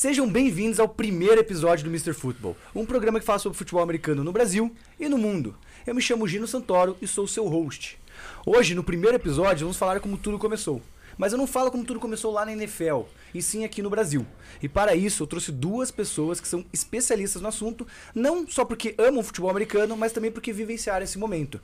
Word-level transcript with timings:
Sejam 0.00 0.30
bem-vindos 0.30 0.78
ao 0.78 0.88
primeiro 0.88 1.40
episódio 1.40 1.82
do 1.82 1.90
Mr. 1.90 2.12
Football, 2.12 2.56
um 2.72 2.86
programa 2.86 3.18
que 3.18 3.26
fala 3.26 3.40
sobre 3.40 3.58
futebol 3.58 3.82
americano 3.82 4.22
no 4.22 4.30
Brasil 4.30 4.72
e 4.96 5.08
no 5.08 5.18
mundo. 5.18 5.56
Eu 5.84 5.92
me 5.92 6.00
chamo 6.00 6.28
Gino 6.28 6.46
Santoro 6.46 6.96
e 7.02 7.06
sou 7.08 7.26
seu 7.26 7.48
host. 7.48 7.98
Hoje, 8.46 8.76
no 8.76 8.84
primeiro 8.84 9.16
episódio, 9.16 9.66
vamos 9.66 9.76
falar 9.76 9.98
como 9.98 10.16
tudo 10.16 10.38
começou. 10.38 10.80
Mas 11.16 11.32
eu 11.32 11.36
não 11.36 11.48
falo 11.48 11.68
como 11.72 11.84
tudo 11.84 11.98
começou 11.98 12.32
lá 12.32 12.46
na 12.46 12.52
NFL, 12.52 13.06
e 13.34 13.42
sim 13.42 13.64
aqui 13.64 13.82
no 13.82 13.90
Brasil. 13.90 14.24
E 14.62 14.68
para 14.68 14.94
isso 14.94 15.24
eu 15.24 15.26
trouxe 15.26 15.50
duas 15.50 15.90
pessoas 15.90 16.40
que 16.40 16.46
são 16.46 16.64
especialistas 16.72 17.42
no 17.42 17.48
assunto, 17.48 17.84
não 18.14 18.46
só 18.46 18.64
porque 18.64 18.94
amam 18.98 19.24
futebol 19.24 19.50
americano, 19.50 19.96
mas 19.96 20.12
também 20.12 20.30
porque 20.30 20.52
vivenciaram 20.52 21.02
esse 21.02 21.18
momento. 21.18 21.60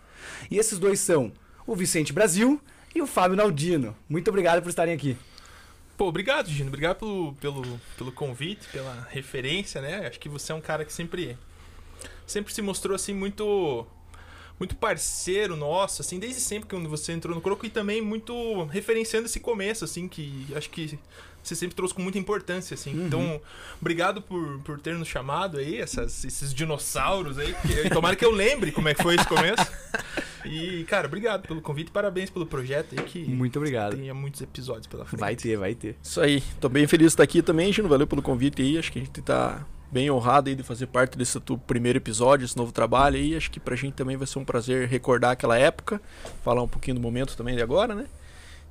E 0.50 0.58
esses 0.58 0.80
dois 0.80 0.98
são 0.98 1.30
o 1.64 1.76
Vicente 1.76 2.12
Brasil 2.12 2.60
e 2.92 3.00
o 3.00 3.06
Fábio 3.06 3.36
Naldino. 3.36 3.96
Muito 4.08 4.26
obrigado 4.26 4.60
por 4.60 4.70
estarem 4.70 4.92
aqui. 4.92 5.16
Pô, 5.96 6.06
obrigado, 6.06 6.48
Gino. 6.48 6.68
Obrigado 6.68 6.98
pelo, 6.98 7.34
pelo, 7.34 7.80
pelo 7.96 8.12
convite, 8.12 8.68
pela 8.68 9.06
referência, 9.10 9.80
né? 9.80 10.06
Acho 10.06 10.18
que 10.18 10.28
você 10.28 10.50
é 10.52 10.54
um 10.54 10.60
cara 10.60 10.84
que 10.84 10.92
sempre 10.92 11.38
sempre 12.26 12.52
se 12.52 12.62
mostrou 12.62 12.94
assim 12.94 13.12
muito 13.12 13.86
muito 14.58 14.76
parceiro 14.76 15.56
nosso, 15.56 16.00
assim, 16.00 16.18
desde 16.18 16.40
sempre 16.40 16.68
que 16.68 16.76
você 16.86 17.12
entrou 17.12 17.34
no 17.34 17.40
Croco 17.40 17.66
e 17.66 17.70
também 17.70 18.00
muito 18.00 18.64
referenciando 18.66 19.26
esse 19.26 19.40
começo, 19.40 19.84
assim, 19.84 20.06
que 20.06 20.46
acho 20.54 20.70
que 20.70 20.98
você 21.48 21.54
sempre 21.54 21.74
trouxe 21.74 21.94
com 21.94 22.02
muita 22.02 22.18
importância, 22.18 22.74
assim. 22.74 22.94
Uhum. 22.98 23.06
Então, 23.06 23.40
obrigado 23.80 24.22
por, 24.22 24.58
por 24.60 24.80
ter 24.80 24.94
nos 24.94 25.08
chamado 25.08 25.58
aí, 25.58 25.80
essas, 25.80 26.24
esses 26.24 26.52
dinossauros 26.52 27.38
aí. 27.38 27.54
Que, 27.62 27.90
tomara 27.90 28.16
que 28.16 28.24
eu 28.24 28.30
lembre 28.30 28.72
como 28.72 28.88
é 28.88 28.94
que 28.94 29.02
foi 29.02 29.14
esse 29.16 29.26
começo. 29.26 29.66
E, 30.44 30.84
cara, 30.84 31.06
obrigado 31.06 31.46
pelo 31.46 31.62
convite, 31.62 31.90
parabéns 31.90 32.28
pelo 32.28 32.44
projeto 32.44 32.94
aí, 32.98 33.04
que 33.04 33.24
Muito 33.24 33.58
obrigado. 33.58 33.96
tenha 33.96 34.12
muitos 34.12 34.42
episódios 34.42 34.86
pela 34.86 35.04
frente. 35.04 35.20
Vai 35.20 35.36
ter, 35.36 35.56
vai 35.56 35.74
ter. 35.74 35.96
Isso 36.02 36.20
aí. 36.20 36.42
Tô 36.60 36.68
bem 36.68 36.86
feliz 36.86 37.06
de 37.06 37.12
estar 37.12 37.22
aqui 37.22 37.42
também, 37.42 37.72
Gino. 37.72 37.88
Valeu 37.88 38.06
pelo 38.06 38.20
convite 38.20 38.60
aí. 38.60 38.78
Acho 38.78 38.92
que 38.92 38.98
a 38.98 39.02
gente 39.02 39.22
tá 39.22 39.64
bem 39.90 40.10
honrado 40.10 40.50
aí 40.50 40.56
de 40.56 40.62
fazer 40.62 40.88
parte 40.88 41.16
desse 41.16 41.38
tu 41.40 41.56
primeiro 41.56 41.98
episódio, 41.98 42.44
esse 42.44 42.56
novo 42.56 42.72
trabalho 42.72 43.16
aí. 43.16 43.36
Acho 43.36 43.50
que 43.50 43.60
pra 43.60 43.76
gente 43.76 43.94
também 43.94 44.16
vai 44.16 44.26
ser 44.26 44.38
um 44.38 44.44
prazer 44.44 44.88
recordar 44.88 45.30
aquela 45.30 45.56
época, 45.56 46.00
falar 46.42 46.62
um 46.62 46.68
pouquinho 46.68 46.96
do 46.96 47.00
momento 47.00 47.36
também 47.36 47.54
de 47.54 47.62
agora, 47.62 47.94
né? 47.94 48.06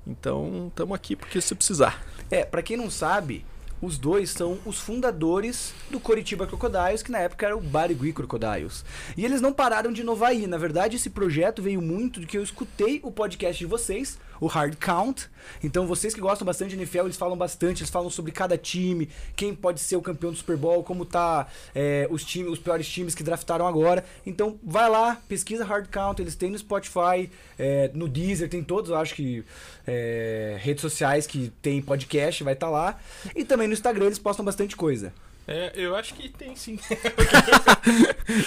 Então, 0.06 0.68
estamos 0.68 0.96
aqui 0.96 1.16
porque 1.16 1.40
se 1.40 1.56
precisar. 1.56 2.04
É, 2.30 2.44
pra 2.44 2.62
quem 2.62 2.76
não 2.76 2.90
sabe, 2.90 3.46
os 3.84 3.98
dois 3.98 4.30
são 4.30 4.58
os 4.66 4.80
fundadores 4.80 5.74
do 5.92 6.00
Coritiba 6.00 6.48
Crocodiles, 6.48 7.04
que 7.04 7.12
na 7.12 7.20
época 7.20 7.46
era 7.46 7.58
o 7.58 7.60
Barigui 7.60 8.14
Crocodiles. 8.14 8.86
E 9.18 9.26
eles 9.26 9.42
não 9.42 9.52
pararam 9.52 9.92
de 9.92 10.02
inovar 10.02 10.30
aí. 10.30 10.48
Na 10.48 10.58
verdade, 10.58 10.96
esse 10.96 11.10
projeto 11.10 11.62
veio 11.62 11.82
muito 11.82 12.22
de 12.22 12.26
que 12.26 12.38
eu 12.38 12.44
escutei 12.44 13.02
o 13.04 13.12
podcast 13.12 13.60
de 13.60 13.66
vocês, 13.66 14.18
o 14.40 14.48
Hard 14.48 14.76
Count. 14.76 15.30
Então, 15.64 15.86
vocês 15.86 16.14
que 16.14 16.22
gostam 16.22 16.46
bastante 16.46 16.72
de 16.72 16.78
NFL, 16.78 17.06
eles 17.06 17.18
falam 17.18 17.38
bastante, 17.38 17.82
eles 17.82 17.90
falam 17.90 18.10
sobre 18.10 18.32
cada 18.32 18.58
time, 18.58 19.10
quem 19.36 19.54
pode 19.54 19.80
ser 19.80 19.96
o 19.96 20.02
campeão 20.02 20.32
do 20.32 20.38
Super 20.38 20.58
Bowl, 20.58 20.84
como 20.84 21.06
tá 21.06 21.48
é, 21.76 22.08
os 22.10 22.24
times, 22.24 22.52
os 22.52 22.60
piores 22.60 22.88
times 22.88 23.16
que 23.16 23.24
draftaram 23.24 23.68
agora. 23.68 24.04
Então, 24.26 24.58
vai 24.64 24.90
lá, 24.90 25.22
pesquisa 25.28 25.66
Hard 25.66 25.88
Count, 25.90 26.22
eles 26.22 26.36
têm 26.36 26.52
no 26.52 26.58
Spotify, 26.58 27.30
é, 27.58 27.92
no 27.94 28.08
Deezer, 28.08 28.50
tem 28.50 28.64
todos, 28.64 28.92
acho 28.92 29.16
que 29.16 29.44
é, 29.86 30.58
redes 30.60 30.82
sociais 30.82 31.28
que 31.28 31.52
tem 31.62 31.82
podcast, 31.82 32.44
vai 32.44 32.54
estar 32.54 32.70
lá. 32.70 33.00
E 33.36 33.44
também 33.44 33.68
no 33.68 33.74
Instagram 33.74 34.06
eles 34.06 34.20
postam 34.20 34.46
bastante 34.46 34.76
coisa. 34.76 35.14
É, 35.48 35.74
eu 35.76 35.96
acho 35.96 36.14
que 36.14 36.30
tem 36.30 36.56
sim. 36.56 36.80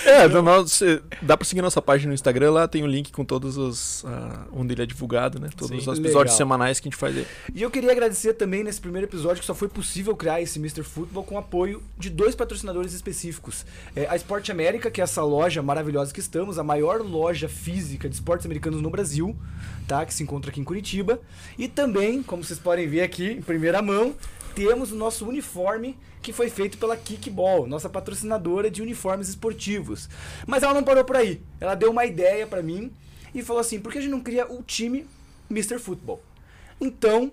É, 0.06 0.26
nosso- 0.28 0.84
dá 1.20 1.36
pra 1.36 1.44
seguir 1.44 1.60
nossa 1.62 1.82
página 1.82 2.08
no 2.08 2.14
Instagram, 2.14 2.50
lá 2.52 2.66
tem 2.66 2.82
o 2.82 2.86
link 2.86 3.12
com 3.12 3.24
todos 3.24 3.56
os. 3.58 4.04
ah, 4.06 4.46
onde 4.52 4.72
ele 4.74 4.82
é 4.82 4.86
divulgado, 4.86 5.38
né? 5.38 5.48
Todos 5.56 5.68
Sim. 5.84 5.90
os 5.90 5.98
episódios 5.98 6.32
Legal. 6.32 6.36
semanais 6.36 6.80
que 6.80 6.88
a 6.88 6.90
gente 6.90 6.98
faz 6.98 7.16
aí. 7.16 7.26
E 7.54 7.62
eu 7.62 7.70
queria 7.70 7.92
agradecer 7.92 8.34
também 8.34 8.64
nesse 8.64 8.80
primeiro 8.80 9.06
episódio 9.06 9.40
que 9.40 9.46
só 9.46 9.54
foi 9.54 9.68
possível 9.68 10.16
criar 10.16 10.40
esse 10.40 10.58
Mr. 10.58 10.82
Football 10.82 11.24
com 11.24 11.36
apoio 11.38 11.82
de 11.98 12.08
dois 12.08 12.34
patrocinadores 12.34 12.92
específicos. 12.94 13.66
É, 13.94 14.06
a 14.08 14.16
Sport 14.16 14.48
América, 14.50 14.90
que 14.90 15.00
é 15.00 15.04
essa 15.04 15.22
loja 15.22 15.62
maravilhosa 15.62 16.12
que 16.14 16.20
estamos, 16.20 16.58
a 16.58 16.64
maior 16.64 17.00
loja 17.02 17.48
física 17.48 18.08
de 18.08 18.14
esportes 18.14 18.46
americanos 18.46 18.80
no 18.80 18.88
Brasil, 18.90 19.36
tá? 19.86 20.04
Que 20.06 20.14
se 20.14 20.22
encontra 20.22 20.50
aqui 20.50 20.60
em 20.60 20.64
Curitiba. 20.64 21.20
E 21.58 21.68
também, 21.68 22.22
como 22.22 22.42
vocês 22.42 22.58
podem 22.58 22.88
ver 22.88 23.02
aqui 23.02 23.32
em 23.32 23.42
primeira 23.42 23.82
mão, 23.82 24.14
temos 24.56 24.90
o 24.90 24.96
nosso 24.96 25.28
uniforme 25.28 25.96
que 26.22 26.32
foi 26.32 26.48
feito 26.48 26.78
pela 26.78 26.96
Kickball, 26.96 27.66
nossa 27.68 27.88
patrocinadora 27.88 28.68
de 28.70 28.82
uniformes 28.82 29.28
esportivos. 29.28 30.08
Mas 30.46 30.62
ela 30.62 30.74
não 30.74 30.82
parou 30.82 31.04
por 31.04 31.14
aí. 31.14 31.40
Ela 31.60 31.74
deu 31.76 31.90
uma 31.90 32.04
ideia 32.06 32.46
pra 32.46 32.62
mim 32.62 32.90
e 33.34 33.42
falou 33.42 33.60
assim: 33.60 33.78
por 33.78 33.92
que 33.92 33.98
a 33.98 34.00
gente 34.00 34.10
não 34.10 34.20
cria 34.20 34.50
o 34.50 34.62
time 34.62 35.06
Mr. 35.50 35.78
Football? 35.78 36.20
Então, 36.80 37.30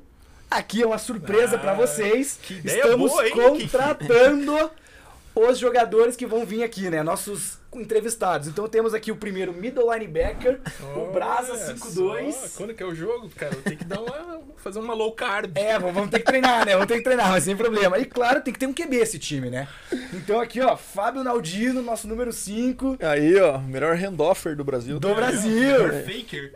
aqui 0.51 0.83
é 0.83 0.85
uma 0.85 0.97
surpresa 0.97 1.55
Ah, 1.55 1.59
pra 1.59 1.73
vocês. 1.73 2.37
que 2.43 2.61
Estamos 2.63 3.09
boa, 3.09 3.25
hein, 3.27 3.33
contratando 3.33 4.53
os 5.33 5.57
jogadores 5.57 6.15
que 6.15 6.25
vão 6.27 6.45
vir 6.45 6.61
aqui, 6.63 6.89
né? 6.89 7.01
Nossos 7.01 7.57
entrevistados. 7.79 8.47
Então 8.47 8.67
temos 8.67 8.93
aqui 8.93 9.11
o 9.11 9.15
primeiro 9.15 9.53
middle 9.53 9.91
linebacker, 9.91 10.59
o 10.95 11.11
Brasa 11.11 11.53
Olha 11.53 11.75
5-2. 11.75 12.31
só, 12.31 12.57
Quando 12.57 12.73
que 12.73 12.83
é 12.83 12.85
o 12.85 12.95
jogo, 12.95 13.29
cara? 13.29 13.53
Eu 13.55 13.61
tenho 13.61 13.77
que 13.77 13.85
dar 13.85 14.01
uma, 14.01 14.41
fazer 14.57 14.79
uma 14.79 14.93
low 14.93 15.11
carb. 15.11 15.51
É, 15.55 15.77
vamos 15.79 16.09
ter 16.09 16.19
que 16.19 16.25
treinar, 16.25 16.65
né? 16.65 16.73
Vamos 16.73 16.87
ter 16.87 16.97
que 16.97 17.03
treinar, 17.03 17.29
mas 17.29 17.43
sem 17.43 17.55
problema. 17.55 17.97
E 17.97 18.05
claro, 18.05 18.41
tem 18.41 18.53
que 18.53 18.59
ter 18.59 18.67
um 18.67 18.73
QB 18.73 18.95
esse 18.97 19.19
time, 19.19 19.49
né? 19.49 19.67
Então 20.13 20.39
aqui, 20.39 20.61
ó, 20.61 20.75
Fábio 20.75 21.23
Naldino, 21.23 21.81
nosso 21.81 22.07
número 22.07 22.31
5 22.31 22.97
Aí, 23.01 23.39
ó, 23.39 23.57
melhor 23.59 23.95
handoffer 23.95 24.55
do 24.55 24.63
Brasil. 24.63 24.99
do 24.99 25.13
Brasil. 25.15 26.03
Faker. 26.05 26.53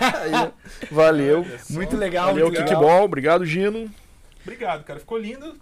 Aí. 0.00 0.52
Valeu. 0.90 1.46
Muito 1.70 1.96
legal, 1.96 2.26
Valeu, 2.26 2.46
muito 2.46 2.58
legal. 2.58 2.80
Kickball. 2.80 3.04
Obrigado, 3.04 3.44
Gino. 3.44 3.90
Obrigado, 4.42 4.84
cara. 4.84 5.00
Ficou 5.00 5.18
lindo. 5.18 5.56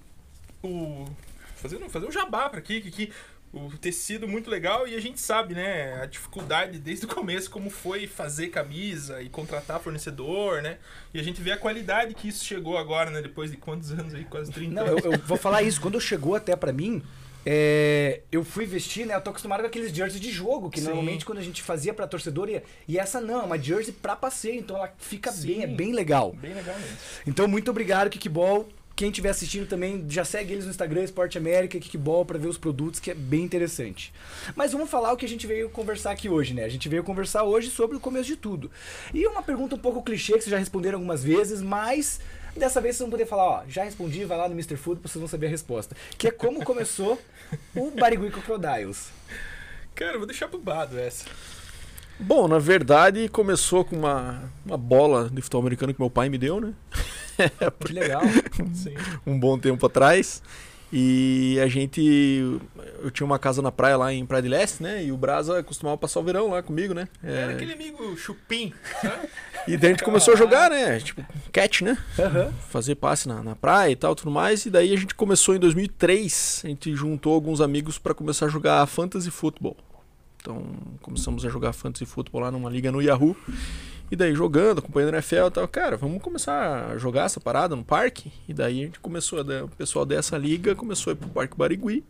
O... 0.63 1.07
Fazer, 1.57 1.79
fazer 1.89 2.07
um 2.07 2.11
jabá 2.11 2.49
pra 2.49 2.59
aqui, 2.59 2.81
que, 2.81 2.91
que 2.91 3.13
o 3.53 3.71
tecido 3.77 4.27
muito 4.27 4.49
legal 4.51 4.89
e 4.89 4.95
a 4.95 5.01
gente 5.01 5.21
sabe, 5.21 5.55
né, 5.55 6.01
a 6.03 6.07
dificuldade 6.07 6.79
desde 6.79 7.05
o 7.05 7.09
começo, 7.09 7.51
como 7.51 7.69
foi 7.69 8.07
fazer 8.07 8.49
camisa 8.49 9.21
e 9.21 9.29
contratar 9.29 9.79
fornecedor, 9.79 10.63
né? 10.63 10.79
E 11.13 11.21
a 11.21 11.23
gente 11.23 11.43
vê 11.43 11.53
a 11.53 11.57
qualidade 11.59 12.15
que 12.15 12.29
isso 12.29 12.45
chegou 12.45 12.79
agora, 12.79 13.11
né? 13.11 13.21
Depois 13.21 13.51
de 13.51 13.59
quantos 13.59 13.93
anos 13.93 14.15
aí? 14.15 14.25
Quase 14.25 14.51
30 14.51 14.73
Não, 14.75 14.87
eu, 14.87 14.93
anos. 14.93 15.05
eu 15.05 15.19
vou 15.19 15.37
falar 15.37 15.63
isso. 15.63 15.81
Quando 15.81 16.01
chegou 16.01 16.35
até 16.35 16.57
pra 16.57 16.73
mim, 16.73 17.03
é, 17.45 18.23
eu 18.33 18.43
fui 18.43 18.65
vestir, 18.65 19.05
né? 19.05 19.15
Eu 19.15 19.21
tô 19.21 19.31
acostumado 19.31 19.61
com 19.61 19.67
aqueles 19.67 19.93
jerseys 19.93 20.21
de 20.21 20.31
jogo, 20.31 20.71
que 20.71 20.81
Sim. 20.81 20.87
normalmente 20.87 21.25
quando 21.25 21.39
a 21.39 21.43
gente 21.43 21.63
fazia 21.63 21.93
pra 21.93 22.07
torcedor, 22.07 22.49
ia, 22.49 22.63
e 22.89 22.99
essa 22.99 23.21
não, 23.21 23.43
é 23.43 23.45
uma 23.45 23.59
jersey 23.59 23.93
pra 23.93 24.17
passeio, 24.17 24.61
então 24.61 24.77
ela 24.77 24.93
fica 24.97 25.31
Sim. 25.31 25.47
bem, 25.49 25.63
é 25.63 25.67
bem 25.67 25.93
legal. 25.93 26.33
Bem 26.33 26.55
legal 26.55 26.79
mesmo. 26.79 26.97
Então, 27.27 27.47
muito 27.47 27.71
obrigado, 27.71 28.09
Kickball. 28.09 28.67
Quem 28.95 29.09
estiver 29.09 29.31
assistindo 29.31 29.67
também, 29.67 30.05
já 30.09 30.25
segue 30.25 30.53
eles 30.53 30.65
no 30.65 30.71
Instagram, 30.71 31.03
Esporte 31.03 31.39
América, 31.39 31.79
Kickball, 31.79 32.25
pra 32.25 32.39
ver 32.39 32.49
os 32.49 32.59
produtos, 32.59 33.01
que 33.01 33.11
é 33.11 33.15
bem 33.15 33.43
interessante. 33.43 34.13
Mas 34.55 34.73
vamos 34.73 34.91
falar 34.91 35.13
o 35.13 35.17
que 35.17 35.25
a 35.25 35.29
gente 35.29 35.47
veio 35.47 35.71
conversar 35.71 36.11
aqui 36.11 36.29
hoje, 36.29 36.55
né? 36.55 36.65
A 36.65 36.69
gente 36.69 36.89
veio 36.89 37.03
conversar 37.03 37.45
hoje 37.45 37.71
sobre 37.71 37.97
o 37.97 38.01
começo 38.01 38.27
de 38.27 38.37
tudo. 38.37 38.71
E 39.13 39.27
uma 39.27 39.43
pergunta 39.43 39.75
um 39.75 39.79
pouco 39.79 40.03
clichê, 40.03 40.35
que 40.35 40.41
vocês 40.41 40.51
já 40.51 40.59
responderam 40.59 40.99
algumas 40.99 41.25
vezes, 41.25 41.63
mas 41.63 42.21
dessa 42.57 42.81
vez 42.81 42.97
vocês 42.97 43.09
vão 43.09 43.11
poder 43.11 43.27
falar, 43.27 43.45
ó, 43.45 43.63
já 43.67 43.83
respondi, 43.85 44.25
vai 44.25 44.37
lá 44.37 44.49
no 44.49 44.55
Mr. 44.55 44.77
Food, 44.77 45.01
vocês 45.03 45.19
vão 45.19 45.29
saber 45.29 45.47
a 45.47 45.51
resposta. 45.51 45.97
Que 46.19 46.29
é 46.29 46.31
como 46.31 46.65
começou 46.65 47.19
o 47.75 47.91
Barigui 47.91 48.31
Crocodiles. 48.31 49.09
Cara, 49.95 50.13
eu 50.13 50.19
vou 50.19 50.27
deixar 50.27 50.49
pro 50.49 50.59
Bado 50.59 50.99
essa. 50.99 51.25
Bom, 52.19 52.47
na 52.47 52.59
verdade, 52.59 53.29
começou 53.29 53.85
com 53.85 53.97
uma, 53.97 54.43
uma 54.65 54.77
bola 54.77 55.29
de 55.31 55.43
futebol 55.43 55.61
americano 55.63 55.93
que 55.93 56.01
meu 56.01 56.11
pai 56.11 56.29
me 56.29 56.39
deu, 56.39 56.61
né? 56.61 56.73
Que 57.85 57.93
legal. 57.93 58.23
Sim. 58.75 58.95
um 59.27 59.39
bom 59.39 59.59
tempo 59.59 59.87
atrás. 59.87 60.43
E 60.93 61.59
a 61.61 61.67
gente. 61.67 62.61
Eu 63.03 63.11
tinha 63.11 63.25
uma 63.25 63.39
casa 63.39 63.63
na 63.63 63.73
praia 63.73 63.97
lá 63.97 64.13
em 64.13 64.27
Praia 64.27 64.43
de 64.43 64.49
Leste, 64.49 64.83
né? 64.83 65.03
E 65.03 65.11
o 65.11 65.17
Brasa 65.17 65.63
costumava 65.63 65.97
passar 65.97 66.21
o 66.21 66.23
verão 66.23 66.51
lá 66.51 66.63
comigo, 66.63 66.93
né? 66.93 67.09
É, 67.25 67.33
Era 67.33 67.53
aquele 67.53 67.73
amigo 67.73 68.15
chupim, 68.17 68.75
sabe? 69.01 69.29
E 69.67 69.77
daí 69.77 69.91
a 69.91 69.93
gente 69.93 70.03
começou 70.03 70.35
a 70.35 70.37
jogar, 70.37 70.71
né? 70.71 70.99
Tipo, 70.99 71.25
catch, 71.53 71.83
né? 71.83 71.97
Aham. 72.19 72.53
Fazer 72.69 72.97
passe 72.97 73.29
na, 73.29 73.45
na 73.45 73.55
praia 73.55 73.93
e 73.93 73.97
tal, 73.97 74.13
tudo 74.15 74.29
mais. 74.31 74.67
E 74.67 74.71
daí 74.71 74.93
a 74.93 74.97
gente 74.97 75.15
começou 75.15 75.55
em 75.55 75.59
2003. 75.61 76.63
A 76.65 76.69
gente 76.69 76.95
juntou 76.97 77.33
alguns 77.33 77.61
amigos 77.61 77.97
para 77.97 78.13
começar 78.13 78.47
a 78.47 78.49
jogar 78.49 78.85
fantasy 78.87 79.31
futebol. 79.31 79.77
Então 80.43 80.61
começamos 81.01 81.47
a 81.47 81.49
jogar 81.49 81.73
fantasy 81.73 82.05
futebol 82.05 82.41
lá 82.41 82.51
numa 82.51 82.69
liga 82.69 82.91
no 82.91 83.01
Yahoo. 83.01 83.37
E 84.11 84.17
daí 84.17 84.35
jogando, 84.35 84.81
acompanhando 84.81 85.15
a 85.15 85.19
NFL 85.19 85.47
e 85.47 85.51
tal, 85.53 85.69
cara, 85.69 85.97
vamos 85.97 86.21
começar 86.21 86.91
a 86.91 86.99
jogar 86.99 87.27
essa 87.27 87.41
parada 87.41 87.77
no 87.77 87.85
parque. 87.85 88.33
E 88.49 88.53
daí 88.53 88.83
a 88.83 88.85
gente 88.87 88.99
começou, 89.01 89.41
o 89.41 89.69
pessoal 89.69 90.05
dessa 90.05 90.37
liga 90.37 90.75
começou 90.75 91.13
a 91.13 91.15
ir 91.15 91.17
pro 91.17 91.29
Parque 91.29 91.57
Barigui, 91.57 92.05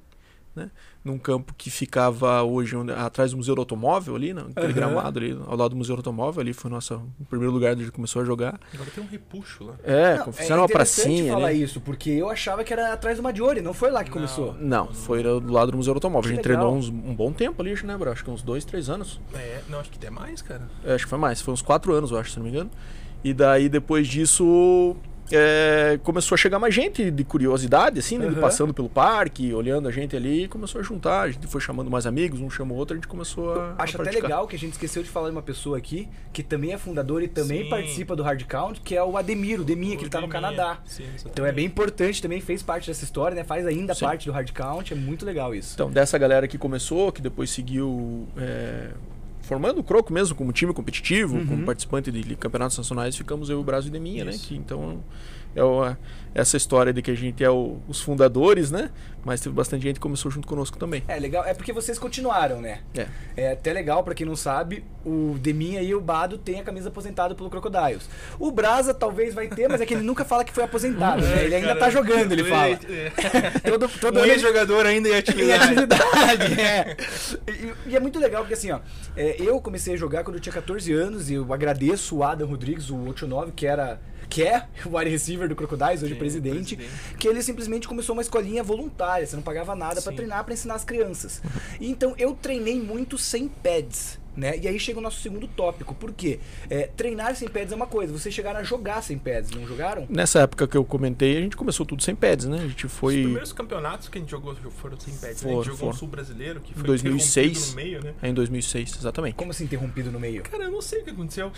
né? 0.54 0.70
Num 1.04 1.18
campo 1.18 1.54
que 1.56 1.70
ficava 1.70 2.42
hoje 2.42 2.76
onde- 2.76 2.92
atrás 2.92 3.30
do 3.32 3.36
Museu 3.38 3.54
do 3.54 3.60
Automóvel 3.62 4.14
ali, 4.14 4.32
naquele 4.32 4.66
Aham. 4.66 4.72
gramado 4.72 5.18
ali, 5.18 5.32
ao 5.46 5.56
lado 5.56 5.70
do 5.70 5.76
Museu 5.76 5.96
do 5.96 6.00
Automóvel, 6.00 6.40
ali 6.40 6.52
foi 6.52 6.70
o 6.70 6.74
nosso 6.74 6.94
o 7.20 7.24
primeiro 7.24 7.52
lugar 7.52 7.72
onde 7.72 7.82
a 7.82 7.84
gente 7.86 7.94
começou 7.94 8.22
a 8.22 8.24
jogar. 8.24 8.60
Agora 8.72 8.90
tem 8.94 9.02
um 9.02 9.06
repuxo 9.06 9.64
lá. 9.64 9.74
É, 9.82 10.18
Não, 10.18 10.32
fizeram 10.32 10.58
uma 10.60 10.64
interessante 10.66 11.04
pracinha 11.04 11.32
falar 11.32 11.48
ali. 11.48 11.62
isso, 11.62 11.80
porque 11.80 12.10
eu 12.10 12.28
achava 12.28 12.62
que 12.62 12.72
era 12.72 12.92
atrás 12.92 13.16
do 13.16 13.22
Maggiore, 13.22 13.60
não 13.62 13.74
foi 13.74 13.90
lá 13.90 14.04
que 14.04 14.10
Não. 14.10 14.14
começou. 14.16 14.54
Não, 14.60 14.88
foi 14.92 15.22
do 15.22 15.50
lado 15.52 15.70
do 15.72 15.76
Museu 15.76 15.94
do 15.94 15.96
Automóvel. 15.96 16.28
Que 16.30 16.34
a 16.34 16.36
gente 16.36 16.46
legal. 16.48 16.62
treinou 16.62 16.78
uns- 16.78 16.88
um 16.88 17.14
bom 17.14 17.32
tempo 17.32 17.60
ali, 17.62 17.72
acho, 17.72 17.86
né, 17.86 17.96
bro? 17.96 18.10
Acho 18.10 18.22
que 18.24 18.30
uns 18.30 18.42
dois, 18.42 18.64
três 18.64 18.88
anos. 18.90 19.20
É, 19.34 19.60
não, 19.68 19.80
acho 19.80 19.90
que 19.90 19.96
até 19.98 20.10
mais, 20.10 20.42
cara. 20.42 20.68
É, 20.84 20.94
acho 20.94 21.04
que 21.04 21.10
foi 21.10 21.18
mais, 21.18 21.40
foi 21.40 21.52
uns 21.54 21.62
quatro 21.62 21.92
anos, 21.94 22.10
eu 22.10 22.18
acho, 22.18 22.30
se 22.30 22.36
não 22.36 22.44
me 22.44 22.50
engano. 22.50 22.70
E 23.24 23.32
daí, 23.32 23.68
depois 23.68 24.06
disso, 24.08 24.96
é, 25.32 25.98
começou 26.02 26.34
a 26.34 26.38
chegar 26.38 26.58
mais 26.58 26.74
gente 26.74 27.10
de 27.10 27.24
curiosidade, 27.24 27.98
assim, 27.98 28.18
né? 28.18 28.26
Aham. 28.26 28.40
Passando 28.40 28.74
pelo 28.74 28.88
parque, 28.88 29.52
olhando 29.54 29.88
a 29.88 29.90
gente 29.90 30.16
ali, 30.16 30.44
e 30.44 30.48
começou 30.48 30.80
a 30.80 30.84
juntar. 30.84 31.22
A 31.22 31.30
gente 31.30 31.46
foi 31.46 31.60
chamando 31.60 31.90
mais 31.90 32.06
amigos, 32.06 32.40
um 32.40 32.50
chamou 32.50 32.76
outro, 32.76 32.94
a 32.94 32.96
gente 32.96 33.08
começou 33.08 33.54
a. 33.54 33.74
Acho 33.78 33.98
a 33.98 34.02
até 34.02 34.10
legal 34.10 34.46
que 34.46 34.56
a 34.56 34.58
gente 34.58 34.72
esqueceu 34.72 35.02
de 35.02 35.08
falar 35.08 35.28
de 35.28 35.36
uma 35.36 35.42
pessoa 35.42 35.78
aqui 35.78 36.08
que 36.32 36.42
também 36.42 36.72
é 36.72 36.78
fundador 36.78 37.22
e 37.22 37.28
também 37.28 37.64
Sim. 37.64 37.70
participa 37.70 38.16
do 38.16 38.22
Hard 38.22 38.42
Count, 38.44 38.80
que 38.80 38.96
é 38.96 39.02
o 39.02 39.16
Ademir, 39.16 39.60
o 39.60 39.64
Deminha, 39.64 39.96
que 39.96 40.02
ele 40.02 40.10
tá 40.10 40.20
no. 40.20 40.32
Canadá. 40.32 40.78
Sim, 40.86 41.04
Então 41.26 41.44
é 41.44 41.52
bem 41.52 41.66
importante, 41.66 42.22
também 42.22 42.40
fez 42.40 42.62
parte 42.62 42.86
dessa 42.86 43.04
história, 43.04 43.34
né? 43.34 43.44
Faz 43.44 43.66
ainda 43.66 43.94
Sim. 43.94 44.06
parte 44.06 44.26
do 44.26 44.32
Hard 44.32 44.50
Count, 44.52 44.92
é 44.92 44.96
muito 44.96 45.26
legal 45.26 45.54
isso. 45.54 45.74
Então, 45.74 45.90
dessa 45.90 46.16
galera 46.16 46.48
que 46.48 46.56
começou, 46.56 47.12
que 47.12 47.20
depois 47.20 47.50
seguiu 47.50 48.26
é, 48.36 48.88
formando 49.52 49.78
o 49.80 49.84
Croco 49.84 50.12
mesmo 50.12 50.34
como 50.34 50.52
time 50.52 50.72
competitivo, 50.72 51.36
Uhum. 51.36 51.46
como 51.46 51.64
participante 51.64 52.10
de 52.10 52.34
campeonatos 52.36 52.78
nacionais, 52.78 53.16
ficamos 53.16 53.50
eu, 53.50 53.60
o 53.60 53.64
Brasil 53.64 53.88
e 53.88 53.92
Deminha, 53.92 54.24
né? 54.24 54.30
Isso. 54.30 54.48
Que, 54.48 54.56
então, 54.56 55.02
é 55.54 55.62
o- 55.62 55.82
a- 55.82 55.96
essa 56.34 56.56
história 56.56 56.92
de 56.94 57.02
que 57.02 57.10
a 57.10 57.14
gente 57.14 57.44
é 57.44 57.50
o- 57.50 57.78
os 57.86 58.00
fundadores, 58.00 58.70
né? 58.70 58.90
Mas 59.24 59.40
teve 59.40 59.54
bastante 59.54 59.82
gente 59.82 59.94
que 59.96 60.00
começou 60.00 60.30
junto 60.30 60.48
conosco 60.48 60.76
também. 60.78 61.04
É 61.06 61.16
legal, 61.18 61.44
é 61.44 61.52
porque 61.54 61.72
vocês 61.72 61.96
continuaram, 61.98 62.60
né? 62.60 62.80
É. 62.96 63.06
É 63.36 63.52
até 63.52 63.72
legal, 63.72 64.02
pra 64.02 64.14
quem 64.14 64.26
não 64.26 64.34
sabe, 64.34 64.82
o 65.04 65.36
Deminha 65.38 65.80
e 65.82 65.94
o 65.94 66.00
Bado 66.00 66.38
têm 66.38 66.58
a 66.58 66.62
camisa 66.64 66.88
aposentada 66.88 67.34
pelo 67.34 67.48
Crocodiles. 67.50 68.08
O 68.38 68.50
Brasa 68.50 68.92
talvez 68.94 69.32
vai 69.34 69.46
ter, 69.46 69.68
mas 69.68 69.80
é 69.80 69.86
que 69.86 69.94
ele 69.94 70.02
nunca 70.02 70.24
fala 70.24 70.42
que 70.42 70.52
foi 70.52 70.64
aposentado, 70.64 71.22
né? 71.22 71.44
Ele 71.44 71.54
ainda 71.54 71.68
Cara, 71.68 71.80
tá 71.80 71.90
jogando, 71.90 72.32
ele 72.32 72.44
fala. 72.44 72.70
É. 72.72 73.60
Todo, 73.70 73.88
todo 74.00 74.20
Um 74.20 74.24
ex-jogador 74.24 74.86
ainda 74.86 75.08
em 75.08 75.12
em 75.12 75.16
atividade. 75.18 75.62
atividade, 75.64 76.54
é. 76.60 76.96
E, 77.86 77.90
e 77.90 77.96
é 77.96 78.00
muito 78.00 78.18
legal 78.18 78.42
porque 78.42 78.54
assim, 78.54 78.70
ó, 78.72 78.80
é, 79.16 79.36
eu 79.40 79.60
comecei 79.60 79.94
a 79.94 79.96
jogar 79.96 80.24
quando 80.24 80.36
eu 80.36 80.40
tinha 80.40 80.52
14 80.52 80.92
anos 80.92 81.30
e 81.30 81.34
eu 81.34 81.52
agradeço 81.52 82.16
o 82.16 82.24
Adam 82.24 82.48
Rodrigues, 82.48 82.90
o 82.90 82.96
89, 82.96 83.52
que 83.52 83.66
era 83.66 84.00
que 84.32 84.42
é 84.42 84.66
o 84.86 84.96
wide 84.96 85.10
receiver 85.10 85.46
do 85.46 85.54
Crocodiles, 85.54 86.02
hoje 86.02 86.14
Sim, 86.14 86.18
presidente, 86.18 86.76
presidente. 86.76 87.16
que 87.18 87.28
ele 87.28 87.42
simplesmente 87.42 87.86
começou 87.86 88.14
uma 88.14 88.22
escolinha 88.22 88.62
voluntária, 88.62 89.26
você 89.26 89.36
não 89.36 89.42
pagava 89.42 89.74
nada 89.74 90.00
pra 90.00 90.10
Sim. 90.10 90.16
treinar, 90.16 90.42
pra 90.44 90.54
ensinar 90.54 90.74
as 90.74 90.84
crianças. 90.84 91.42
E 91.78 91.90
então 91.90 92.14
eu 92.16 92.34
treinei 92.34 92.80
muito 92.80 93.18
sem 93.18 93.46
pads. 93.46 94.20
Né? 94.34 94.58
E 94.62 94.66
aí 94.66 94.80
chega 94.80 94.98
o 94.98 95.02
nosso 95.02 95.20
segundo 95.20 95.46
tópico. 95.46 95.94
Por 95.94 96.10
quê? 96.10 96.40
É, 96.70 96.86
treinar 96.96 97.36
sem 97.36 97.46
pads 97.46 97.70
é 97.70 97.76
uma 97.76 97.86
coisa, 97.86 98.10
vocês 98.14 98.34
chegaram 98.34 98.60
a 98.60 98.62
jogar 98.62 99.02
sem 99.02 99.18
pads, 99.18 99.50
não 99.50 99.66
jogaram? 99.66 100.06
Nessa 100.08 100.40
época 100.40 100.66
que 100.66 100.74
eu 100.74 100.86
comentei, 100.86 101.36
a 101.36 101.40
gente 101.42 101.54
começou 101.54 101.84
tudo 101.84 102.02
sem 102.02 102.14
pads, 102.14 102.46
né? 102.46 102.56
A 102.56 102.66
gente 102.66 102.86
Os 102.86 102.92
foi 102.92 103.24
primeiros 103.24 103.52
campeonatos 103.52 104.08
que 104.08 104.16
a 104.16 104.20
gente 104.22 104.30
jogou 104.30 104.56
foram 104.70 104.98
sem 104.98 105.12
pads, 105.12 105.42
né? 105.42 105.50
A 105.50 105.54
gente 105.56 105.64
jogou 105.64 105.76
foram. 105.76 105.92
o 105.92 105.94
Sul 105.94 106.08
Brasileiro, 106.08 106.60
que 106.60 106.72
foi 106.72 106.82
2006. 106.82 107.46
interrompido 107.46 107.68
no 107.68 107.76
meio, 107.76 108.02
né? 108.02 108.30
em 108.30 108.32
2006, 108.32 108.96
exatamente. 109.00 109.34
Como 109.34 109.50
assim 109.50 109.64
interrompido 109.64 110.10
no 110.10 110.18
meio? 110.18 110.42
Cara, 110.44 110.64
eu 110.64 110.70
não 110.70 110.80
sei 110.80 111.02
o 111.02 111.04
que 111.04 111.10
aconteceu. 111.10 111.52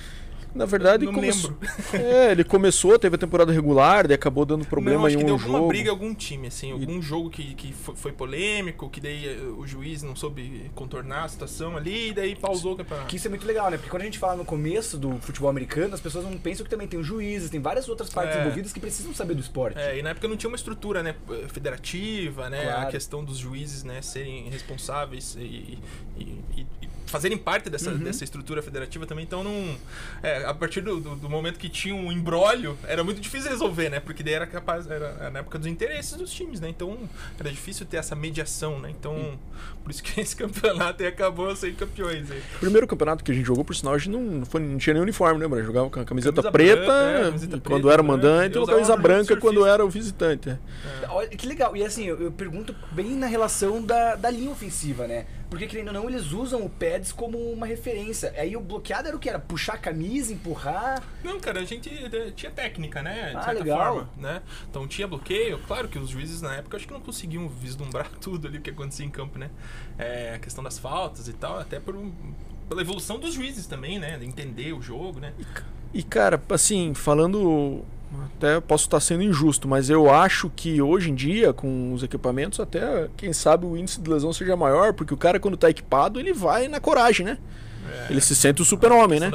Na 0.54 0.64
verdade, 0.66 1.04
lembro. 1.06 1.58
É, 1.92 2.30
ele 2.32 2.44
começou, 2.44 2.98
teve 2.98 3.16
a 3.16 3.18
temporada 3.18 3.52
regular, 3.52 4.06
daí 4.06 4.14
acabou 4.14 4.44
dando 4.44 4.64
problema 4.66 5.00
não, 5.00 5.06
acho 5.06 5.16
em 5.16 5.18
que 5.18 5.24
um 5.24 5.26
deu 5.26 5.38
jogo. 5.38 5.52
alguma 5.54 5.68
briga 5.68 5.88
em 5.88 5.90
algum 5.90 6.14
time, 6.14 6.46
assim, 6.48 6.70
algum 6.72 7.00
jogo 7.02 7.28
que, 7.30 7.54
que 7.54 7.72
fo- 7.72 7.94
foi 7.94 8.12
polêmico, 8.12 8.88
que 8.88 9.00
daí 9.00 9.26
eh, 9.26 9.42
o 9.58 9.66
juiz 9.66 10.02
não 10.02 10.14
soube 10.14 10.70
contornar 10.74 11.24
a 11.24 11.28
situação 11.28 11.76
ali, 11.76 12.08
e 12.10 12.12
daí 12.12 12.34
pausou 12.36 12.74
o 12.74 12.76
campeonato. 12.76 13.08
Que 13.08 13.16
isso 13.16 13.26
é 13.26 13.30
muito 13.30 13.46
legal, 13.46 13.70
né? 13.70 13.76
Porque 13.76 13.90
quando 13.90 14.02
a 14.02 14.04
gente 14.04 14.18
fala 14.18 14.36
no 14.36 14.44
começo 14.44 14.96
do 14.96 15.16
futebol 15.18 15.50
americano, 15.50 15.94
as 15.94 16.00
pessoas 16.00 16.24
não 16.24 16.36
pensam 16.38 16.64
que 16.64 16.70
também 16.70 16.86
tem 16.86 16.98
os 17.00 17.06
juízes, 17.06 17.50
tem 17.50 17.60
várias 17.60 17.88
outras 17.88 18.10
partes 18.10 18.36
É. 18.36 18.40
envolvidas 18.40 18.72
que 18.72 18.80
precisam 18.80 19.12
saber 19.14 19.34
do 19.34 19.40
esporte. 19.40 19.78
É, 19.78 19.98
e 19.98 20.02
na 20.02 20.10
época 20.10 20.28
não 20.28 20.36
tinha 20.36 20.48
uma 20.48 20.56
estrutura, 20.56 21.02
né, 21.02 21.14
federativa, 21.48 22.48
né, 22.50 22.62
Claro. 22.64 22.82
a 22.88 22.90
questão 22.90 23.24
dos 23.24 23.38
juízes, 23.38 23.82
né, 23.84 24.00
serem 24.02 24.48
responsáveis 24.50 25.36
e, 25.38 25.78
e- 26.16 26.22
e- 26.56 26.66
e 26.82 26.88
fazerem 27.14 27.38
parte 27.38 27.70
dessa, 27.70 27.90
Uhum. 27.92 27.98
dessa 27.98 28.24
estrutura 28.24 28.60
federativa 28.60 29.06
também, 29.06 29.24
então 29.24 29.44
não... 29.44 29.76
é, 30.22 30.44
a 30.44 30.52
partir 30.52 30.80
do, 30.80 30.98
do- 31.00 31.14
do 31.16 31.30
momento 31.30 31.58
que 31.60 31.68
tinha 31.68 31.94
um 31.94 32.10
embrólio, 32.10 32.76
era 32.88 33.04
muito 33.04 33.20
difícil 33.20 33.48
resolver, 33.50 33.88
né, 33.88 34.00
porque 34.00 34.22
daí 34.24 34.34
era 34.34 34.46
capaz, 34.48 34.90
era, 34.90 35.06
era 35.20 35.30
na 35.30 35.38
época 35.38 35.58
dos 35.58 35.68
interesses 35.68 36.14
dos 36.16 36.32
times, 36.32 36.60
né, 36.60 36.68
então 36.68 36.98
era 37.38 37.50
difícil 37.50 37.86
ter 37.86 37.98
essa 37.98 38.16
mediação, 38.16 38.80
né, 38.80 38.90
então 38.90 39.38
por 39.84 39.90
isso 39.90 40.02
que 40.02 40.18
esse 40.20 40.34
campeonato 40.34 41.02
aí 41.02 41.08
acabou 41.08 41.54
sem 41.54 41.74
campeões 41.74 42.30
aí. 42.30 42.42
O 42.56 42.60
primeiro 42.60 42.86
campeonato 42.86 43.22
que 43.22 43.30
a 43.30 43.34
gente 43.34 43.44
jogou, 43.44 43.64
por 43.64 43.76
sinal, 43.76 43.94
a 43.94 43.98
gente 43.98 44.10
não, 44.10 44.20
não, 44.20 44.46
foi, 44.46 44.60
não 44.60 44.78
tinha 44.78 44.94
nem 44.94 45.02
uniforme, 45.02 45.38
né, 45.38 45.46
mano? 45.46 45.62
Jogava 45.62 45.90
com 45.90 46.00
a 46.00 46.04
camiseta 46.04 46.42
Camisa 46.42 46.50
preta 46.50 46.80
branca, 46.82 47.18
é, 47.20 47.24
camiseta 47.24 47.60
quando 47.60 47.82
preta, 47.82 47.92
era 47.92 48.02
né? 48.02 48.08
mandante 48.08 48.56
ou 48.58 48.64
usava 48.64 48.78
camisa 48.78 48.96
branca 48.96 49.36
quando 49.36 49.66
era 49.66 49.84
o 49.84 49.88
visitante. 49.90 50.48
é. 50.48 50.58
Olha, 51.08 51.28
que 51.28 51.46
legal. 51.46 51.76
E 51.76 51.84
assim, 51.84 52.04
eu, 52.06 52.20
eu 52.20 52.32
pergunto 52.32 52.74
bem 52.92 53.10
na 53.10 53.26
relação 53.26 53.82
da, 53.82 54.14
da 54.16 54.30
linha 54.30 54.50
ofensiva, 54.50 55.06
né? 55.06 55.26
Porque, 55.54 55.68
querendo 55.68 55.88
ou 55.88 55.94
não, 55.94 56.08
eles 56.08 56.32
usam 56.32 56.64
o 56.64 56.68
pads 56.68 57.12
como 57.12 57.38
uma 57.38 57.64
referência. 57.64 58.34
Aí 58.36 58.56
o 58.56 58.60
bloqueado 58.60 59.06
era 59.06 59.16
o 59.16 59.20
que? 59.20 59.28
Era 59.28 59.38
puxar 59.38 59.74
a 59.74 59.78
camisa, 59.78 60.32
empurrar. 60.32 61.00
Não, 61.22 61.38
cara, 61.38 61.60
a 61.60 61.64
gente 61.64 61.88
eh, 61.88 62.32
tinha 62.34 62.50
técnica, 62.50 63.02
né? 63.04 63.30
De 63.30 63.36
Ah, 63.36 63.42
certa 63.42 63.60
legal. 63.62 63.94
forma, 63.94 64.10
né? 64.16 64.42
Então 64.68 64.88
tinha 64.88 65.06
bloqueio. 65.06 65.60
Claro 65.64 65.86
que 65.86 65.96
os 65.96 66.10
juízes 66.10 66.42
na 66.42 66.56
época 66.56 66.76
acho 66.76 66.88
que 66.88 66.92
não 66.92 67.00
conseguiam 67.00 67.48
vislumbrar 67.48 68.08
tudo 68.20 68.48
ali 68.48 68.58
o 68.58 68.60
que 68.60 68.70
acontecia 68.70 69.06
em 69.06 69.10
campo, 69.10 69.38
né? 69.38 69.48
É, 69.98 70.34
a 70.34 70.38
questão 70.38 70.62
das 70.64 70.78
faltas 70.78 71.28
e 71.28 71.32
tal, 71.32 71.58
até 71.58 71.78
por 71.78 71.94
um- 71.94 72.10
pela 72.68 72.80
evolução 72.80 73.18
dos 73.18 73.34
juízes 73.34 73.66
também, 73.66 73.98
né? 73.98 74.18
De 74.18 74.26
entender 74.26 74.72
o 74.72 74.80
jogo, 74.82 75.20
né? 75.20 75.32
E, 75.92 76.02
cara, 76.02 76.40
assim, 76.50 76.94
falando. 76.94 77.82
Até 78.36 78.60
posso 78.60 78.84
estar 78.84 79.00
sendo 79.00 79.24
injusto, 79.24 79.66
mas 79.66 79.90
eu 79.90 80.08
acho 80.12 80.48
que 80.54 80.80
hoje 80.80 81.10
em 81.10 81.14
dia, 81.16 81.52
com 81.52 81.92
os 81.92 82.02
equipamentos, 82.04 82.60
até 82.60 83.08
quem 83.16 83.32
sabe 83.32 83.66
o 83.66 83.76
índice 83.76 84.00
de 84.00 84.08
lesão 84.08 84.32
seja 84.32 84.54
maior, 84.56 84.92
porque 84.92 85.12
o 85.12 85.16
cara, 85.16 85.40
quando 85.40 85.56
tá 85.56 85.68
equipado, 85.68 86.20
ele 86.20 86.32
vai 86.32 86.68
na 86.68 86.78
coragem, 86.78 87.26
né? 87.26 87.38
É, 87.90 88.06
Ele 88.10 88.20
se 88.20 88.34
sente 88.34 88.62
o 88.62 88.64
super-homem, 88.64 89.20
né? 89.20 89.30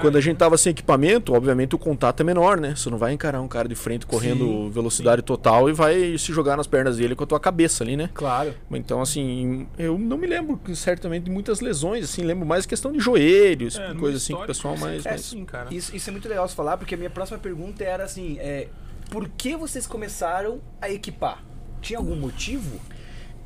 Quando 0.00 0.16
a 0.16 0.20
gente 0.20 0.34
né? 0.34 0.38
tava 0.38 0.56
sem 0.56 0.70
equipamento, 0.70 1.32
obviamente 1.34 1.74
o 1.74 1.78
contato 1.78 2.20
é 2.20 2.24
menor, 2.24 2.58
né? 2.60 2.74
Você 2.76 2.90
não 2.90 2.98
vai 2.98 3.12
encarar 3.12 3.40
um 3.40 3.48
cara 3.48 3.68
de 3.68 3.74
frente 3.74 4.06
correndo 4.06 4.44
Sim, 4.44 4.70
velocidade 4.70 5.22
total 5.22 5.68
e 5.68 5.72
vai 5.72 6.16
se 6.18 6.32
jogar 6.32 6.56
nas 6.56 6.66
pernas 6.66 6.96
dele 6.96 7.14
com 7.14 7.24
a 7.24 7.26
tua 7.26 7.40
cabeça 7.40 7.84
ali, 7.84 7.96
né? 7.96 8.10
Claro. 8.12 8.54
Então, 8.70 9.00
assim, 9.00 9.66
eu 9.78 9.98
não 9.98 10.16
me 10.16 10.26
lembro 10.26 10.60
certamente 10.74 11.24
de 11.24 11.30
muitas 11.30 11.60
lesões, 11.60 12.04
assim, 12.04 12.22
lembro 12.22 12.46
mais 12.46 12.66
questão 12.66 12.92
de 12.92 13.00
joelhos, 13.00 13.76
É, 13.78 13.94
coisa 13.94 14.16
assim 14.16 14.34
que 14.34 14.42
o 14.42 14.46
pessoal 14.46 14.76
mais. 14.76 15.04
É, 15.04 15.10
mais- 15.10 15.20
sim, 15.22 15.44
cara. 15.44 15.72
Isso, 15.72 15.94
isso 15.94 16.10
é 16.10 16.12
muito 16.12 16.28
legal 16.28 16.46
você 16.48 16.54
falar, 16.54 16.76
porque 16.76 16.94
a 16.94 16.98
minha 16.98 17.10
próxima 17.10 17.38
pergunta 17.38 17.82
era 17.84 18.04
assim: 18.04 18.36
é, 18.38 18.68
por 19.10 19.28
que 19.28 19.56
vocês 19.56 19.86
começaram 19.86 20.60
a 20.80 20.90
equipar? 20.90 21.42
Tinha 21.80 21.98
algum 21.98 22.16
motivo? 22.16 22.80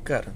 Cara, 0.03 0.33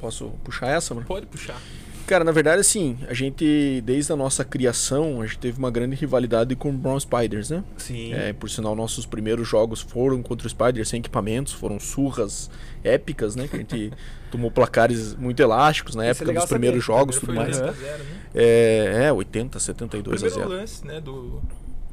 posso 0.00 0.30
puxar 0.44 0.68
essa, 0.68 0.94
mano? 0.94 1.06
Pode 1.06 1.26
puxar. 1.26 1.60
Cara, 2.08 2.24
na 2.24 2.32
verdade, 2.32 2.58
assim, 2.62 2.96
a 3.06 3.12
gente, 3.12 3.82
desde 3.84 4.10
a 4.10 4.16
nossa 4.16 4.42
criação, 4.42 5.20
a 5.20 5.26
gente 5.26 5.38
teve 5.38 5.58
uma 5.58 5.70
grande 5.70 5.94
rivalidade 5.94 6.56
com 6.56 6.70
o 6.70 6.72
Brown 6.72 6.98
Spiders, 6.98 7.50
né? 7.50 7.62
Sim. 7.76 8.14
É, 8.14 8.32
por 8.32 8.48
sinal, 8.48 8.74
nossos 8.74 9.04
primeiros 9.04 9.46
jogos 9.46 9.82
foram 9.82 10.22
contra 10.22 10.46
o 10.46 10.50
Spiders 10.50 10.88
sem 10.88 11.00
equipamentos, 11.00 11.52
foram 11.52 11.78
surras 11.78 12.50
épicas, 12.82 13.36
né? 13.36 13.46
Que 13.46 13.56
a 13.56 13.58
gente 13.58 13.92
tomou 14.32 14.50
placares 14.50 15.14
muito 15.16 15.40
elásticos 15.42 15.94
na 15.94 16.04
Isso 16.04 16.08
é 16.08 16.10
época 16.12 16.24
legal 16.28 16.42
dos 16.44 16.48
primeiros 16.50 16.82
saber. 16.86 16.98
jogos 16.98 17.16
e 17.16 17.20
tudo 17.20 17.34
mais. 17.34 17.58
foi 17.58 17.66
2 17.66 17.78
a 17.78 17.80
0, 17.82 17.98
né? 18.04 18.10
É, 18.34 19.04
é 19.08 19.12
80, 19.12 19.58
72 19.58 20.22
a 20.22 20.26
Primeiro 20.26 20.48
0. 20.50 20.60
lance, 20.60 20.86
né, 20.86 21.00
do... 21.02 21.42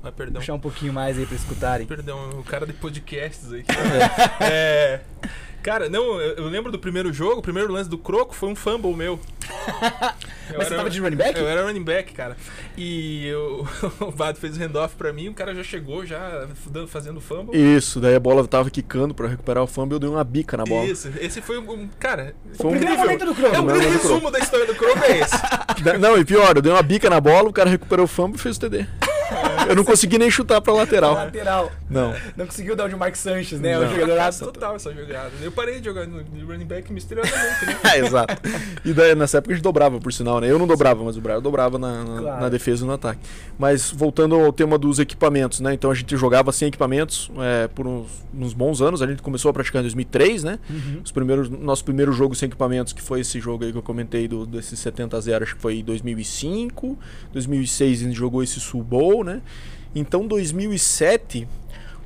Ah, 0.05 0.11
perdão. 0.11 0.39
Puxar 0.39 0.53
um 0.53 0.59
pouquinho 0.59 0.93
mais 0.93 1.17
aí 1.17 1.25
pra 1.25 1.35
escutarem. 1.35 1.87
Perdão, 1.87 2.29
o 2.39 2.43
cara 2.43 2.65
de 2.65 2.73
podcasts 2.73 3.51
aí. 3.51 3.65
É. 4.39 4.99
Cara, 5.65 5.89
não, 5.89 6.21
eu 6.21 6.45
lembro 6.47 6.71
do 6.71 6.77
primeiro 6.77 7.11
jogo, 7.11 7.39
o 7.39 7.41
primeiro 7.41 7.73
lance 7.73 7.89
do 7.89 7.97
Croco 7.97 8.35
foi 8.35 8.49
um 8.49 8.55
fumble 8.55 8.93
meu. 8.93 9.19
Eu 10.47 10.59
Mas 10.59 10.67
você 10.67 10.75
tava 10.75 10.91
de 10.91 10.99
running 11.01 11.15
back? 11.15 11.39
Eu 11.39 11.47
era 11.47 11.65
running 11.65 11.83
back, 11.83 12.13
cara. 12.13 12.37
E 12.77 13.25
eu, 13.25 13.67
o 13.99 14.11
Vado 14.11 14.37
fez 14.37 14.55
o 14.55 14.59
handoff 14.61 14.95
pra 14.95 15.11
mim, 15.11 15.29
o 15.29 15.33
cara 15.33 15.55
já 15.55 15.63
chegou, 15.63 16.05
já 16.05 16.47
fazendo 16.87 17.19
fumble. 17.19 17.57
Isso, 17.57 17.99
daí 17.99 18.13
a 18.13 18.19
bola 18.19 18.47
tava 18.47 18.69
quicando 18.69 19.15
pra 19.15 19.27
recuperar 19.27 19.63
o 19.63 19.67
fumble, 19.67 19.95
eu 19.95 19.99
dei 19.99 20.07
uma 20.07 20.23
bica 20.23 20.55
na 20.55 20.65
bola. 20.65 20.85
Isso, 20.85 21.11
esse 21.19 21.41
foi 21.41 21.57
um. 21.57 21.89
Cara, 21.99 22.35
Foi 22.53 22.67
um- 22.67 22.69
primeiro 22.77 22.93
incrível. 22.93 23.05
momento 23.05 23.25
do 23.25 23.33
Croco. 23.33 23.55
É 23.55 23.59
um 23.59 23.65
Primeiro 23.65 23.89
grande 23.89 24.03
resumo 24.03 24.29
da 24.29 24.37
história 24.37 24.67
do 24.67 24.75
Croco, 24.75 24.99
é 25.03 25.19
esse. 25.19 25.97
Não, 25.99 26.15
e 26.15 26.23
pior, 26.23 26.55
eu 26.55 26.61
dei 26.61 26.71
uma 26.71 26.83
bica 26.83 27.09
na 27.09 27.19
bola, 27.19 27.49
o 27.49 27.53
cara 27.53 27.71
recuperou 27.71 28.05
o 28.05 28.07
fumble 28.07 28.37
e 28.37 28.39
fez 28.39 28.57
o 28.57 28.59
TD. 28.59 28.85
Eu 29.67 29.75
não 29.75 29.83
consegui 29.83 30.17
nem 30.17 30.29
chutar 30.29 30.61
pra 30.61 30.73
lateral. 30.73 31.13
Lateral. 31.13 31.71
Não. 31.89 32.13
Não 32.37 32.45
conseguiu 32.45 32.75
dar 32.75 32.85
o 32.85 32.89
de 32.89 32.95
Mark 32.95 33.15
Sanches, 33.15 33.59
né? 33.59 33.77
O 33.77 33.81
Não. 33.81 33.89
jogador 33.89 34.13
Fracasso 34.13 34.45
total 34.51 34.75
essa 34.75 34.93
jogada. 34.93 35.31
Eu 35.41 35.51
parei 35.51 35.79
de 35.79 35.85
jogar 35.85 36.05
no 36.07 36.23
de 36.23 36.43
running 36.43 36.65
back 36.65 36.91
misteriosamente, 36.93 37.65
né? 37.65 37.77
É, 37.83 37.99
exato. 38.05 38.35
E 38.83 38.93
daí, 38.93 39.15
nessa 39.15 39.37
época 39.39 39.53
a 39.53 39.55
gente 39.55 39.63
dobrava, 39.63 39.99
por 39.99 40.13
sinal, 40.13 40.39
né? 40.39 40.49
Eu 40.51 40.59
não 40.59 40.67
dobrava, 40.67 41.03
mas 41.03 41.17
o 41.17 41.21
Brian 41.21 41.41
dobrava 41.41 41.77
na, 41.79 42.03
na, 42.03 42.21
Claro. 42.21 42.41
na 42.41 42.49
defesa 42.49 42.83
e 42.83 42.87
no 42.87 42.93
ataque. 42.93 43.19
Mas 43.57 43.91
voltando 43.91 44.35
ao 44.35 44.51
tema 44.53 44.77
dos 44.77 44.99
equipamentos, 44.99 45.59
né? 45.59 45.73
Então 45.73 45.89
a 45.89 45.95
gente 45.95 46.15
jogava 46.15 46.51
sem 46.51 46.67
equipamentos 46.67 47.31
é, 47.39 47.67
por 47.67 47.87
uns, 47.87 48.07
uns 48.37 48.53
bons 48.53 48.81
anos. 48.81 49.01
A 49.01 49.07
gente 49.07 49.21
começou 49.21 49.49
a 49.49 49.53
praticar 49.53 49.79
em 49.79 49.83
2003, 49.83 50.43
né? 50.43 50.59
Uhum. 50.69 51.01
Os 51.03 51.11
primeiros, 51.11 51.49
nosso 51.49 51.83
primeiro 51.83 52.11
jogo 52.11 52.35
sem 52.35 52.47
equipamentos, 52.47 52.93
que 52.93 53.01
foi 53.01 53.21
esse 53.21 53.39
jogo 53.39 53.63
aí 53.63 53.71
que 53.71 53.77
eu 53.77 53.83
comentei 53.83 54.27
do, 54.27 54.45
desse 54.45 54.75
70 54.77 55.17
a 55.17 55.19
0, 55.19 55.43
acho 55.43 55.55
que 55.55 55.61
foi 55.61 55.77
em 55.79 55.83
2005. 55.83 56.97
2006 57.33 58.01
a 58.01 58.03
gente 58.05 58.15
jogou 58.15 58.43
esse 58.43 58.59
Bowl, 58.75 59.14
né? 59.23 59.41
Então 59.93 60.27
2007 60.27 61.47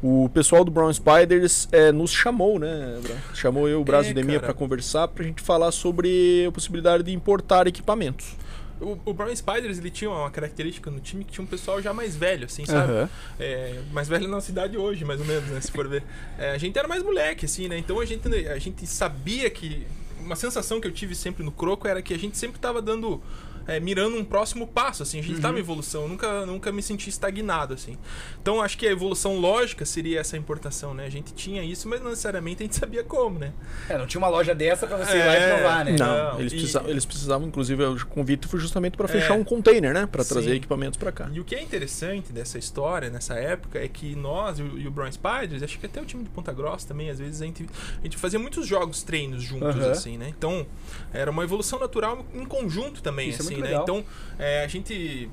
o 0.02 0.30
pessoal 0.34 0.64
do 0.64 0.72
Brown 0.72 0.92
Spiders 0.94 1.68
é, 1.72 1.92
nos 1.92 2.12
chamou, 2.12 2.58
né? 2.58 3.00
Chamou 3.34 3.68
eu, 3.68 3.82
o 3.82 3.84
Brasil 3.84 4.12
É, 4.12 4.14
Demia, 4.14 4.40
para 4.40 4.54
conversar, 4.54 5.10
pra 5.10 5.26
gente 5.26 5.42
falar 5.42 5.72
sobre 5.72 6.46
a 6.48 6.52
possibilidade 6.52 7.04
de 7.04 7.12
importar 7.12 7.68
equipamentos. 7.68 8.38
O, 8.80 8.98
o 9.04 9.14
Brown 9.14 9.36
Spiders, 9.36 9.78
ele 9.78 9.90
tinha 9.90 10.10
uma 10.10 10.32
característica 10.32 10.90
no 10.90 11.02
time 11.02 11.26
que 11.26 11.34
tinha 11.34 11.44
um 11.44 11.48
pessoal 11.48 11.82
já 11.82 11.94
mais 11.94 12.16
velho, 12.16 12.46
assim, 12.46 12.66
sabe? 12.66 12.94
Aham. 12.94 13.10
É, 13.38 13.78
mais 13.92 14.08
velho 14.08 14.28
na 14.30 14.40
cidade 14.40 14.78
hoje, 14.78 15.04
mais 15.04 15.20
ou 15.20 15.26
menos, 15.26 15.50
né? 15.50 15.60
Se 15.60 15.70
for 15.70 15.86
ver. 15.88 16.02
É, 16.38 16.52
a 16.52 16.58
gente 16.58 16.80
era 16.80 16.88
mais 16.88 17.04
moleque, 17.04 17.46
assim, 17.46 17.68
né? 17.68 17.78
Então 17.78 18.00
a 18.00 18.06
gente, 18.06 18.28
a 18.48 18.58
gente 18.58 18.88
sabia 18.88 19.50
que. 19.50 19.86
Uma 20.22 20.36
sensação 20.36 20.80
que 20.80 20.88
eu 20.88 20.92
tive 20.92 21.16
sempre 21.16 21.44
no 21.44 21.52
Croco 21.52 21.88
era 21.88 22.02
que 22.02 22.14
a 22.14 22.20
gente 22.20 22.38
sempre 22.38 22.60
tava 22.60 22.82
dando. 22.82 23.22
É, 23.70 23.80
mirando 23.80 24.16
um 24.18 24.24
próximo 24.26 24.68
passo, 24.68 25.04
assim, 25.04 25.20
a 25.20 25.24
gente 25.24 25.40
tava 25.40 25.58
em 25.58 25.62
evolução, 25.62 26.04
eu 26.04 26.10
nunca, 26.10 26.46
nunca 26.46 26.72
me 26.72 26.82
senti 26.82 27.10
estagnado, 27.10 27.74
assim. 27.74 27.98
Então 28.42 28.62
acho 28.62 28.78
que 28.78 28.88
a 28.88 28.92
evolução 28.92 29.38
lógica 29.40 29.86
seria 29.86 30.20
essa 30.20 30.36
importação, 30.38 30.94
né? 30.94 31.06
A 31.06 31.10
gente 31.10 31.34
tinha 31.34 31.64
isso, 31.64 31.88
mas 31.88 32.02
não 32.02 32.10
necessariamente 32.10 32.64
a 32.64 32.66
gente 32.66 32.76
sabia 32.76 33.04
como, 33.04 33.40
né? 33.40 33.54
É, 33.88 33.98
não 33.98 34.08
tinha 34.08 34.20
uma 34.20 34.28
loja 34.30 34.54
dessa 34.56 34.88
pra 34.88 34.98
você 34.98 35.18
ir 35.18 35.22
É, 35.22 35.26
lá 35.26 35.38
e 35.38 35.48
provar, 35.48 35.86
né? 35.86 35.92
Não, 35.98 36.32
Não, 36.34 36.40
eles, 36.40 36.52
e- 36.54 36.56
precisavam, 36.58 36.90
eles 36.90 37.06
precisavam, 37.06 37.48
inclusive, 37.48 37.84
o 37.84 38.06
convite 38.08 38.48
foi 38.48 38.60
justamente 38.60 38.98
para 38.98 39.08
fechar 39.08 39.34
É. 39.34 39.38
um 39.38 39.44
container, 39.44 39.94
né? 39.94 40.06
Para 40.06 40.24
trazer 40.24 40.50
Sim. 40.52 40.56
equipamentos 40.58 40.98
para 40.98 41.12
cá. 41.12 41.30
E 41.32 41.40
o 41.40 41.44
que 41.46 41.56
é 41.56 41.62
interessante 41.62 42.32
dessa 42.34 42.58
história, 42.58 43.10
nessa 43.10 43.36
época, 43.36 43.80
é 43.80 43.88
que 43.88 44.16
nós 44.16 44.60
e 44.60 44.64
o, 44.64 44.78
e 44.80 44.88
o 44.88 44.92
Brown 44.92 45.12
Spiders, 45.12 45.62
acho 45.64 45.78
que 45.80 45.86
até 45.86 46.02
o 46.02 46.06
time 46.06 46.24
de 46.24 46.30
Ponta 46.30 46.52
Grossa 46.52 46.88
também, 46.88 47.10
às 47.10 47.20
vezes 47.20 47.42
a 47.42 47.46
gente, 47.46 47.66
a 48.00 48.04
gente 48.04 48.18
fazia 48.18 48.40
muitos 48.40 48.66
jogos, 48.68 49.04
treinos 49.04 49.44
juntos, 49.44 49.76
Aham. 49.78 49.92
assim, 49.92 50.18
né? 50.18 50.30
Então, 50.36 50.66
era 51.14 51.30
uma 51.30 51.44
evolução 51.44 51.80
natural 51.80 52.26
em 52.34 52.46
conjunto 52.46 53.02
também, 53.02 53.30
Isso 53.30 53.42
é 53.42 53.46
assim, 53.60 53.74
né? 53.74 53.80
legal. 53.80 53.84
Então, 53.84 54.06
é, 54.38 54.64
a 54.64 54.68
gente. 54.68 55.30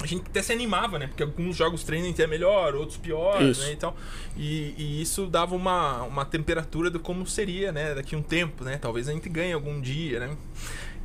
A 0.00 0.06
gente 0.06 0.26
até 0.28 0.40
se 0.40 0.52
animava, 0.52 0.96
né? 0.96 1.08
Porque 1.08 1.24
alguns 1.24 1.56
jogos 1.56 1.84
gente 1.88 2.22
é 2.22 2.26
melhor, 2.28 2.72
outros 2.76 2.96
pior, 2.96 3.42
Isso. 3.42 3.60
né? 3.62 3.72
E, 3.72 3.76
tal. 3.76 3.96
E, 4.36 4.74
e 4.78 5.02
isso 5.02 5.26
dava 5.26 5.56
uma, 5.56 6.04
uma 6.04 6.24
temperatura 6.24 6.88
do 6.88 7.00
como 7.00 7.26
seria, 7.26 7.72
né? 7.72 7.96
Daqui 7.96 8.14
a 8.14 8.18
um 8.18 8.22
tempo, 8.22 8.62
né? 8.62 8.78
Talvez 8.80 9.08
a 9.08 9.12
gente 9.12 9.28
ganhe 9.28 9.52
algum 9.52 9.80
dia, 9.80 10.20
né? 10.20 10.36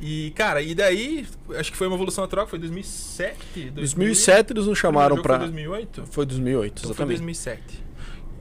E, 0.00 0.32
cara, 0.36 0.60
e 0.62 0.74
daí, 0.74 1.26
acho 1.56 1.72
que 1.72 1.78
foi 1.78 1.86
uma 1.86 1.96
evolução 1.96 2.22
natural, 2.22 2.46
foi 2.46 2.58
2007? 2.58 3.70
2007 3.70 4.52
eles 4.52 4.66
nos 4.66 4.78
chamaram 4.78 5.16
para 5.16 5.22
para 5.22 5.38
2008? 5.38 6.04
Foi 6.10 6.26
2008, 6.26 6.70
Então 6.70 6.82
foi 6.82 6.90
exatamente. 6.90 7.18
2007. 7.18 7.84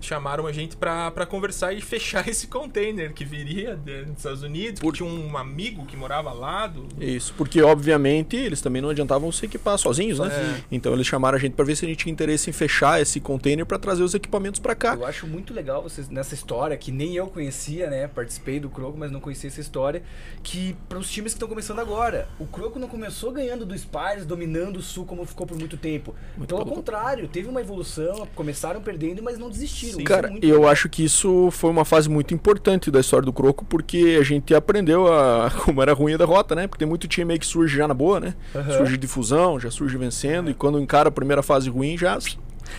Chamaram 0.03 0.45
a 0.45 0.51
gente 0.51 0.75
pra, 0.75 1.09
pra 1.11 1.25
conversar 1.25 1.73
e 1.73 1.81
fechar 1.81 2.27
esse 2.29 2.47
container 2.47 3.13
que 3.13 3.23
viria 3.23 3.75
de- 3.75 4.03
dos 4.05 4.17
Estados 4.17 4.43
Unidos. 4.43 4.79
Por- 4.79 4.93
Porque 4.93 5.03
tinha 5.03 5.09
um 5.09 5.37
amigo 5.37 5.85
que 5.85 5.95
morava 5.97 6.31
lá 6.33 6.67
do. 6.67 6.87
Isso, 7.03 7.33
porque 7.37 7.61
obviamente 7.61 8.35
eles 8.35 8.61
também 8.61 8.81
não 8.81 8.89
adiantavam 8.89 9.31
se 9.31 9.45
equipar 9.45 9.77
sozinhos, 9.77 10.19
né? 10.19 10.29
Sozinho. 10.29 10.63
Então 10.71 10.93
eles 10.93 11.07
chamaram 11.07 11.37
a 11.37 11.39
gente 11.39 11.53
para 11.53 11.65
ver 11.65 11.75
se 11.75 11.85
a 11.85 11.87
gente 11.87 11.99
tinha 11.99 12.11
interesse 12.11 12.49
em 12.49 12.53
fechar 12.53 13.01
esse 13.01 13.19
container 13.19 13.65
para 13.65 13.79
trazer 13.79 14.03
os 14.03 14.13
equipamentos 14.13 14.59
para 14.59 14.75
cá. 14.75 14.93
Eu 14.95 15.05
acho 15.05 15.25
muito 15.25 15.53
legal 15.53 15.81
vocês 15.81 16.09
nessa 16.09 16.33
história, 16.33 16.75
que 16.77 16.91
nem 16.91 17.15
eu 17.15 17.27
conhecia, 17.27 17.89
né? 17.89 18.07
Participei 18.07 18.59
do 18.59 18.69
Croco, 18.69 18.97
mas 18.97 19.11
não 19.11 19.19
conhecia 19.19 19.47
essa 19.49 19.61
história. 19.61 20.03
Que 20.43 20.75
para 20.89 20.99
os 20.99 21.09
times 21.09 21.31
que 21.33 21.37
estão 21.37 21.47
começando 21.47 21.79
agora, 21.79 22.27
o 22.39 22.45
Croco 22.45 22.77
não 22.77 22.87
começou 22.87 23.31
ganhando 23.31 23.65
do 23.65 23.77
Spires, 23.77 24.25
dominando 24.25 24.77
o 24.77 24.81
Sul 24.81 25.05
como 25.05 25.25
ficou 25.25 25.47
por 25.47 25.57
muito 25.57 25.77
tempo. 25.77 26.13
Muito 26.37 26.53
pelo 26.53 26.65
contrário, 26.65 27.27
teve 27.27 27.47
uma 27.47 27.61
evolução, 27.61 28.27
começaram 28.35 28.81
perdendo, 28.81 29.23
mas 29.23 29.37
não 29.37 29.49
desistiram. 29.49 29.92
Sim. 29.95 30.01
É 30.01 30.05
Cara, 30.05 30.29
muito 30.29 30.43
eu 30.45 30.55
legal. 30.57 30.71
acho 30.71 30.89
que 30.89 31.03
isso 31.03 31.49
foi 31.51 31.69
uma 31.69 31.85
fase 31.85 32.09
muito 32.09 32.33
importante 32.33 32.89
da 32.91 32.99
história 32.99 33.25
do 33.25 33.33
Croco, 33.33 33.65
porque 33.65 34.17
a 34.19 34.23
gente 34.23 34.53
aprendeu 34.53 35.11
a 35.11 35.51
como 35.63 35.81
era 35.81 35.93
ruim 35.93 36.13
a 36.13 36.17
derrota, 36.17 36.55
né? 36.55 36.67
Porque 36.67 36.79
tem 36.79 36.87
muito 36.87 37.07
time 37.07 37.33
aí 37.33 37.39
que 37.39 37.45
surge 37.45 37.77
já 37.77 37.87
na 37.87 37.93
boa, 37.93 38.19
né? 38.19 38.35
Aham. 38.55 38.77
Surge 38.77 38.97
de 38.97 39.07
fusão, 39.07 39.59
já 39.59 39.69
surge 39.71 39.97
vencendo, 39.97 40.49
e 40.49 40.53
quando 40.53 40.79
encara 40.79 41.09
a 41.09 41.11
primeira 41.11 41.41
fase 41.43 41.69
ruim, 41.69 41.97
já, 41.97 42.17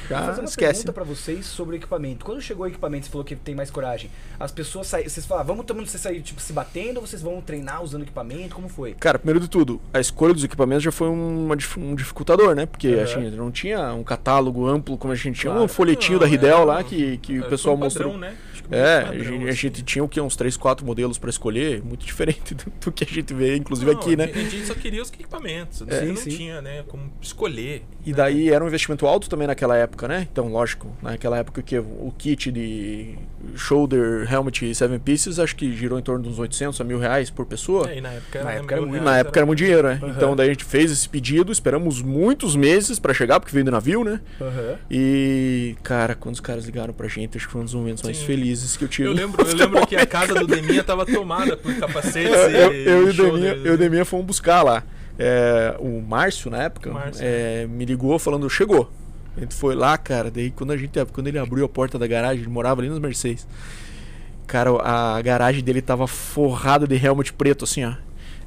Vou 0.08 0.18
já 0.18 0.26
fazer 0.26 0.40
uma 0.40 0.48
esquece. 0.48 0.72
pergunta 0.84 0.92
pra 0.92 1.04
vocês 1.04 1.46
sobre 1.46 1.76
o 1.76 1.78
equipamento. 1.78 2.24
Quando 2.24 2.40
chegou 2.40 2.64
o 2.64 2.68
equipamento, 2.68 3.06
você 3.06 3.12
falou 3.12 3.24
que 3.24 3.36
tem 3.36 3.54
mais 3.54 3.70
coragem. 3.70 4.10
As 4.38 4.50
pessoas 4.52 4.86
saíram, 4.86 5.08
vocês 5.10 5.24
falaram, 5.26 5.46
vamos 5.48 5.64
todo 5.66 5.76
mundo 5.76 5.86
vocês 5.86 6.02
sair 6.02 6.20
tipo 6.22 6.40
se 6.40 6.52
batendo 6.52 7.00
ou 7.00 7.06
vocês 7.06 7.22
vão 7.22 7.40
treinar 7.40 7.82
usando 7.82 8.02
equipamento? 8.02 8.54
Como 8.54 8.68
foi? 8.68 8.94
Cara, 8.94 9.18
primeiro 9.18 9.40
de 9.40 9.48
tudo, 9.48 9.80
a 9.92 10.00
escolha 10.00 10.34
dos 10.34 10.44
equipamentos 10.44 10.82
já 10.84 10.92
foi 10.92 11.08
uma 11.08 11.54
um 11.78 11.94
dificultador, 11.94 12.54
né? 12.54 12.66
Porque 12.66 12.88
Aham. 12.88 13.02
a 13.02 13.06
gente 13.06 13.36
não 13.36 13.50
tinha 13.50 13.92
um 13.94 14.02
catálogo 14.04 14.66
amplo 14.66 14.96
como 14.98 15.12
a 15.12 15.16
gente 15.16 15.40
tinha, 15.40 15.50
Claro. 15.52 15.64
um 15.64 15.68
folhetinho 15.68 16.14
Não, 16.14 16.20
da 16.20 16.26
Ridel 16.26 16.62
é, 16.62 16.64
lá 16.64 16.84
que, 16.84 17.18
que 17.18 17.38
o 17.38 17.40
Foi 17.42 17.50
pessoal 17.50 17.76
um 17.76 17.80
padrão, 17.80 18.12
mostrou. 18.12 18.18
né? 18.18 18.36
Acho 18.64 18.68
que 18.70 18.74
É, 18.74 18.94
muito 18.96 19.04
a 19.04 19.06
padrão, 19.08 19.24
gente, 19.24 19.46
a 19.46 19.48
assim. 19.50 19.56
gente 19.58 19.82
tinha 19.82 20.04
o 20.04 20.08
que? 20.08 20.20
Uns 20.20 20.36
3, 20.36 20.56
4 20.56 20.84
modelos 20.86 21.18
pra 21.18 21.30
escolher, 21.30 21.82
muito 21.82 22.04
diferente 22.06 22.54
do, 22.54 22.64
do 22.80 22.92
que 22.92 23.04
a 23.04 23.06
gente 23.06 23.32
vê, 23.34 23.56
inclusive 23.56 23.90
Não, 23.92 23.98
aqui, 24.00 24.16
né? 24.16 24.24
A 24.24 24.38
gente 24.38 24.66
só 24.66 24.74
queria 24.74 25.02
os 25.02 25.10
equipamentos. 25.12 25.82
É, 25.88 25.98
É, 25.98 26.04
não 26.06 26.16
sim. 26.16 26.30
tinha, 26.30 26.60
né? 26.62 26.82
Como 26.88 27.12
escolher. 27.20 27.82
E 28.06 28.10
né? 28.10 28.16
daí 28.16 28.50
era 28.50 28.62
um 28.64 28.66
investimento 28.68 29.06
alto 29.06 29.28
também 29.28 29.46
naquela 29.46 29.76
época, 29.76 30.06
né? 30.08 30.26
Então, 30.30 30.48
lógico, 30.48 30.94
naquela 31.02 31.38
época 31.38 31.62
que 31.62 31.78
o 31.78 32.12
kit 32.16 32.50
de 32.52 33.16
shoulder, 33.56 34.26
helmet 34.32 34.64
e 34.70 34.74
seven 34.74 34.98
pieces, 34.98 35.38
acho 35.38 35.54
que 35.56 35.74
girou 35.76 35.98
em 35.98 36.02
torno 36.02 36.22
de 36.24 36.28
uns 36.30 36.38
800 36.38 36.80
a 36.80 36.84
mil 36.84 36.98
reais 36.98 37.30
por 37.30 37.46
pessoa. 37.46 37.90
É, 37.90 37.98
e 37.98 38.00
na 38.00 38.10
época, 38.12 38.42
Na 38.44 38.50
era 38.50 38.58
época 38.58 38.74
era 38.74 38.86
muito- 38.86 39.04
Na 39.04 39.18
época 39.18 39.38
era 39.40 39.46
muito 39.46 39.58
dinheiro, 39.58 39.88
né? 39.88 39.98
Aham. 40.02 40.12
Então 40.16 40.36
daí 40.36 40.48
a 40.48 40.52
gente 40.52 40.64
fez 40.64 40.90
esse 40.90 41.08
pedido, 41.08 41.52
esperamos 41.52 42.00
muitos 42.02 42.56
meses 42.56 42.98
pra 42.98 43.12
chegar, 43.14 43.40
porque 43.40 43.52
veio 43.52 43.64
do 43.64 43.70
navio, 43.70 44.02
né? 44.04 44.20
Aham. 44.40 44.76
E, 44.90 45.76
cara, 45.82 46.14
quando 46.14 46.34
os 46.34 46.40
caras 46.40 46.64
ligaram 46.64 46.92
pra 46.94 47.08
gente, 47.08 47.36
acho 47.36 47.46
que 47.46 47.52
foi 47.52 47.60
um 47.60 47.64
dos 47.64 47.74
momentos 47.74 48.02
mais 48.02 48.16
Sim. 48.16 48.24
Que 48.88 49.02
eu. 49.02 49.06
Eu 49.06 49.12
lembro, 49.12 49.46
eu 49.46 49.54
lembro 49.56 49.86
que 49.86 49.96
a 49.96 50.06
casa 50.06 50.34
do 50.34 50.46
Deminha 50.46 50.82
tava 50.82 51.04
tomada 51.06 51.56
por 51.56 51.74
capacetes 51.74 52.32
eu, 52.32 52.50
eu, 52.50 52.74
e, 52.74 52.86
eu 52.86 53.06
e 53.06 53.10
o 53.10 53.12
shoulders, 53.12 53.40
Deminha, 53.40 53.66
eu 53.66 53.74
e 53.74 53.76
Deminha 53.76 54.04
fomos 54.04 54.26
buscar 54.26 54.62
lá. 54.62 54.82
É, 55.18 55.76
o 55.78 56.00
Márcio, 56.00 56.50
na 56.50 56.62
época, 56.64 56.90
Márcio. 56.90 57.22
é, 57.24 57.66
me 57.66 57.84
ligou 57.84 58.18
falando, 58.18 58.48
chegou. 58.50 58.90
A 59.36 59.40
gente 59.40 59.54
foi 59.54 59.74
lá, 59.74 59.96
cara, 59.98 60.30
daí 60.30 60.50
quando, 60.50 60.72
a 60.72 60.76
gente, 60.76 60.92
quando 61.12 61.26
ele 61.26 61.38
abriu 61.38 61.64
a 61.64 61.68
porta 61.68 61.98
da 61.98 62.06
garagem, 62.06 62.42
ele 62.42 62.50
morava 62.50 62.80
ali 62.80 62.88
nos 62.88 62.98
Mercedes. 62.98 63.46
Cara, 64.46 64.70
a 64.82 65.20
garagem 65.22 65.62
dele 65.62 65.82
tava 65.82 66.06
forrada 66.06 66.86
de 66.86 66.94
helmet 66.94 67.32
preto, 67.32 67.64
assim, 67.64 67.84
ó. 67.84 67.94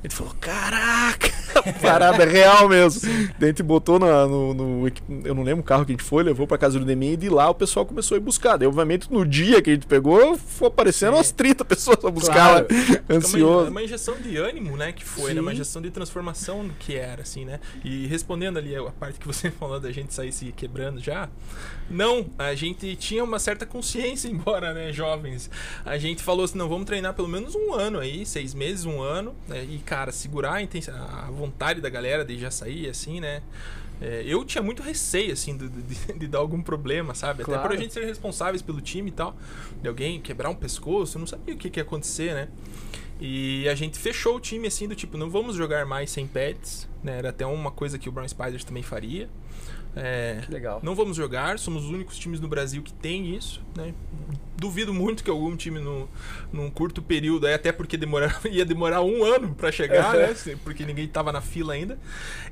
Ele 0.03 0.13
falou, 0.13 0.33
caraca, 0.39 1.29
parada 1.81 2.25
real 2.25 2.67
mesmo. 2.69 3.01
Daí 3.39 3.45
a 3.49 3.51
gente 3.51 3.63
botou 3.63 3.99
na- 3.99 4.25
no, 4.27 4.53
no 4.53 4.87
Eu 5.23 5.33
não 5.35 5.43
lembro 5.43 5.61
o 5.61 5.63
carro 5.63 5.85
que 5.85 5.91
a 5.91 5.95
gente 5.95 6.03
foi, 6.03 6.23
levou 6.23 6.45
pra 6.47 6.57
casa 6.57 6.77
do 6.79 6.85
Demin 6.85 7.13
e 7.13 7.17
de 7.17 7.29
lá 7.29 7.49
o 7.49 7.55
pessoal 7.55 7.85
começou 7.85 8.15
a 8.15 8.17
ir 8.19 8.21
buscar. 8.23 8.57
Daí, 8.57 8.67
obviamente, 8.67 9.11
no 9.11 9.25
dia 9.25 9.61
que 9.61 9.69
a 9.69 9.73
gente 9.73 9.85
pegou, 9.87 10.37
foi 10.37 10.67
aparecendo 10.67 11.11
Sim. 11.11 11.17
umas 11.17 11.31
30 11.31 11.65
pessoas 11.65 12.03
a 12.03 12.09
buscar 12.09 12.33
Claro. 12.33 12.67
lá, 12.69 12.95
É 13.09 13.13
uma- 13.13 13.17
ansioso. 13.17 13.71
Uma 13.71 13.83
injeção 13.83 14.15
de 14.15 14.37
ânimo, 14.37 14.75
né? 14.77 14.91
Que 14.91 15.03
foi, 15.05 15.33
né? 15.33 15.41
Uma 15.41 15.53
injeção 15.53 15.81
de 15.81 15.89
transformação 15.91 16.69
que 16.79 16.95
era, 16.95 17.21
assim, 17.21 17.45
né? 17.45 17.59
E 17.83 18.07
respondendo 18.07 18.57
ali 18.57 18.75
a 18.75 18.83
parte 18.83 19.19
que 19.19 19.27
você 19.27 19.49
falou 19.51 19.79
da 19.79 19.91
gente 19.91 20.13
sair 20.13 20.31
se 20.31 20.51
quebrando 20.51 20.99
já. 21.01 21.29
Não, 21.89 22.25
a 22.37 22.53
gente 22.55 22.95
tinha 22.95 23.23
uma 23.23 23.39
certa 23.39 23.65
consciência, 23.65 24.27
embora, 24.29 24.73
né, 24.73 24.91
jovens. 24.91 25.49
A 25.85 25.97
gente 25.97 26.21
falou 26.23 26.45
assim, 26.45 26.57
não, 26.57 26.67
vamos 26.67 26.85
treinar 26.85 27.13
pelo 27.13 27.27
menos 27.27 27.55
um 27.55 27.73
ano 27.73 27.99
aí, 27.99 28.25
seis 28.25 28.53
meses, 28.53 28.85
um 28.85 29.01
ano. 29.01 29.33
né, 29.47 29.63
e, 29.69 29.77
cara, 29.79 30.11
segurar 30.11 30.53
a, 30.55 30.61
intensi- 30.61 30.91
a 30.91 31.29
vontade 31.31 31.56
da 31.81 31.89
galera 31.89 32.23
de 32.23 32.37
já 32.37 32.51
sair, 32.51 32.89
assim, 32.89 33.19
né? 33.19 33.41
É, 33.99 34.23
eu 34.27 34.45
tinha 34.45 34.61
muito 34.61 34.83
receio, 34.83 35.33
assim, 35.33 35.57
de, 35.57 35.67
de- 35.67 36.13
de 36.19 36.27
dar 36.27 36.37
algum 36.39 36.61
problema, 36.61 37.15
sabe? 37.15 37.41
Até 37.41 37.51
Claro. 37.51 37.67
por 37.67 37.75
a 37.75 37.79
gente 37.79 37.93
ser 37.93 38.05
responsáveis 38.05 38.61
pelo 38.61 38.79
time 38.79 39.09
e 39.09 39.13
tal. 39.13 39.35
De 39.81 39.87
alguém 39.87 40.21
quebrar 40.21 40.49
um 40.49 40.55
pescoço, 40.55 41.17
eu 41.17 41.19
não 41.21 41.27
sabia 41.27 41.55
o 41.55 41.57
que, 41.57 41.69
que 41.69 41.79
ia 41.79 41.83
acontecer, 41.83 42.33
né? 42.35 42.47
E 43.19 43.67
a 43.67 43.73
gente 43.73 43.97
fechou 43.97 44.35
o 44.35 44.39
time 44.39 44.67
assim, 44.67 44.87
do 44.87 44.93
tipo, 44.95 45.17
não 45.17 45.29
vamos 45.31 45.55
jogar 45.55 45.83
mais 45.87 46.11
sem 46.11 46.27
pads, 46.27 46.87
né? 47.03 47.17
Era 47.17 47.29
até 47.29 47.45
uma 47.47 47.71
coisa 47.71 47.97
que 47.97 48.07
o 48.07 48.11
Brown 48.11 48.27
Spiders 48.27 48.63
também 48.63 48.83
faria. 48.83 49.27
É, 49.95 50.41
Que 50.45 50.51
legal. 50.51 50.79
não 50.83 50.93
vamos 50.93 51.17
jogar, 51.17 51.57
somos 51.57 51.85
os 51.85 51.89
únicos 51.89 52.17
times 52.17 52.39
no 52.39 52.47
Brasil 52.47 52.81
que 52.83 52.93
tem 52.93 53.35
isso, 53.35 53.61
né? 53.75 53.93
Duvido 54.55 54.91
muito 54.93 55.23
que 55.23 55.29
algum 55.29 55.55
time 55.55 55.79
no, 55.79 56.09
num 56.51 56.69
curto 56.69 56.99
período, 57.01 57.45
aí 57.45 57.53
até 57.53 57.71
porque 57.71 57.95
demorar, 57.95 58.39
ia 58.49 58.65
demorar 58.65 59.01
um 59.03 59.23
ano 59.23 59.53
pra 59.53 59.71
chegar, 59.71 60.15
né? 60.15 60.35
Porque 60.63 60.83
ninguém 60.85 61.07
tava 61.07 61.31
na 61.31 61.41
fila 61.41 61.73
ainda. 61.73 61.97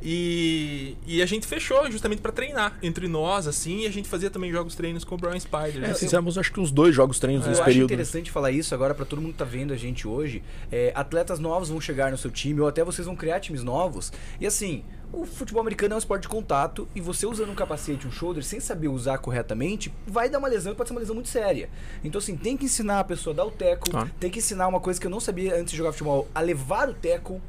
E, 0.02 0.96
e 1.08 1.22
a 1.22 1.26
gente 1.26 1.48
fechou 1.48 1.90
justamente 1.92 2.22
pra 2.22 2.32
treinar 2.32 2.78
entre 2.84 3.08
nós, 3.08 3.48
assim, 3.48 3.82
e 3.82 3.88
a 3.88 3.92
gente 3.92 4.08
fazia 4.08 4.30
também 4.30 4.52
jogos 4.52 4.76
treinos 4.76 5.04
com 5.04 5.16
o 5.16 5.18
Brown 5.18 5.40
Spiders. 5.40 5.84
É, 5.84 5.92
assim. 5.92 6.06
fizemos 6.06 6.38
acho 6.38 6.52
que 6.54 6.60
uns 6.60 6.72
dois 6.72 6.94
jogos 6.96 7.18
treinos 7.20 7.44
Eu 7.46 7.50
nesse 7.50 7.62
acho 7.62 7.70
período. 7.70 7.86
interessante 7.92 8.30
falar 8.32 8.52
isso 8.52 8.74
agora 8.76 8.94
pra 8.94 9.06
todo 9.06 9.20
mundo 9.22 9.32
que 9.32 9.40
tá 9.40 9.46
vendo 9.46 9.74
a 9.74 9.78
gente 9.78 10.08
hoje. 10.08 10.44
É, 10.72 10.92
atletas 10.96 11.40
novos 11.40 11.70
vão 11.70 11.82
chegar 11.82 12.12
no 12.12 12.18
seu 12.18 12.30
time 12.30 12.62
ou 12.62 12.68
até 12.68 12.84
vocês 12.84 13.06
vão 13.08 13.16
criar 13.16 13.40
times 13.40 13.64
novos. 13.64 14.14
E 14.40 14.46
assim, 14.46 14.84
o 15.22 15.26
futebol 15.26 15.62
americano 15.62 15.94
é 15.94 15.96
um 15.96 16.00
esporte 16.00 16.24
de 16.24 16.28
contato 16.30 16.88
e 16.94 17.02
você 17.02 17.26
usando 17.26 17.50
um 17.50 17.56
capacete, 17.56 18.08
um 18.08 18.12
shoulder, 18.12 18.44
sem 18.44 18.60
saber 18.60 18.88
usar 18.90 19.18
corretamente, 19.18 19.94
vai 20.06 20.30
dar 20.30 20.40
uma 20.40 20.48
lesão 20.48 20.74
e 20.74 20.76
pode 20.76 20.90
ser 20.90 20.94
uma 20.94 21.00
lesão 21.00 21.16
muito 21.16 21.30
séria. 21.30 21.70
Então 22.04 22.20
assim, 22.20 22.36
tem 22.36 22.58
que 22.58 22.66
ensinar 22.66 23.00
a 23.00 23.04
pessoa 23.04 23.34
a 23.34 23.38
dar 23.38 23.46
o 23.46 23.52
teco, 23.52 23.90
Claro. 23.90 24.12
tem 24.20 24.30
que 24.30 24.40
ensinar 24.40 24.68
uma 24.68 24.80
coisa 24.80 25.00
que 25.00 25.08
eu 25.08 25.12
não 25.12 25.20
sabia 25.20 25.56
antes 25.56 25.72
de 25.72 25.78
jogar 25.78 25.92
futebol, 25.92 26.28
a 26.36 26.42
levar 26.42 26.90
o 26.90 26.94
teco. 26.94 27.42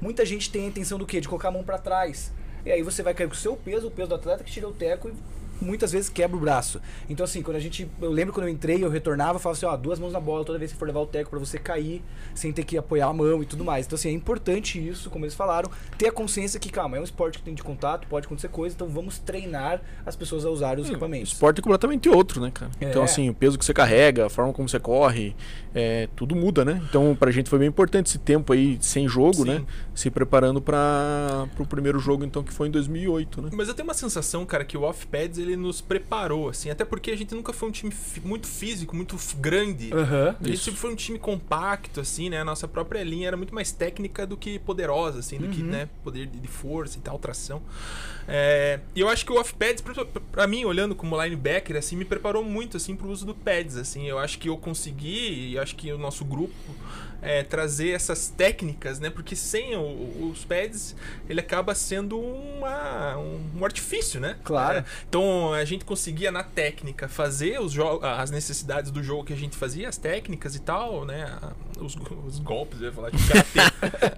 Muita 0.00 0.26
gente 0.26 0.50
tem 0.50 0.64
a 0.64 0.68
intenção 0.68 0.98
do 0.98 1.06
quê? 1.06 1.20
De 1.20 1.28
colocar 1.28 1.48
a 1.48 1.52
mão 1.52 1.62
pra 1.64 1.78
trás. 1.78 2.32
E 2.64 2.70
aí 2.70 2.82
você 2.82 3.02
vai 3.02 3.14
cair 3.14 3.26
com 3.28 3.34
o 3.34 3.36
seu 3.36 3.56
peso, 3.56 3.88
o 3.88 3.90
peso 3.90 4.08
do 4.08 4.14
atleta 4.14 4.44
que 4.44 4.50
tirou 4.52 4.70
o 4.70 4.74
teco 4.74 5.08
e 5.08 5.14
muitas 5.62 5.92
vezes 5.92 6.08
quebra 6.08 6.36
o 6.36 6.40
braço. 6.40 6.80
Então, 7.08 7.24
assim, 7.24 7.42
quando 7.42 7.56
a 7.56 7.60
gente. 7.60 7.88
Eu 8.00 8.10
lembro 8.10 8.32
quando 8.32 8.46
eu 8.46 8.52
entrei, 8.52 8.82
eu 8.82 8.90
retornava, 8.90 9.36
eu 9.36 9.38
falava 9.38 9.56
assim, 9.56 9.66
ó, 9.66 9.76
duas 9.76 9.98
mãos 9.98 10.12
na 10.12 10.20
bola 10.20 10.44
toda 10.44 10.58
vez 10.58 10.72
que 10.72 10.78
for 10.78 10.86
levar 10.86 11.00
o 11.00 11.06
teco 11.06 11.30
pra 11.30 11.38
você 11.38 11.58
cair, 11.58 12.02
sem 12.34 12.52
ter 12.52 12.64
que 12.64 12.76
apoiar 12.76 13.06
a 13.06 13.12
mão 13.12 13.42
e 13.42 13.46
tudo 13.46 13.64
mais. 13.64 13.86
Então, 13.86 13.96
assim, 13.96 14.08
é 14.08 14.12
importante 14.12 14.78
isso, 14.86 15.10
como 15.10 15.24
eles 15.24 15.34
falaram, 15.34 15.70
ter 15.96 16.08
a 16.08 16.12
consciência 16.12 16.58
que, 16.58 16.70
calma, 16.70 16.96
é 16.96 17.00
um 17.00 17.04
esporte 17.04 17.38
que 17.38 17.44
tem 17.44 17.54
de 17.54 17.62
contato, 17.62 18.06
pode 18.08 18.26
acontecer 18.26 18.48
coisa, 18.48 18.74
então 18.74 18.88
vamos 18.88 19.18
treinar 19.18 19.80
as 20.04 20.16
pessoas 20.16 20.44
a 20.44 20.50
usar 20.50 20.78
os 20.78 20.88
O 20.88 20.92
equipamentos. 20.92 21.32
esporte 21.32 21.60
é 21.60 21.62
completamente 21.62 22.08
outro, 22.08 22.40
né, 22.40 22.50
cara? 22.52 22.70
É. 22.80 22.88
Então, 22.90 23.02
assim, 23.02 23.28
o 23.30 23.34
peso 23.34 23.58
que 23.58 23.64
você 23.64 23.74
carrega, 23.74 24.26
a 24.26 24.30
forma 24.30 24.52
como 24.52 24.68
você 24.68 24.80
corre, 24.80 25.34
é, 25.74 26.08
tudo 26.16 26.34
muda, 26.34 26.64
né? 26.64 26.82
Então, 26.88 27.16
pra 27.18 27.30
gente 27.30 27.48
foi 27.48 27.58
bem 27.58 27.68
importante 27.68 28.06
esse 28.06 28.18
tempo 28.18 28.52
aí 28.52 28.78
sem 28.80 29.08
jogo, 29.08 29.44
Sim. 29.44 29.44
né? 29.44 29.64
Se 29.94 30.10
preparando 30.10 30.60
para 30.60 31.46
pro 31.54 31.66
primeiro 31.66 31.98
jogo, 31.98 32.24
então, 32.24 32.42
que 32.42 32.52
foi 32.52 32.68
em 32.68 32.70
2008, 32.70 33.42
né? 33.42 33.50
Mas 33.52 33.68
eu 33.68 33.74
tenho 33.74 33.86
uma 33.86 33.94
sensação, 33.94 34.44
cara, 34.44 34.64
que 34.64 34.76
o 34.76 34.82
Off-Pads 34.82 35.38
ele 35.38 35.51
nos 35.56 35.80
preparou, 35.80 36.48
assim, 36.48 36.70
até 36.70 36.84
porque 36.84 37.10
a 37.10 37.16
gente 37.16 37.34
nunca 37.34 37.52
foi 37.52 37.68
um 37.68 37.72
time 37.72 37.92
muito 38.24 38.46
físico, 38.46 38.94
muito 38.96 39.16
grande. 39.38 39.92
Aham. 39.92 40.36
A 40.40 40.44
gente 40.44 40.54
Isso. 40.54 40.64
sempre 40.64 40.80
foi 40.80 40.92
um 40.92 40.96
time 40.96 41.18
compacto, 41.18 42.00
assim, 42.00 42.28
né? 42.30 42.40
A 42.40 42.44
nossa 42.44 42.66
própria 42.68 43.02
linha 43.02 43.28
era 43.28 43.36
muito 43.36 43.54
mais 43.54 43.72
técnica 43.72 44.26
do 44.26 44.36
que 44.36 44.58
poderosa, 44.58 45.18
assim, 45.20 45.38
do 45.38 45.48
que, 45.48 45.60
Uhum. 45.62 45.68
né, 45.68 45.88
poder 46.04 46.26
de 46.26 46.38
de 46.42 46.48
força 46.48 46.98
e 46.98 47.00
tal, 47.00 47.18
tração. 47.18 47.62
É, 48.28 48.80
e 48.94 49.00
eu 49.00 49.08
acho 49.08 49.24
que 49.24 49.32
o 49.32 49.36
off-pads, 49.40 49.80
pra, 49.82 50.04
pra 50.30 50.46
mim, 50.46 50.64
olhando 50.64 50.94
como 50.94 51.20
linebacker, 51.22 51.76
assim, 51.76 51.96
me 51.96 52.04
preparou 52.04 52.44
muito, 52.44 52.76
assim, 52.76 52.94
pro 52.94 53.08
uso 53.08 53.26
do 53.26 53.34
pads, 53.34 53.76
assim. 53.76 54.06
Eu 54.08 54.18
acho 54.18 54.38
que 54.38 54.48
eu 54.48 54.56
consegui, 54.56 55.50
e 55.52 55.58
acho 55.58 55.74
que 55.76 55.92
o 55.92 55.98
nosso 55.98 56.24
grupo, 56.24 56.54
é, 57.20 57.42
trazer 57.44 57.90
essas 57.90 58.28
técnicas, 58.28 58.98
né? 58.98 59.08
Porque 59.10 59.36
sem 59.36 59.76
o- 59.76 60.30
os 60.32 60.44
pads, 60.44 60.96
ele 61.28 61.38
acaba 61.40 61.72
sendo 61.74 62.18
uma, 62.18 63.16
um, 63.16 63.40
um 63.60 63.64
artifício, 63.64 64.20
né? 64.20 64.36
Claro. 64.42 64.78
É, 64.78 64.84
então 65.08 65.22
a 65.52 65.64
gente 65.64 65.84
conseguia 65.84 66.30
na 66.30 66.42
técnica 66.42 67.08
fazer 67.08 67.58
os 67.60 67.74
as 68.02 68.30
necessidades 68.30 68.90
do 68.90 69.02
jogo 69.02 69.24
que 69.24 69.32
a 69.32 69.36
gente 69.36 69.56
fazia, 69.56 69.88
as 69.88 69.96
técnicas 69.96 70.54
e 70.54 70.60
tal, 70.60 71.04
né? 71.04 71.26
Os, 71.80 71.96
os 72.26 72.38
golpes, 72.38 72.80
eu 72.80 72.88
ia 72.88 72.92
falar 72.92 73.10
de 73.10 73.18
karatê, 73.26 73.60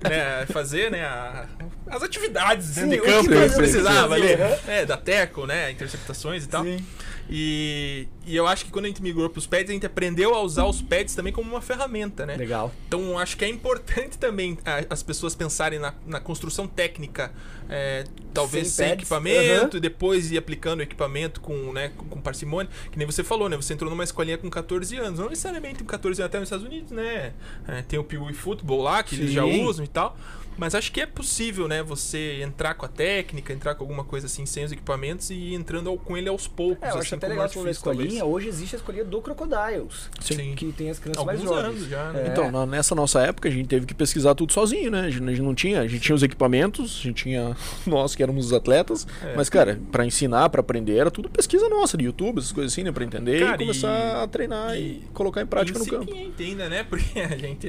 né? 0.08 0.46
Fazer, 0.46 0.90
né? 0.90 1.04
a- 1.04 1.46
as 1.86 2.02
atividades 2.02 2.66
Sim, 2.66 2.88
de 2.88 2.98
campo 3.00 3.28
que 3.30 3.54
precisava 3.56 4.14
ali, 4.14 4.36
fazer, 4.36 4.60
é, 4.70 4.84
da 4.86 4.96
teco, 4.96 5.46
né? 5.46 5.70
Interceptações 5.70 6.44
e 6.44 6.48
tal. 6.48 6.64
Sim. 6.64 6.84
E, 7.28 8.06
e 8.26 8.36
eu 8.36 8.46
acho 8.46 8.64
que 8.66 8.70
quando 8.70 8.84
a 8.84 8.88
gente 8.88 9.02
migrou 9.02 9.28
para 9.30 9.38
os 9.38 9.46
pads, 9.46 9.70
a 9.70 9.72
gente 9.72 9.86
aprendeu 9.86 10.34
a 10.34 10.40
usar 10.42 10.64
os 10.66 10.82
pads 10.82 11.14
também 11.14 11.32
como 11.32 11.50
uma 11.50 11.60
ferramenta, 11.60 12.26
né? 12.26 12.36
Legal. 12.36 12.72
Então 12.86 13.18
acho 13.18 13.36
que 13.36 13.44
é 13.44 13.48
importante 13.48 14.18
também 14.18 14.58
a- 14.64 14.84
as 14.90 15.02
pessoas 15.02 15.34
pensarem 15.34 15.78
na, 15.78 15.94
na 16.06 16.20
construção 16.20 16.66
técnica, 16.68 17.32
é, 17.68 18.04
talvez 18.32 18.68
Sem 18.68 18.86
sem, 18.86 18.94
equipamento, 18.94 19.78
e 19.78 19.80
depois 19.80 20.30
ir 20.30 20.36
aplicando 20.38 20.80
o 20.80 20.82
equipamento 20.82 21.40
com, 21.40 21.72
né, 21.72 21.90
com, 21.96 22.04
com 22.06 22.20
parcimônia. 22.20 22.70
Que 22.92 22.98
nem 22.98 23.06
você 23.06 23.24
falou, 23.24 23.48
né? 23.48 23.56
Você 23.56 23.72
entrou 23.72 23.90
numa 23.90 24.04
escolinha 24.04 24.36
com 24.36 24.50
14 24.50 24.96
anos. 24.98 25.18
Não 25.18 25.28
necessariamente 25.30 25.78
com 25.78 25.86
14 25.86 26.20
anos 26.20 26.26
até 26.28 26.38
nos 26.38 26.46
Estados 26.46 26.66
Unidos, 26.66 26.90
né? 26.92 27.32
É, 27.66 27.82
tem 27.82 27.98
o 27.98 28.04
Pee 28.04 28.18
Wee 28.18 28.34
Football 28.34 28.82
lá, 28.82 29.02
que 29.02 29.14
eles 29.14 29.32
já 29.32 29.42
Sim. 29.44 29.64
usam 29.64 29.84
e 29.84 29.88
tal. 29.88 30.16
Mas 30.56 30.74
acho 30.74 30.90
que 30.92 31.00
é 31.00 31.06
possível, 31.06 31.66
né? 31.68 31.82
Você 31.82 32.40
entrar 32.42 32.74
com 32.74 32.86
a 32.86 32.88
técnica, 32.88 33.52
entrar 33.52 33.74
com 33.74 33.82
alguma 33.84 34.04
coisa 34.04 34.26
assim, 34.26 34.46
sem 34.46 34.64
os 34.64 34.72
equipamentos 34.72 35.30
e 35.30 35.34
ir 35.34 35.54
entrando 35.54 35.88
ao- 35.90 35.98
com 35.98 36.16
ele 36.16 36.28
aos 36.28 36.46
poucos. 36.46 36.82
É, 36.82 36.86
eu 36.86 36.90
acho 36.90 36.98
assim, 37.00 37.14
até 37.16 37.28
legal 37.28 37.48
você 37.48 37.70
escolinha. 37.70 38.24
Hoje 38.24 38.48
existe 38.48 38.76
a 38.76 38.78
escolinha 38.78 39.04
do 39.04 39.20
Crocodiles. 39.20 40.08
Sim. 40.20 40.54
Que 40.54 40.72
tem 40.72 40.90
as 40.90 40.98
crianças 40.98 41.24
mais 41.24 41.40
Alguns 41.40 41.54
jovens. 41.56 41.76
anos 41.76 41.88
já, 41.88 42.12
né? 42.12 42.24
É. 42.26 42.28
Então, 42.28 42.50
na- 42.50 42.66
nessa 42.66 42.94
nossa 42.94 43.20
época, 43.20 43.48
a 43.48 43.52
gente 43.52 43.66
teve 43.68 43.86
que 43.86 43.94
pesquisar 43.94 44.34
tudo 44.34 44.52
sozinho, 44.52 44.90
né? 44.90 45.00
A 45.02 45.10
gente, 45.10 45.22
a 45.24 45.30
gente 45.30 45.42
não 45.42 45.54
tinha, 45.54 45.80
a 45.80 45.86
gente 45.86 46.00
tinha 46.02 46.14
os 46.14 46.22
equipamentos, 46.22 46.98
a 47.00 47.02
gente 47.02 47.22
tinha 47.24 47.56
nós 47.86 48.14
que 48.14 48.22
éramos 48.22 48.46
os 48.46 48.52
atletas, 48.52 49.06
É. 49.22 49.34
mas, 49.36 49.48
cara, 49.48 49.80
pra 49.90 50.04
ensinar, 50.06 50.48
pra 50.50 50.60
aprender, 50.60 50.96
era 50.96 51.10
tudo 51.10 51.28
pesquisa 51.28 51.68
nossa, 51.68 51.96
de 51.96 52.04
YouTube, 52.04 52.38
essas 52.38 52.52
coisas 52.52 52.72
assim, 52.72 52.82
né? 52.82 52.92
Pra 52.92 53.04
entender 53.04 53.40
Cara, 53.40 53.56
e 53.56 53.58
começar 53.66 53.88
e- 53.88 54.22
a 54.22 54.26
treinar 54.28 54.76
e, 54.76 54.80
e- 54.80 55.04
colocar 55.12 55.42
em 55.42 55.46
prática 55.46 55.78
no 55.78 55.86
campo. 55.86 56.12
Ainda, 56.38 56.68
né? 56.68 56.84
Porque 56.88 57.18
a 57.20 57.36
gente, 57.36 57.68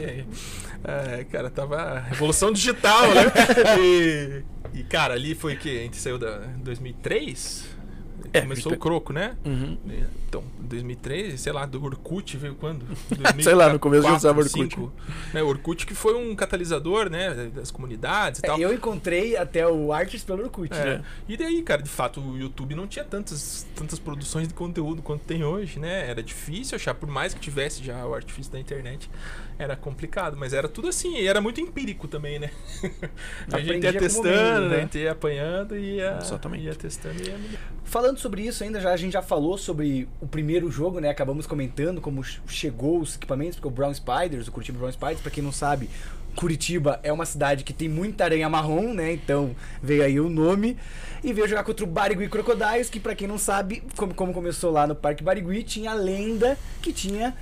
é, 0.83 1.23
cara, 1.31 1.49
tava 1.49 1.99
revolução 1.99 2.51
digital, 2.51 2.74
né? 3.13 3.31
E, 3.79 4.43
e, 4.79 4.83
cara, 4.83 5.13
ali 5.13 5.35
foi 5.35 5.55
que 5.55 5.69
a 5.69 5.81
gente 5.83 5.97
saiu 5.97 6.17
da 6.17 6.39
2003. 6.57 7.75
É, 8.33 8.41
Começou 8.41 8.73
o 8.73 8.77
Croco, 8.77 9.13
né? 9.13 9.37
Uhum. 9.45 9.77
Então, 10.27 10.43
2003, 10.59 11.39
sei 11.39 11.53
lá, 11.53 11.65
do 11.65 11.81
Orkut 11.81 12.35
veio 12.35 12.55
quando? 12.55 12.85
Sei 13.41 13.53
lá, 13.55 13.71
no 13.71 13.79
começo 13.79 14.03
já 14.03 14.13
usava 14.15 14.39
Orkut. 14.39 14.75
2005, 14.75 14.93
Né? 15.33 15.41
O 15.41 15.47
Orkut 15.47 15.85
que 15.85 15.93
foi 15.95 16.13
um 16.15 16.35
catalisador, 16.35 17.09
né? 17.09 17.49
Das 17.55 17.71
comunidades 17.71 18.41
e 18.41 18.45
É, 18.45 18.47
tal. 18.49 18.59
eu 18.59 18.73
encontrei 18.73 19.37
até 19.37 19.65
o 19.65 19.93
Artes 19.93 20.21
pelo 20.23 20.43
Orkut. 20.43 20.73
É. 20.73 20.83
né? 20.97 21.03
E 21.29 21.37
daí, 21.37 21.61
cara, 21.61 21.81
de 21.81 21.89
fato, 21.89 22.19
o 22.19 22.37
YouTube 22.37 22.75
não 22.75 22.87
tinha 22.87 23.05
tantas, 23.05 23.65
tantas 23.73 23.99
produções 23.99 24.49
de 24.49 24.53
conteúdo 24.53 25.01
quanto 25.01 25.23
tem 25.23 25.45
hoje, 25.45 25.79
né? 25.79 26.09
Era 26.09 26.21
difícil 26.21 26.75
achar, 26.75 26.93
por 26.93 27.07
mais 27.07 27.33
que 27.33 27.39
tivesse 27.39 27.81
já 27.81 28.05
o 28.05 28.13
artifício 28.13 28.51
da 28.51 28.59
internet, 28.59 29.09
era 29.57 29.75
complicado, 29.75 30.35
mas 30.37 30.53
era 30.53 30.67
tudo 30.67 30.89
assim, 30.89 31.15
e 31.17 31.27
era 31.27 31.39
muito 31.39 31.61
empírico 31.61 32.07
também, 32.07 32.39
né? 32.39 32.51
a 33.51 33.59
gente 33.59 33.83
ia 33.83 33.93
testando, 33.93 34.27
momento, 34.27 34.61
né? 34.61 34.67
né? 34.69 34.75
A 34.75 34.79
gente 34.81 34.97
ia 34.97 35.11
apanhando 35.11 35.77
e 35.77 35.95
ia, 35.95 36.17
Exatamente. 36.21 36.63
ia 36.65 36.75
testando 36.75 37.21
e 37.21 37.27
ia. 37.27 37.37
Falando 37.83 38.17
sobre 38.17 38.41
isso 38.41 38.63
ainda, 38.63 38.81
já, 38.81 38.91
a 38.91 38.97
gente 38.97 39.13
já 39.13 39.21
falou 39.21 39.57
sobre 39.57 40.09
o 40.19 40.27
primeiro 40.27 40.69
jogo, 40.69 40.99
né? 40.99 41.09
Acabamos 41.09 41.47
comentando 41.47 42.01
como 42.01 42.23
ch- 42.23 42.41
chegou 42.47 42.99
os 42.99 43.15
equipamentos, 43.15 43.55
porque 43.55 43.67
o 43.67 43.71
Brown 43.71 43.93
Spiders, 43.93 44.47
o 44.47 44.51
Curitiba 44.51 44.79
Brown 44.79 44.91
Spiders, 44.91 45.21
pra 45.21 45.31
quem 45.31 45.43
não 45.43 45.51
sabe, 45.51 45.89
Curitiba 46.35 46.99
é 47.01 47.13
uma 47.13 47.25
cidade 47.25 47.63
que 47.63 47.71
tem 47.71 47.87
muita 47.87 48.25
aranha 48.25 48.49
marrom, 48.49 48.93
né? 48.93 49.13
Então 49.13 49.55
veio 49.81 50.03
aí 50.03 50.19
o 50.19 50.29
nome. 50.29 50.77
E 51.23 51.31
veio 51.31 51.47
jogar 51.47 51.63
contra 51.63 51.83
o 51.85 51.87
Barigui 51.87 52.27
Crocodiles, 52.27 52.89
que 52.89 52.99
pra 52.99 53.15
quem 53.15 53.27
não 53.27 53.37
sabe, 53.37 53.81
como, 53.95 54.13
como 54.13 54.33
começou 54.33 54.69
lá 54.71 54.85
no 54.85 54.93
Parque 54.93 55.23
Barigui, 55.23 55.63
tinha 55.63 55.91
a 55.91 55.93
lenda 55.95 56.57
que 56.81 56.91
tinha 56.91 57.33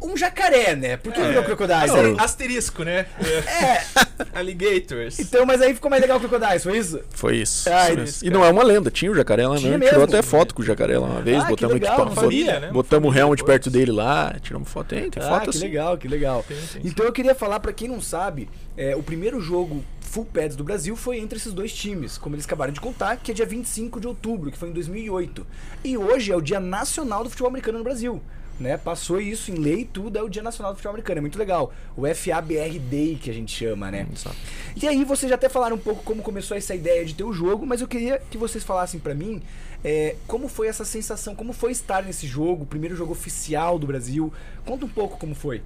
um 0.00 0.16
jacaré, 0.16 0.76
né? 0.76 0.96
Por 0.96 1.12
que 1.12 1.20
virou 1.22 1.42
Crocodiles? 1.44 1.90
Não, 1.92 2.00
Aí- 2.00 2.16
Asterisco, 2.18 2.84
né? 2.84 3.06
É, 3.20 3.82
Alligators. 4.38 5.18
então, 5.18 5.44
mas 5.46 5.60
aí 5.62 5.74
ficou 5.74 5.90
mais 5.90 6.00
legal 6.02 6.18
o 6.18 6.20
Crocodiles, 6.20 6.62
foi 6.62 6.78
isso? 6.78 7.00
Foi 7.10 7.36
isso. 7.38 7.68
Ah, 7.70 7.90
Isso 7.92 8.24
e 8.24 8.30
não 8.30 8.44
é 8.44 8.50
uma 8.50 8.62
lenda, 8.62 8.90
tinha 8.90 9.10
o 9.10 9.14
jacaré 9.14 9.46
lá 9.46 9.56
Tinha 9.56 9.72
mesmo. 9.78 9.88
Tirou 9.90 10.04
até 10.04 10.22
foto 10.22 10.54
com 10.54 10.62
o 10.62 10.64
jacaré 10.64 10.98
lá 10.98 11.06
uma 11.06 11.22
vez, 11.22 11.42
Ah, 11.42 11.46
botamos 11.48 11.74
legal, 11.74 11.98
não 11.98 12.06
sabia. 12.14 12.22
Família, 12.22 12.60
né? 12.60 12.70
Botamos 12.72 13.10
o 13.10 13.12
depois. 13.14 13.42
perto 13.42 13.70
dele 13.70 13.92
lá, 13.92 14.34
tiramos 14.40 14.68
foto. 14.68 14.88
Tem, 14.88 15.10
tem 15.10 15.22
Ah, 15.22 15.28
foto 15.28 15.44
que 15.44 15.50
assim. 15.50 15.60
legal, 15.60 15.96
que 15.98 16.08
legal. 16.08 16.44
Tem, 16.46 16.56
tem. 16.56 16.82
Então 16.84 17.04
eu 17.06 17.12
queria 17.12 17.34
falar 17.34 17.60
pra 17.60 17.72
quem 17.72 17.88
não 17.88 18.00
sabe, 18.00 18.48
é, 18.76 18.94
o 18.94 19.02
primeiro 19.02 19.40
jogo 19.40 19.84
full 20.00 20.24
pads 20.26 20.56
do 20.56 20.62
Brasil 20.64 20.94
foi 20.96 21.18
entre 21.18 21.38
esses 21.38 21.52
dois 21.52 21.72
times, 21.72 22.16
como 22.16 22.34
eles 22.36 22.44
acabaram 22.46 22.72
de 22.72 22.80
contar, 22.80 23.16
que 23.16 23.30
é 23.30 23.34
dia 23.34 23.44
25 23.46 24.00
de 24.00 24.06
outubro, 24.06 24.50
que 24.50 24.56
foi 24.58 24.68
em 24.68 24.72
2008. 24.72 25.46
E 25.84 25.96
hoje 25.96 26.30
é 26.32 26.36
o 26.36 26.40
Dia 26.40 26.60
Nacional 26.60 27.24
do 27.24 27.30
Futebol 27.30 27.48
Americano 27.50 27.78
no 27.78 27.84
Brasil. 27.84 28.22
Né? 28.58 28.78
Passou 28.78 29.20
isso 29.20 29.50
em 29.50 29.56
lei 29.56 29.80
e 29.80 29.84
tudo, 29.84 30.16
é 30.18 30.22
o 30.22 30.30
Dia 30.30 30.42
Nacional 30.42 30.72
do 30.72 30.76
Futebol 30.76 30.94
Americano, 30.94 31.18
é 31.18 31.20
muito 31.20 31.38
legal. 31.38 31.72
O 31.94 32.02
FABR 32.06 32.78
Day 32.78 33.18
que 33.20 33.28
a 33.28 33.34
gente 33.34 33.54
chama, 33.54 33.90
né? 33.90 34.06
Exato. 34.10 34.36
E 34.74 34.88
aí 34.88 35.04
vocês 35.04 35.28
já 35.28 35.34
até 35.34 35.48
falaram 35.48 35.76
um 35.76 35.78
pouco 35.78 36.02
como 36.02 36.22
começou 36.22 36.56
essa 36.56 36.74
ideia 36.74 37.04
de 37.04 37.14
ter 37.14 37.24
o 37.24 37.34
jogo, 37.34 37.66
mas 37.66 37.82
eu 37.82 37.88
queria 37.88 38.18
que 38.30 38.38
vocês 38.38 38.64
falassem 38.64 38.98
pra 38.98 39.14
mim 39.14 39.42
é, 39.84 40.16
como 40.26 40.48
foi 40.48 40.68
essa 40.68 40.84
sensação, 40.84 41.34
como 41.34 41.52
foi 41.52 41.70
estar 41.70 42.02
nesse 42.02 42.26
jogo, 42.26 42.62
o 42.62 42.66
primeiro 42.66 42.96
jogo 42.96 43.12
oficial 43.12 43.78
do 43.78 43.86
Brasil. 43.86 44.32
Conta 44.64 44.86
um 44.86 44.88
pouco 44.88 45.18
como 45.18 45.34
foi. 45.34 45.62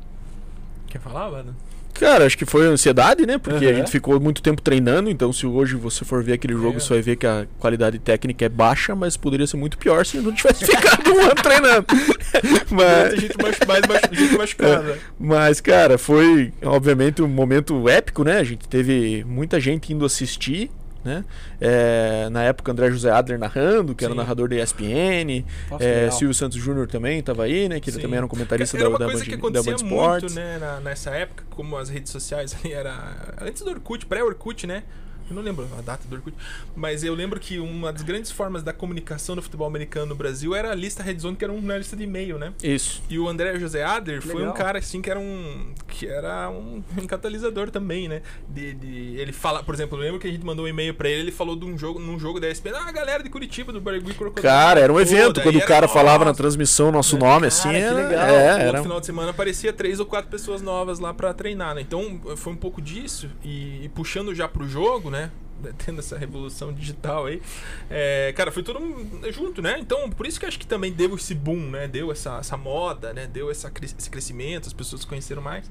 Quer 0.88 1.00
falar, 1.00 1.30
mano? 1.30 1.54
Cara, 1.94 2.24
acho 2.24 2.38
que 2.38 2.46
foi 2.46 2.66
ansiedade, 2.66 3.26
né? 3.26 3.36
Porque 3.36 3.64
a 3.66 3.68
Aham. 3.68 3.76
gente 3.78 3.90
ficou 3.90 4.18
muito 4.18 4.40
tempo 4.42 4.62
treinando, 4.62 5.10
então 5.10 5.32
se 5.32 5.46
hoje 5.46 5.74
você 5.76 6.04
for 6.04 6.22
ver 6.22 6.32
aquele 6.34 6.54
jogo, 6.54 6.76
É. 6.76 6.80
você 6.80 6.94
vai 6.94 7.02
ver 7.02 7.16
que 7.16 7.26
a 7.26 7.46
qualidade 7.58 7.98
técnica 7.98 8.44
é 8.46 8.48
baixa, 8.48 8.94
mas 8.94 9.16
poderia 9.16 9.46
ser 9.46 9.56
muito 9.58 9.76
pior 9.76 10.06
se 10.06 10.16
não 10.18 10.32
tivesse 10.32 10.64
ficado 10.66 11.10
um 11.12 11.20
ano 11.20 11.34
treinando. 11.42 11.86
mas, 12.70 13.20
gente 13.20 13.36
machu- 13.36 13.66
mais 13.66 13.80
machu- 13.86 14.14
gente 14.14 14.36
machucada. 14.38 14.98
mas, 15.18 15.60
cara, 15.60 15.98
foi 15.98 16.52
obviamente 16.62 17.20
um 17.22 17.28
momento 17.28 17.88
épico, 17.88 18.24
né? 18.24 18.38
A 18.38 18.44
gente 18.44 18.66
teve 18.68 19.24
muita 19.26 19.60
gente 19.60 19.92
indo 19.92 20.04
assistir. 20.04 20.70
Né? 21.02 21.24
É, 21.58 22.28
na 22.30 22.42
época 22.42 22.70
André 22.72 22.90
José 22.90 23.10
Adler 23.10 23.38
narrando, 23.38 23.94
que 23.94 24.04
era 24.04 24.12
o 24.12 24.14
Sim. 24.14 24.20
narrador 24.20 24.48
da 24.50 24.56
ESPN, 24.56 25.44
Nossa, 25.70 25.82
é. 25.84 26.10
Silvio 26.10 26.34
Santos 26.34 26.58
Júnior 26.58 26.86
também 26.86 27.20
estava 27.20 27.44
aí, 27.44 27.68
né? 27.70 27.80
Que 27.80 27.88
ele 27.88 27.96
Sim. 27.96 28.02
também 28.02 28.16
era 28.18 28.26
um 28.26 28.28
comentarista 28.28 28.76
era 28.76 28.90
da, 28.90 28.98
da, 28.98 29.04
coisa 29.06 29.24
que 29.24 29.30
da 29.30 29.36
acontecia 29.36 29.72
Band 29.72 29.76
Sports. 29.76 30.22
muito, 30.34 30.34
né, 30.34 30.58
na- 30.58 30.80
nessa 30.80 31.10
época, 31.10 31.44
como 31.50 31.76
as 31.78 31.88
redes 31.88 32.12
sociais 32.12 32.54
ali 32.62 32.72
era 32.74 33.34
antes 33.40 33.62
do 33.62 33.70
Orkut, 33.70 34.04
pré-Orkut, 34.04 34.66
né? 34.66 34.82
Eu 35.30 35.36
não 35.36 35.42
lembro 35.42 35.68
a 35.78 35.80
data 35.80 36.06
do 36.08 36.16
Orkut, 36.16 36.36
mas 36.74 37.04
eu 37.04 37.14
lembro 37.14 37.38
que 37.38 37.58
uma 37.58 37.92
das 37.92 38.02
grandes 38.02 38.30
formas 38.30 38.62
da 38.62 38.72
comunicação 38.72 39.36
do 39.36 39.42
futebol 39.42 39.66
americano 39.66 40.06
no 40.06 40.14
Brasil 40.14 40.54
era 40.54 40.72
a 40.72 40.74
lista 40.74 41.02
Red 41.02 41.18
Zone, 41.20 41.36
que 41.36 41.44
era 41.44 41.52
uma 41.52 41.76
lista 41.78 41.96
de 41.96 42.02
e-mail, 42.02 42.38
né? 42.38 42.52
Isso. 42.62 43.02
E 43.08 43.18
o 43.18 43.28
André 43.28 43.58
José 43.58 43.84
Ader 43.84 44.20
foi 44.20 44.46
um 44.46 44.52
cara 44.52 44.78
assim 44.78 45.00
que 45.00 45.10
era 45.10 45.20
um 45.20 45.72
que 45.86 46.06
era 46.06 46.48
um, 46.50 46.82
um 46.98 47.06
catalisador 47.06 47.70
também, 47.70 48.08
né? 48.08 48.22
De, 48.48 48.74
de- 48.74 49.16
ele 49.20 49.32
fala, 49.32 49.62
por 49.62 49.74
exemplo, 49.74 49.98
eu 49.98 50.02
lembro 50.02 50.18
que 50.18 50.26
a 50.26 50.30
gente 50.30 50.44
mandou 50.44 50.64
um 50.64 50.68
e-mail 50.68 50.94
pra 50.94 51.08
ele, 51.08 51.20
ele 51.20 51.32
falou 51.32 51.54
de 51.54 51.64
um 51.64 51.76
jogo, 51.78 51.98
num 51.98 52.18
jogo 52.18 52.40
da 52.40 52.48
ESPN, 52.48 52.72
ah, 52.74 52.88
a 52.88 52.92
galera 52.92 53.22
de 53.22 53.28
Curitiba 53.28 53.72
do 53.72 53.80
Barigui 53.80 54.14
Crocodile. 54.14 54.42
Cara, 54.42 54.80
era 54.80 54.92
um 54.92 54.98
evento. 54.98 55.34
daí 55.34 55.44
Quando 55.44 55.56
o 55.56 55.66
cara 55.66 55.86
falava 55.86 56.24
na 56.24 56.30
nossa, 56.30 56.38
transmissão 56.38 56.90
nosso 56.90 57.18
nome, 57.18 57.46
assim, 57.46 57.68
que 57.70 57.76
era, 57.76 57.94
legal. 57.94 58.26
é, 58.28 58.52
no 58.54 58.62
era, 58.62 58.82
final 58.82 59.00
de 59.00 59.06
semana 59.06 59.30
aparecia 59.30 59.72
três 59.72 60.00
ou 60.00 60.06
quatro 60.06 60.30
pessoas 60.30 60.62
novas 60.62 60.98
lá 60.98 61.12
pra 61.12 61.32
treinar, 61.34 61.74
né? 61.74 61.80
Então 61.82 62.20
foi 62.36 62.52
um 62.52 62.56
pouco 62.56 62.80
disso 62.80 63.28
e, 63.44 63.84
e 63.84 63.88
puxando 63.90 64.34
já 64.34 64.48
pro 64.48 64.66
jogo, 64.66 65.10
né? 65.10 65.19
Né, 65.20 65.32
tendo 65.84 65.98
essa 66.00 66.16
revolução 66.18 66.72
digital 66.72 67.26
aí. 67.26 67.40
É, 67.90 68.32
cara, 68.36 68.50
foi 68.50 68.62
tudo 68.62 68.80
junto, 69.30 69.60
né? 69.62 69.76
Então, 69.80 70.08
por 70.10 70.26
isso 70.26 70.38
que 70.40 70.46
acho 70.46 70.58
que 70.58 70.66
também 70.66 70.92
deu 70.92 71.14
esse 71.14 71.34
boom, 71.34 71.70
né? 71.70 71.86
Deu 71.88 72.10
essa, 72.12 72.38
essa 72.38 72.56
moda, 72.56 73.12
né? 73.12 73.26
Deu 73.26 73.50
essa, 73.50 73.70
esse 73.82 74.10
crescimento, 74.10 74.66
as 74.66 74.72
pessoas 74.72 75.04
conheceram 75.04 75.42
mais. 75.42 75.70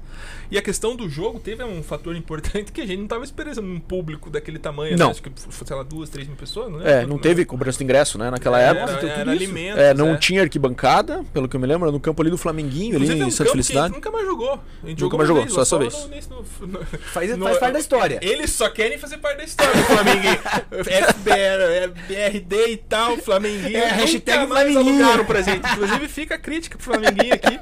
E 0.50 0.58
a 0.58 0.62
questão 0.62 0.94
do 0.96 1.08
jogo 1.08 1.38
teve 1.40 1.62
um 1.64 1.82
fator 1.82 2.14
importante 2.16 2.72
que 2.72 2.80
a 2.80 2.86
gente 2.86 3.00
não 3.00 3.06
tava 3.08 3.24
esperando 3.24 3.60
um 3.60 3.80
público 3.80 4.30
daquele 4.30 4.58
tamanho, 4.58 4.96
Não. 4.96 5.06
né? 5.06 5.12
Acho 5.12 5.22
que 5.22 5.30
sei 5.64 5.76
lá, 5.76 5.82
duas, 5.82 6.08
três 6.08 6.26
mil 6.26 6.36
pessoas, 6.36 6.70
não 6.70 6.80
É, 6.86 7.04
não 7.06 7.18
teve 7.18 7.44
cobrança 7.44 7.78
de 7.78 7.84
ingresso, 7.84 8.18
né? 8.18 8.30
Naquela 8.30 8.60
Era, 8.60 8.80
época. 8.80 9.06
era 9.06 9.34
isso. 9.34 9.44
alimentos, 9.44 9.80
É, 9.80 9.94
não 9.94 10.10
é. 10.14 10.16
tinha 10.16 10.42
arquibancada, 10.42 11.24
pelo 11.32 11.48
que 11.48 11.56
eu 11.56 11.60
me 11.60 11.66
lembro, 11.66 11.84
era 11.86 11.92
no 11.92 12.00
campo 12.00 12.22
ali 12.22 12.30
do 12.30 12.38
Flamenguinho, 12.38 12.96
ali 12.96 13.04
Inclusive, 13.04 13.20
é 13.20 13.22
em 13.22 13.26
um 13.26 13.30
Santa 13.30 13.50
Felicidade. 13.50 13.94
nunca 13.94 14.10
mais 14.10 14.26
jogou. 14.26 14.52
A 14.52 14.86
gente 14.88 15.00
Nunca 15.00 15.00
jogou 15.00 15.18
mais 15.18 15.28
jogou, 15.28 15.42
vez, 15.42 15.54
só 15.54 15.62
essa 15.62 15.78
vez. 15.78 16.28
no- 16.28 16.36
no- 16.66 16.84
Faz, 16.84 17.30
no- 17.36 17.44
faz 17.44 17.58
parte 17.58 17.72
da 17.72 17.78
história. 17.80 18.18
Eles 18.22 18.50
só 18.52 18.68
querem 18.70 18.98
fazer 18.98 19.18
parte 19.18 19.38
da 19.38 19.44
história 19.44 19.72
Flamenguinho. 19.86 20.38
FBR, 21.08 21.62
é 21.62 21.88
BRD 21.88 22.66
e 22.72 22.76
tal, 22.76 23.16
Flamenguinho. 23.18 23.76
É, 23.76 23.88
hashtag 23.88 24.46
Flamenguinho. 24.46 24.78
alugaram 25.04 25.24
pra 25.24 25.42
gente. 25.42 25.66
Inclusive 25.66 26.08
fica 26.08 26.34
a 26.34 26.38
crítica 26.38 26.76
pro 26.78 26.92
Flamenguinho 26.92 27.34
aqui, 27.34 27.58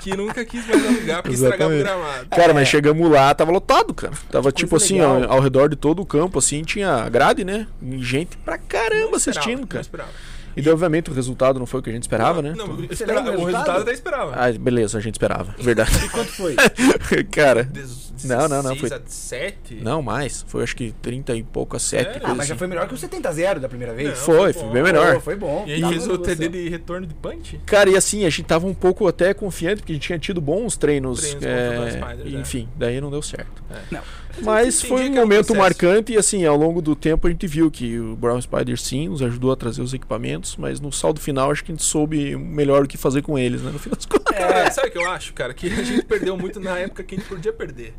que 0.00 0.16
nunca 0.16 0.44
quis 0.44 0.66
mais 0.66 0.86
alugar, 0.86 1.22
porque 1.22 1.34
estragava 1.36 1.74
o 1.74 1.78
gramado. 1.78 2.26
Cara, 2.30 2.50
É. 2.50 2.54
mas 2.54 2.68
chegamos 2.68 3.10
lá, 3.10 3.34
tava 3.34 3.50
lotado, 3.50 3.92
cara. 3.94 4.12
Tava 4.30 4.50
tipo 4.52 4.76
assim, 4.76 4.94
legal. 5.00 5.24
ao, 5.32 5.40
redor 5.40 5.68
de 5.68 5.76
todo 5.76 6.00
o 6.02 6.06
campo, 6.06 6.38
assim, 6.38 6.62
tinha 6.62 7.08
grade, 7.08 7.44
né? 7.44 7.66
Gente 7.98 8.36
pra 8.38 8.56
Não 8.56 8.64
caramba 8.68 9.16
esperava, 9.16 9.16
assistindo, 9.16 9.60
não 9.60 9.66
cara. 9.66 9.80
esperava. 9.82 10.10
E 10.58 10.62
daí, 10.62 10.72
obviamente, 10.72 11.10
o 11.10 11.14
resultado 11.14 11.58
não 11.58 11.66
foi 11.66 11.80
o 11.80 11.82
que 11.82 11.90
a 11.90 11.92
gente 11.92 12.02
esperava, 12.02 12.42
né? 12.42 12.52
Não, 12.56 12.64
Então- 12.82 13.06
lembra 13.06 13.38
o 13.38 13.42
o 13.42 13.44
resultado 13.46 13.80
até 13.82 13.92
esperava. 13.92 14.32
Ah, 14.34 14.52
beleza, 14.52 14.98
a 14.98 15.00
gente 15.00 15.14
esperava. 15.14 15.54
Verdade. 15.58 15.90
E 16.04 16.08
quanto 16.08 16.30
foi? 16.32 16.54
cara, 17.30 17.64
Des- 17.64 18.12
Não, 18.24 18.48
não, 18.48 18.62
não, 18.62 18.74
16 18.74 18.80
foi- 18.80 18.96
a 18.98 19.00
7? 19.06 19.74
não 19.76 20.02
mais. 20.02 20.44
Foi 20.48 20.62
acho 20.62 20.74
que 20.76 20.92
30 21.00 21.34
e 21.36 21.42
pouco 21.42 21.76
a 21.76 21.78
7. 21.78 22.04
Sério? 22.12 22.20
Ah, 22.24 22.34
mas 22.34 22.46
já 22.46 22.56
foi 22.56 22.66
melhor 22.66 22.86
que 22.88 22.94
o 22.94 22.98
70 22.98 23.28
a 23.28 23.32
0 23.32 23.60
da 23.60 23.68
primeira 23.68 23.94
vez. 23.94 24.08
Não, 24.10 24.16
Foi, 24.16 24.36
foi 24.36 24.52
foi 24.54 24.62
bom. 24.64 24.72
bem 24.72 24.82
melhor. 24.82 25.14
Pô, 25.14 25.20
foi 25.20 25.36
bom. 25.36 25.64
E 25.66 25.72
aí 25.74 25.82
fez 25.88 26.06
o 26.08 26.18
TD 26.18 26.48
de 26.48 26.68
retorno 26.68 27.06
de 27.06 27.14
punch? 27.14 27.60
Cara, 27.64 27.88
e 27.90 27.96
assim, 27.96 28.24
a 28.24 28.30
gente 28.30 28.44
tava 28.44 28.66
um 28.66 28.74
pouco 28.74 29.06
até 29.06 29.32
confiante, 29.32 29.76
porque 29.82 29.92
a 29.92 29.94
gente 29.94 30.06
tinha 30.06 30.18
tido 30.18 30.40
bons 30.40 30.76
treinos. 30.76 31.20
Treinos 31.34 31.44
é, 31.44 31.90
Spiders, 32.00 32.34
é. 32.34 32.38
enfim, 32.40 32.68
daí 32.76 33.00
não 33.00 33.10
deu 33.10 33.22
certo. 33.22 33.62
Não. 33.90 34.00
Mas 34.42 34.82
foi 34.82 35.08
um 35.08 35.12
um 35.12 35.14
momento 35.14 35.46
processo. 35.46 35.56
marcante 35.56 36.12
e 36.12 36.16
assim, 36.16 36.44
ao 36.44 36.56
longo 36.56 36.80
do 36.82 36.94
tempo 36.94 37.26
a 37.26 37.30
gente 37.30 37.46
viu 37.46 37.70
que 37.70 37.98
o 37.98 38.16
Brown 38.16 38.40
Spider 38.40 38.78
sim 38.78 39.08
nos 39.08 39.22
ajudou 39.22 39.52
a 39.52 39.56
trazer 39.56 39.82
os 39.82 39.92
equipamentos, 39.94 40.56
mas 40.56 40.80
no 40.80 40.92
saldo 40.92 41.20
final 41.20 41.50
acho 41.50 41.64
que 41.64 41.72
a 41.72 41.74
gente 41.74 41.84
soube 41.84 42.36
melhor 42.36 42.84
o 42.84 42.88
que 42.88 42.96
fazer 42.96 43.22
com 43.22 43.38
eles, 43.38 43.62
né? 43.62 43.70
No 43.70 43.78
fim 43.78 43.90
das 43.90 44.06
contas. 44.06 44.36
Cara, 44.36 44.70
sabe 44.70 44.88
o 44.88 44.90
que 44.92 44.98
eu 44.98 45.10
acho, 45.10 45.32
cara? 45.34 45.52
Que 45.54 45.66
a 45.66 45.82
gente 45.82 46.04
perdeu 46.04 46.36
muito 46.36 46.60
na 46.60 46.78
época 46.78 47.02
que 47.02 47.14
a 47.14 47.18
gente 47.18 47.28
podia 47.28 47.52
perder. 47.52 47.94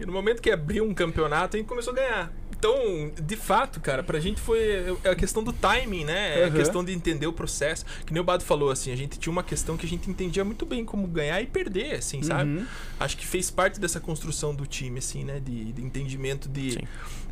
E 0.00 0.06
no 0.06 0.12
momento 0.12 0.40
que 0.40 0.50
abriu 0.50 0.84
um 0.84 0.94
campeonato, 0.94 1.56
a 1.56 1.58
gente 1.58 1.68
começou 1.68 1.92
a 1.92 1.96
ganhar. 1.96 2.32
Então, 2.58 3.10
de 3.20 3.34
fato, 3.34 3.80
cara, 3.80 4.04
pra 4.04 4.20
gente 4.20 4.40
foi 4.40 4.96
é 5.02 5.10
a 5.10 5.16
questão 5.16 5.42
do 5.42 5.52
timing, 5.52 6.04
né? 6.04 6.42
É 6.42 6.44
a 6.44 6.46
Uhum. 6.46 6.52
questão 6.54 6.84
de 6.84 6.92
entender 6.92 7.26
o 7.26 7.32
processo. 7.32 7.84
Que 8.06 8.12
nem 8.12 8.20
o 8.20 8.24
Bado 8.24 8.44
falou, 8.44 8.70
assim, 8.70 8.92
a 8.92 8.96
gente 8.96 9.18
tinha 9.18 9.32
uma 9.32 9.42
questão 9.42 9.76
que 9.76 9.84
a 9.84 9.88
gente 9.88 10.08
entendia 10.08 10.44
muito 10.44 10.64
bem 10.64 10.84
como 10.84 11.08
ganhar 11.08 11.42
e 11.42 11.46
perder, 11.46 11.94
assim, 11.94 12.22
sabe? 12.22 12.50
Uhum. 12.58 12.66
Acho 13.00 13.16
que 13.16 13.26
fez 13.26 13.50
parte 13.50 13.80
dessa 13.80 13.98
construção 13.98 14.54
do 14.54 14.64
time, 14.64 15.00
assim, 15.00 15.24
né? 15.24 15.40
De, 15.44 15.72
de 15.72 15.81
entendimento 15.82 16.48
de, 16.48 16.72
Sim. 16.72 16.80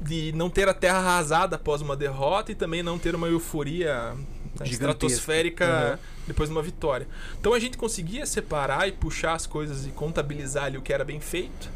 de 0.01 0.33
não 0.33 0.51
ter 0.51 0.69
a 0.69 0.75
terra 0.75 0.99
arrasada 0.99 1.57
após 1.57 1.81
uma 1.81 1.97
derrota 1.97 2.53
e 2.53 2.55
também 2.55 2.83
não 2.83 2.99
ter 2.99 3.15
uma 3.15 3.27
euforia 3.29 4.15
né, 4.15 4.67
Gigantesca. 4.67 4.73
estratosférica 4.73 5.91
Uhum. 5.93 6.25
depois 6.27 6.49
de 6.49 6.55
uma 6.55 6.63
vitória. 6.63 7.07
Então 7.41 7.55
a 7.55 7.59
gente 7.59 7.77
conseguia 7.79 8.27
separar 8.27 8.89
e 8.89 8.93
puxar 8.93 9.35
as 9.35 9.47
coisas 9.47 9.87
e 9.87 9.91
contabilizar 9.91 10.65
ali 10.65 10.77
o 10.79 10.83
que 10.83 10.93
era 10.93 11.05
bem 11.05 11.21
feito 11.21 11.69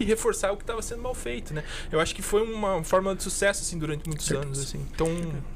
e 0.00 0.04
reforçar 0.04 0.52
o 0.52 0.56
que 0.56 0.62
estava 0.62 0.80
sendo 0.80 1.02
mal 1.02 1.12
feito, 1.14 1.52
né? 1.52 1.64
Eu 1.90 1.98
acho 1.98 2.14
que 2.14 2.22
foi 2.22 2.42
uma 2.42 2.84
forma 2.84 3.16
de 3.16 3.22
sucesso 3.22 3.62
assim 3.62 3.76
durante 3.78 4.06
muitos 4.06 4.26
Certeza. 4.26 4.46
anos 4.46 4.60
assim. 4.60 4.78
Então, 4.94 5.08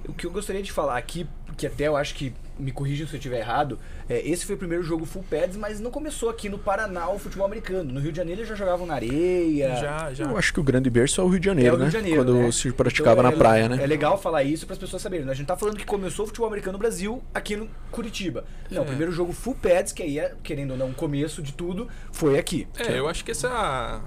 O 0.08 0.12
que 0.12 0.26
eu 0.26 0.30
gostaria 0.32 0.62
de 0.62 0.72
falar 0.72 0.96
aqui, 0.98 1.26
que 1.56 1.66
até 1.66 1.88
eu 1.88 1.96
acho 1.96 2.14
que 2.14 2.32
me 2.58 2.70
corrijam 2.70 3.06
se 3.08 3.14
eu 3.14 3.18
estiver 3.18 3.38
errado, 3.40 3.78
é, 4.08 4.20
esse 4.28 4.44
foi 4.46 4.54
o 4.54 4.58
primeiro 4.58 4.82
jogo 4.84 5.04
full 5.04 5.24
pads, 5.28 5.56
mas 5.56 5.80
não 5.80 5.90
começou 5.90 6.28
aqui 6.28 6.48
no 6.48 6.58
Paraná 6.58 7.08
o 7.08 7.18
futebol 7.18 7.46
americano. 7.46 7.90
No 7.92 7.98
Rio 7.98 8.12
de 8.12 8.18
Janeiro 8.18 8.40
eles 8.40 8.48
já 8.48 8.54
jogavam 8.54 8.86
na 8.86 8.94
areia. 8.94 9.74
já 9.76 10.12
já 10.14 10.24
Eu 10.24 10.36
acho 10.36 10.52
que 10.52 10.60
o 10.60 10.62
grande 10.62 10.88
berço 10.90 11.20
é 11.20 11.24
o 11.24 11.28
Rio 11.28 11.40
de 11.40 11.48
É 11.48 11.50
Janeiro, 11.50 11.74
o 11.74 11.76
Rio 11.76 11.84
né? 11.84 11.90
de 11.90 11.96
Janeiro, 11.96 12.16
Quando 12.24 12.34
né? 12.34 12.52
se 12.52 12.70
praticava 12.72 13.20
Então, 13.20 13.30
na 13.30 13.36
é- 13.36 13.38
praia, 13.38 13.68
né? 13.68 13.82
É 13.82 13.86
legal 13.86 14.16
falar 14.20 14.44
isso 14.44 14.66
para 14.66 14.74
as 14.74 14.78
pessoas 14.78 15.00
saberem. 15.02 15.28
A 15.28 15.34
gente 15.34 15.46
tá 15.46 15.56
falando 15.56 15.76
que 15.76 15.84
começou 15.86 16.24
o 16.24 16.28
futebol 16.28 16.46
americano 16.46 16.72
no 16.74 16.78
Brasil 16.78 17.22
aqui 17.34 17.56
no 17.56 17.68
Curitiba. 17.90 18.44
Não, 18.70 18.78
É. 18.78 18.80
o 18.82 18.86
primeiro 18.86 19.10
jogo 19.12 19.32
full 19.32 19.54
pads, 19.56 19.92
que 19.92 20.02
aí 20.02 20.18
é, 20.18 20.34
querendo 20.42 20.72
ou 20.72 20.76
não, 20.76 20.90
o 20.90 20.94
começo 20.94 21.42
de 21.42 21.52
tudo, 21.52 21.88
foi 22.12 22.38
aqui. 22.38 22.68
É, 22.78 22.98
eu 22.98 23.08
acho 23.08 23.24
que 23.24 23.30
essa 23.30 24.00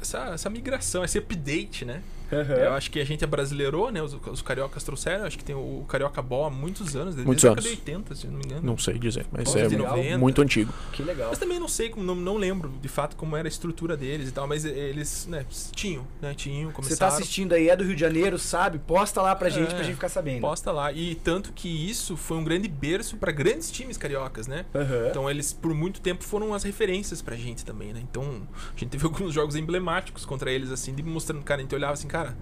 essa, 0.00 0.18
essa 0.34 0.50
migração, 0.50 1.04
esse 1.04 1.18
update, 1.18 1.84
né? 1.84 2.02
Eu 2.36 2.72
acho 2.72 2.90
que 2.90 3.00
a 3.00 3.04
gente 3.04 3.24
abrasileirou, 3.24 3.90
né? 3.90 4.02
Os, 4.02 4.14
os 4.26 4.42
cariocas 4.42 4.82
trouxeram. 4.82 5.20
Eu 5.20 5.26
acho 5.26 5.38
que 5.38 5.44
tem 5.44 5.54
o 5.54 5.84
Carioca 5.88 6.20
Ball 6.22 6.46
há 6.46 6.50
muitos 6.50 6.96
anos, 6.96 7.14
desde 7.14 7.26
Muitos 7.26 7.44
a 7.44 7.50
década 7.50 7.66
anos. 7.68 7.76
de 7.78 7.90
80, 7.90 8.14
se 8.14 8.24
eu 8.26 8.30
não 8.30 8.38
me 8.38 8.44
engano. 8.46 8.62
Não 8.62 8.78
sei 8.78 8.98
dizer, 8.98 9.26
mas 9.30 9.54
é 9.54 9.66
de 9.66 9.76
90. 9.76 10.18
muito 10.18 10.40
antigo. 10.42 10.72
Que 10.92 11.02
legal. 11.02 11.28
Mas 11.30 11.38
também 11.38 11.58
não 11.60 11.68
sei, 11.68 11.90
como, 11.90 12.04
não, 12.04 12.14
não 12.14 12.36
lembro 12.36 12.70
de 12.80 12.88
fato 12.88 13.16
como 13.16 13.36
era 13.36 13.46
a 13.46 13.50
estrutura 13.50 13.96
deles 13.96 14.28
e 14.28 14.32
tal, 14.32 14.46
mas 14.46 14.64
eles, 14.64 15.26
né, 15.26 15.44
tinham, 15.74 16.06
né? 16.20 16.34
Tinham, 16.34 16.68
Você 16.70 16.72
tá 16.72 16.82
começaram. 16.82 17.14
assistindo 17.16 17.52
aí, 17.52 17.68
é 17.68 17.76
do 17.76 17.84
Rio 17.84 17.94
de 17.94 18.00
Janeiro, 18.00 18.38
sabe? 18.38 18.78
Posta 18.78 19.20
lá 19.20 19.34
pra 19.36 19.48
gente, 19.48 19.72
É, 19.72 19.74
pra 19.74 19.82
gente 19.84 19.94
ficar 19.94 20.08
sabendo. 20.08 20.40
Posta 20.40 20.72
lá. 20.72 20.92
E 20.92 21.14
tanto 21.16 21.52
que 21.52 21.68
isso 21.68 22.16
foi 22.16 22.36
um 22.36 22.44
grande 22.44 22.68
berço 22.68 23.16
para 23.16 23.30
grandes 23.32 23.70
times 23.70 23.96
cariocas, 23.96 24.46
né? 24.46 24.64
Aham. 24.74 25.08
Então 25.10 25.30
eles 25.30 25.52
por 25.52 25.74
muito 25.74 26.00
tempo 26.00 26.24
foram 26.24 26.54
as 26.54 26.62
referências 26.62 27.20
pra 27.20 27.36
gente 27.36 27.64
também, 27.64 27.92
né? 27.92 28.00
Então 28.10 28.42
a 28.74 28.78
gente 28.78 28.90
teve 28.90 29.04
alguns 29.06 29.32
jogos 29.34 29.56
emblemáticos 29.56 30.24
contra 30.24 30.50
eles, 30.50 30.70
assim, 30.70 30.94
de 30.94 31.02
mostrando, 31.02 31.42
cara, 31.42 31.60
a 31.60 31.62
gente 31.62 31.74
olhava 31.74 31.92
assim, 31.94 32.08
cara. 32.08 32.21
Yeah. 32.22 32.32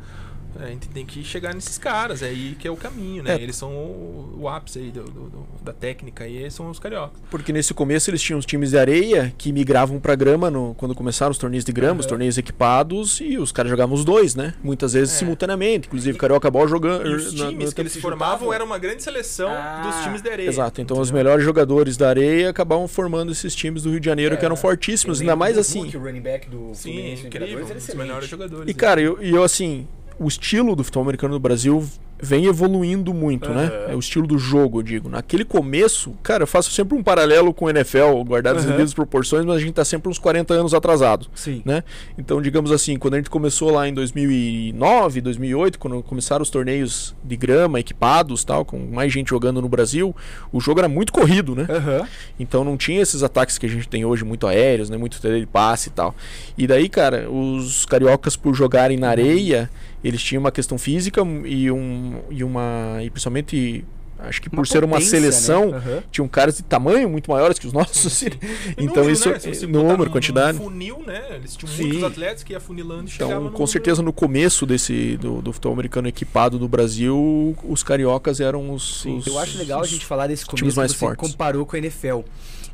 A 0.59 0.67
gente 0.67 0.89
tem 0.89 1.07
que 1.07 1.23
chegar 1.25 1.55
nesses 1.55 1.79
caras, 1.79 2.23
é 2.23 2.27
aí 2.29 2.57
que 2.59 2.67
é 2.67 2.71
o 2.71 2.77
caminho, 2.77 3.23
né? 3.23 3.35
É. 3.37 3.41
Eles 3.43 3.57
são 3.57 3.71
o, 3.73 4.39
o 4.41 4.49
ápice 4.49 4.79
aí 4.79 4.91
do- 4.91 5.05
do- 5.05 5.31
do- 5.31 5.47
da 5.63 5.73
técnica 5.73 6.27
e 6.27 6.51
são 6.51 6.69
os 6.71 6.79
cariocas. 6.79 7.21
Porque 7.31 7.53
nesse 7.53 7.73
começo 7.73 8.11
eles 8.11 8.21
tinham 8.21 8.39
os 8.39 8.45
times 8.47 8.71
de 8.71 8.79
areia 8.79 9.33
que 9.39 9.53
migravam 9.53 9.99
pra 10.01 10.15
grama 10.15 10.51
no- 10.51 10.75
quando 10.75 10.95
começaram 10.95 11.31
os 11.31 11.39
torneios 11.39 11.65
de 11.65 11.73
grama, 11.73 12.01
os 12.01 12.07
Aham. 12.07 12.11
torneios 12.11 12.37
equipados, 12.37 13.21
e 13.21 13.39
os 13.39 13.53
caras 13.53 13.71
jogavam 13.71 13.95
os 13.95 14.05
dois, 14.05 14.35
né? 14.35 14.55
Muitas 14.63 14.93
vezes 14.93 15.15
É. 15.15 15.19
simultaneamente, 15.19 15.87
inclusive 15.89 16.19
Carioca 16.19 16.51
Ball 16.51 16.67
jogando. 16.69 17.07
E 17.09 17.15
os 17.15 17.33
na- 17.33 17.47
times 17.49 17.67
no- 17.71 17.75
que 17.75 17.81
eles 17.81 17.93
se 17.93 18.01
formavam 18.01 18.35
juntavam? 18.35 18.55
era 18.55 18.65
uma 18.65 18.79
grande 18.79 19.03
seleção 19.03 19.49
Ah, 19.51 19.83
dos 19.85 20.03
times 20.05 20.21
de 20.23 20.29
areia. 20.29 20.49
Exato, 20.49 20.81
então 20.81 20.99
os 20.99 21.09
Entendeu? 21.09 21.25
melhores 21.25 21.45
jogadores 21.45 21.97
da 21.97 22.09
areia 22.09 22.51
acabavam 22.51 22.87
formando 22.89 23.33
esses 23.33 23.55
times 23.55 23.83
do 23.83 23.91
Rio 23.91 24.01
de 24.01 24.07
Janeiro 24.07 24.37
que 24.37 24.45
eram 24.45 24.55
É, 24.57 24.59
fortíssimos, 24.59 25.21
ainda 25.21 25.37
mais 25.37 25.57
assim. 25.57 25.81
Hulk, 25.83 25.97
o 25.97 26.01
running 26.01 26.21
back 26.21 26.49
do 26.51 26.75
Sim, 26.75 26.93
Fluminense 26.93 27.23
no 27.23 27.29
incrível, 27.29 27.47
um 27.49 27.53
era 27.65 27.75
dos 27.75 27.83
excelente. 27.85 28.07
melhores 28.07 28.29
jogadores. 28.29 28.65
E 28.65 28.73
né? 28.73 28.75
cara, 28.75 29.01
eu, 29.01 29.23
e 29.23 29.31
eu 29.31 29.43
assim, 29.43 29.87
o 30.21 30.29
estilo 30.29 30.77
do 30.77 30.85
futebol 30.85 31.03
americano 31.03 31.33
no 31.35 31.41
Brasil 31.41 31.83
vem 32.23 32.45
evoluindo 32.45 33.15
muito, 33.15 33.49
né? 33.49 33.65
Aham. 33.65 33.93
É 33.93 33.97
o 33.97 33.99
estilo 33.99 34.27
do 34.27 34.39
jogo, 34.39 34.81
eu 34.81 34.83
digo. 34.83 35.09
Naquele 35.09 35.43
começo, 35.43 36.13
cara, 36.23 36.43
eu 36.43 36.47
faço 36.47 36.71
sempre 36.71 36.95
um 36.95 37.03
paralelo 37.03 37.55
com 37.55 37.65
o 37.65 37.71
NFL, 37.71 38.23
guardado 38.27 38.59
as 38.59 38.65
Aham. 38.65 38.73
devidas 38.73 38.93
proporções, 38.93 39.47
mas 39.47 39.57
a 39.57 39.59
gente 39.59 39.73
tá 39.73 39.85
sempre 39.87 40.11
uns 40.11 40.19
40 40.19 40.53
anos 40.53 40.75
atrasado. 40.75 41.29
Sim. 41.35 41.63
né? 41.65 41.83
Então, 42.19 42.43
digamos 42.43 42.71
assim, 42.71 42.99
quando 42.99 43.15
a 43.15 43.17
gente 43.17 43.31
começou 43.31 43.71
lá 43.71 43.89
em 43.89 43.95
2009, 43.95 45.23
2008, 45.23 45.79
quando 45.79 46.03
começaram 46.03 46.43
os 46.43 46.51
torneios 46.51 47.15
de 47.25 47.37
grama 47.37 47.81
equipados, 47.81 48.45
tal, 48.45 48.67
com 48.67 48.79
mais 48.79 49.11
gente 49.11 49.31
jogando 49.31 49.63
no 49.63 49.69
Brasil, 49.69 50.15
o 50.53 50.61
jogo 50.61 50.81
era 50.81 50.89
muito 50.91 51.15
corrido, 51.15 51.57
né? 51.57 51.67
Aham. 51.71 52.07
Então 52.39 52.63
não 52.65 52.77
tinha 52.77 53.01
esses 53.01 53.23
ataques 53.23 53.57
que 53.57 53.65
a 53.65 53.69
gente 53.69 53.89
tem 53.89 54.05
hoje 54.05 54.25
muito 54.25 54.47
aéreos, 54.47 54.91
né, 54.91 54.99
muito 54.99 55.19
de 55.21 55.47
passe 55.47 55.89
e 55.89 55.93
tal. 55.93 56.15
E 56.59 56.67
daí, 56.67 56.89
cara, 56.89 57.31
os 57.31 57.87
cariocas 57.87 58.37
por 58.37 58.55
jogarem 58.55 58.99
na 58.99 59.09
areia, 59.09 59.71
eles 60.03 60.23
tinham 60.23 60.41
uma 60.41 60.51
questão 60.53 60.79
física 60.79 61.21
e 61.45 61.71
um 61.71 62.21
e 62.31 62.43
uma 62.45 62.99
e 63.03 63.11
principalmente 63.11 63.85
acho 64.23 64.43
que 64.43 64.51
por 64.51 64.59
Uma 64.59 64.65
ser 64.67 64.85
uma 64.85 64.97
potência, 64.99 65.19
seleção, 65.19 65.71
né? 65.71 65.77
Aham. 65.79 66.03
tinham 66.13 66.29
caras 66.29 66.59
de 66.59 66.63
tamanho 66.63 67.09
muito 67.09 67.31
maiores 67.31 67.59
que 67.59 67.67
os 67.67 67.73
nossos. 67.73 68.13
Sim. 68.13 68.27
E 68.77 68.85
então 68.85 68.97
número, 69.05 69.11
isso 69.13 69.29
né? 69.31 69.39
Número, 69.73 70.05
num- 70.05 70.11
quantidade. 70.11 70.59
num 70.59 70.65
funil, 70.65 71.03
né? 71.07 71.23
Eles 71.37 71.57
tinham 71.57 71.73
Sim. 71.73 71.83
muitos 71.85 72.05
atletas 72.05 72.43
que 72.43 72.53
ia 72.53 72.61
funilando 72.61 73.09
e 73.09 73.13
Então, 73.15 73.29
no 73.31 73.37
com 73.37 73.45
número- 73.45 73.67
certeza 73.67 74.03
no 74.03 74.13
começo 74.13 74.67
desse 74.67 75.17
do, 75.17 75.41
do 75.41 75.53
futebol 75.55 75.73
americano 75.73 76.07
equipado 76.07 76.59
do 76.59 76.69
Brasil, 76.69 77.57
os 77.65 77.83
cariocas 77.83 78.41
eram 78.41 78.71
os, 78.75 79.01
Sim. 79.03 79.17
os- 79.19 79.27
Eu 79.27 79.39
acho 79.39 79.57
legal 79.57 79.81
a 79.81 79.87
gente 79.87 80.05
falar 80.05 80.27
desse 80.27 80.45
times 80.45 80.61
começo 80.61 80.77
mais 80.77 80.93
que 80.93 80.99
você 80.99 81.05
fortes. 81.07 81.31
comparou 81.31 81.65
com 81.65 81.77
a 81.77 81.79
NFL. 81.79 82.21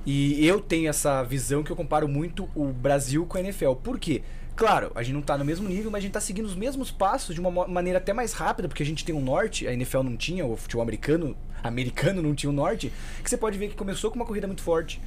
E 0.05 0.45
eu 0.47 0.61
tenho 0.61 0.89
essa 0.89 1.23
visão 1.23 1.63
que 1.63 1.71
eu 1.71 1.77
comparo 1.77 2.09
muito 2.09 2.49
o 2.57 2.67
Brasil 2.73 3.25
com 3.25 3.39
a 3.39 3.41
NFL. 3.41 3.73
Por 3.75 3.99
quê? 4.01 4.23
Claro, 4.57 4.91
a 4.95 5.03
gente 5.03 5.15
não 5.15 5.21
tá 5.21 5.37
no 5.37 5.45
mesmo 5.45 5.69
nível, 5.69 5.91
mas 5.91 5.99
a 5.99 6.03
gente 6.03 6.13
tá 6.13 6.21
seguindo 6.21 6.47
os 6.47 6.57
mesmos 6.57 6.91
passos 6.91 7.35
de 7.35 7.41
uma 7.43 7.67
maneira 7.69 7.99
até 7.99 8.15
mais 8.15 8.33
rápida, 8.33 8.67
porque 8.67 8.83
a 8.83 8.87
gente 8.87 9.05
tem 9.05 9.15
um 9.15 9.21
norte, 9.21 9.69
a 9.69 9.73
NFL 9.73 10.03
não 10.03 10.17
tinha, 10.17 10.47
o 10.47 10.57
futebol 10.57 10.83
americano, 10.83 11.37
americano 11.63 12.23
não 12.23 12.35
tinha 12.35 12.49
o 12.49 12.55
norte, 12.55 12.91
que 13.23 13.29
você 13.29 13.37
pode 13.37 13.59
ver 13.59 13.69
que 13.69 13.75
começou 13.75 14.11
com 14.11 14.17
uma 14.17 14.25
corrida 14.25 14.47
muito 14.47 14.63
forte. 14.63 14.99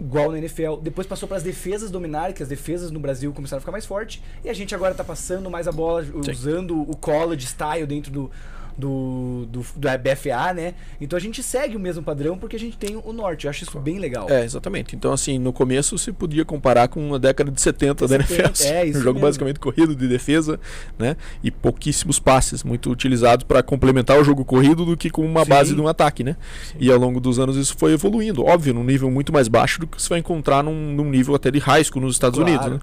Igual 0.00 0.32
na 0.32 0.38
NFL, 0.38 0.76
depois 0.82 1.06
passou 1.06 1.28
para 1.28 1.36
as 1.36 1.42
defesas 1.42 1.90
dominarem, 1.90 2.34
que 2.34 2.42
as 2.42 2.48
defesas 2.48 2.90
no 2.90 2.98
Brasil 2.98 3.32
começaram 3.34 3.58
a 3.58 3.60
ficar 3.60 3.72
mais 3.72 3.84
fortes, 3.84 4.22
e 4.42 4.48
a 4.48 4.54
gente 4.54 4.74
agora 4.74 4.94
tá 4.94 5.04
passando 5.04 5.50
mais 5.50 5.68
a 5.68 5.72
bola, 5.72 6.02
usando 6.14 6.80
o 6.80 6.96
college 6.96 7.46
style 7.46 7.86
dentro 7.86 8.10
do, 8.10 8.30
do, 8.76 9.46
do, 9.50 9.60
do 9.60 9.88
BFA, 9.98 10.52
né? 10.54 10.74
Então 11.00 11.16
a 11.16 11.20
gente 11.20 11.42
segue 11.42 11.76
o 11.76 11.80
mesmo 11.80 12.02
padrão 12.02 12.36
porque 12.36 12.56
a 12.56 12.58
gente 12.58 12.76
tem 12.76 12.96
o 12.96 13.12
norte. 13.12 13.44
Eu 13.46 13.50
acho 13.50 13.64
isso 13.64 13.78
bem 13.78 13.98
legal. 13.98 14.28
É, 14.30 14.44
exatamente. 14.44 14.94
Então, 14.94 15.12
assim, 15.12 15.38
no 15.38 15.52
começo 15.52 15.96
se 15.98 16.12
podia 16.12 16.44
comparar 16.44 16.88
com 16.88 17.14
a 17.14 17.18
década 17.18 17.50
de 17.50 17.60
70 17.60 18.06
da 18.06 18.18
70, 18.24 18.42
NFL. 18.44 18.68
é, 18.68 18.86
isso 18.86 18.98
um 18.98 19.02
jogo 19.02 19.14
mesmo. 19.14 19.26
basicamente 19.28 19.60
corrido 19.60 19.94
de 19.94 20.06
defesa, 20.06 20.60
né? 20.98 21.16
E 21.42 21.50
pouquíssimos 21.50 22.18
passes, 22.18 22.62
muito 22.62 22.90
utilizados 22.90 23.44
para 23.44 23.62
complementar 23.62 24.18
o 24.18 24.24
jogo 24.24 24.44
corrido 24.44 24.84
do 24.84 24.96
que 24.96 25.08
como 25.10 25.26
uma 25.26 25.44
Sim. 25.44 25.50
base 25.50 25.74
de 25.74 25.80
um 25.80 25.88
ataque, 25.88 26.22
né? 26.22 26.36
E 26.78 26.90
ao 26.90 26.98
longo 26.98 27.20
dos 27.20 27.38
anos 27.38 27.56
isso 27.56 27.74
foi 27.78 27.92
evoluindo, 27.92 28.44
óbvio, 28.44 28.74
num 28.74 28.84
nível 28.84 29.10
muito 29.10 29.32
mais 29.32 29.48
baixo 29.48 29.80
do 29.80 29.86
que 29.86 30.00
você 30.00 30.08
vai 30.08 30.18
encontrar 30.18 30.62
num, 30.62 30.92
num 30.94 31.08
nível 31.08 31.34
até 31.34 31.50
de 31.50 31.58
high 31.58 31.82
school 31.82 32.02
nos 32.02 32.14
Estados 32.14 32.38
Claro. 32.38 32.50
Unidos, 32.52 32.72
né? 32.72 32.80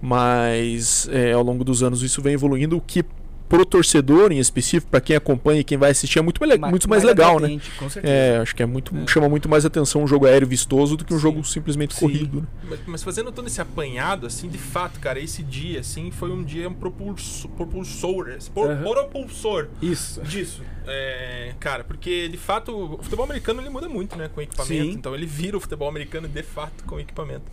Mas 0.00 1.08
é, 1.12 1.32
ao 1.32 1.42
longo 1.42 1.62
dos 1.64 1.82
anos 1.82 2.02
isso 2.02 2.20
vem 2.20 2.34
evoluindo, 2.34 2.76
o 2.76 2.80
que 2.80 3.04
pro 3.48 3.64
torcedor 3.64 4.32
em 4.32 4.38
específico, 4.38 4.90
para 4.90 5.00
quem 5.00 5.14
acompanha 5.16 5.60
e 5.60 5.64
quem 5.64 5.78
vai 5.78 5.90
assistir, 5.90 6.18
é 6.18 6.22
muito, 6.22 6.40
mais 6.40 6.58
muito 6.70 6.88
mais, 6.88 7.02
legal, 7.04 7.38
né? 7.38 7.46
atraente, 7.46 7.70
Com 7.78 7.88
certeza. 7.88 8.12
É, 8.14 8.38
acho 8.38 8.54
que 8.54 8.62
é 8.62 8.66
muito, 8.66 8.96
É. 8.96 9.06
chama 9.06 9.28
muito 9.28 9.48
mais 9.48 9.64
atenção 9.64 10.02
um 10.02 10.06
jogo 10.06 10.26
aéreo 10.26 10.46
vistoso 10.48 10.96
do 10.96 11.04
que 11.04 11.12
um 11.12 11.16
Sim. 11.16 11.22
jogo 11.22 11.44
simplesmente 11.44 11.94
Sim. 11.94 12.00
corrido. 12.00 12.40
né? 12.40 12.46
Mas, 12.68 12.80
mas 12.86 13.02
fazendo 13.02 13.30
todo 13.32 13.46
esse 13.46 13.60
apanhado, 13.60 14.26
assim, 14.26 14.48
de 14.48 14.58
fato, 14.58 14.98
cara, 15.00 15.20
esse 15.20 15.42
dia, 15.42 15.80
assim, 15.80 16.10
foi 16.10 16.30
um 16.30 16.42
dia 16.42 16.70
propulso, 16.70 17.48
propulsor, 17.50 18.30
assim, 18.36 18.50
por- 18.50 18.70
Aham. 18.70 18.82
propulsor 18.82 19.68
Isso. 19.80 20.20
disso. 20.22 20.62
É, 20.86 21.52
cara, 21.58 21.82
porque 21.84 22.28
de 22.28 22.36
fato 22.36 22.94
o 22.94 23.02
futebol 23.02 23.24
americano 23.24 23.60
ele 23.60 23.68
muda 23.70 23.88
muito, 23.88 24.16
né, 24.16 24.28
com 24.32 24.40
equipamento. 24.40 24.72
Sim. 24.84 24.90
Então 24.92 25.14
ele 25.14 25.26
vira 25.26 25.56
o 25.56 25.60
futebol 25.60 25.88
americano 25.88 26.28
de 26.28 26.42
fato 26.42 26.84
com 26.84 26.98
equipamento. 27.00 27.44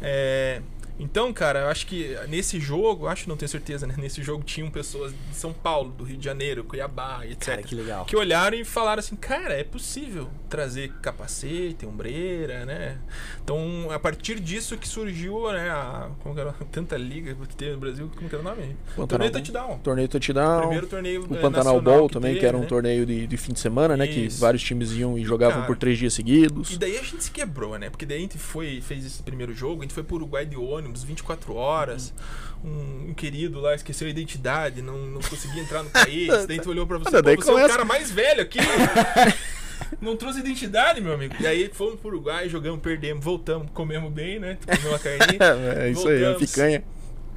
É, 0.00 0.60
então, 0.98 1.32
cara, 1.32 1.60
eu 1.60 1.68
acho 1.68 1.86
que 1.86 2.16
nesse 2.28 2.58
jogo, 2.58 3.06
acho 3.06 3.28
não 3.28 3.36
tenho 3.36 3.48
certeza, 3.48 3.86
né? 3.86 3.94
Nesse 3.98 4.22
jogo 4.22 4.42
tinham 4.42 4.70
pessoas 4.70 5.12
de 5.12 5.36
São 5.36 5.52
Paulo, 5.52 5.90
do 5.92 6.04
Rio 6.04 6.16
de 6.16 6.24
Janeiro, 6.24 6.64
Cuiabá, 6.64 7.24
etc. 7.24 7.46
Cara, 7.46 7.62
que 7.62 7.74
legal. 7.74 8.04
que 8.04 8.16
olharam 8.16 8.56
e 8.56 8.64
falaram 8.64 9.00
assim, 9.00 9.16
cara, 9.16 9.54
é 9.54 9.64
possível 9.64 10.28
trazer 10.48 10.92
capacete, 11.02 11.86
ombreira, 11.86 12.64
né? 12.64 12.98
Então, 13.42 13.88
a 13.90 13.98
partir 13.98 14.40
disso 14.40 14.76
que 14.76 14.88
surgiu, 14.88 15.50
né, 15.52 15.70
a, 15.70 16.10
como 16.20 16.34
que 16.34 16.40
era, 16.40 16.52
tanta 16.72 16.96
liga 16.96 17.34
que 17.34 17.56
tem 17.56 17.72
no 17.72 17.78
Brasil, 17.78 18.10
como 18.14 18.28
que 18.28 18.34
era 18.34 18.42
o 18.42 18.44
nome? 18.44 18.76
Pantanal 18.96 19.06
Torneio. 19.06 19.32
Touchdown. 19.32 19.78
Torneio 19.78 20.08
touchdown. 20.08 20.60
Primeiro 20.60 20.86
torneio 20.86 21.26
o 21.28 21.36
eh, 21.36 21.40
Pantanal 21.40 21.80
Bowl 21.80 22.08
que 22.08 22.14
também, 22.14 22.34
que 22.34 22.40
teve, 22.40 22.48
era 22.48 22.56
um 22.56 22.62
né? 22.62 22.66
torneio 22.66 23.06
de, 23.06 23.26
de 23.26 23.36
fim 23.36 23.52
de 23.52 23.60
semana, 23.60 23.96
né? 23.96 24.06
Que 24.06 24.26
Isso. 24.26 24.40
vários 24.40 24.62
times 24.62 24.92
iam 24.92 25.18
e 25.18 25.24
jogavam 25.24 25.56
Cara, 25.56 25.66
por 25.66 25.76
três 25.76 25.98
dias 25.98 26.14
seguidos. 26.14 26.72
E 26.72 26.78
daí 26.78 26.96
a 26.96 27.02
gente 27.02 27.22
se 27.24 27.30
quebrou, 27.30 27.78
né? 27.78 27.90
Porque 27.90 28.06
daí 28.06 28.18
a 28.18 28.20
gente 28.20 28.38
foi, 28.38 28.80
fez 28.80 29.04
esse 29.04 29.22
primeiro 29.22 29.54
jogo, 29.54 29.82
a 29.82 29.84
gente 29.84 29.94
foi 29.94 30.02
pro 30.02 30.16
Uruguai 30.16 30.46
de 30.46 30.56
ônibus, 30.56 30.87
24 30.92 31.54
horas. 31.54 32.12
Um, 32.64 33.10
um 33.10 33.14
querido 33.14 33.60
lá 33.60 33.74
esqueceu 33.74 34.06
a 34.08 34.10
identidade, 34.10 34.82
não, 34.82 34.98
não 34.98 35.20
conseguia 35.20 35.62
entrar 35.62 35.82
no 35.82 35.90
país. 35.90 36.26
daí 36.46 36.56
gente 36.56 36.68
olhou 36.68 36.86
pra 36.86 36.98
você, 36.98 37.16
Ah, 37.16 37.22
pô, 37.22 37.36
você 37.36 37.50
é 37.50 37.64
o 37.64 37.68
cara 37.68 37.84
mais 37.84 38.10
velho 38.10 38.42
aqui. 38.42 38.58
Não 40.00 40.16
trouxe 40.16 40.40
identidade, 40.40 41.00
meu 41.00 41.12
amigo. 41.14 41.34
E 41.40 41.46
aí 41.46 41.70
fomos 41.72 41.98
pro 41.98 42.08
Uruguai, 42.10 42.48
jogamos, 42.48 42.80
perdemos, 42.80 43.24
voltamos, 43.24 43.68
comemos 43.72 44.12
bem, 44.12 44.38
né? 44.38 44.58
Comemos 44.64 44.84
uma 44.86 44.98
carninha. 44.98 45.38
É, 45.84 45.90
isso 45.90 46.06
aí, 46.08 46.16
a 46.24 46.28
Voltamos. 46.30 46.50
picanha. 46.50 46.84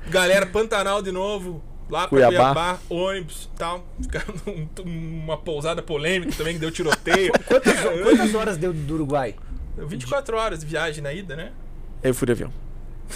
Galera, 0.10 0.46
Pantanal 0.46 1.02
de 1.02 1.12
novo. 1.12 1.64
Lá 1.90 2.02
pra 2.08 2.10
Cuiabá. 2.10 2.36
Cuiabá, 2.38 2.80
ônibus 2.90 3.50
tal. 3.58 3.86
Ficaram 4.02 4.34
num- 4.46 4.68
uma 5.22 5.38
pousada 5.38 5.82
polêmica 5.82 6.32
também, 6.36 6.54
que 6.56 6.60
deu 6.60 6.72
tiroteio. 6.72 7.32
Quantas, 7.48 7.80
quantas 7.80 8.36
horas 8.36 8.58
deu 8.58 8.74
do 8.74 8.94
Uruguai? 8.96 9.36
Deu 9.76 9.88
24 9.88 10.36
horas 10.38 10.60
de 10.62 10.66
viagem 10.66 11.04
na 11.04 11.14
ida, 11.14 11.36
né? 11.36 11.52
Eu 12.02 12.14
fui 12.14 12.26
de 12.26 12.32
avião. 12.32 12.52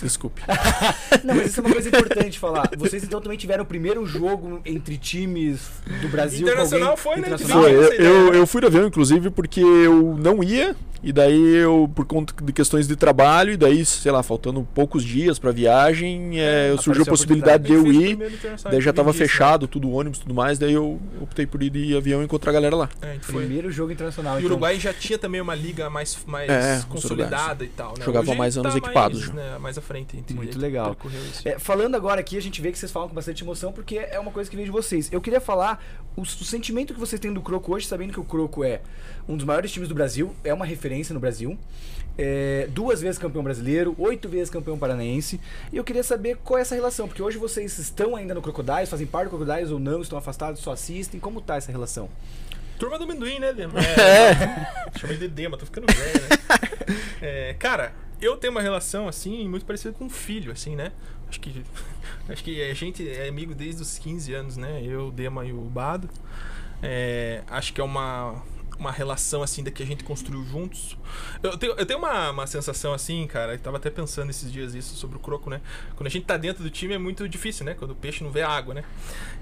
Desculpe. 0.02 0.42
Não, 1.24 1.36
mas 1.36 1.48
isso 1.48 1.60
é 1.60 1.64
uma 1.64 1.74
coisa 1.74 1.90
importante 1.90 2.40
falar. 2.40 2.70
Vocês 2.78 3.04
então 3.04 3.22
também 3.22 3.38
tiveram 3.38 3.64
o 3.64 3.68
primeiro 3.68 4.06
jogo 4.06 4.62
entre 4.66 4.98
times 4.98 5.70
do 6.02 6.08
Brasil 6.10 6.42
Internacional 6.42 6.98
foi, 6.98 7.16
né? 7.16 7.20
internacional? 7.20 7.62
Foi, 7.62 7.72
Não, 7.72 7.82
eu, 7.82 7.94
eu, 7.94 8.32
né? 8.32 8.40
eu 8.40 8.48
fui 8.48 8.62
de 8.62 8.68
avião, 8.68 8.88
inclusive, 8.88 9.30
porque 9.30 9.62
eu 9.62 10.18
não 10.18 10.44
ia, 10.44 10.76
e 11.06 11.14
daí 11.14 11.56
eu, 11.58 11.88
por 11.94 12.04
conta 12.06 12.34
de 12.44 12.52
questões 12.52 12.88
de 12.88 12.96
trabalho, 12.96 13.52
e 13.52 13.58
daí, 13.58 13.86
sei 13.86 14.12
lá, 14.12 14.24
faltando 14.24 14.68
poucos 14.74 15.04
dias 15.04 15.38
pra 15.38 15.52
viagem, 15.52 16.40
é, 16.40 16.66
apareceu 16.66 16.82
surgiu 16.82 17.04
a 17.04 17.06
possibilidade 17.06 17.64
de 17.66 17.74
eu 17.74 17.86
ir, 17.86 18.18
daí 18.64 18.82
já 18.82 18.92
tava 18.92 19.12
né? 19.12 19.18
fechado, 19.18 19.68
tudo 19.68 19.92
ônibus 19.92 20.18
e 20.18 20.22
tudo 20.24 20.34
mais, 20.34 20.58
daí 20.58 20.74
eu 20.74 21.00
optei 21.22 21.46
por 21.46 21.62
ir 21.62 21.70
de 21.70 21.96
avião 21.96 22.24
e 22.24 22.26
encontrar 22.26 22.50
a 22.50 22.54
galera 22.54 22.76
lá. 22.76 22.90
É, 23.04 23.18
foi. 23.22 23.46
Primeiro 23.46 23.72
jogo 23.72 23.92
internacional. 23.92 24.34
E 24.34 24.38
o 24.38 24.40
então. 24.40 24.52
Uruguai 24.52 24.80
já 24.80 24.92
tinha 24.94 25.20
também 25.20 25.40
uma 25.40 25.54
liga 25.54 25.92
mais, 25.92 26.18
mais 26.26 26.50
É, 26.50 26.84
consolidada 26.90 27.64
e 27.64 27.68
tal, 27.68 27.94
né? 27.98 28.04
Jogavam 28.04 28.32
Hoje 28.32 28.40
mais 28.40 28.56
tá 28.56 28.62
anos 28.62 28.76
equipados 28.76 29.28
mais, 29.28 29.34
né, 29.34 29.58
mais 29.60 29.78
à 29.78 29.82
frente. 29.86 30.22
Muito 30.34 30.60
legal. 30.60 30.98
É, 31.46 31.58
falando 31.58 31.96
agora 31.96 32.20
aqui, 32.20 32.38
a 32.38 32.42
gente 32.42 32.62
vê 32.62 32.72
que 32.72 32.78
vocês 32.78 32.92
falam 32.92 33.08
com 33.08 33.16
bastante 33.16 33.44
emoção, 33.44 33.72
porque 33.72 33.98
é 33.98 34.20
uma 34.20 34.32
coisa 34.32 34.50
que 34.50 34.56
vem 34.56 34.66
de 34.66 34.72
vocês. 34.72 35.10
Eu 35.12 35.22
queria 35.22 35.40
falar 35.40 35.82
o, 36.16 36.22
o 36.22 36.26
sentimento 36.26 36.94
que 36.94 37.00
vocês 37.00 37.20
têm 37.20 37.32
do 37.32 37.42
Croco 37.42 37.74
hoje, 37.74 37.88
sabendo 37.88 38.12
que 38.12 38.20
o 38.20 38.24
Croco 38.24 38.64
é 38.64 38.82
um 39.28 39.38
dos 39.38 39.46
maiores 39.46 39.72
times 39.72 39.88
do 39.88 39.96
Brasil, 39.96 40.36
é 40.44 40.54
uma 40.54 40.66
referência 40.66 41.14
no 41.14 41.20
Brasil. 41.20 41.58
é, 42.18 42.68
duas 42.72 43.02
vezes 43.02 43.18
campeão 43.18 43.44
brasileiro, 43.44 43.94
oito 43.98 44.30
vezes 44.30 44.50
campeão 44.50 44.78
paranaense. 44.78 45.40
E 45.72 45.78
eu 45.78 45.84
queria 45.84 46.04
saber 46.04 46.38
qual 46.44 46.58
é 46.58 46.62
essa 46.62 46.76
relação, 46.76 47.08
porque 47.08 47.22
hoje 47.22 47.38
vocês 47.38 47.78
estão 47.78 48.16
ainda 48.16 48.34
no 48.34 48.42
Crocodiles, 48.42 48.90
fazem 48.90 49.06
parte 49.06 49.26
do 49.30 49.38
Crocodiles 49.38 49.72
ou 49.72 49.80
não, 49.80 50.02
estão 50.02 50.18
afastados, 50.18 50.62
só 50.62 50.72
assistem. 50.72 51.20
Como 51.20 51.42
tá 51.42 51.58
essa 51.58 51.72
relação? 51.72 52.10
Turma 52.80 52.98
do 52.98 53.06
amendoim, 53.06 53.40
né, 53.40 53.54
Dema? 53.54 53.74
É. 53.80 54.98
Chamei 55.00 55.18
de 55.18 55.28
Dema, 55.28 55.58
tô 55.58 55.66
ficando 55.66 55.88
velho, 55.94 56.22
né? 56.22 56.30
É, 57.22 57.56
cara, 57.56 57.94
eu 58.22 58.38
tenho 58.38 58.52
uma 58.52 58.62
relação, 58.62 59.08
assim, 59.08 59.48
muito 59.48 59.66
parecida 59.66 59.94
com 59.94 60.06
um 60.06 60.10
filho, 60.10 60.52
assim, 60.52 60.76
né? 60.76 60.92
Acho 61.30 61.40
que, 61.40 61.64
acho 62.30 62.44
que 62.44 62.62
a 62.62 62.74
gente 62.74 63.08
é 63.08 63.28
amigo 63.28 63.54
desde 63.54 63.82
os 63.82 63.98
15 63.98 64.34
anos, 64.34 64.58
né? 64.58 64.82
Eu, 64.84 65.08
o 65.08 65.12
Dema 65.12 65.46
e 65.46 65.52
o 65.52 65.62
Bado. 65.62 66.10
É, 66.82 67.42
acho 67.48 67.74
que 67.74 67.82
é 67.82 67.84
uma, 67.84 68.42
uma 68.78 68.92
relação, 68.92 69.42
assim, 69.42 69.64
da 69.64 69.72
que 69.72 69.82
a 69.82 69.86
gente 69.86 70.04
construiu 70.04 70.44
juntos. 70.46 70.98
Eu 71.42 71.58
tenho, 71.58 71.74
eu 71.74 71.86
tenho 71.86 72.00
uma, 72.00 72.32
uma 72.32 72.48
sensação, 72.48 72.94
assim, 72.94 73.26
cara, 73.28 73.54
eu 73.54 73.60
tava 73.60 73.78
até 73.78 73.90
pensando 73.90 74.30
esses 74.30 74.52
dias 74.52 74.76
isso 74.76 74.96
sobre 74.96 75.18
o 75.18 75.20
croco, 75.20 75.50
né? 75.50 75.62
Quando 75.96 76.08
a 76.08 76.10
gente 76.10 76.26
tá 76.26 76.38
dentro 76.38 76.64
do 76.64 76.70
time 76.70 76.94
é 76.94 76.98
muito 76.98 77.28
difícil, 77.28 77.66
né? 77.66 77.74
Quando 77.74 77.92
o 77.92 77.96
peixe 77.96 78.24
não 78.24 78.32
vê 78.32 78.42
água, 78.42 78.74
né? 78.74 78.84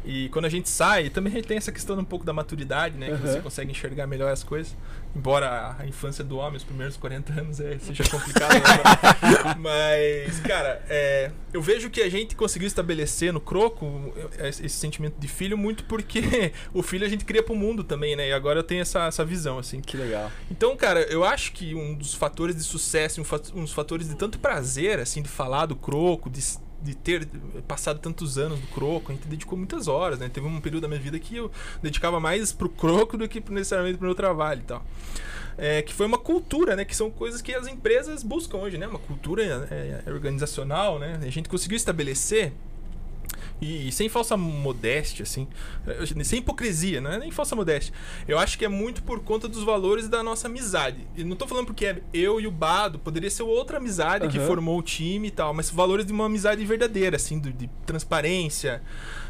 E 0.05 0.29
quando 0.29 0.45
a 0.45 0.49
gente 0.49 0.69
sai, 0.69 1.09
também 1.09 1.41
tem 1.41 1.57
essa 1.57 1.71
questão 1.71 1.97
um 1.97 2.05
pouco 2.05 2.25
da 2.25 2.33
maturidade, 2.33 2.97
né? 2.97 3.11
Que 3.11 3.17
você 3.17 3.33
Aham. 3.33 3.41
consegue 3.41 3.71
enxergar 3.71 4.07
melhor 4.07 4.31
as 4.31 4.43
coisas. 4.43 4.75
Embora 5.15 5.75
a 5.77 5.85
infância 5.85 6.23
do 6.23 6.37
homem, 6.37 6.57
os 6.57 6.63
primeiros 6.63 6.97
40 6.97 7.39
anos, 7.39 7.59
é, 7.59 7.77
seja 7.77 8.03
complicado. 8.09 8.53
né? 8.53 9.55
Mas, 9.59 10.39
cara, 10.39 10.83
é, 10.89 11.31
eu 11.53 11.61
vejo 11.61 11.89
que 11.89 12.01
a 12.01 12.09
gente 12.09 12.35
conseguiu 12.35 12.67
estabelecer 12.67 13.31
no 13.31 13.39
Croco 13.39 14.11
é, 14.39 14.49
esse 14.49 14.69
sentimento 14.69 15.15
de 15.19 15.27
filho 15.27 15.57
muito 15.57 15.83
porque 15.85 16.51
o 16.73 16.81
filho 16.81 17.05
a 17.05 17.09
gente 17.09 17.25
cria 17.25 17.43
pro 17.43 17.53
mundo 17.55 17.83
também, 17.83 18.15
né? 18.15 18.29
E 18.29 18.33
agora 18.33 18.59
eu 18.59 18.63
tenho 18.63 18.81
essa, 18.81 19.05
essa 19.05 19.23
visão, 19.23 19.59
assim. 19.59 19.81
Que 19.81 19.95
legal. 19.95 20.31
Então, 20.49 20.75
cara, 20.75 21.01
eu 21.03 21.23
acho 21.23 21.51
que 21.51 21.75
um 21.75 21.93
dos 21.93 22.13
fatores 22.15 22.55
de 22.55 22.63
sucesso, 22.63 23.21
um, 23.21 23.23
fat- 23.23 23.51
um 23.53 23.61
dos 23.61 23.71
fatores 23.73 24.07
de 24.09 24.15
tanto 24.15 24.39
prazer, 24.39 24.99
assim, 24.99 25.21
de 25.21 25.29
falar 25.29 25.67
do 25.67 25.75
Croco, 25.75 26.27
de, 26.29 26.41
de 26.83 26.95
ter 26.95 27.27
passado 27.67 27.99
tantos 27.99 28.37
anos 28.37 28.59
do 28.59 28.67
Croco, 28.67 29.11
a 29.11 29.15
gente 29.15 29.27
dedicou 29.27 29.57
muitas 29.57 29.87
horas, 29.87 30.19
né? 30.19 30.29
Teve 30.29 30.45
um 30.45 30.59
período 30.59 30.81
da 30.83 30.87
minha 30.87 30.99
vida 30.99 31.17
que 31.17 31.35
eu 31.37 31.51
dedicava 31.81 32.19
mais 32.19 32.51
pro 32.51 32.69
Croco 32.69 33.17
do 33.17 33.27
que 33.27 33.41
necessariamente 33.51 33.97
pro 33.97 34.05
meu 34.05 34.15
trabalho 34.15 34.61
e 34.61 34.65
tal. 34.65 34.85
É, 35.57 35.81
que 35.81 35.93
foi 35.93 36.05
uma 36.05 36.17
cultura, 36.17 36.75
né? 36.75 36.83
Que 36.83 36.95
são 36.95 37.09
coisas 37.09 37.41
que 37.41 37.53
as 37.53 37.67
empresas 37.67 38.23
buscam 38.23 38.57
hoje, 38.57 38.77
né? 38.77 38.87
Uma 38.87 38.99
cultura 38.99 39.43
é, 39.43 40.03
é, 40.05 40.11
organizacional, 40.11 40.99
né? 40.99 41.19
A 41.21 41.29
gente 41.29 41.47
conseguiu 41.47 41.77
estabelecer 41.77 42.53
e 43.63 43.91
sem 43.91 44.07
falsa 44.09 44.35
modéstia, 44.37 45.23
assim, 45.23 45.47
eh, 45.87 46.23
sem 46.23 46.39
hipocrisia, 46.39 46.99
não 47.01 47.11
é 47.11 47.19
nem 47.19 47.31
falsa 47.31 47.55
modéstia. 47.55 47.93
Eu 48.27 48.37
acho 48.39 48.57
que 48.57 48.65
é 48.65 48.67
muito 48.67 49.03
por 49.03 49.19
conta 49.21 49.47
dos 49.47 49.63
valores 49.63 50.07
da 50.09 50.21
nossa 50.23 50.47
amizade. 50.47 50.97
E 51.15 51.23
não 51.23 51.35
tô 51.35 51.47
falando 51.47 51.65
porque 51.67 51.85
é 51.85 52.01
eu 52.13 52.39
e 52.39 52.47
o 52.47 52.51
Bado, 52.51 52.99
poderia 52.99 53.29
ser 53.29 53.43
outra 53.43 53.77
amizade 53.77 54.27
que 54.27 54.37
Aham. 54.37 54.47
formou 54.47 54.77
o 54.79 54.81
time 54.81 55.27
e 55.27 55.31
tal, 55.31 55.53
mas 55.53 55.69
valores 55.69 56.05
de 56.05 56.11
uma 56.13 56.25
amizade 56.25 56.63
verdadeira, 56.65 57.15
assim, 57.15 57.39
do- 57.39 57.51
de, 57.53 57.69
transparência, 57.85 58.81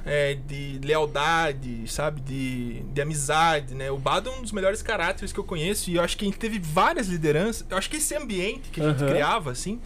eh, 0.05 0.37
de 0.47 0.79
lealdade, 0.83 1.83
sabe, 1.87 2.21
de, 2.21 2.81
de 2.93 3.01
amizade, 3.01 3.73
né? 3.75 3.91
O 3.91 3.97
Bado 3.97 4.29
é 4.29 4.33
um 4.33 4.41
dos 4.41 4.51
melhores 4.51 4.81
caráteres 4.81 5.31
que 5.31 5.39
eu 5.39 5.43
conheço 5.43 5.89
e 5.89 5.95
eu 5.95 6.03
acho 6.03 6.17
que 6.17 6.25
a 6.25 6.27
gente 6.27 6.37
teve 6.39 6.59
várias 6.59 7.07
lideranças. 7.07 7.65
Eu 7.69 7.77
acho 7.77 7.89
que 7.89 7.97
esse 7.97 8.15
ambiente 8.15 8.69
que 8.71 8.81
a 8.81 8.83
gente 8.83 9.03
Aham. 9.03 9.07
criava, 9.11 9.51
assim, 9.51 9.79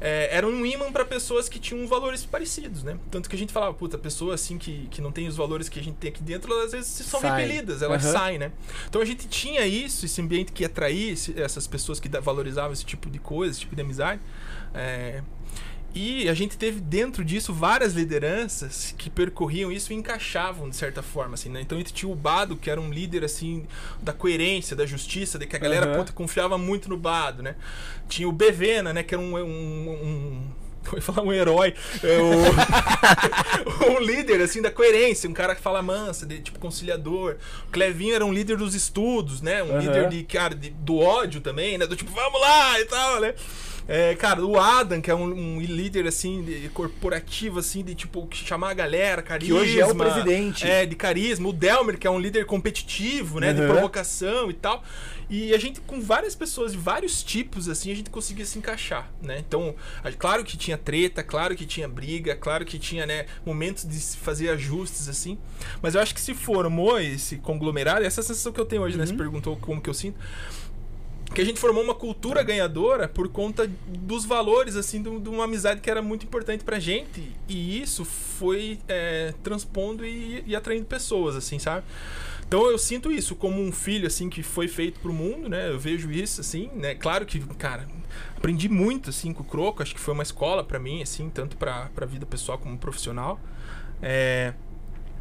é, 0.00 0.28
era 0.36 0.46
um 0.46 0.66
imã 0.66 0.90
para 0.92 1.04
pessoas 1.04 1.48
que 1.48 1.58
tinham 1.58 1.86
valores 1.86 2.24
parecidos, 2.24 2.82
né? 2.82 2.98
Tanto 3.10 3.28
que 3.28 3.36
a 3.36 3.38
gente 3.38 3.52
falava, 3.52 3.72
puta, 3.74 3.96
pessoa 3.96 4.34
assim 4.34 4.58
que, 4.58 4.86
que 4.90 5.00
não 5.00 5.12
tem 5.12 5.26
os 5.28 5.36
valores 5.36 5.68
que 5.68 5.78
a 5.78 5.82
gente 5.82 5.96
tem 5.96 6.10
aqui 6.10 6.22
dentro, 6.22 6.52
elas 6.52 6.66
às 6.66 6.72
vezes 6.72 7.06
são 7.06 7.20
Sai. 7.20 7.42
repelidas, 7.42 7.82
elas 7.82 8.04
Aham. 8.04 8.12
saem, 8.12 8.38
né? 8.38 8.52
Então 8.88 9.00
a 9.00 9.04
gente 9.04 9.26
tinha 9.28 9.66
isso, 9.66 10.04
esse 10.04 10.20
ambiente 10.20 10.52
que 10.52 10.64
atraía 10.64 11.14
essas 11.36 11.66
pessoas 11.66 12.00
que 12.00 12.08
valorizavam 12.08 12.72
esse 12.72 12.84
tipo 12.84 13.08
de 13.08 13.18
coisa, 13.18 13.52
esse 13.52 13.60
tipo 13.60 13.74
de 13.74 13.82
amizade. 13.82 14.20
É, 14.74 15.22
e 15.94 16.28
a 16.28 16.34
gente 16.34 16.58
teve 16.58 16.80
dentro 16.80 17.24
disso 17.24 17.52
várias 17.54 17.92
lideranças 17.92 18.94
que 18.98 19.08
percorriam 19.08 19.70
isso 19.70 19.92
e 19.92 19.96
encaixavam 19.96 20.68
de 20.68 20.74
certa 20.74 21.02
forma, 21.02 21.34
assim, 21.34 21.48
né? 21.48 21.60
Então 21.60 21.78
a 21.78 21.80
gente 21.80 21.92
tinha 21.92 22.10
o 22.10 22.14
Bado, 22.16 22.56
que 22.56 22.68
era 22.68 22.80
um 22.80 22.90
líder, 22.90 23.22
assim, 23.24 23.64
da 24.02 24.12
coerência, 24.12 24.74
da 24.74 24.84
justiça, 24.84 25.38
de 25.38 25.46
que 25.46 25.54
a 25.54 25.58
galera 25.58 25.96
puta, 25.96 26.12
confiava 26.12 26.58
muito 26.58 26.88
no 26.88 26.96
Bado, 26.96 27.42
né? 27.42 27.54
Tinha 28.08 28.28
o 28.28 28.32
Bevena, 28.32 28.92
né? 28.92 29.04
Que 29.04 29.14
era 29.14 29.22
um, 29.22 29.36
um, 29.36 29.90
um, 29.90 30.42
eu 30.90 30.96
ia 30.96 31.02
falar 31.02 31.22
um 31.22 31.32
herói, 31.32 31.74
é 32.02 32.18
o, 32.18 33.92
um 33.96 34.00
líder, 34.00 34.40
assim, 34.40 34.60
da 34.60 34.70
coerência, 34.72 35.30
um 35.30 35.32
cara 35.32 35.54
que 35.54 35.62
fala 35.62 35.80
mansa, 35.80 36.26
de, 36.26 36.40
tipo, 36.40 36.58
conciliador. 36.58 37.36
O 37.68 37.70
Clevinho 37.70 38.14
era 38.16 38.24
um 38.26 38.32
líder 38.32 38.56
dos 38.56 38.74
estudos, 38.74 39.40
né? 39.40 39.62
Um 39.62 39.70
Aham. 39.70 39.78
líder 39.78 40.08
de, 40.08 40.24
cara, 40.24 40.54
de- 40.54 40.70
do 40.70 40.98
ódio 40.98 41.40
também, 41.40 41.78
né? 41.78 41.86
Do 41.86 41.94
tipo, 41.94 42.10
vamos 42.10 42.40
lá 42.40 42.80
e 42.80 42.84
tal, 42.84 43.20
né? 43.20 43.34
É, 43.86 44.14
cara, 44.14 44.44
o 44.44 44.58
Adam, 44.58 45.00
que 45.00 45.10
é 45.10 45.14
um, 45.14 45.56
um 45.56 45.60
líder, 45.60 46.06
assim, 46.06 46.42
de- 46.42 46.68
corporativo, 46.70 47.58
assim, 47.58 47.84
de, 47.84 47.94
tipo, 47.94 48.26
que 48.26 48.38
chamar 48.38 48.70
a 48.70 48.74
galera, 48.74 49.20
carisma. 49.22 49.56
hoje 49.58 49.78
é 49.78 49.86
o 49.86 49.94
presidente. 49.94 50.66
É, 50.66 50.86
de 50.86 50.96
carisma. 50.96 51.48
O 51.48 51.52
Delmer, 51.52 51.98
que 51.98 52.06
é 52.06 52.10
um 52.10 52.18
líder 52.18 52.46
competitivo, 52.46 53.40
né? 53.40 53.52
De 53.52 53.60
Aham. 53.60 53.72
provocação 53.72 54.50
e 54.50 54.54
tal. 54.54 54.82
E 55.28 55.54
a 55.54 55.58
gente, 55.58 55.80
com 55.80 56.00
várias 56.00 56.34
pessoas 56.34 56.72
de 56.72 56.78
vários 56.78 57.22
tipos, 57.22 57.68
assim, 57.68 57.90
a 57.90 57.94
gente 57.94 58.08
conseguia 58.10 58.44
se 58.44 58.58
encaixar, 58.58 59.10
né? 59.22 59.38
Então, 59.38 59.74
claro 60.18 60.44
que 60.44 60.56
tinha 60.56 60.76
treta, 60.78 61.22
claro 61.22 61.54
que 61.54 61.64
tinha 61.66 61.88
briga, 61.88 62.34
claro 62.36 62.64
que 62.64 62.78
tinha, 62.78 63.06
né, 63.06 63.26
momentos 63.44 63.86
de 63.88 63.94
se 63.96 64.16
fazer 64.16 64.50
ajustes, 64.50 65.08
assim. 65.08 65.38
Mas 65.82 65.94
eu 65.94 66.00
acho 66.00 66.14
que 66.14 66.20
se 66.20 66.34
formou 66.34 66.98
esse 67.00 67.36
conglomerado, 67.36 68.04
essa 68.04 68.20
é 68.20 68.22
a 68.22 68.24
sensação 68.24 68.52
que 68.52 68.60
eu 68.60 68.66
tenho 68.66 68.82
hoje, 68.82 68.96
né? 68.98 69.06
Você 69.06 69.14
perguntou 69.14 69.56
como 69.56 69.80
que 69.80 69.88
eu 69.90 69.94
sinto 69.94 70.18
que 71.34 71.40
a 71.40 71.44
gente 71.44 71.58
formou 71.58 71.82
uma 71.82 71.94
cultura 71.94 72.42
ganhadora 72.42 73.08
por 73.08 73.28
conta 73.28 73.68
dos 73.86 74.24
valores, 74.24 74.76
assim, 74.76 75.02
de 75.02 75.28
uma 75.28 75.44
amizade 75.44 75.80
que 75.80 75.90
era 75.90 76.00
muito 76.00 76.24
importante 76.24 76.62
pra 76.62 76.78
gente. 76.78 77.32
E 77.48 77.80
isso 77.80 78.04
foi 78.04 78.78
é, 78.88 79.34
transpondo 79.42 80.06
e, 80.06 80.44
e 80.46 80.54
atraindo 80.54 80.86
pessoas, 80.86 81.34
assim, 81.34 81.58
sabe? 81.58 81.84
Então 82.46 82.70
eu 82.70 82.78
sinto 82.78 83.10
isso 83.10 83.34
como 83.34 83.60
um 83.60 83.72
filho, 83.72 84.06
assim, 84.06 84.30
que 84.30 84.42
foi 84.42 84.68
feito 84.68 85.00
pro 85.00 85.12
mundo, 85.12 85.48
né? 85.48 85.70
Eu 85.70 85.78
vejo 85.78 86.10
isso, 86.10 86.40
assim, 86.40 86.70
né? 86.74 86.94
Claro 86.94 87.26
que, 87.26 87.40
cara, 87.56 87.88
aprendi 88.36 88.68
muito, 88.68 89.10
assim, 89.10 89.32
com 89.32 89.42
o 89.42 89.46
Croco. 89.46 89.82
Acho 89.82 89.94
que 89.94 90.00
foi 90.00 90.14
uma 90.14 90.22
escola 90.22 90.62
pra 90.62 90.78
mim, 90.78 91.02
assim, 91.02 91.28
tanto 91.30 91.56
pra, 91.56 91.90
pra 91.94 92.06
vida 92.06 92.24
pessoal 92.24 92.58
como 92.58 92.78
profissional. 92.78 93.40
É... 94.00 94.54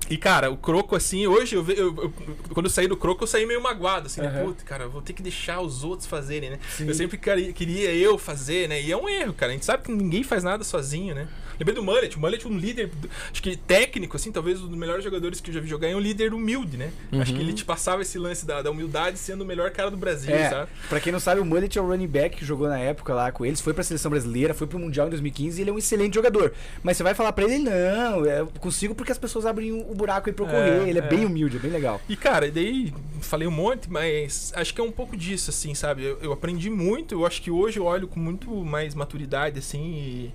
E, 0.09 0.17
cara, 0.17 0.51
o 0.51 0.57
Croco, 0.57 0.95
assim, 0.95 1.25
hoje, 1.27 1.55
eu, 1.55 1.65
eu- 1.69 1.95
eu- 1.95 2.13
quando 2.53 2.65
eu 2.65 2.69
saí 2.69 2.87
do 2.87 2.97
Croco, 2.97 3.23
eu 3.23 3.27
saí 3.27 3.45
meio 3.45 3.61
magoado, 3.61 4.07
assim, 4.07 4.21
né? 4.21 4.27
Aham. 4.27 4.45
Puta, 4.47 4.63
cara, 4.63 4.87
vou 4.87 5.01
ter 5.01 5.13
que 5.13 5.21
deixar 5.23 5.61
os 5.61 5.83
outros 5.83 6.07
fazerem, 6.07 6.49
né? 6.51 6.59
Sim. 6.75 6.87
Eu 6.87 6.93
sempre 6.93 7.17
queria, 7.17 7.53
queria 7.53 7.93
eu 7.93 8.17
fazer, 8.17 8.67
né? 8.67 8.81
E 8.81 8.91
é 8.91 8.97
um 8.97 9.07
erro, 9.07 9.33
cara. 9.33 9.51
A 9.51 9.53
gente 9.55 9.65
sabe 9.65 9.83
que 9.83 9.91
ninguém 9.91 10.21
faz 10.23 10.43
nada 10.43 10.63
sozinho, 10.63 11.15
né? 11.15 11.27
Lembrei 11.63 11.75
do 11.75 11.83
Mullet. 11.83 12.17
O 12.17 12.19
Mullet 12.19 12.45
é 12.45 12.49
um 12.49 12.57
líder, 12.57 12.91
acho 13.31 13.41
que 13.41 13.55
técnico, 13.55 14.17
assim, 14.17 14.33
talvez 14.33 14.61
um 14.61 14.67
dos 14.67 14.77
melhores 14.77 15.01
jogadores 15.03 15.39
que 15.39 15.49
eu 15.49 15.53
já 15.53 15.61
vi 15.61 15.67
jogar. 15.69 15.87
É 15.87 15.95
um 15.95 15.99
líder 15.99 16.33
humilde, 16.33 16.75
né? 16.75 16.91
Acho 17.21 17.33
que 17.33 17.39
ele 17.39 17.53
te 17.53 17.63
passava 17.63 18.01
esse 18.01 18.17
lance 18.19 18.45
da, 18.45 18.61
da 18.61 18.69
humildade 18.69 19.17
sendo 19.17 19.43
o 19.43 19.45
melhor 19.45 19.71
cara 19.71 19.89
do 19.89 19.95
Brasil, 19.95 20.33
É, 20.35 20.49
sabe? 20.49 20.71
pra 20.89 20.99
quem 20.99 21.11
não 21.13 21.19
sabe, 21.21 21.39
o 21.39 21.45
Mullet 21.45 21.77
é 21.77 21.81
o 21.81 21.87
running 21.87 22.07
back 22.07 22.35
que 22.37 22.43
jogou 22.45 22.67
na 22.67 22.77
época 22.77 23.13
lá 23.13 23.31
com 23.31 23.45
eles, 23.45 23.61
foi 23.61 23.73
pra 23.73 23.81
seleção 23.83 24.11
brasileira, 24.11 24.53
foi 24.53 24.67
pro 24.67 24.77
Mundial 24.77 25.07
em 25.07 25.11
2015 25.11 25.57
e 25.57 25.63
ele 25.63 25.69
é 25.69 25.73
um 25.73 25.77
excelente 25.77 26.15
jogador. 26.15 26.53
Mas 26.83 26.97
você 26.97 27.03
vai 27.03 27.13
falar 27.13 27.31
pra 27.31 27.45
ele, 27.45 27.59
não, 27.59 28.25
eu 28.25 28.47
consigo 28.59 28.93
porque 28.93 29.11
as 29.13 29.17
pessoas 29.17 29.45
abrem 29.45 29.71
o 29.71 29.93
buraco 29.95 30.29
aí 30.29 30.33
pra 30.35 30.43
eu 30.45 30.49
É, 30.49 30.51
correr. 30.51 30.89
ele 30.89 30.99
é, 30.99 31.03
é. 31.03 31.07
bem 31.07 31.23
humilde, 31.25 31.55
é 31.55 31.59
bem 31.61 31.71
legal. 31.71 32.01
E, 32.09 32.17
cara, 32.17 32.45
e 32.47 32.51
daí 32.51 32.93
falei 33.21 33.47
um 33.47 33.51
monte, 33.51 33.89
mas 33.89 34.51
acho 34.55 34.73
que 34.73 34.81
é 34.81 34.83
um 34.83 34.91
pouco 34.91 35.15
disso, 35.15 35.49
assim, 35.49 35.73
sabe? 35.73 36.03
Eu, 36.03 36.17
eu 36.21 36.33
aprendi 36.33 36.69
muito, 36.69 37.15
eu 37.15 37.25
acho 37.25 37.41
que 37.41 37.49
hoje 37.49 37.79
eu 37.79 37.85
olho 37.85 38.05
com 38.07 38.19
muito 38.19 38.49
mais 38.65 38.93
maturidade, 38.93 39.59
assim, 39.59 39.81
e, 39.81 40.31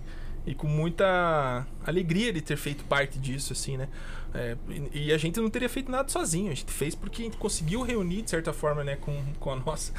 e 0.48 0.54
com 0.54 0.66
muita 0.66 1.66
alegria 1.86 2.32
de 2.32 2.40
ter 2.40 2.56
feito 2.56 2.82
parte 2.84 3.18
disso, 3.18 3.52
assim, 3.52 3.76
né? 3.76 3.88
É, 4.34 4.56
e, 4.92 5.10
a 5.12 5.16
gente 5.16 5.40
não 5.40 5.48
teria 5.48 5.68
feito 5.70 5.90
nada 5.90 6.08
sozinho, 6.10 6.50
a 6.52 6.54
gente 6.54 6.70
fez 6.70 6.94
porque 6.94 7.22
a 7.22 7.24
gente 7.24 7.38
conseguiu 7.38 7.82
reunir, 7.82 8.20
de 8.22 8.30
certa 8.30 8.52
forma, 8.52 8.84
né, 8.84 8.96
com, 8.96 9.22
com 9.40 9.50
a 9.52 9.56
nossa. 9.56 9.92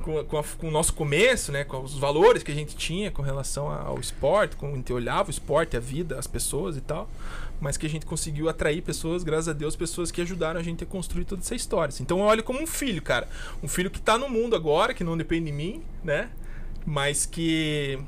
Com, 0.00 0.24
com, 0.24 0.38
a- 0.38 0.44
com 0.58 0.68
o 0.68 0.70
nosso 0.70 0.94
começo, 0.94 1.52
né? 1.52 1.64
Com 1.64 1.82
os 1.82 1.98
valores 1.98 2.42
que 2.42 2.50
a 2.52 2.54
gente 2.54 2.76
tinha 2.76 3.10
com 3.10 3.22
relação 3.22 3.70
ao 3.70 3.98
esporte, 3.98 4.56
como 4.56 4.72
a 4.72 4.76
gente 4.76 4.92
olhava 4.92 5.28
o 5.28 5.30
esporte, 5.30 5.76
a 5.76 5.80
vida, 5.80 6.18
as 6.18 6.26
pessoas 6.26 6.76
e 6.76 6.80
tal 6.80 7.08
mas 7.60 7.76
que 7.78 7.86
a 7.86 7.88
gente 7.88 8.04
conseguiu 8.04 8.48
atrair 8.48 8.82
pessoas, 8.82 9.22
graças 9.22 9.48
a 9.48 9.52
Deus, 9.52 9.74
pessoas 9.74 10.10
que 10.10 10.20
ajudaram 10.20 10.60
a 10.60 10.62
gente 10.62 10.84
a 10.84 10.86
construir 10.86 11.24
toda 11.24 11.40
essa 11.40 11.54
história. 11.54 11.88
assim. 11.90 12.02
Então 12.02 12.18
eu 12.18 12.24
olho 12.24 12.42
como 12.42 12.60
um 12.60 12.66
filho, 12.66 13.00
cara. 13.00 13.26
Um 13.62 13.68
filho 13.68 13.90
que 13.90 14.00
tá 14.00 14.18
no 14.18 14.28
mundo 14.28 14.54
agora, 14.54 14.92
que 14.92 15.02
não 15.04 15.16
depende 15.16 15.46
de 15.46 15.52
mim, 15.52 15.82
né? 16.02 16.28
Mas 16.84 17.24
que. 17.24 17.98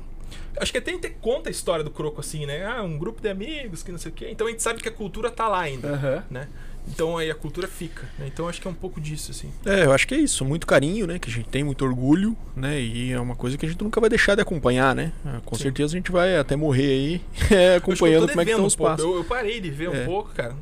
Acho 0.59 0.71
que 0.71 0.77
até 0.79 0.91
a 0.91 0.93
gente 0.95 1.09
conta 1.21 1.49
a 1.49 1.51
história 1.51 1.83
do 1.83 1.91
Croco 1.91 2.19
assim, 2.19 2.45
né? 2.45 2.65
Ah, 2.65 2.81
um 2.83 2.97
grupo 2.97 3.21
de 3.21 3.29
amigos 3.29 3.83
que 3.83 3.91
não 3.91 3.99
sei 3.99 4.11
o 4.11 4.13
quê. 4.15 4.27
Então 4.31 4.47
a 4.47 4.49
gente 4.49 4.63
sabe 4.63 4.81
que 4.81 4.89
a 4.89 4.91
cultura 4.91 5.29
tá 5.29 5.47
lá 5.47 5.61
ainda, 5.61 5.89
Aham. 5.89 6.23
né? 6.29 6.47
Então 6.89 7.17
aí 7.17 7.29
a 7.29 7.35
cultura 7.35 7.67
fica, 7.67 8.03
né? 8.17 8.25
Então 8.27 8.47
acho 8.47 8.61
que 8.61 8.67
é 8.67 8.71
um 8.71 8.73
pouco 8.73 8.99
disso, 9.01 9.29
assim. 9.31 9.51
É, 9.65 9.83
eu 9.85 9.91
acho 9.91 10.07
que 10.07 10.15
é 10.15 10.17
isso. 10.17 10.45
Muito 10.45 10.65
carinho, 10.65 11.05
né? 11.05 11.19
Que 11.19 11.29
a 11.29 11.33
gente 11.33 11.49
tem, 11.49 11.61
muito 11.63 11.83
orgulho, 11.85 12.35
né? 12.55 12.79
E 12.79 13.11
é 13.11 13.19
uma 13.19 13.35
coisa 13.35 13.57
que 13.57 13.65
a 13.65 13.69
gente 13.69 13.83
nunca 13.83 13.99
vai 13.99 14.09
deixar 14.09 14.35
de 14.35 14.41
acompanhar, 14.41 14.95
né? 14.95 15.11
Ah, 15.25 15.41
Com 15.45 15.55
Sim. 15.55 15.63
certeza 15.63 15.93
a 15.93 15.97
gente 15.97 16.11
vai 16.11 16.37
até 16.37 16.55
morrer 16.55 16.85
aí 16.87 17.21
é, 17.51 17.75
acompanhando 17.75 18.27
como 18.29 18.39
é 18.41 18.45
que 18.45 18.51
estão 18.51 18.63
um 18.63 18.67
os 18.67 18.75
pouco. 18.75 18.91
passos. 18.93 19.05
Eu, 19.05 19.17
eu 19.17 19.23
parei 19.25 19.59
de 19.59 19.69
ver 19.69 19.93
É. 19.93 20.01
um 20.01 20.05
pouco, 20.05 20.33
cara. 20.33 20.55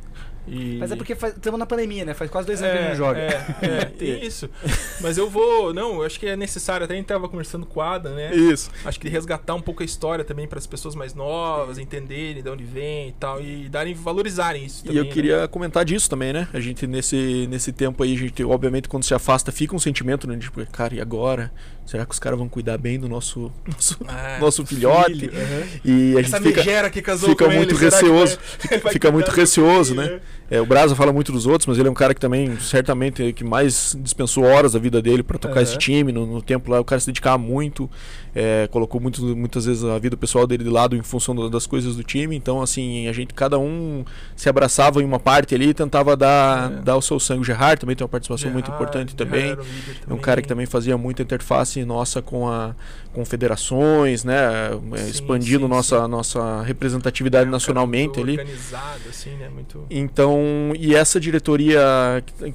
E... 0.47 0.77
Mas 0.79 0.91
é 0.91 0.95
porque 0.95 1.13
estamos 1.13 1.59
na 1.59 1.65
pandemia, 1.65 2.05
né? 2.05 2.13
Faz 2.13 2.29
quase 2.29 2.45
dois 2.47 2.61
anos 2.61 2.71
que 2.73 2.77
a 2.77 2.81
gente 2.81 2.89
não 2.91 2.95
joga. 2.97 3.19
É, 3.19 3.45
é, 3.61 3.85
tem 3.97 4.25
isso. 4.25 4.49
Mas 5.01 5.17
eu 5.17 5.29
vou. 5.29 5.73
Não, 5.73 5.95
eu 5.95 6.03
acho 6.03 6.19
que 6.19 6.27
é 6.27 6.35
necessário. 6.35 6.85
Até 6.85 6.93
a 6.93 6.97
gente 6.97 7.05
tava 7.07 7.27
conversando 7.27 7.65
com 7.65 7.79
o 7.79 7.83
Adam, 7.83 8.13
né? 8.13 8.33
Isso. 8.35 8.69
Acho 8.83 8.99
que 8.99 9.09
resgatar 9.09 9.55
um 9.55 9.61
pouco 9.61 9.81
a 9.81 9.85
história 9.85 10.23
também 10.23 10.47
para 10.47 10.59
as 10.59 10.67
pessoas 10.67 10.95
mais 10.95 11.13
novas, 11.13 11.77
entenderem 11.77 12.41
de 12.43 12.49
onde 12.49 12.63
vem 12.63 13.09
e 13.09 13.11
tal, 13.13 13.41
e 13.41 13.67
darem, 13.69 13.93
valorizarem 13.93 14.65
isso 14.65 14.81
E 14.83 14.87
também. 14.87 14.97
eu 14.99 15.05
né? 15.05 15.11
queria 15.11 15.47
comentar 15.47 15.83
disso 15.85 16.09
também, 16.09 16.31
né? 16.33 16.47
A 16.53 16.59
gente, 16.59 16.85
nesse, 16.87 17.47
nesse 17.49 17.71
tempo 17.71 18.03
aí, 18.03 18.13
a 18.13 18.17
gente, 18.17 18.43
obviamente, 18.43 18.87
quando 18.87 19.03
se 19.03 19.13
afasta, 19.13 19.51
fica 19.51 19.75
um 19.75 19.79
sentimento, 19.79 20.27
né? 20.27 20.35
de, 20.35 20.45
Tipo, 20.45 20.63
cara, 20.71 20.93
e 20.95 21.01
agora? 21.01 21.51
Será 21.85 22.03
que 22.05 22.11
os 22.13 22.19
caras 22.19 22.37
vão 22.39 22.47
cuidar 22.49 22.77
bem 22.79 22.99
do 22.99 23.07
nosso, 23.07 23.51
nosso, 23.67 23.97
Ah, 24.07 24.37
nosso 24.39 24.65
filhote? 24.65 25.19
filho. 25.19 25.33
E 25.83 26.15
a 26.17 26.19
Essa 26.21 26.37
gente 26.37 26.47
fica, 26.47 26.57
megera 26.63 26.89
que 26.89 27.01
casou 27.01 27.29
fica 27.29 27.45
com 27.45 27.51
ele, 27.51 27.57
muito 27.59 27.75
que 27.75 27.83
receoso. 27.83 28.37
vai- 28.69 28.79
vai 28.79 28.93
fica 28.93 29.11
muito 29.11 29.29
receoso, 29.29 29.93
filho, 29.95 30.07
né? 30.13 30.19
É, 30.49 30.61
o 30.61 30.65
Brasa 30.65 30.95
fala 30.95 31.11
muito 31.11 31.31
dos 31.31 31.47
outros, 31.47 31.65
mas 31.65 31.79
ele 31.79 31.87
é 31.87 31.91
um 31.91 31.95
cara 31.95 32.13
que 32.13 32.19
também, 32.21 32.55
certamente, 32.59 33.23
é 33.23 33.31
que 33.31 33.43
mais 33.43 33.97
dispensou 33.99 34.43
horas 34.43 34.73
da 34.73 34.79
vida 34.79 35.01
dele 35.01 35.23
pra 35.23 35.39
tocar 35.39 35.55
Aham. 35.55 35.63
esse 35.63 35.77
time. 35.79 36.11
No, 36.11 36.23
no 36.27 36.39
tempo 36.41 36.69
lá, 36.69 36.79
o 36.79 36.85
cara 36.85 36.99
se 36.99 37.07
dedicava 37.07 37.39
muito, 37.39 37.89
é, 38.35 38.67
colocou 38.69 39.01
muito, 39.01 39.23
muitas 39.35 39.65
vezes 39.65 39.83
a 39.83 39.97
vida 39.97 40.15
pessoal 40.15 40.45
dele 40.45 40.63
de 40.63 40.69
lado 40.69 40.95
em 40.95 41.01
função 41.01 41.33
do- 41.35 41.49
das 41.49 41.65
coisas 41.65 41.95
do 41.95 42.03
time. 42.03 42.35
Então, 42.35 42.61
assim, 42.61 43.07
a 43.07 43.11
gente, 43.13 43.33
cada 43.33 43.57
um 43.57 44.05
se 44.35 44.47
abraçava 44.47 45.01
em 45.01 45.05
uma 45.05 45.19
parte 45.19 45.55
ali 45.55 45.69
e 45.69 45.73
tentava 45.73 46.15
dar, 46.15 46.71
É. 46.71 46.75
dar 46.81 46.95
o 46.95 47.01
seu 47.01 47.19
sangue. 47.19 47.41
O 47.41 47.43
Gerard 47.43 47.79
também 47.81 47.95
tem 47.95 48.03
uma 48.05 48.09
participação 48.09 48.51
muito 48.51 48.65
Gerard, 48.67 48.83
importante 48.83 49.15
Gerard 49.17 49.31
também. 49.31 49.49
líder 49.55 49.97
É 50.07 50.13
um 50.13 50.17
cara 50.19 50.43
que 50.43 50.47
também 50.47 50.67
fazia 50.67 50.95
muita 50.95 51.23
interface 51.23 51.83
nossa 51.83 52.21
com 52.21 52.47
a 52.47 52.75
com 53.15 53.23
federações, 53.23 54.23
né? 54.23 54.35
é, 54.93 54.97
Sim, 54.97 55.09
expandindo 55.09 55.65
sim, 55.65 55.69
nossa, 55.69 56.03
sim. 56.03 56.11
nossa 56.11 56.61
representatividade 56.61 57.47
É 57.47 57.51
nacionalmente 57.51 58.19
ali. 58.19 58.33
Organizado, 58.33 59.09
assim, 59.09 59.31
né? 59.31 59.49
Muito. 59.49 59.85
Então, 59.89 60.73
e 60.77 60.93
essa 60.93 61.19
diretoria 61.19 61.81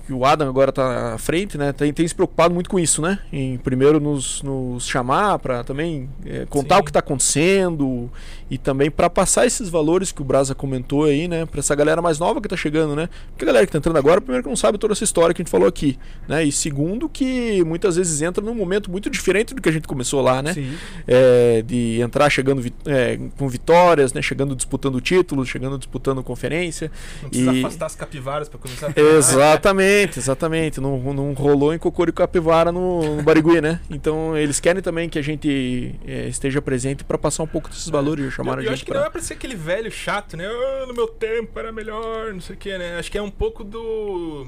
que, 0.07 0.12
o 0.12 0.25
Adam 0.25 0.49
agora 0.49 0.68
está 0.68 1.14
à 1.14 1.18
frente, 1.18 1.57
né, 1.57 1.73
tem, 1.73 1.92
tem 1.92 2.07
se 2.07 2.14
preocupado 2.14 2.53
muito 2.53 2.68
com 2.68 2.79
isso, 2.79 3.01
né? 3.01 3.18
Em 3.33 3.57
primeiro 3.57 3.99
nos, 3.99 4.42
nos 4.42 4.87
chamar 4.87 5.38
para 5.38 5.64
também 5.64 6.09
é, 6.27 6.44
contar 6.46 6.79
o 6.79 6.85
que 6.85 6.90
está 6.90 6.99
acontecendo 7.01 8.11
e 8.50 8.58
também 8.58 8.90
para 8.90 9.08
passar 9.08 9.46
esses 9.46 9.68
valores 9.68 10.10
que 10.10 10.20
o 10.20 10.24
Brasa 10.24 10.54
comentou 10.54 11.04
aí, 11.04 11.28
né, 11.28 11.46
para 11.46 11.60
essa 11.60 11.74
galera 11.74 12.02
mais 12.02 12.18
nova 12.18 12.40
que 12.40 12.46
está 12.46 12.56
chegando, 12.56 12.96
né? 12.96 13.08
Porque 13.30 13.44
a 13.44 13.46
galera 13.46 13.64
que 13.64 13.68
está 13.70 13.78
entrando 13.78 13.96
agora, 13.96 14.20
primeiro 14.20 14.42
que 14.42 14.48
não 14.48 14.56
sabe 14.56 14.76
toda 14.76 14.92
essa 14.92 15.04
história 15.04 15.32
que 15.32 15.40
a 15.40 15.44
gente 15.44 15.50
falou 15.50 15.68
aqui, 15.68 15.98
né? 16.26 16.44
E 16.44 16.50
segundo 16.50 17.08
que 17.08 17.62
muitas 17.64 17.96
vezes 17.96 18.20
entra 18.22 18.44
num 18.44 18.54
momento 18.54 18.90
muito 18.90 19.08
diferente 19.08 19.54
do 19.54 19.62
que 19.62 19.68
a 19.68 19.72
gente 19.72 19.86
começou 19.86 20.20
lá, 20.20 20.42
né? 20.42 20.52
Sim. 20.52 20.74
é, 21.06 21.62
de 21.62 22.00
entrar 22.00 22.28
chegando 22.28 22.60
é, 22.86 23.18
com 23.38 23.48
vitórias, 23.48 24.12
né, 24.12 24.20
chegando 24.20 24.56
disputando 24.56 25.00
títulos, 25.00 25.48
chegando 25.48 25.78
disputando 25.78 26.22
conferência. 26.22 26.90
Não 27.22 27.28
precisa 27.30 27.52
E- 27.52 27.60
afastar 27.60 27.86
as 27.86 27.94
capivaras 27.94 28.48
pra 28.48 28.58
começar 28.58 28.88
a 28.88 28.92
treinar. 28.92 29.14
Exatamente, 29.14 30.18
exatamente. 30.18 30.80
Não, 30.80 30.98
não 31.14 31.32
rolou 31.34 31.72
em 31.72 31.78
Cocoro 31.78 32.10
e 32.10 32.12
Capivara 32.12 32.72
no, 32.72 33.16
no 33.16 33.22
Barigui, 33.22 33.60
né? 33.60 33.80
Então 33.90 34.36
eles 34.36 34.58
querem 34.60 34.82
também 34.82 35.08
que 35.08 35.18
a 35.18 35.22
gente 35.22 35.94
é, 36.06 36.26
esteja 36.28 36.60
presente 36.60 37.04
para 37.04 37.16
passar 37.18 37.42
um 37.42 37.46
pouco 37.46 37.68
desses 37.68 37.88
valores. 37.88 38.32
Chamaram 38.44 38.62
eu, 38.62 38.68
eu 38.68 38.72
acho 38.72 38.85
que 38.85 38.90
pra... 38.90 39.00
não 39.00 39.07
é 39.07 39.11
pra 39.11 39.20
ser 39.20 39.35
aquele 39.35 39.55
velho 39.57 39.90
chato, 39.90 40.37
né? 40.37 40.46
"Ah, 40.46 40.87
no 40.87 40.94
meu 40.94 41.07
tempo 41.09 41.59
era 41.59 41.70
melhor, 41.72 42.33
não 42.33 42.40
sei 42.40 42.55
o 42.57 42.59
que, 42.59 42.76
né? 42.79 42.98
Acho 42.98 43.11
que 43.11 43.18
é 43.18 43.22
um 43.22 43.31
pouco 43.31 43.62
do. 43.64 44.46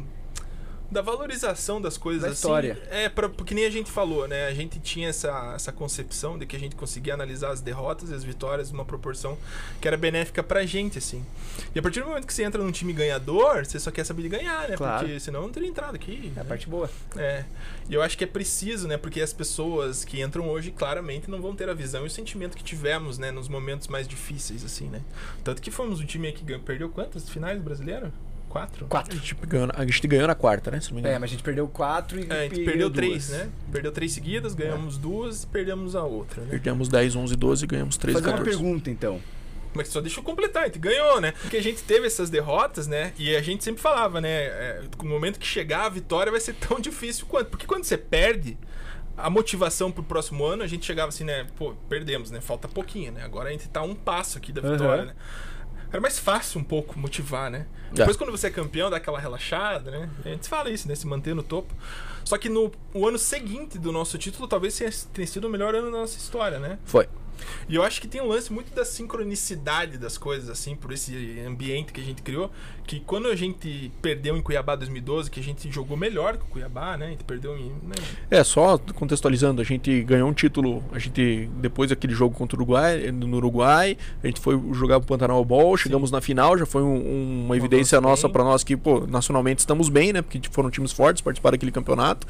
Da 0.92 1.00
valorização 1.00 1.80
das 1.80 1.96
coisas 1.96 2.22
Da 2.22 2.28
assim. 2.28 2.34
história. 2.34 2.78
É, 2.90 3.08
pra, 3.08 3.28
porque 3.28 3.54
nem 3.54 3.64
a 3.64 3.70
gente 3.70 3.90
falou, 3.90 4.28
né? 4.28 4.46
A 4.46 4.52
gente 4.52 4.78
tinha 4.78 5.08
essa, 5.08 5.52
essa 5.54 5.72
concepção 5.72 6.38
de 6.38 6.44
que 6.44 6.54
a 6.54 6.58
gente 6.58 6.76
conseguia 6.76 7.14
analisar 7.14 7.50
as 7.50 7.62
derrotas 7.62 8.10
e 8.10 8.14
as 8.14 8.22
vitórias 8.22 8.70
numa 8.70 8.84
proporção 8.84 9.38
que 9.80 9.88
era 9.88 9.96
benéfica 9.96 10.42
pra 10.42 10.66
gente, 10.66 10.98
assim. 10.98 11.24
E 11.74 11.78
a 11.78 11.82
partir 11.82 12.00
do 12.00 12.06
momento 12.06 12.26
que 12.26 12.34
você 12.34 12.42
entra 12.42 12.62
num 12.62 12.70
time 12.70 12.92
ganhador, 12.92 13.64
você 13.64 13.80
só 13.80 13.90
quer 13.90 14.04
saber 14.04 14.22
de 14.22 14.28
ganhar, 14.28 14.68
né? 14.68 14.76
Claro. 14.76 15.06
Porque 15.06 15.18
senão 15.18 15.42
não 15.42 15.50
teria 15.50 15.68
entrado 15.70 15.94
aqui. 15.94 16.30
É 16.36 16.40
a 16.40 16.42
né? 16.42 16.48
parte 16.48 16.68
boa. 16.68 16.90
É. 17.16 17.44
E 17.88 17.94
eu 17.94 18.02
acho 18.02 18.18
que 18.18 18.24
é 18.24 18.26
preciso, 18.26 18.86
né? 18.86 18.98
Porque 18.98 19.20
as 19.22 19.32
pessoas 19.32 20.04
que 20.04 20.20
entram 20.20 20.48
hoje 20.50 20.70
claramente 20.70 21.30
não 21.30 21.40
vão 21.40 21.56
ter 21.56 21.70
a 21.70 21.74
visão 21.74 22.04
e 22.04 22.06
o 22.06 22.10
sentimento 22.10 22.54
que 22.54 22.62
tivemos, 22.62 23.16
né? 23.16 23.30
Nos 23.30 23.48
momentos 23.48 23.88
mais 23.88 24.06
difíceis, 24.06 24.62
assim, 24.62 24.88
né? 24.88 25.00
Tanto 25.42 25.62
que 25.62 25.70
fomos 25.70 26.00
um 26.00 26.04
time 26.04 26.30
que 26.32 26.44
ganhou- 26.44 26.62
perdeu 26.62 26.90
quantas 26.90 27.28
finais 27.30 27.56
do 27.56 27.64
brasileiro? 27.64 28.12
Quatro? 28.52 28.84
A 28.84 28.88
Quatro. 28.88 29.16
gente, 29.16 29.34
ganhou, 29.46 29.66
na- 29.66 29.74
a 29.76 29.84
gente 29.86 30.06
ganhou 30.06 30.26
na 30.26 30.34
quarta, 30.34 30.70
né? 30.70 30.78
Se 30.78 30.92
não 30.92 31.00
me 31.00 31.08
É, 31.08 31.18
mas 31.18 31.30
a 31.30 31.32
gente 31.32 31.42
perdeu 31.42 31.66
quatro 31.68 32.20
e 32.20 32.26
É, 32.30 32.32
a 32.34 32.42
gente 32.42 32.56
perdeu 32.56 32.64
perdeu 32.66 32.90
duas. 32.90 32.96
três, 33.06 33.28
né? 33.30 33.48
Perdeu 33.72 33.90
três 33.92 34.12
seguidas, 34.12 34.54
ganhamos 34.54 34.98
duas 34.98 35.44
e 35.44 35.46
perdemos 35.46 35.96
a 35.96 36.02
outra, 36.04 36.42
né? 36.42 36.48
Perdemos 36.50 36.88
10, 36.88 37.16
11, 37.16 37.34
12 37.34 37.64
e 37.64 37.66
ganhamos 37.66 37.96
13, 37.96 38.18
Fazer 38.18 38.28
uma 38.30 38.36
14. 38.38 38.58
pergunta, 38.58 38.90
então. 38.90 39.20
Mas 39.74 39.88
só 39.88 40.02
deixa 40.02 40.20
eu 40.20 40.22
completar, 40.22 40.64
a 40.64 40.66
gente 40.66 40.78
ganhou, 40.78 41.18
né? 41.18 41.32
Porque 41.40 41.56
a 41.56 41.62
gente 41.62 41.82
teve 41.82 42.06
essas 42.06 42.28
derrotas, 42.28 42.86
né? 42.86 43.14
E 43.18 43.34
a 43.34 43.40
gente 43.40 43.64
sempre 43.64 43.80
falava, 43.80 44.20
né? 44.20 44.28
é, 44.30 44.82
no 45.02 45.08
momento 45.08 45.38
que 45.40 45.46
chegar 45.46 45.86
a 45.86 45.88
vitória 45.88 46.30
vai 46.30 46.40
ser 46.40 46.52
tão 46.60 46.78
difícil 46.78 47.24
quanto. 47.26 47.48
Porque 47.48 47.66
quando 47.66 47.84
você 47.84 47.96
perde, 47.96 48.58
a 49.16 49.30
motivação 49.30 49.90
pro 49.90 50.02
próximo 50.02 50.44
ano, 50.44 50.62
a 50.62 50.66
gente 50.66 50.84
chegava 50.84 51.08
assim, 51.08 51.24
né? 51.24 51.46
Pô, 51.56 51.72
perdemos, 51.88 52.30
né? 52.30 52.42
Falta 52.42 52.68
pouquinho, 52.68 53.12
né? 53.12 53.22
Agora 53.24 53.48
a 53.48 53.52
gente 53.52 53.66
tá 53.70 53.80
a 53.80 53.82
um 53.82 53.94
passo 53.94 54.36
aqui 54.36 54.52
da 54.52 54.60
vitória, 54.60 55.04
Aham. 55.04 55.04
né? 55.06 55.14
Era 55.92 56.00
mais 56.00 56.18
fácil 56.18 56.58
um 56.58 56.64
pouco 56.64 56.98
motivar, 56.98 57.50
né? 57.50 57.66
É. 57.90 57.94
Depois, 57.96 58.16
quando 58.16 58.30
você 58.30 58.46
é 58.46 58.50
campeão, 58.50 58.88
dá 58.88 58.96
aquela 58.96 59.20
relaxada, 59.20 59.90
né? 59.90 60.10
A 60.24 60.28
gente 60.30 60.48
fala 60.48 60.70
isso, 60.70 60.88
né? 60.88 60.94
Se 60.94 61.06
manter 61.06 61.34
no 61.34 61.42
topo. 61.42 61.72
Só 62.24 62.38
que 62.38 62.48
no 62.48 62.72
o 62.94 63.06
ano 63.06 63.18
seguinte 63.18 63.78
do 63.78 63.92
nosso 63.92 64.16
título, 64.16 64.48
talvez 64.48 64.80
tenha 65.12 65.26
sido 65.26 65.46
o 65.46 65.50
melhor 65.50 65.74
ano 65.74 65.90
da 65.90 65.98
nossa 65.98 66.16
história, 66.16 66.58
né? 66.58 66.78
Foi. 66.84 67.06
E 67.68 67.74
eu 67.74 67.82
acho 67.82 68.00
que 68.00 68.06
tem 68.08 68.20
um 68.20 68.26
lance 68.28 68.52
muito 68.52 68.74
da 68.74 68.84
sincronicidade 68.84 69.98
das 69.98 70.18
coisas, 70.18 70.48
assim, 70.50 70.74
por 70.76 70.92
esse 70.92 71.40
ambiente 71.46 71.92
que 71.92 72.00
a 72.00 72.04
gente 72.04 72.22
criou. 72.22 72.50
Que 72.86 72.98
quando 73.00 73.28
a 73.28 73.36
gente 73.36 73.90
perdeu 74.02 74.36
em 74.36 74.42
Cuiabá 74.42 74.74
2012, 74.74 75.30
que 75.30 75.38
a 75.38 75.42
gente 75.42 75.70
jogou 75.70 75.96
melhor 75.96 76.36
que 76.36 76.42
o 76.44 76.46
Cuiabá, 76.46 76.96
né? 76.96 77.06
A 77.06 77.10
gente 77.10 77.24
perdeu 77.24 77.56
em. 77.56 77.68
né? 77.82 77.94
É, 78.30 78.42
só 78.42 78.76
contextualizando, 78.94 79.60
a 79.62 79.64
gente 79.64 80.02
ganhou 80.02 80.28
um 80.28 80.32
título, 80.32 80.82
a 80.92 80.98
gente, 80.98 81.48
depois 81.56 81.90
daquele 81.90 82.12
jogo 82.14 82.34
contra 82.36 82.56
o 82.56 82.60
Uruguai, 82.60 83.10
no 83.12 83.36
Uruguai, 83.36 83.96
a 84.22 84.26
gente 84.26 84.40
foi 84.40 84.60
jogar 84.72 84.98
pro 84.98 85.08
Pantanal 85.08 85.44
Ball, 85.44 85.76
chegamos 85.76 86.10
na 86.10 86.20
final, 86.20 86.58
já 86.58 86.66
foi 86.66 86.82
um- 86.82 87.44
uma 87.44 87.56
evidência 87.56 87.98
avanço 87.98 88.08
nossa 88.10 88.28
pra 88.28 88.42
nós 88.42 88.64
que, 88.64 88.76
pô, 88.76 89.06
nacionalmente 89.06 89.60
estamos 89.60 89.88
bem, 89.88 90.12
né? 90.12 90.20
Porque 90.22 90.40
foram 90.50 90.70
times 90.70 90.90
fortes, 90.92 91.22
participaram 91.22 91.52
daquele 91.54 91.72
campeonato. 91.72 92.26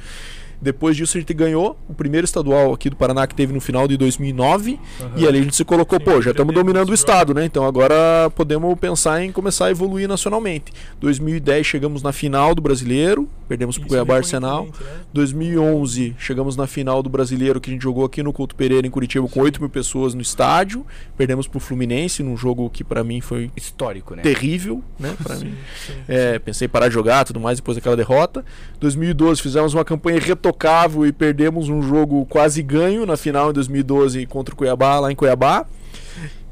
Depois 0.62 0.96
disso 0.96 1.16
a 1.18 1.20
gente 1.20 1.34
ganhou 1.34 1.76
o 1.88 1.92
primeiro 1.92 2.24
estadual 2.24 2.72
aqui 2.72 2.88
do 2.88 2.94
Paraná 2.94 3.26
que 3.26 3.34
teve 3.34 3.52
no 3.52 3.60
final 3.60 3.88
de 3.88 3.96
2009 3.96 4.78
e 5.16 5.26
ali 5.26 5.38
a 5.38 5.42
gente 5.42 5.56
se 5.56 5.64
colocou, 5.64 5.98
pô, 5.98 6.22
já 6.22 6.30
estamos 6.30 6.54
dominando 6.54 6.90
o 6.90 6.94
estado, 6.94 7.34
né? 7.34 7.44
Então 7.44 7.66
agora 7.66 8.30
podemos 8.36 8.78
pensar 8.78 9.22
em 9.24 9.32
começar 9.32 9.66
a 9.66 9.70
evoluir 9.72 10.06
nacionalmente. 10.08 10.72
2010 11.00 11.66
chegamos 11.66 12.00
na 12.02 12.12
final 12.12 12.54
do 12.54 12.62
Brasileiro, 12.62 13.28
perdemos 13.48 13.76
pro 13.76 13.86
Isso 13.86 13.88
Cuiabá 13.88 14.16
Arsenal. 14.18 14.66
né? 14.66 14.72
2011, 15.12 16.14
chegamos 16.18 16.56
na 16.56 16.66
final 16.66 17.02
do 17.02 17.10
Brasileiro 17.10 17.60
que 17.60 17.70
a 17.70 17.72
gente 17.72 17.82
jogou 17.82 18.04
aqui 18.04 18.22
no 18.22 18.32
Couto 18.32 18.54
Pereira, 18.54 18.86
em 18.86 18.90
Curitiba, 18.90 19.26
com 19.28 19.40
8 19.40 19.60
mil 19.60 19.68
pessoas 19.68 20.14
no 20.14 20.22
estádio. 20.22 20.86
Perdemos 21.16 21.48
pro 21.48 21.58
Fluminense, 21.58 22.22
num 22.22 22.36
jogo 22.36 22.70
que 22.70 22.84
pra 22.84 23.02
mim 23.02 23.20
foi 23.20 23.50
Histórico, 23.56 24.14
né? 24.14 24.22
terrível, 24.22 24.82
né? 24.98 25.14
Pra 25.22 25.36
mim. 25.36 25.54
Sim, 25.86 25.92
sim. 25.92 25.98
É, 26.08 26.38
pensei 26.38 26.66
em 26.66 26.68
parar 26.68 26.88
de 26.88 26.94
jogar 26.94 27.24
tudo 27.24 27.40
mais 27.40 27.58
depois 27.58 27.76
daquela 27.76 27.96
derrota. 27.96 28.44
2012 28.80 29.40
fizemos 29.42 29.74
uma 29.74 29.84
campanha 29.84 30.20
irretocável 30.53 31.07
e 31.07 31.12
perdemos 31.12 31.68
um 31.68 31.82
jogo 31.82 32.26
quase 32.26 32.62
ganho 32.62 33.07
na 33.07 33.16
final 33.16 33.50
em 33.50 33.53
2012 33.55 34.26
contra 34.26 34.55
o 34.55 34.57
Cuiabá, 34.57 35.00
lá 35.00 35.11
em 35.11 35.16
Cuiabá. 35.16 35.66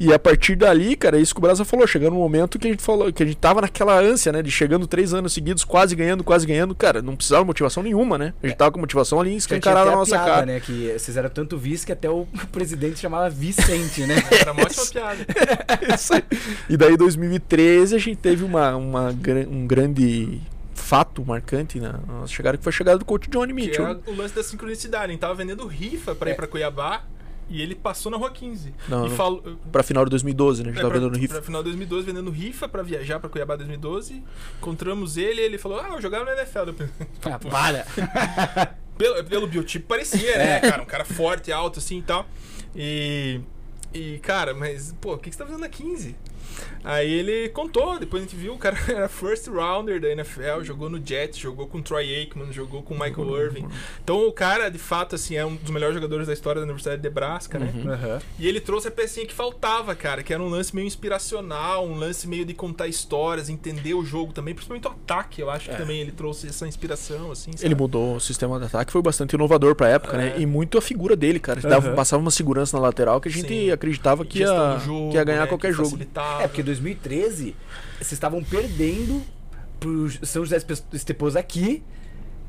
E 0.01 0.15
a 0.15 0.19
partir 0.19 0.57
dali, 0.57 0.97
cara, 0.97 1.19
é 1.19 1.21
isso 1.21 1.35
que 1.35 1.41
o 1.41 1.43
Brasa 1.43 1.63
falou, 1.63 1.87
chegando 1.87 2.17
um 2.17 2.21
momento 2.21 2.59
que 2.59 2.67
a 2.67 2.71
gente 2.71 2.83
falou, 2.83 3.13
que 3.13 3.23
a 3.23 3.27
gente 3.27 3.37
tava 3.37 3.61
naquela 3.61 4.01
ânsia, 4.01 4.33
né, 4.33 4.41
de 4.41 4.51
chegando 4.51 4.87
três 4.87 5.13
anos 5.13 5.31
seguidos, 5.35 5.63
quase 5.63 5.95
ganhando, 5.95 6.25
quase 6.25 6.47
ganhando, 6.47 6.75
cara, 6.75 7.03
não 7.03 7.15
precisava 7.15 7.45
de 7.45 7.49
motivação 7.49 7.83
nenhuma, 7.83 8.17
né? 8.17 8.33
A 8.43 8.47
gente 8.47 8.57
tava 8.57 8.73
com 8.73 8.81
motivação 8.81 9.21
ali 9.21 9.37
escancarada 9.37 9.91
na 9.91 9.93
a 9.93 9.97
nossa 9.97 10.13
piada, 10.13 10.31
cara. 10.31 10.47
né? 10.47 10.59
Que 10.59 10.95
vocês 10.99 11.19
eram 11.19 11.29
tanto 11.29 11.59
vice 11.59 11.85
que 11.85 11.93
até 11.93 12.09
o 12.09 12.27
presidente 12.51 12.99
chamava 12.99 13.29
Vicente, 13.29 14.07
né? 14.07 14.15
Era 14.31 14.53
uma 14.53 14.63
ótima 14.63 14.87
piada. 14.87 15.19
E 16.69 16.77
daí 16.79 16.97
2013 16.97 17.95
a 17.95 17.99
gente 17.99 18.17
teve 18.17 18.43
uma, 18.43 18.75
uma, 18.77 19.15
um 19.51 19.67
grande 19.67 20.41
fato 20.91 21.25
marcante 21.25 21.79
na 21.79 21.93
nossa 21.93 22.33
chegada, 22.33 22.59
que 22.59 22.65
foi 22.65 22.73
a 22.73 22.75
chegada 22.77 22.99
do 22.99 23.05
coach 23.05 23.31
Johnny 23.31 23.49
Que 23.49 23.53
Mitchell. 23.55 23.87
era 23.87 24.01
o 24.09 24.15
lance 24.17 24.35
da 24.35 24.43
sincronicidade. 24.43 25.05
A 25.05 25.09
gente 25.09 25.21
tava 25.21 25.35
vendendo 25.35 25.65
rifa 25.67 26.15
pra 26.17 26.31
ir 26.31 26.33
É. 26.33 26.35
pra 26.35 26.49
Cuiabá 26.49 27.05
e 27.49 27.63
ele 27.63 27.77
passou 27.77 28.11
na 28.11 28.19
rua 28.19 28.31
15. 28.33 28.75
Não, 28.89 29.07
e 29.07 29.09
não. 29.11 29.17
falou. 29.17 29.57
Pra 29.71 29.85
final 29.85 30.05
de 30.05 30.11
2012, 30.11 30.65
né? 30.65 30.71
A 30.71 30.73
gente 30.73 30.79
É, 30.79 30.83
tava 30.83 30.93
pra, 30.93 31.01
vendendo 31.01 31.17
rifa. 31.21 31.35
pra 31.35 31.43
final 31.45 31.63
de 31.63 31.69
2012, 31.71 32.07
vendendo 32.07 32.31
rifa 32.33 32.69
pra 32.69 32.83
viajar 32.83 33.21
pra 33.21 33.31
Cuiabá 33.31 33.55
2012. 33.55 34.23
Encontramos 34.59 35.17
ele 35.17 35.41
e 35.41 35.45
ele 35.45 35.59
falou: 35.59 35.79
Ah, 35.81 35.91
eu 35.95 36.03
jogava 36.03 36.25
no 36.25 36.31
NFL. 36.33 36.59
Ah, 37.25 37.39
para! 37.39 37.87
Pelo, 38.99 39.25
pelo 39.25 39.47
biotipo 39.47 39.87
parecia, 39.87 40.37
né, 40.37 40.61
cara? 40.61 40.83
Um 40.83 40.87
cara 40.87 41.05
forte, 41.05 41.51
alto, 41.53 41.79
assim 41.79 41.99
e 41.99 42.03
tal. 42.03 42.27
E. 42.75 43.41
E, 43.95 44.19
cara, 44.19 44.55
mas, 44.55 44.95
pô, 45.01 45.15
o 45.15 45.19
que, 45.19 45.31
que 45.31 45.35
você 45.35 45.39
tá 45.39 45.47
fazendo 45.47 45.63
na 45.63 45.69
15? 45.69 46.15
Aí 46.83 47.11
ele 47.13 47.49
contou, 47.51 47.99
depois 47.99 48.23
a 48.23 48.27
gente 48.27 48.37
viu, 48.37 48.55
o 48.55 48.59
cara 48.59 48.77
era 48.89 49.09
first 49.09 49.47
rounder 49.49 50.01
da 50.01 50.09
NFL, 50.11 50.63
jogou 50.63 50.89
no 50.89 51.05
Jets, 51.05 51.39
jogou 51.39 51.67
com 51.67 51.83
Troy 51.83 52.15
Aikman, 52.15 52.53
jogou 52.53 52.83
com 52.83 52.95
Michael 52.95 53.37
Irving. 53.45 53.69
Então 54.03 54.27
o 54.27 54.33
cara, 54.33 54.69
de 54.71 54.79
fato, 54.79 55.15
assim, 55.15 55.37
é 55.37 55.45
um 55.45 55.57
dos 55.57 55.71
melhores 55.71 55.95
jogadores 55.95 56.27
da 56.27 56.33
história 56.33 56.61
da 56.61 56.65
Universidade 56.65 56.99
de 56.99 57.09
Nebraska, 57.09 57.59
né? 57.59 57.73
Aham. 57.87 58.19
E 58.39 58.49
ele 58.49 58.61
trouxe 58.61 58.89
a 58.89 58.91
pecinha 58.91 59.27
que 59.27 59.35
faltava, 59.35 59.95
cara, 59.95 60.23
que 60.23 60.33
era 60.33 60.43
um 60.43 60.49
lance 60.49 60.75
meio 60.75 60.87
inspiracional, 60.87 61.87
um 61.87 61.95
lance 61.95 62.27
meio 62.27 62.45
de 62.45 62.55
contar 62.55 62.89
histórias, 62.89 63.49
entender 63.49 63.95
o 63.95 64.05
jogo 64.05 64.33
também, 64.33 64.55
principalmente 64.55 64.87
o 64.87 64.91
ataque, 64.91 65.41
eu 65.41 65.51
acho 65.51 65.71
que 65.71 65.77
também 65.77 66.01
ele 66.01 66.13
trouxe 66.13 66.49
essa 66.49 66.67
inspiração, 66.67 67.31
assim, 67.31 67.53
sabe? 67.53 67.65
Ele 67.65 67.75
mudou 67.75 68.17
o 68.17 68.21
sistema 68.21 68.59
de 68.59 68.67
ataque, 68.67 68.93
foi 68.93 69.03
bastante 69.03 69.35
inovador 69.35 69.75
pra 69.75 69.89
época, 69.89 70.17
né? 70.17 70.35
É. 70.37 70.41
E 70.41 70.47
muito 70.47 70.79
a 70.79 70.83
figura 70.83 71.15
dele, 71.15 71.39
cara. 71.39 71.61
Dava, 71.61 71.93
passava 71.93 72.21
uma 72.21 72.31
segurança 72.31 72.77
na 72.77 72.83
lateral 72.83 73.21
que 73.21 73.29
a 73.29 73.33
gente 73.33 73.49
Sim. 73.49 73.71
acreditava 73.71 74.25
que 74.25 74.41
ia, 74.41 74.79
jogo, 74.79 75.11
que 75.11 75.17
ia 75.17 75.25
ganhar 75.25 75.43
né, 75.43 75.47
qualquer 75.47 75.69
que 75.69 75.77
jogo. 75.77 75.99
É, 76.41 76.49
porque 76.49 76.63
2013 76.71 77.57
vocês 77.99 78.13
estavam 78.13 78.43
perdendo 78.45 79.23
pro 79.81 80.09
São 80.25 80.45
José 80.45 80.59
Estepos 80.93 81.35
aqui. 81.35 81.83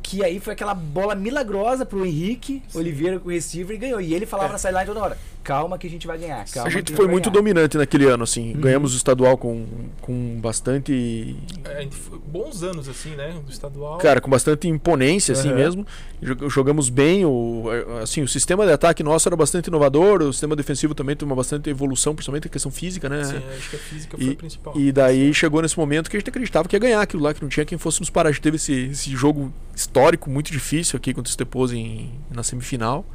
Que 0.03 0.23
aí 0.23 0.39
foi 0.39 0.53
aquela 0.53 0.73
bola 0.73 1.13
milagrosa 1.15 1.85
pro 1.85 2.05
Henrique 2.05 2.61
Oliveira 2.73 3.19
com 3.19 3.29
o 3.29 3.31
receiver 3.31 3.75
e 3.75 3.79
ganhou. 3.79 4.01
E 4.01 4.13
ele 4.13 4.25
falava 4.25 4.49
É. 4.49 4.51
na 4.53 4.57
sideline 4.57 4.85
toda 4.87 4.99
hora: 4.99 5.17
calma 5.43 5.77
que 5.77 5.85
a 5.85 5.89
gente 5.89 6.07
vai 6.07 6.17
ganhar. 6.17 6.43
Calma 6.51 6.67
a 6.67 6.71
gente 6.71 6.93
foi 6.93 7.07
muito 7.07 7.29
ganhar." 7.29 7.33
dominante 7.41 7.77
naquele 7.77 8.05
ano, 8.05 8.23
assim. 8.23 8.53
Uhum. 8.55 8.61
Ganhamos 8.61 8.93
o 8.93 8.97
estadual 8.97 9.37
com, 9.37 9.65
com 10.01 10.39
bastante. 10.41 11.35
É, 11.65 11.87
bons 12.25 12.63
anos, 12.63 12.87
assim, 12.89 13.11
né? 13.11 13.39
Do 13.45 13.51
estadual. 13.51 13.97
Cara, 13.99 14.19
com 14.19 14.29
bastante 14.29 14.67
imponência, 14.67 15.33
assim 15.33 15.49
Aham. 15.49 15.57
mesmo. 15.57 15.87
Jog- 16.21 16.49
Jogamos 16.49 16.89
bem. 16.89 17.25
O, 17.25 17.65
assim, 18.01 18.21
o 18.21 18.27
sistema 18.27 18.65
de 18.65 18.71
ataque 18.71 19.03
nosso 19.03 19.29
era 19.29 19.35
bastante 19.35 19.67
inovador. 19.67 20.21
O 20.23 20.33
sistema 20.33 20.55
defensivo 20.55 20.93
também 20.95 21.15
teve 21.15 21.29
uma 21.29 21.35
bastante 21.35 21.69
evolução, 21.69 22.15
principalmente 22.15 22.47
a 22.47 22.49
questão 22.49 22.71
física, 22.71 23.07
né? 23.07 23.23
Sim, 23.23 23.37
acho 23.57 23.69
que 23.69 23.75
a 23.75 23.79
física 23.79 24.17
foi 24.17 24.29
a 24.31 24.35
principal. 24.35 24.73
E 24.75 24.91
daí 24.91 25.33
chegou 25.33 25.61
nesse 25.61 25.77
momento 25.77 26.09
que 26.09 26.17
a 26.17 26.19
gente 26.19 26.29
acreditava 26.29 26.67
que 26.67 26.75
ia 26.75 26.79
ganhar 26.79 27.01
aquilo 27.01 27.21
lá, 27.23 27.33
que 27.33 27.41
não 27.41 27.49
tinha 27.49 27.65
quem 27.65 27.77
fosse 27.77 27.99
nos 27.99 28.09
parar. 28.09 28.29
A 28.29 28.31
gente 28.31 28.41
teve 28.41 28.55
esse, 28.57 28.73
esse 28.91 29.09
jogo 29.11 29.51
histórico 29.91 30.29
muito 30.29 30.51
difícil 30.51 30.95
aqui 30.97 31.13
contra 31.13 31.29
o 31.29 31.33
Stepose 31.33 31.77
em, 31.77 32.11
na 32.31 32.43
semifinal. 32.43 33.05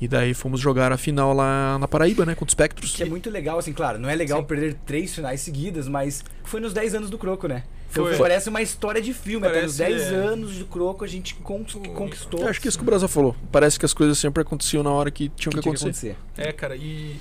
E 0.00 0.06
daí 0.06 0.32
fomos 0.32 0.60
jogar 0.60 0.92
a 0.92 0.96
final 0.96 1.34
lá 1.34 1.76
na 1.78 1.88
Paraíba, 1.88 2.24
né? 2.24 2.34
Contra 2.34 2.48
o 2.48 2.52
Spectros. 2.52 2.94
Que 2.94 3.02
é 3.02 3.06
muito 3.06 3.28
legal, 3.28 3.58
assim, 3.58 3.72
claro, 3.72 3.98
não 3.98 4.08
é 4.08 4.14
legal 4.14 4.40
Sim. 4.40 4.46
perder 4.46 4.74
três 4.86 5.12
finais 5.12 5.40
seguidas, 5.40 5.88
mas 5.88 6.24
foi 6.44 6.60
nos 6.60 6.72
10 6.72 6.94
anos 6.94 7.10
do 7.10 7.18
Croco, 7.18 7.48
né? 7.48 7.64
Então 7.90 8.04
Foi. 8.04 8.16
parece 8.16 8.48
uma 8.48 8.62
história 8.62 9.02
de 9.02 9.12
filme. 9.12 9.46
Até 9.46 9.62
nos 9.62 9.76
Parece, 9.76 9.98
10 9.98 10.12
é. 10.12 10.14
anos 10.14 10.56
do 10.58 10.66
Croco 10.66 11.04
a 11.04 11.08
gente 11.08 11.34
con- 11.36 11.64
conquistou. 11.94 12.40
Eu 12.40 12.48
acho 12.48 12.60
que 12.60 12.68
é 12.68 12.70
isso 12.70 12.78
que 12.78 12.84
o 12.84 12.86
Brasa 12.86 13.08
falou. 13.08 13.34
Parece 13.50 13.78
que 13.78 13.84
as 13.84 13.92
coisas 13.94 14.16
sempre 14.18 14.42
aconteciam 14.42 14.82
na 14.82 14.90
hora 14.90 15.10
que 15.10 15.30
tinham 15.30 15.50
que 15.50 15.56
que, 15.56 15.62
tinha 15.62 15.62
que 15.62 15.68
acontecer. 15.80 16.10
acontecer. 16.10 16.48
É, 16.48 16.52
cara, 16.52 16.76
e. 16.76 17.16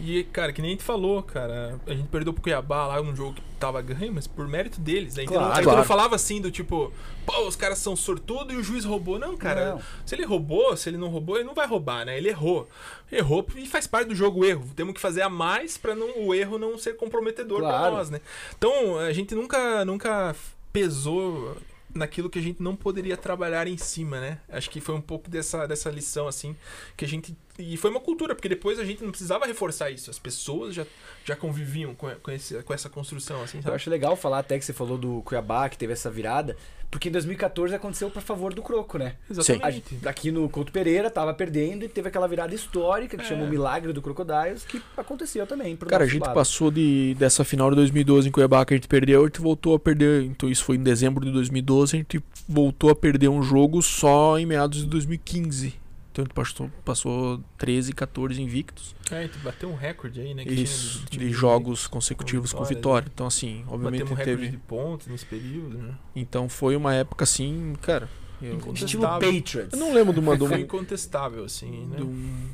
E, 0.00 0.22
cara, 0.24 0.52
que 0.52 0.62
nem 0.62 0.70
a 0.70 0.74
gente 0.74 0.84
falou, 0.84 1.22
cara, 1.22 1.78
a 1.86 1.92
gente 1.92 2.08
perdeu 2.08 2.32
pro 2.32 2.40
Cuiabá 2.42 2.86
lá 2.86 3.02
num 3.02 3.16
jogo 3.16 3.34
que 3.34 3.42
tava 3.58 3.82
ganho, 3.82 4.12
mas 4.12 4.26
por 4.28 4.46
mérito 4.46 4.80
deles. 4.80 5.16
né? 5.16 5.22
A 5.22 5.26
gente, 5.26 5.34
Claro. 5.34 5.54
não, 5.56 5.62
Claro. 5.62 5.78
não 5.78 5.84
falava 5.84 6.14
assim 6.14 6.40
do 6.40 6.50
tipo, 6.50 6.92
pô, 7.26 7.46
os 7.48 7.56
caras 7.56 7.78
são 7.78 7.96
sortudos 7.96 8.54
e 8.54 8.56
o 8.56 8.62
juiz 8.62 8.84
roubou. 8.84 9.18
Não, 9.18 9.36
cara, 9.36 9.72
Não. 9.72 9.82
se 10.06 10.14
ele 10.14 10.24
roubou, 10.24 10.76
se 10.76 10.88
ele 10.88 10.96
não 10.96 11.08
roubou, 11.08 11.36
ele 11.36 11.44
não 11.44 11.54
vai 11.54 11.66
roubar, 11.66 12.04
né? 12.06 12.16
Ele 12.16 12.28
errou. 12.28 12.68
Errou 13.10 13.44
e 13.56 13.66
faz 13.66 13.86
parte 13.88 14.08
do 14.08 14.14
jogo 14.14 14.40
o 14.40 14.44
erro. 14.44 14.64
Temos 14.76 14.94
que 14.94 15.00
fazer 15.00 15.22
a 15.22 15.28
mais 15.28 15.76
pra 15.76 15.94
não, 15.96 16.26
o 16.26 16.34
erro 16.34 16.58
não 16.58 16.78
ser 16.78 16.94
comprometedor 16.96 17.58
pra 17.60 17.68
Claro. 17.68 17.96
nós, 17.96 18.08
né? 18.10 18.20
Então, 18.56 18.98
a 18.98 19.12
gente 19.12 19.34
nunca, 19.34 19.84
nunca 19.84 20.34
pesou 20.72 21.56
naquilo 21.94 22.28
que 22.28 22.38
a 22.38 22.42
gente 22.42 22.62
não 22.62 22.76
poderia 22.76 23.16
trabalhar 23.16 23.66
em 23.66 23.76
cima, 23.76 24.20
né? 24.20 24.38
Acho 24.48 24.70
que 24.70 24.80
foi 24.80 24.94
um 24.94 25.00
pouco 25.00 25.28
dessa, 25.30 25.66
dessa 25.66 25.90
lição, 25.90 26.26
assim, 26.28 26.56
que 26.96 27.04
a 27.04 27.08
gente. 27.08 27.36
E 27.58 27.76
foi 27.76 27.90
uma 27.90 28.00
cultura, 28.00 28.34
porque 28.34 28.48
depois 28.48 28.78
a 28.78 28.84
gente 28.84 29.02
não 29.02 29.10
precisava 29.10 29.46
reforçar 29.46 29.90
isso. 29.90 30.10
As 30.10 30.18
pessoas 30.18 30.74
já, 30.74 30.86
já 31.24 31.34
conviviam 31.34 31.94
com, 31.94 32.08
com, 32.16 32.30
esse, 32.30 32.62
com 32.62 32.72
essa 32.72 32.88
construção, 32.88 33.42
assim, 33.42 33.58
Eu 33.58 33.62
sabe? 33.64 33.76
acho 33.76 33.90
legal 33.90 34.14
falar 34.16 34.40
até 34.40 34.58
que 34.58 34.64
você 34.64 34.72
falou 34.72 34.96
do 34.96 35.22
Cuiabá, 35.22 35.68
que 35.68 35.76
teve 35.76 35.92
essa 35.92 36.10
virada, 36.10 36.56
porque 36.90 37.08
em 37.08 37.12
2014 37.12 37.74
aconteceu 37.74 38.10
por 38.10 38.22
favor 38.22 38.54
do 38.54 38.62
Croco, 38.62 38.96
né? 38.98 39.14
A 39.28 39.32
Exatamente. 39.32 39.84
gente, 39.94 40.08
aqui 40.08 40.30
no 40.32 40.48
Couto 40.48 40.72
Pereira 40.72 41.10
tava 41.10 41.34
perdendo 41.34 41.84
e 41.84 41.88
teve 41.88 42.08
aquela 42.08 42.26
virada 42.26 42.54
histórica 42.54 43.16
que 43.16 43.22
É. 43.22 43.26
chama 43.26 43.44
o 43.44 43.48
Milagre 43.48 43.92
do 43.92 44.00
Crocodiles, 44.00 44.64
que 44.64 44.80
aconteceu 44.96 45.46
também. 45.46 45.76
Cara, 45.76 46.04
a 46.04 46.06
gente 46.06 46.22
lado. 46.22 46.34
passou 46.34 46.70
de, 46.70 47.14
dessa 47.18 47.44
final 47.44 47.68
de 47.70 47.76
2012 47.76 48.28
em 48.28 48.32
Cuiabá 48.32 48.64
que 48.64 48.72
a 48.74 48.76
gente 48.76 48.88
perdeu, 48.88 49.22
a 49.22 49.26
gente 49.26 49.40
voltou 49.40 49.74
a 49.74 49.78
perder. 49.78 50.24
Então 50.24 50.48
isso 50.48 50.64
foi 50.64 50.76
em 50.76 50.82
dezembro 50.82 51.24
de 51.24 51.30
2012, 51.32 51.96
a 51.96 51.98
gente 51.98 52.22
voltou 52.48 52.90
a 52.90 52.94
perder 52.96 53.28
um 53.28 53.42
jogo 53.42 53.82
só 53.82 54.38
em 54.38 54.46
meados 54.46 54.78
de 54.80 54.86
2015. 54.86 55.74
Então 56.18 56.24
gente 56.24 56.34
passou, 56.34 56.70
passou 56.84 57.40
13, 57.58 57.92
14 57.92 58.42
invictos. 58.42 58.96
É, 59.10 59.28
tu 59.28 59.38
bateu 59.38 59.68
um 59.68 59.76
recorde 59.76 60.20
aí, 60.20 60.34
né? 60.34 60.42
Isso, 60.42 61.04
tinha 61.06 61.24
de 61.24 61.32
jogos 61.32 61.86
consecutivos 61.86 62.52
com 62.52 62.64
vitória. 62.64 63.08
Então, 63.12 63.26
assim, 63.26 63.64
obviamente 63.68 64.00
Batemos 64.00 64.10
um 64.10 64.14
recorde 64.14 64.40
teve. 64.42 64.48
de 64.50 64.56
pontos 64.56 65.06
nesse 65.06 65.24
período, 65.24 65.78
né? 65.78 65.94
Então 66.16 66.48
foi 66.48 66.74
uma 66.74 66.92
época 66.92 67.22
assim, 67.22 67.74
cara. 67.80 68.08
Eu, 68.40 68.56
Estilo 68.72 69.02
Incontestável. 69.04 69.32
Patriots. 69.34 69.72
eu 69.72 69.78
não 69.78 69.92
lembro 69.92 70.12
de 70.12 70.20
uma. 70.20 70.32
De 70.34 70.38
Foi 70.38 70.48
uma 70.48 70.60
incontestável, 70.60 71.44
assim, 71.44 71.86
né? 71.86 71.96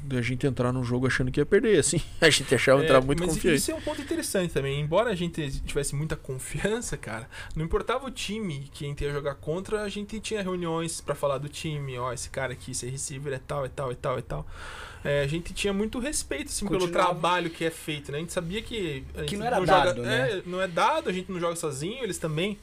de, 0.04 0.16
a 0.16 0.22
gente 0.22 0.46
entrar 0.46 0.72
num 0.72 0.82
jogo 0.82 1.06
achando 1.06 1.30
que 1.30 1.40
ia 1.40 1.46
perder, 1.46 1.78
assim. 1.78 2.00
A 2.20 2.30
gente 2.30 2.54
achava 2.54 2.80
É, 2.80 2.84
entrar 2.84 3.00
muito 3.02 3.20
mas 3.22 3.34
confiante. 3.34 3.58
Isso 3.58 3.70
é 3.70 3.74
um 3.74 3.80
ponto 3.80 4.00
interessante 4.00 4.52
também. 4.52 4.80
Embora 4.80 5.10
a 5.10 5.14
gente 5.14 5.50
tivesse 5.60 5.94
muita 5.94 6.16
confiança, 6.16 6.96
cara, 6.96 7.28
não 7.54 7.64
importava 7.64 8.06
o 8.06 8.10
time 8.10 8.70
que 8.72 8.84
a 8.84 8.88
gente 8.88 9.04
ia 9.04 9.12
jogar 9.12 9.34
contra, 9.34 9.82
a 9.82 9.88
gente 9.88 10.18
tinha 10.20 10.42
reuniões 10.42 11.00
pra 11.00 11.14
falar 11.14 11.38
do 11.38 11.48
time. 11.48 11.98
Ó, 11.98 12.12
esse 12.12 12.30
cara 12.30 12.52
aqui, 12.54 12.70
esse 12.70 12.86
receiver 12.88 13.32
é 13.32 13.40
tal, 13.46 13.64
é 13.64 13.68
tal, 13.68 13.90
é 13.90 13.94
tal, 13.94 14.18
é 14.18 14.22
tal. 14.22 14.46
É, 15.04 15.20
a 15.22 15.26
gente 15.26 15.52
tinha 15.52 15.70
muito 15.72 15.98
respeito 15.98 16.48
assim, 16.48 16.66
pelo 16.66 16.88
trabalho 16.88 17.50
que 17.50 17.62
é 17.62 17.70
feito, 17.70 18.10
né? 18.10 18.16
A 18.16 18.20
gente 18.22 18.32
sabia 18.32 18.62
que. 18.62 19.04
a 19.14 19.24
Que 19.24 19.36
não 19.36 19.44
era 19.44 19.56
joga, 19.60 19.66
dado, 19.66 20.02
né? 20.02 20.30
é, 20.30 20.42
não 20.46 20.62
é 20.62 20.66
dado, 20.66 21.10
a 21.10 21.12
gente 21.12 21.30
não 21.30 21.38
joga 21.38 21.56
sozinho, 21.56 22.02
eles 22.02 22.16
também 22.16 22.58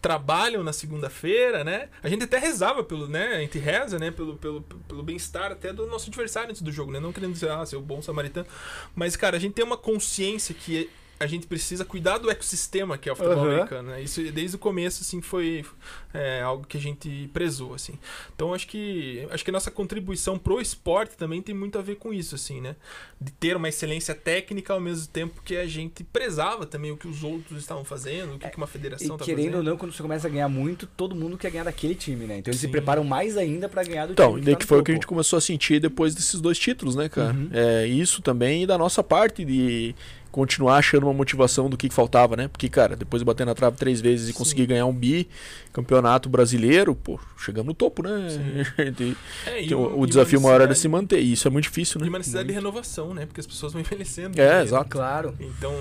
trabalham 0.00 0.62
na 0.62 0.72
segunda-feira, 0.72 1.64
né? 1.64 1.88
A 2.02 2.08
gente 2.08 2.24
até 2.24 2.38
rezava 2.38 2.84
pelo, 2.84 3.08
né? 3.08 3.34
A 3.34 3.40
gente 3.40 3.58
reza, 3.58 3.98
né? 3.98 4.10
Pelo, 4.10 4.36
pelo, 4.36 4.62
pelo 4.62 5.02
bem-estar 5.02 5.52
até 5.52 5.72
do 5.72 5.86
nosso 5.86 6.08
adversário 6.08 6.50
antes 6.50 6.62
do 6.62 6.70
jogo, 6.70 6.92
né? 6.92 7.00
Não 7.00 7.12
querendo 7.12 7.32
dizer, 7.32 7.50
ah, 7.50 7.64
ser 7.64 7.76
o 7.76 7.80
bom 7.80 8.00
samaritano. 8.00 8.46
Mas, 8.94 9.16
cara, 9.16 9.36
a 9.36 9.40
gente 9.40 9.54
tem 9.54 9.64
uma 9.64 9.76
consciência 9.76 10.54
que 10.54 10.90
a 11.18 11.26
gente 11.26 11.46
precisa 11.46 11.84
cuidar 11.84 12.18
do 12.18 12.30
ecossistema 12.30 12.98
que 12.98 13.08
é 13.08 13.12
o 13.12 13.16
futebol 13.16 13.38
Aham. 13.44 13.54
americano, 13.54 13.90
né? 13.90 14.02
Isso 14.02 14.22
desde 14.32 14.56
o 14.56 14.58
começo, 14.58 15.02
assim, 15.02 15.22
foi 15.22 15.64
é, 16.12 16.42
algo 16.42 16.66
que 16.66 16.76
a 16.76 16.80
gente 16.80 17.30
prezou, 17.32 17.74
assim. 17.74 17.94
Então, 18.34 18.52
acho 18.52 18.66
que 18.66 19.26
acho 19.30 19.42
que 19.44 19.50
a 19.50 19.52
nossa 19.52 19.70
contribuição 19.70 20.38
pro 20.38 20.60
esporte 20.60 21.16
também 21.16 21.40
tem 21.40 21.54
muito 21.54 21.78
a 21.78 21.82
ver 21.82 21.96
com 21.96 22.12
isso, 22.12 22.34
assim, 22.34 22.60
né? 22.60 22.76
De 23.20 23.32
ter 23.32 23.56
uma 23.56 23.68
excelência 23.68 24.14
técnica 24.14 24.74
ao 24.74 24.80
mesmo 24.80 25.06
tempo 25.08 25.40
que 25.42 25.56
a 25.56 25.66
gente 25.66 26.04
prezava 26.04 26.66
também 26.66 26.90
o 26.90 26.96
que 26.96 27.08
os 27.08 27.22
outros 27.22 27.60
estavam 27.60 27.84
fazendo, 27.84 28.34
o 28.34 28.38
que, 28.38 28.48
que 28.50 28.56
uma 28.56 28.66
E 28.66 28.70
federação 28.70 29.16
tá 29.16 29.24
querendo 29.24 29.56
ou 29.56 29.62
não, 29.62 29.76
quando 29.76 29.92
você 29.92 30.02
começa 30.02 30.26
a 30.26 30.30
ganhar 30.30 30.48
muito, 30.48 30.86
todo 30.86 31.14
mundo 31.14 31.38
quer 31.38 31.50
ganhar 31.50 31.64
daquele 31.64 31.94
time, 31.94 32.26
né? 32.26 32.38
Então 32.38 32.50
eles 32.50 32.60
se 32.60 32.66
Sim. 32.66 32.72
preparam 32.72 33.04
mais 33.04 33.36
ainda 33.36 33.68
pra 33.68 33.82
ganhar 33.82 34.06
do 34.06 34.12
Então, 34.12 34.30
time 34.30 34.42
e 34.42 34.44
daí 34.44 34.54
tá 34.54 34.58
que 34.58 34.64
no 34.64 34.68
foi 34.68 34.80
o 34.80 34.82
que 34.84 34.90
a 34.90 34.94
gente 34.94 35.06
começou 35.06 35.36
a 35.38 35.40
sentir 35.40 35.80
depois 35.80 36.14
desses 36.14 36.40
dois 36.40 36.58
títulos, 36.58 36.94
né, 36.94 37.08
cara? 37.08 37.32
Uhum. 37.32 37.48
É, 37.52 37.86
isso 37.86 38.20
também 38.20 38.64
e 38.64 38.66
da 38.66 38.76
nossa 38.76 39.02
parte 39.02 39.44
de 39.44 39.94
continuar 40.36 40.76
achando 40.76 41.04
uma 41.04 41.14
motivação 41.14 41.70
do 41.70 41.76
que, 41.78 41.88
que 41.88 41.94
faltava, 41.94 42.36
né? 42.36 42.46
Porque, 42.46 42.68
cara, 42.68 42.94
depois 42.94 43.22
de 43.22 43.24
bater 43.24 43.46
na 43.46 43.54
trave 43.54 43.78
três 43.78 44.02
vezes 44.02 44.28
e 44.28 44.32
Sim. 44.32 44.38
conseguir 44.38 44.66
ganhar 44.66 44.84
um 44.84 44.92
bi, 44.92 45.26
campeonato 45.72 46.28
brasileiro, 46.28 46.94
pô, 46.94 47.18
chegamos 47.38 47.68
no 47.68 47.74
topo, 47.74 48.02
né? 48.02 48.28
E- 49.00 49.16
É, 49.46 49.62
e 49.62 49.66
que 49.68 49.74
uma- 49.74 49.86
o, 49.88 49.90
e 49.90 49.92
o 49.94 49.96
uma 49.96 50.06
desafio 50.06 50.40
maior 50.40 50.60
era 50.60 50.74
se 50.74 50.86
manter, 50.88 51.20
e 51.20 51.32
isso 51.32 51.48
é 51.48 51.50
muito 51.50 51.64
difícil, 51.64 51.98
E 52.00 52.04
né? 52.04 52.08
uma 52.10 52.18
necessidade 52.18 52.48
de 52.48 52.52
Muito. 52.54 52.64
renovação, 52.66 53.14
né? 53.14 53.24
Porque 53.24 53.40
as 53.40 53.46
pessoas 53.46 53.72
vão 53.72 53.80
envelhecendo. 53.82 54.38
É, 54.40 54.58
né? 54.58 54.62
exato. 54.62 54.90
Claro. 54.90 55.34
Então, 55.40 55.72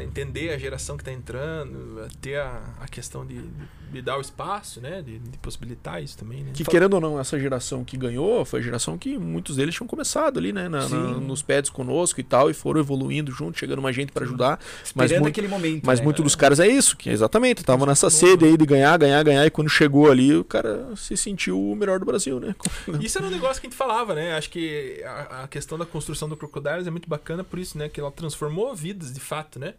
entender 0.00 0.50
a 0.50 0.58
geração 0.58 0.96
que 0.96 1.02
está 1.02 1.12
entrando, 1.12 2.06
ter 2.20 2.36
a, 2.36 2.62
a 2.80 2.86
questão 2.88 3.26
de, 3.26 3.40
de 3.92 4.00
dar 4.00 4.16
o 4.16 4.20
espaço, 4.20 4.80
né? 4.80 5.02
De, 5.02 5.18
de 5.18 5.38
possibilitar 5.38 6.02
isso 6.02 6.16
também, 6.16 6.42
né? 6.44 6.50
Que 6.54 6.64
querendo 6.64 6.94
ou 6.94 7.00
não, 7.00 7.18
essa 7.18 7.38
geração 7.38 7.84
que 7.84 7.96
ganhou 7.96 8.44
foi 8.44 8.60
a 8.60 8.62
geração 8.62 8.96
que 8.96 9.18
muitos 9.18 9.56
deles 9.56 9.74
tinham 9.74 9.88
começado 9.88 10.38
ali, 10.38 10.52
né? 10.52 10.68
na- 10.68 10.88
na- 10.88 10.98
nos 11.20 11.42
pads 11.42 11.70
conosco 11.70 12.20
e 12.20 12.24
tal, 12.24 12.48
e 12.50 12.54
foram 12.54 12.80
evoluindo 12.80 13.32
junto, 13.32 13.58
chegando 13.58 13.82
mais 13.82 13.94
gente 13.96 14.03
pra 14.12 14.24
ajudar. 14.24 14.58
Mas 14.94 15.06
Esperando 15.10 15.22
muito- 15.22 15.32
aquele 15.34 15.48
momento. 15.48 15.82
Mas 15.84 15.98
né? 15.98 16.04
muito 16.04 16.22
dos 16.22 16.34
caras 16.34 16.60
é 16.60 16.66
isso, 16.68 16.96
que 16.96 17.10
exatamente, 17.10 17.62
tava 17.64 17.86
nessa 17.86 18.10
sede 18.10 18.44
aí 18.44 18.56
de 18.56 18.66
ganhar, 18.66 18.96
ganhar, 18.98 19.22
ganhar, 19.22 19.46
e 19.46 19.50
quando 19.50 19.68
chegou 19.68 20.10
ali, 20.10 20.34
o 20.36 20.44
cara 20.44 20.88
se 20.96 21.16
sentiu 21.16 21.60
o 21.60 21.74
melhor 21.76 21.98
do 21.98 22.04
Brasil, 22.06 22.38
né? 22.40 22.54
Isso 23.00 23.18
era 23.18 23.26
um 23.26 23.30
negócio 23.30 23.60
que 23.60 23.66
a 23.66 23.70
gente 23.70 23.76
falava, 23.78 24.14
né? 24.14 24.36
Acho 24.36 24.50
que 24.50 25.02
a, 25.04 25.44
a 25.44 25.48
questão 25.48 25.78
da 25.78 25.86
construção 25.86 26.28
do 26.28 26.36
Crocodiles 26.36 26.86
é 26.86 26.90
muito 26.90 27.08
bacana 27.08 27.42
por 27.44 27.58
isso, 27.58 27.76
né? 27.78 27.88
Que 27.88 28.00
ela 28.00 28.10
transformou 28.10 28.74
vidas 28.74 29.12
de 29.12 29.20
fato, 29.20 29.58
né? 29.58 29.74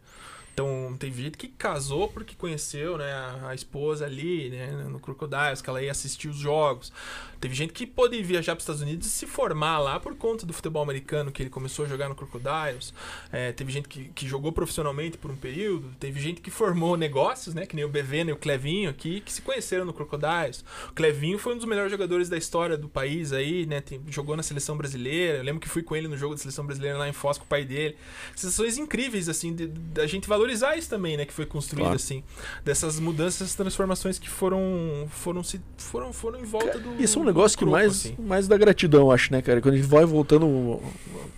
Então, 0.55 0.95
teve 0.97 1.21
gente 1.21 1.37
que 1.37 1.49
casou 1.49 2.07
porque 2.07 2.33
conheceu, 2.33 2.97
né, 2.97 3.11
a, 3.11 3.49
a 3.49 3.55
esposa 3.55 4.05
ali, 4.05 4.49
né, 4.49 4.67
no 4.89 5.01
Crocodiles, 5.01 5.61
que 5.61 5.69
ela 5.69 5.81
ia 5.83 5.91
assistir 5.91 6.29
os 6.29 6.37
jogos. 6.37 6.93
Teve 7.41 7.53
gente 7.53 7.73
que 7.73 7.85
pôde 7.85 8.23
viajar 8.23 8.53
para 8.53 8.59
os 8.59 8.63
Estados 8.63 8.81
Unidos 8.81 9.05
e 9.05 9.09
se 9.09 9.27
formar 9.27 9.79
lá 9.79 9.99
por 9.99 10.15
conta 10.15 10.45
do 10.45 10.53
futebol 10.53 10.81
americano, 10.81 11.29
que 11.29 11.43
ele 11.43 11.49
começou 11.49 11.83
a 11.83 11.87
jogar 11.89 12.07
no 12.07 12.15
Crocodiles. 12.15 12.93
É, 13.33 13.51
teve 13.51 13.69
gente 13.69 13.89
que, 13.89 14.05
que 14.15 14.25
jogou 14.25 14.53
profissionalmente 14.53 15.17
por 15.17 15.29
um 15.29 15.35
período. 15.35 15.93
Teve 15.99 16.21
gente 16.21 16.39
que 16.39 16.49
formou 16.49 16.95
negócios, 16.95 17.53
né, 17.53 17.65
que 17.65 17.75
nem 17.75 17.83
o 17.83 17.89
Bevena 17.89 18.29
e 18.29 18.33
o 18.33 18.37
Clevinho 18.37 18.89
aqui, 18.89 19.19
que 19.19 19.33
se 19.33 19.41
conheceram 19.41 19.83
no 19.83 19.91
Crocodiles. 19.91 20.63
O 20.89 20.93
Clevinho 20.93 21.37
foi 21.37 21.53
um 21.53 21.57
dos 21.57 21.65
melhores 21.65 21.91
jogadores 21.91 22.29
da 22.29 22.37
história 22.37 22.77
do 22.77 22.87
país 22.87 23.33
aí, 23.33 23.65
né, 23.65 23.81
tem- 23.81 24.01
jogou 24.07 24.37
na 24.37 24.41
seleção 24.41 24.77
brasileira. 24.77 25.39
Eu 25.39 25.43
lembro 25.43 25.59
que 25.59 25.67
fui 25.67 25.83
com 25.83 25.97
ele 25.97 26.07
no 26.07 26.17
jogo 26.17 26.33
da 26.33 26.39
seleção 26.39 26.65
brasileira 26.65 26.97
lá 26.97 27.09
em 27.09 27.13
Foz 27.13 27.37
com 27.37 27.43
o 27.43 27.47
pai 27.47 27.65
dele. 27.65 27.97
Sensações 28.33 28.77
incríveis, 28.77 29.27
assim, 29.27 29.53
da 29.93 30.07
gente 30.07 30.29
valorizar 30.29 30.44
isso 30.53 30.89
também, 30.89 31.17
né, 31.17 31.25
que 31.25 31.33
foi 31.33 31.45
construído, 31.45 31.83
Claro. 31.85 31.95
assim. 31.95 32.23
Dessas 32.63 32.99
mudanças, 32.99 33.53
transformações 33.55 34.17
que 34.19 34.29
foram, 34.29 35.07
foram, 35.09 35.43
se, 35.43 35.61
foram, 35.77 36.11
foram 36.13 36.39
em 36.39 36.45
volta 36.45 36.77
do. 36.79 37.01
Isso 37.01 37.19
é 37.19 37.21
um 37.21 37.25
negócio 37.25 37.57
que 37.57 37.63
croco, 37.63 37.77
mais, 37.77 37.91
assim. 37.91 38.15
mais 38.19 38.47
da 38.47 38.57
gratidão, 38.57 39.11
acho, 39.11 39.31
né, 39.31 39.41
cara? 39.41 39.61
Quando 39.61 39.75
a 39.75 39.77
gente 39.77 39.87
vai 39.87 40.05
voltando, 40.05 40.79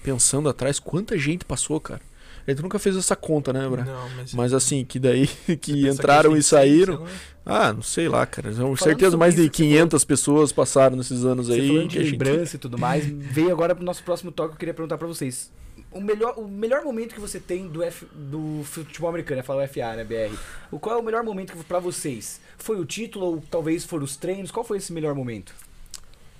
pensando 0.03 0.49
atrás, 0.49 0.79
quanta 0.79 1.17
gente 1.17 1.45
passou, 1.45 1.79
cara. 1.79 2.01
A 2.45 2.51
gente 2.51 2.61
nunca 2.63 2.79
fez 2.79 2.95
essa 2.95 3.13
conta, 3.13 3.51
né, 3.51 3.67
Bra? 3.67 3.83
Não, 3.83 4.09
mas, 4.15 4.33
Mas 4.33 4.53
assim, 4.53 4.85
que 4.85 4.97
daí 4.99 5.27
que 5.59 5.85
entraram 5.89 6.33
a 6.33 6.37
e 6.37 6.41
saíram. 6.43 7.05
Ah, 7.45 7.73
não 7.73 7.81
sei 7.81 8.07
lá, 8.07 8.25
cara. 8.25 8.53
Com 8.53 8.75
certeza 8.77 9.17
mais 9.17 9.35
de 9.35 9.41
isso 9.41 9.51
que 9.51 9.57
você 9.63 9.69
500 9.69 10.05
pessoas 10.05 10.51
passaram 10.53 10.95
nesses 10.95 11.25
anos 11.25 11.47
Você 11.47 11.53
aí. 11.59 11.67
falando 11.67 11.87
de 11.89 11.95
que 11.95 11.99
a 11.99 12.03
gente- 12.03 12.11
lembrança 12.11 12.55
e 12.55 12.59
tudo 12.59 12.77
mais, 12.77 13.05
veio 13.05 13.51
agora 13.51 13.75
pro 13.75 13.83
nosso 13.83 14.01
próximo 14.03 14.31
toque, 14.31 14.53
eu 14.53 14.57
queria 14.57 14.73
perguntar 14.73 14.97
pra 14.97 15.07
vocês. 15.07 15.51
O 15.91 16.01
melhor, 16.01 16.37
o 16.37 16.47
melhor 16.47 16.83
momento 16.83 17.15
que 17.15 17.19
você 17.19 17.39
tem 17.39 17.67
do, 17.67 17.81
F, 17.81 18.05
do 18.13 18.61
futebol 18.65 19.09
americano, 19.09 19.39
é 19.39 19.43
falar 19.43 19.67
FA, 19.67 19.95
né, 19.95 20.03
BR? 20.03 20.37
O, 20.69 20.79
qual 20.79 20.97
é 20.97 20.99
o 20.99 21.03
melhor 21.03 21.23
momento 21.23 21.55
pra 21.65 21.79
vocês? 21.79 22.41
Foi 22.57 22.79
o 22.79 22.85
título 22.85 23.25
ou 23.25 23.43
talvez 23.49 23.85
foram 23.85 24.03
os 24.03 24.17
treinos? 24.17 24.51
Qual 24.51 24.65
foi 24.65 24.77
esse 24.77 24.91
melhor 24.91 25.15
momento? 25.15 25.53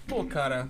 Pô, 0.07 0.23
cara, 0.25 0.69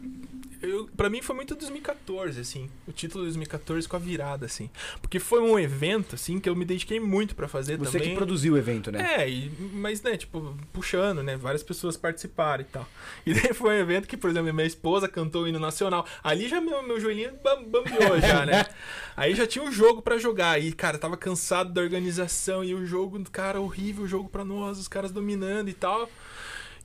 eu, 0.62 0.90
pra 0.98 1.08
mim 1.10 1.22
foi 1.22 1.36
muito 1.36 1.54
2014, 1.56 2.40
assim. 2.42 2.68
O 2.88 2.92
título 2.92 3.24
de 3.24 3.28
2014 3.28 3.88
com 3.88 3.96
a 3.96 4.00
virada, 4.00 4.48
assim. 4.48 4.70
Porque 5.02 5.20
foi 5.20 5.40
um 5.40 5.60
evento, 5.60 6.16
assim, 6.16 6.40
que 6.40 6.50
eu 6.50 6.56
me 6.56 6.66
dediquei 6.66 7.00
muito 7.00 7.36
pra 7.36 7.48
fazer 7.48 7.78
Você 7.78 7.92
também. 8.00 8.10
que 8.10 8.16
produziu 8.16 8.56
o 8.56 8.58
evento, 8.58 8.92
né? 8.92 9.20
É, 9.22 9.30
e- 9.30 9.52
mas, 9.74 10.02
né, 10.02 10.18
tipo, 10.18 10.58
puxando, 10.74 11.22
né? 11.22 11.38
Várias 11.38 11.62
pessoas 11.62 11.96
participaram 11.96 12.62
e 12.64 12.66
tal. 12.66 12.88
E 13.26 13.34
daí 13.36 13.54
foi 13.54 13.76
um 13.76 13.80
evento 13.80 14.08
que, 14.08 14.18
por 14.18 14.30
exemplo, 14.32 14.52
minha 14.52 14.66
esposa 14.66 15.08
cantou 15.08 15.44
o 15.44 15.48
hino 15.48 15.60
nacional. 15.60 16.06
Ali 16.24 16.48
já 16.50 16.60
meu, 16.60 16.82
meu 16.82 17.00
joelhinho 17.00 17.34
bam- 17.44 17.64
bambeou 17.64 18.20
já, 18.20 18.44
né? 18.46 18.66
Aí 19.16 19.34
já 19.36 19.46
tinha 19.48 19.64
um 19.64 19.72
jogo 19.72 20.02
pra 20.02 20.18
jogar. 20.18 20.60
E, 20.62 20.72
cara, 20.72 20.98
tava 20.98 21.16
cansado 21.18 21.72
da 21.72 21.82
organização. 21.82 22.64
E 22.64 22.74
o 22.74 22.86
jogo, 22.86 23.24
cara, 23.32 23.60
horrível 23.62 24.04
o 24.06 24.08
jogo 24.08 24.28
pra 24.30 24.44
nós, 24.46 24.78
os 24.80 24.88
caras 24.88 25.12
dominando 25.12 25.70
e 25.70 25.74
tal. 25.74 26.10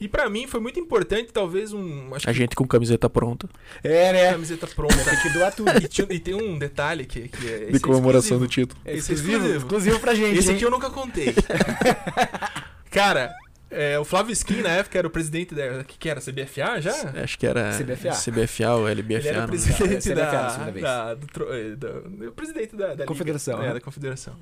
E 0.02 0.08
pra 0.08 0.28
mim 0.28 0.48
foi 0.48 0.58
muito 0.58 0.80
importante, 0.80 1.32
talvez, 1.32 1.72
um. 1.72 2.12
Acho 2.12 2.28
A 2.28 2.32
que 2.32 2.38
gente 2.38 2.56
com 2.56 2.66
camiseta 2.66 3.08
pronta. 3.08 3.48
É, 3.84 4.12
né? 4.12 4.32
camiseta 4.32 4.66
pronta. 4.66 4.96
Tem 4.96 5.16
que 5.20 5.28
doar 5.30 5.54
tudo. 5.54 5.70
E, 5.80 5.86
tinha- 5.86 6.08
e 6.10 6.18
tem 6.18 6.34
um 6.34 6.58
detalhe 6.58 7.04
que, 7.06 7.28
que 7.28 7.46
é. 7.48 7.62
esse 7.62 7.70
De 7.70 7.76
é 7.76 7.80
comemoração 7.80 8.38
do 8.38 8.44
exclusivo. 8.46 8.66
título. 8.74 8.80
É 8.84 8.96
Esse 8.96 9.12
é 9.12 9.14
exclusivo, 9.14 9.36
exclusivo. 9.44 9.58
exclusivo 9.66 10.00
pra 10.00 10.14
gente. 10.14 10.38
Esse 10.38 10.50
hein? 10.50 10.56
aqui 10.56 10.64
eu 10.64 10.70
nunca 10.72 10.90
contei. 10.90 11.32
Cara, 12.90 13.32
é, 13.72 13.98
o 13.98 14.04
Flávio 14.04 14.32
Skin, 14.32 14.60
na 14.62 14.68
época, 14.70 14.98
era 14.98 15.06
o 15.06 15.10
presidente 15.10 15.54
da. 15.54 15.80
O 15.80 15.84
que, 15.84 15.98
que 15.98 16.08
era? 16.08 16.20
CBFA 16.20 16.80
já? 16.80 16.92
Acho 17.22 17.38
que 17.38 17.46
era 17.46 17.70
CBFA. 17.76 18.10
CBFA 18.12 18.70
ou 18.74 18.88
Ele 18.88 19.00
LBFA. 19.02 19.28
era 19.28 19.44
o 19.44 19.48
presidente 19.48 20.10
É, 20.10 20.14
da, 20.14 20.26
CBFA, 20.26 20.50
segunda 20.50 20.70
vez. 20.72 20.84
da, 20.84 21.16
eh, 21.50 21.76
da- 21.76 22.28
o 22.28 22.32
presidente 22.32 22.76
da, 22.76 22.94
da 22.94 23.04
Confederação, 23.06 23.54
Liga, 23.54 23.64
né? 23.64 23.70
é, 23.70 23.74
da 23.74 23.80
confederação. 23.80 24.36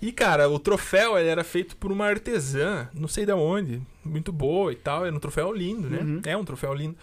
E 0.00 0.12
cara, 0.12 0.48
o 0.48 0.58
troféu 0.58 1.18
ele 1.18 1.28
era 1.28 1.44
feito 1.44 1.76
por 1.76 1.90
uma 1.92 2.06
artesã, 2.06 2.88
não 2.94 3.08
sei 3.08 3.26
de 3.26 3.32
onde, 3.32 3.82
muito 4.04 4.32
boa 4.32 4.72
e 4.72 4.76
tal. 4.76 5.04
Era 5.04 5.14
um 5.14 5.20
troféu 5.20 5.52
lindo, 5.52 5.88
né? 5.90 5.98
Uhum. 6.00 6.20
É 6.24 6.36
um 6.36 6.44
troféu 6.44 6.72
lindo. 6.72 6.96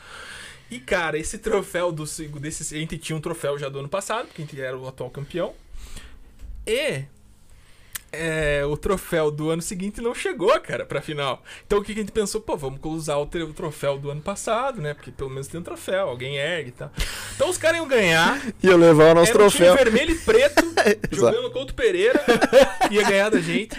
E 0.72 0.80
cara, 0.80 1.18
esse 1.18 1.38
troféu 1.38 1.92
do 1.92 2.04
desse, 2.40 2.76
a 2.76 2.80
gente 2.80 2.98
tinha 2.98 3.16
um 3.16 3.22
troféu 3.22 3.60
já 3.60 3.70
do 3.70 3.80
ano 3.80 3.90
passado, 3.90 4.26
porque 4.28 4.42
a 4.42 4.46
gente 4.46 4.60
era 4.60 4.78
o 4.78 4.88
atual 4.88 5.10
campeão. 5.10 5.54
E 6.66 7.04
é, 8.14 8.64
o 8.66 8.78
troféu 8.78 9.32
do 9.32 9.50
ano 9.50 9.62
seguinte 9.62 10.00
não 10.00 10.14
chegou, 10.14 10.58
cara, 10.60 10.86
pra 10.86 11.02
final. 11.02 11.44
Então 11.66 11.80
o 11.80 11.84
que 11.84 11.94
que 11.94 12.00
a 12.00 12.04
gente 12.04 12.12
pensou? 12.12 12.40
Pô, 12.40 12.56
vamos 12.56 12.80
usar 12.84 13.18
o, 13.18 13.26
troféu 13.26 13.98
do 13.98 14.12
ano 14.12 14.22
passado, 14.22 14.80
né? 14.80 14.94
Porque 14.94 15.12
pelo 15.12 15.30
menos 15.30 15.48
tem 15.48 15.60
um 15.60 15.64
troféu, 15.64 16.10
alguém 16.10 16.38
ergue 16.38 16.70
e 16.70 16.74
tal. 16.74 16.92
Então 17.36 17.50
os 17.50 17.58
caras 17.58 17.78
iam 17.78 17.88
ganhar. 17.88 18.40
Ia 18.62 18.78
levar 18.78 19.12
o 19.12 19.16
nosso 19.16 19.32
era 19.32 19.44
um 19.44 19.50
troféu. 19.50 19.76
time 19.76 19.84
vermelho 19.84 20.12
e 20.12 20.20
preto, 20.20 20.64
jogando 21.12 21.52
com 21.52 21.64
o 21.64 21.74
Pereira, 21.74 22.24
ia 22.92 23.04
ganhar 23.04 23.30
da 23.30 23.40
gente. 23.40 23.76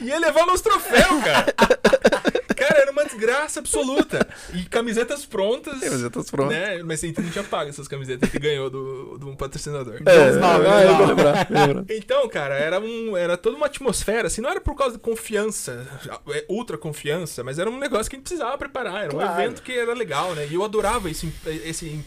Ia 0.00 0.18
levar 0.18 0.42
o 0.42 0.46
nosso 0.46 0.62
troféu, 0.64 1.20
cara. 1.22 1.54
Cara, 2.72 2.82
era 2.82 2.92
uma 2.92 3.04
desgraça 3.04 3.60
absoluta. 3.60 4.26
E 4.54 4.62
camisetas 4.64 5.24
prontas. 5.26 5.78
Camisetas 5.80 6.30
prontas. 6.30 6.56
Né? 6.56 6.82
Mas 6.82 7.02
a 7.02 7.06
gente 7.06 7.20
não 7.20 7.30
tinha 7.30 7.44
pago 7.44 7.68
essas 7.68 7.86
camisetas 7.88 8.30
que 8.30 8.38
ganhou 8.38 8.70
do, 8.70 9.18
do 9.18 9.28
um 9.28 9.36
patrocinador. 9.36 9.94
É, 10.06 10.10
ah, 10.10 10.24
eu 10.24 10.40
mal. 10.40 10.96
vou 10.96 11.06
lembrar. 11.06 11.46
Então, 11.90 12.28
cara, 12.28 12.54
era, 12.54 12.80
um, 12.80 13.16
era 13.16 13.36
toda 13.36 13.56
uma 13.56 13.66
atmosfera, 13.66 14.26
assim, 14.26 14.40
não 14.40 14.50
era 14.50 14.60
por 14.60 14.74
causa 14.74 14.96
de 14.96 15.02
confiança, 15.02 15.86
é, 16.30 16.44
ultra 16.48 16.78
confiança, 16.78 17.44
mas 17.44 17.58
era 17.58 17.68
um 17.70 17.78
negócio 17.78 18.08
que 18.08 18.16
a 18.16 18.18
gente 18.18 18.26
precisava 18.28 18.56
preparar, 18.58 19.04
era 19.04 19.14
um 19.14 19.18
Claro. 19.18 19.40
evento 19.42 19.62
que 19.62 19.72
era 19.72 19.92
legal, 19.94 20.34
né? 20.34 20.46
E 20.50 20.54
eu 20.54 20.64
adorava 20.64 21.10
esse, 21.10 21.32
esse 21.64 22.02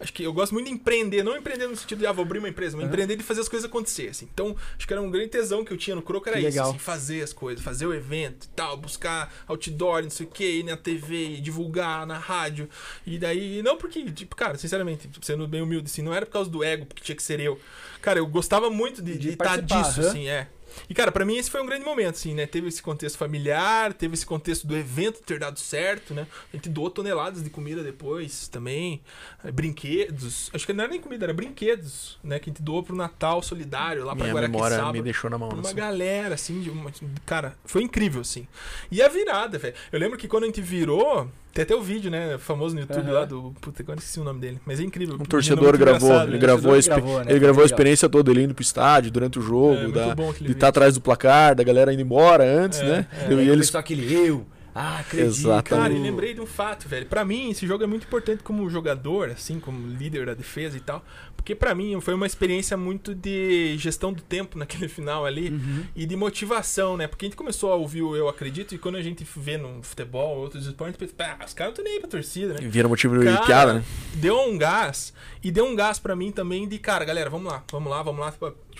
Acho 0.00 0.12
que 0.12 0.22
eu 0.22 0.32
gosto 0.32 0.52
muito 0.52 0.66
de 0.66 0.72
empreender, 0.72 1.22
não 1.22 1.36
empreender 1.36 1.66
no 1.66 1.76
sentido 1.76 1.98
de, 1.98 2.06
ah, 2.06 2.12
vou 2.12 2.24
abrir 2.24 2.38
uma 2.38 2.48
empresa, 2.48 2.76
mas 2.76 2.86
empreender 2.86 3.16
de 3.16 3.22
fazer 3.22 3.42
as 3.42 3.48
coisas 3.48 3.68
acontecer, 3.68 4.08
assim. 4.08 4.26
Então, 4.32 4.56
acho 4.76 4.86
que 4.86 4.92
era 4.92 5.02
um 5.02 5.10
grande 5.10 5.28
tesão 5.28 5.62
que 5.62 5.72
eu 5.72 5.76
tinha 5.76 5.94
no 5.94 6.00
Croco, 6.00 6.28
era 6.28 6.40
Que 6.40 6.48
isso, 6.48 6.60
assim, 6.60 6.78
fazer 6.78 7.22
as 7.22 7.32
coisas, 7.32 7.62
fazer 7.62 7.86
o 7.86 7.92
evento 7.92 8.44
e 8.44 8.48
tal, 8.56 8.76
buscar 8.78 9.32
outdoor, 9.46 10.02
não 10.02 10.10
sei 10.10 10.24
o 10.24 10.28
que, 10.30 10.44
ir 10.44 10.62
na 10.64 10.76
TV, 10.76 11.36
divulgar 11.40 12.06
na 12.06 12.16
rádio. 12.16 12.68
E 13.06 13.18
daí, 13.18 13.62
não 13.62 13.76
porque, 13.76 14.10
tipo, 14.10 14.34
cara, 14.34 14.56
sinceramente, 14.56 15.08
sendo 15.20 15.46
bem 15.46 15.60
humilde, 15.60 15.90
assim, 15.90 16.02
não 16.02 16.14
era 16.14 16.24
por 16.24 16.32
causa 16.32 16.48
do 16.48 16.64
ego, 16.64 16.86
porque 16.86 17.02
tinha 17.02 17.16
que 17.16 17.22
ser 17.22 17.38
eu. 17.38 17.60
Cara, 18.00 18.18
eu 18.18 18.26
gostava 18.26 18.70
muito 18.70 19.02
de 19.02 19.30
estar 19.30 19.60
disso, 19.60 20.00
aham. 20.00 20.08
assim, 20.08 20.28
é. 20.28 20.48
E, 20.88 20.94
cara, 20.94 21.10
pra 21.12 21.24
mim 21.24 21.36
esse 21.36 21.50
foi 21.50 21.62
um 21.62 21.66
grande 21.66 21.84
momento, 21.84 22.14
assim, 22.16 22.34
né? 22.34 22.46
Teve 22.46 22.68
esse 22.68 22.82
contexto 22.82 23.16
familiar, 23.16 23.92
teve 23.92 24.14
esse 24.14 24.26
contexto 24.26 24.66
do 24.66 24.76
evento 24.76 25.20
ter 25.22 25.38
dado 25.38 25.58
certo, 25.58 26.12
né? 26.14 26.26
A 26.52 26.56
gente 26.56 26.68
doou 26.68 26.90
toneladas 26.90 27.42
de 27.42 27.50
comida 27.50 27.82
depois 27.82 28.48
também, 28.48 29.00
eh, 29.44 29.50
brinquedos. 29.50 30.50
Acho 30.54 30.66
que 30.66 30.72
não 30.72 30.84
era 30.84 30.92
nem 30.92 31.00
comida, 31.00 31.24
era 31.26 31.34
brinquedos, 31.34 32.18
né? 32.22 32.38
Que 32.38 32.50
a 32.50 32.52
gente 32.52 32.62
doou 32.62 32.82
pro 32.82 32.94
Natal 32.96 33.42
solidário 33.42 34.04
lá 34.04 34.14
pra 34.14 34.24
Minha 34.24 34.34
Guaraqueçaba. 34.34 34.92
me 34.92 35.02
deixou 35.02 35.30
na 35.30 35.38
mão. 35.38 35.48
Pra 35.48 35.58
uma 35.58 35.66
assim. 35.66 35.74
galera, 35.76 36.34
assim, 36.34 36.60
de 36.60 36.70
uma- 36.70 36.90
cara, 37.26 37.56
foi 37.64 37.82
incrível, 37.82 38.20
assim. 38.20 38.46
E 38.90 39.02
a 39.02 39.08
virada, 39.08 39.58
velho. 39.58 39.74
Eu 39.92 39.98
lembro 39.98 40.18
que 40.18 40.28
quando 40.28 40.44
a 40.44 40.46
gente 40.46 40.60
virou, 40.60 41.30
tem 41.52 41.62
até 41.64 41.74
o 41.74 41.82
vídeo, 41.82 42.10
né, 42.10 42.36
famoso 42.38 42.74
no 42.74 42.80
YouTube 42.80 43.02
Aham. 43.06 43.12
lá 43.12 43.24
do. 43.24 43.54
Puta, 43.60 43.82
agora 43.82 43.98
esqueci 43.98 44.20
o 44.20 44.24
nome 44.24 44.40
dele. 44.40 44.60
Mas 44.64 44.78
é 44.80 44.82
incrível. 44.84 45.16
Um 45.16 45.24
torcedor 45.24 45.76
gravou, 45.76 46.22
ele 46.22 46.32
né? 46.32 46.38
gravou, 46.38 46.76
expe- 46.76 46.94
gravou, 46.94 47.18
né? 47.18 47.26
ele 47.28 47.38
gravou 47.38 47.62
a 47.62 47.66
experiência 47.66 48.08
toda, 48.08 48.30
ele 48.30 48.42
indo 48.44 48.54
pro 48.54 48.62
estádio 48.62 49.10
durante 49.10 49.38
o 49.38 49.42
jogo, 49.42 49.74
É, 49.74 49.82
muito 49.82 49.94
da, 49.94 50.14
de 50.14 50.32
vídeo. 50.38 50.52
estar 50.52 50.68
atrás 50.68 50.94
do 50.94 51.00
placar, 51.00 51.54
da 51.54 51.62
galera 51.64 51.92
indo 51.92 52.02
embora 52.02 52.44
antes, 52.44 52.78
É, 52.80 52.84
né? 52.84 53.06
é. 53.28 53.32
E 53.32 53.34
eles 53.34 53.50
começou 53.70 53.80
aquele 53.80 54.12
eu. 54.14 54.46
Ah, 54.74 54.98
acredito. 55.00 55.28
Exatamente. 55.28 55.68
Cara, 55.68 55.92
e 55.92 55.98
lembrei 55.98 56.34
de 56.34 56.40
um 56.40 56.46
fato, 56.46 56.88
velho. 56.88 57.06
Pra 57.06 57.24
mim, 57.24 57.50
esse 57.50 57.66
jogo 57.66 57.82
é 57.84 57.86
muito 57.86 58.06
importante 58.06 58.42
como 58.42 58.68
jogador, 58.70 59.30
assim, 59.30 59.58
como 59.58 59.86
líder 59.88 60.26
da 60.26 60.34
defesa 60.34 60.76
e 60.76 60.80
tal. 60.80 61.04
Porque 61.36 61.54
pra 61.54 61.74
mim 61.74 61.98
foi 62.00 62.12
uma 62.14 62.26
experiência 62.26 62.76
muito 62.76 63.14
de 63.14 63.76
gestão 63.78 64.12
do 64.12 64.20
tempo 64.22 64.58
naquele 64.58 64.86
final 64.88 65.24
ali 65.26 65.48
Uhum. 65.50 65.84
e 65.96 66.04
de 66.06 66.14
motivação, 66.16 66.96
né? 66.96 67.06
Porque 67.08 67.24
a 67.24 67.28
gente 67.28 67.36
começou 67.36 67.72
a 67.72 67.74
ouvir 67.74 68.02
o 68.02 68.14
Eu 68.14 68.28
Acredito 68.28 68.74
e 68.74 68.78
quando 68.78 68.96
a 68.96 69.02
gente 69.02 69.26
vê 69.36 69.56
no 69.56 69.82
futebol, 69.82 70.38
outros 70.38 70.66
esportes, 70.66 70.96
"Ah, 71.18 71.38
os 71.44 71.52
caras 71.54 71.70
não 71.70 71.70
estão 71.70 71.84
nem 71.84 71.94
aí 71.94 72.00
pra 72.00 72.08
torcida, 72.08 72.54
né? 72.54 72.60
vira 72.68 72.86
motivo 72.88 73.18
de 73.18 73.24
Cara, 73.24 73.46
piada, 73.46 73.74
né? 73.74 73.84
Deu 74.14 74.38
um 74.38 74.56
gás. 74.56 75.12
E 75.42 75.50
deu 75.50 75.64
um 75.66 75.74
gás 75.74 75.98
pra 75.98 76.14
mim 76.14 76.30
também 76.30 76.68
de, 76.68 76.78
cara, 76.78 77.04
galera, 77.04 77.28
vamos 77.30 77.50
lá, 77.50 77.64
vamos 77.72 77.90
lá, 77.90 78.02
vamos 78.02 78.20
lá. 78.20 78.32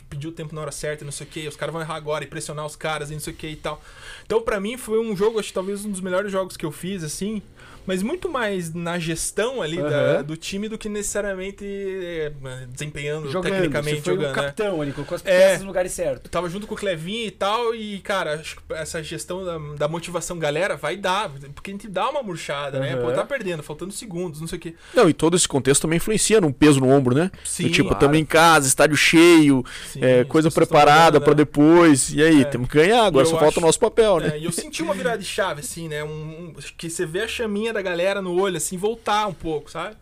Pedir 0.08 0.28
o 0.28 0.32
tempo 0.32 0.54
na 0.54 0.60
hora 0.60 0.72
certa, 0.72 1.04
não 1.04 1.12
sei 1.12 1.26
o 1.26 1.30
que. 1.30 1.48
Os 1.48 1.56
caras 1.56 1.72
vão 1.72 1.82
errar 1.82 1.94
agora 1.94 2.24
e 2.24 2.26
pressionar 2.26 2.66
os 2.66 2.76
caras 2.76 3.10
e 3.10 3.14
não 3.14 3.20
sei 3.20 3.32
o 3.32 3.36
que 3.36 3.46
e 3.46 3.56
tal. 3.56 3.82
Então, 4.24 4.40
pra 4.42 4.60
mim, 4.60 4.76
foi 4.76 4.98
um 4.98 5.16
jogo, 5.16 5.38
acho 5.38 5.48
que 5.48 5.54
talvez 5.54 5.84
um 5.84 5.90
dos 5.90 6.00
melhores 6.00 6.30
jogos 6.30 6.56
que 6.56 6.64
eu 6.64 6.72
fiz, 6.72 7.02
assim. 7.04 7.42
Mas 7.90 8.04
muito 8.04 8.28
mais 8.30 8.72
na 8.72 9.00
gestão 9.00 9.60
ali 9.60 9.78
da- 9.78 9.88
Aham. 9.88 10.22
do 10.22 10.36
time 10.36 10.68
do 10.68 10.78
que 10.78 10.88
necessariamente 10.88 11.64
é, 11.64 12.32
desempenhando 12.68 13.28
Jogando, 13.28 13.52
tecnicamente 13.52 13.96
você 13.96 14.02
foi 14.02 14.14
jogando. 14.14 14.26
o 14.32 14.36
né? 14.36 14.42
capitão 14.42 14.80
ali, 14.80 14.92
colocou 14.92 15.16
as 15.16 15.26
É. 15.26 15.38
peças 15.48 15.60
no 15.62 15.66
lugar 15.66 15.88
certo. 15.88 16.26
Eu 16.26 16.30
tava 16.30 16.48
junto 16.48 16.68
com 16.68 16.74
o 16.74 16.78
Clevinho 16.78 17.26
e 17.26 17.30
tal, 17.32 17.74
e, 17.74 17.98
cara, 17.98 18.34
acho 18.34 18.56
que 18.56 18.62
essa 18.74 19.02
gestão 19.02 19.44
da, 19.44 19.58
da 19.76 19.88
motivação, 19.88 20.38
galera, 20.38 20.76
vai 20.76 20.96
dar. 20.96 21.30
Porque 21.52 21.70
a 21.72 21.74
gente 21.74 21.88
dá 21.88 22.08
uma 22.08 22.22
murchada, 22.22 22.78
né? 22.78 22.92
Aham. 22.94 23.02
Pô, 23.06 23.12
tá 23.12 23.24
perdendo, 23.24 23.60
faltando 23.60 23.92
segundos, 23.92 24.40
não 24.40 24.46
sei 24.46 24.56
o 24.58 24.60
quê. 24.60 24.74
Não, 24.94 25.08
e 25.08 25.12
todo 25.12 25.36
esse 25.36 25.48
contexto 25.48 25.82
também 25.82 25.96
influencia 25.96 26.40
num 26.40 26.52
peso 26.52 26.78
no 26.78 26.88
ombro, 26.88 27.12
né? 27.12 27.28
Sim, 27.44 27.64
Do 27.64 27.70
tipo, 27.70 27.88
claro. 27.88 27.98
também 28.06 28.22
em 28.22 28.24
casa, 28.24 28.68
estádio 28.68 28.96
cheio, 28.96 29.64
Sim, 29.88 29.98
é, 30.04 30.22
coisa 30.22 30.48
preparada 30.48 31.18
né? 31.18 31.34
depois. 31.34 32.10
E 32.12 32.22
aí, 32.22 32.42
É. 32.42 32.44
temos 32.44 32.68
que 32.68 32.76
ganhar, 32.76 33.04
agora 33.04 33.26
eu 33.26 33.30
só 33.30 33.36
falta 33.36 33.46
o 33.46 33.58
acho- 33.58 33.60
nosso 33.66 33.80
papel, 33.80 34.20
né? 34.20 34.30
É, 34.34 34.38
e 34.38 34.44
eu 34.44 34.52
senti 34.52 34.80
uma 34.80 34.94
virada 34.94 35.18
de 35.18 35.24
chave, 35.24 35.60
assim, 35.60 35.88
né? 35.88 36.04
Um, 36.04 36.08
um- 36.10 36.54
que 36.76 36.88
você 36.88 37.04
vê 37.04 37.22
a 37.22 37.28
chaminha 37.28 37.72
da 37.72 37.79
galera 37.82 38.20
no 38.22 38.38
olho, 38.40 38.56
assim, 38.56 38.76
voltar 38.76 39.26
um 39.26 39.34
pouco, 39.34 39.70
sabe? 39.70 39.96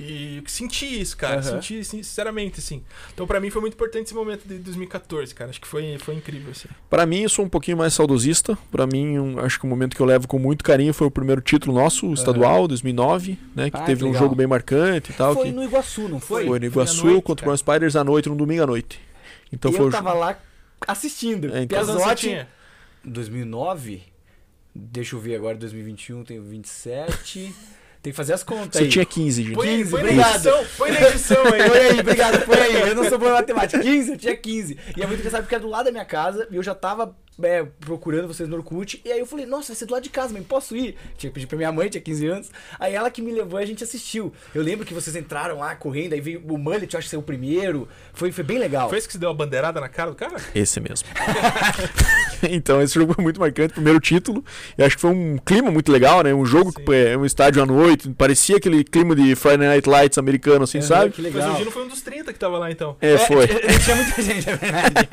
E 0.00 0.36
eu 0.36 0.42
senti 0.46 1.00
isso, 1.00 1.16
cara. 1.16 1.40
Aham. 1.40 1.42
Senti, 1.60 1.82
sinceramente, 1.82 2.60
assim. 2.60 2.84
Então, 3.12 3.26
pra 3.26 3.40
mim, 3.40 3.50
foi 3.50 3.60
muito 3.60 3.74
importante 3.74 4.04
esse 4.04 4.14
momento 4.14 4.46
de 4.46 4.56
2014, 4.58 5.34
cara. 5.34 5.50
Acho 5.50 5.60
que 5.60 5.66
foi, 5.66 5.98
foi 5.98 6.14
incrível, 6.14 6.52
assim. 6.52 6.68
Pra 6.88 7.04
mim, 7.04 7.22
eu 7.22 7.28
sou 7.28 7.44
um 7.44 7.48
pouquinho 7.48 7.76
mais 7.76 7.94
saudosista. 7.94 8.56
Pra 8.70 8.86
mim, 8.86 9.18
um- 9.18 9.40
acho 9.40 9.58
que 9.58 9.66
o 9.66 9.68
momento 9.68 9.96
que 9.96 10.00
eu 10.00 10.06
levo 10.06 10.28
com 10.28 10.38
muito 10.38 10.62
carinho 10.62 10.94
foi 10.94 11.08
o 11.08 11.10
primeiro 11.10 11.40
título 11.40 11.74
nosso, 11.76 12.06
o 12.06 12.14
estadual, 12.14 12.68
2009, 12.68 13.36
né? 13.56 13.70
Que 13.70 13.76
Ah, 13.76 13.80
teve 13.82 14.04
que 14.04 14.08
um 14.08 14.14
jogo 14.14 14.36
bem 14.36 14.46
marcante 14.46 15.10
e 15.10 15.14
tal. 15.14 15.34
foi 15.34 15.46
que 15.46 15.50
no 15.52 15.64
Iguaçu, 15.64 16.08
não 16.08 16.20
foi? 16.20 16.46
foi 16.46 16.60
no 16.60 16.70
Foi 16.70 16.82
Iguaçu 16.82 17.04
noite, 17.06 17.22
contra 17.24 17.32
o 17.32 17.36
cara. 17.36 17.46
Brown 17.46 17.56
Spiders 17.56 17.96
à 17.96 18.04
noite, 18.04 18.28
no 18.28 18.36
domingo 18.36 18.62
à 18.62 18.66
noite. 18.68 19.00
Então 19.52 19.72
eu 19.72 19.76
foi 19.78 19.86
o 19.86 19.90
tava 19.90 20.12
lá 20.12 20.38
assistindo. 20.86 21.46
É, 21.52 21.62
então. 21.64 21.84
Piazotti, 21.84 22.28
tinha? 22.28 22.48
2009. 23.04 24.02
Deixa 24.80 25.16
eu 25.16 25.20
ver 25.20 25.34
agora, 25.34 25.56
2021, 25.56 26.24
tenho 26.24 26.42
27. 26.42 27.54
Tem 28.00 28.12
que 28.12 28.16
fazer 28.16 28.32
as 28.32 28.44
contas 28.44 28.78
Você 28.78 28.84
aí. 28.84 28.88
tinha 28.88 29.04
15, 29.04 29.42
gente. 29.42 29.54
Põe, 29.54 29.66
15, 29.66 29.90
põe 29.90 30.02
na 30.02 30.08
obrigado. 30.08 30.34
edição, 30.36 30.66
põe 30.78 30.90
na 30.92 31.02
edição 31.08 31.42
aí. 31.46 31.68
Põe 31.68 31.78
aí, 31.78 32.00
obrigado, 32.00 32.46
põe 32.46 32.56
aí. 32.56 32.88
Eu 32.88 32.94
não 32.94 33.08
sou 33.08 33.18
bom 33.18 33.26
em 33.26 33.32
matemática. 33.32 33.78
15, 33.82 34.10
eu 34.12 34.16
tinha 34.16 34.36
15. 34.36 34.78
E 34.96 35.02
é 35.02 35.06
muito 35.06 35.18
engraçado 35.18 35.42
porque 35.42 35.56
é 35.56 35.58
do 35.58 35.66
lado 35.68 35.86
da 35.86 35.90
minha 35.90 36.04
casa 36.04 36.46
e 36.48 36.54
eu 36.54 36.62
já 36.62 36.76
tava 36.76 37.16
é, 37.42 37.64
procurando 37.80 38.28
vocês 38.28 38.48
no 38.48 38.56
Orkut. 38.56 39.00
E 39.04 39.12
aí 39.12 39.18
eu 39.18 39.26
falei, 39.26 39.46
nossa, 39.46 39.68
vai 39.68 39.76
ser 39.76 39.86
do 39.86 39.92
lado 39.92 40.02
de 40.02 40.10
casa, 40.10 40.32
mas 40.32 40.44
posso 40.46 40.76
ir? 40.76 40.96
Tinha 41.16 41.30
que 41.30 41.34
pedir 41.34 41.46
pra 41.46 41.56
minha 41.56 41.72
mãe, 41.72 41.88
tinha 41.88 42.00
15 42.00 42.26
anos. 42.26 42.50
Aí 42.78 42.94
ela 42.94 43.10
que 43.10 43.22
me 43.22 43.32
levou 43.32 43.60
e 43.60 43.62
a 43.62 43.66
gente 43.66 43.82
assistiu. 43.84 44.32
Eu 44.54 44.62
lembro 44.62 44.84
que 44.84 44.94
vocês 44.94 45.14
entraram 45.16 45.58
lá 45.58 45.74
correndo, 45.74 46.12
aí 46.12 46.20
veio 46.20 46.42
o 46.46 46.58
Mullet, 46.58 46.92
eu 46.92 46.98
acho 46.98 47.06
que 47.06 47.10
saiu 47.10 47.20
o 47.20 47.22
primeiro. 47.22 47.88
Foi, 48.12 48.32
foi 48.32 48.44
bem 48.44 48.58
legal. 48.58 48.88
Foi 48.88 48.98
esse 48.98 49.06
que 49.06 49.12
você 49.12 49.18
deu 49.18 49.30
a 49.30 49.34
bandeirada 49.34 49.80
na 49.80 49.88
cara 49.88 50.10
do 50.10 50.16
cara? 50.16 50.36
Esse 50.54 50.80
mesmo. 50.80 51.08
então, 52.50 52.82
esse 52.82 52.94
jogo 52.94 53.14
foi 53.14 53.22
muito 53.22 53.40
marcante, 53.40 53.74
primeiro 53.74 54.00
título. 54.00 54.44
E 54.76 54.82
acho 54.82 54.96
que 54.96 55.02
foi 55.02 55.10
um 55.10 55.38
clima 55.38 55.70
muito 55.70 55.90
legal, 55.92 56.22
né? 56.22 56.34
Um 56.34 56.44
jogo 56.44 56.72
Sim. 56.72 56.84
que 56.84 56.94
é 56.94 57.16
um 57.16 57.24
estádio 57.24 57.62
à 57.62 57.66
noite, 57.66 58.08
parecia 58.10 58.56
aquele 58.56 58.82
clima 58.84 59.14
de 59.14 59.34
Friday 59.34 59.68
Night 59.68 59.88
Lights 59.88 60.18
americano, 60.18 60.64
assim, 60.64 60.78
Aham, 60.78 60.86
sabe? 60.86 61.10
Que 61.10 61.22
Mas 61.22 61.34
legal. 61.34 61.54
o 61.54 61.58
Gino 61.58 61.70
foi 61.70 61.84
um 61.84 61.88
dos 61.88 62.00
30 62.00 62.32
que 62.32 62.38
tava 62.38 62.58
lá, 62.58 62.70
então. 62.70 62.96
É, 63.00 63.18
foi. 63.18 63.46
Tinha 63.84 63.96
muita 63.96 64.22
gente, 64.22 64.48
é 64.50 64.56
verdade. 64.56 65.08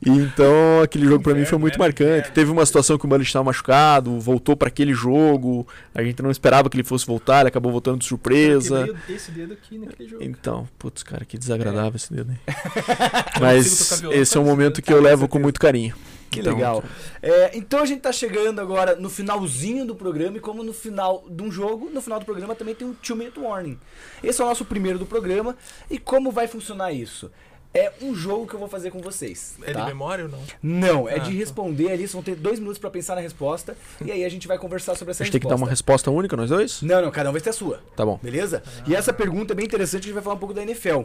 Então, 0.06 0.82
aquele 0.82 1.06
jogo 1.06 1.22
pra 1.22 1.34
mim 1.34 1.44
foi 1.44 1.53
Inferno, 1.56 1.60
muito 1.60 1.78
marcante. 1.78 2.30
Teve 2.32 2.50
uma 2.50 2.64
situação 2.64 2.98
que 2.98 3.04
o 3.04 3.08
Mullet 3.08 3.26
estava 3.26 3.44
machucado, 3.44 4.18
voltou 4.20 4.56
pra 4.56 4.68
aquele 4.68 4.92
jogo. 4.92 5.66
A 5.94 6.02
gente 6.02 6.22
não 6.22 6.30
esperava 6.30 6.68
que 6.68 6.76
ele 6.76 6.84
fosse 6.84 7.06
voltar, 7.06 7.40
ele 7.40 7.48
acabou 7.48 7.72
voltando 7.72 7.98
de 7.98 8.04
Eu 8.04 8.08
surpresa. 8.08 8.88
esse 9.08 9.30
dedo 9.30 9.54
aqui 9.54 9.78
naquele 9.78 10.08
jogo. 10.08 10.22
Então, 10.22 10.68
putz, 10.78 11.02
cara, 11.02 11.24
que 11.24 11.38
desagradável 11.38 11.96
esse 11.96 12.12
dedo 12.12 12.32
aí. 12.32 12.54
Mas 13.40 14.02
esse 14.10 14.36
é 14.36 14.40
um 14.40 14.44
momento 14.44 14.82
que 14.82 14.92
eu 14.92 15.00
levo 15.00 15.28
com 15.28 15.38
muito 15.38 15.60
carinho. 15.60 15.94
Que 16.34 16.40
Então, 16.40 16.54
legal. 16.54 16.84
É, 17.22 17.56
então 17.56 17.80
a 17.80 17.86
gente 17.86 18.00
tá 18.00 18.12
chegando 18.12 18.60
agora 18.60 18.96
no 18.96 19.08
finalzinho 19.08 19.86
do 19.86 19.94
programa 19.94 20.36
e 20.36 20.40
como 20.40 20.64
no 20.64 20.72
final 20.72 21.24
de 21.30 21.42
um 21.42 21.50
jogo, 21.50 21.90
no 21.90 22.02
final 22.02 22.18
do 22.18 22.24
programa 22.24 22.56
também 22.56 22.74
tem 22.74 22.86
um 22.86 22.92
2 22.92 23.18
minute 23.18 23.38
warning. 23.38 23.78
Esse 24.22 24.40
é 24.40 24.44
o 24.44 24.48
nosso 24.48 24.64
primeiro 24.64 24.98
do 24.98 25.06
programa 25.06 25.56
e 25.88 25.96
como 25.98 26.32
vai 26.32 26.48
funcionar 26.48 26.92
isso? 26.92 27.30
É 27.76 27.92
um 28.00 28.14
jogo 28.14 28.46
que 28.46 28.54
eu 28.54 28.58
vou 28.60 28.68
fazer 28.68 28.92
com 28.92 29.00
vocês. 29.00 29.56
É 29.64 29.72
tá? 29.72 29.80
de 29.80 29.86
memória 29.88 30.26
ou 30.26 30.30
não? 30.30 30.38
Não, 30.62 31.08
é 31.08 31.14
Ah, 31.14 31.18
de 31.18 31.30
tá. 31.32 31.36
responder 31.36 31.88
ali, 31.88 31.98
vocês 31.98 32.12
vão 32.12 32.22
ter 32.22 32.36
dois 32.36 32.60
minutos 32.60 32.78
pra 32.78 32.88
pensar 32.88 33.16
na 33.16 33.20
resposta 33.20 33.76
e 34.04 34.12
aí 34.12 34.24
a 34.24 34.28
gente 34.28 34.46
vai 34.46 34.56
conversar 34.58 34.94
sobre 34.94 35.10
essa 35.10 35.22
A 35.22 35.26
gente 35.26 35.32
tem 35.32 35.40
que 35.40 35.46
dar 35.48 35.54
resposta. 35.54 35.64
uma 35.64 35.70
resposta 35.70 36.10
única, 36.12 36.36
nós 36.36 36.50
dois? 36.50 36.82
Não, 36.82 37.02
não, 37.02 37.10
cada 37.10 37.30
um 37.30 37.32
vai 37.32 37.40
ter 37.40 37.50
a 37.50 37.52
sua. 37.52 37.82
Tá 37.96 38.06
bom. 38.06 38.18
Beleza? 38.22 38.62
E 38.86 38.94
essa 38.94 39.12
pergunta 39.12 39.54
é 39.54 39.56
bem 39.56 39.64
interessante, 39.66 40.02
a 40.02 40.04
gente 40.04 40.14
vai 40.14 40.22
falar 40.22 40.36
um 40.36 40.38
pouco 40.38 40.54
da 40.54 40.62
NFL. 40.62 41.00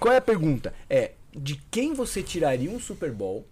Qual 0.00 0.12
é 0.14 0.16
a 0.16 0.20
pergunta? 0.22 0.72
É 0.88 1.12
de 1.36 1.56
quem 1.70 1.92
você 1.92 2.22
tiraria 2.22 2.70
um 2.70 2.80
Super 2.80 3.10
Bowl 3.12 3.46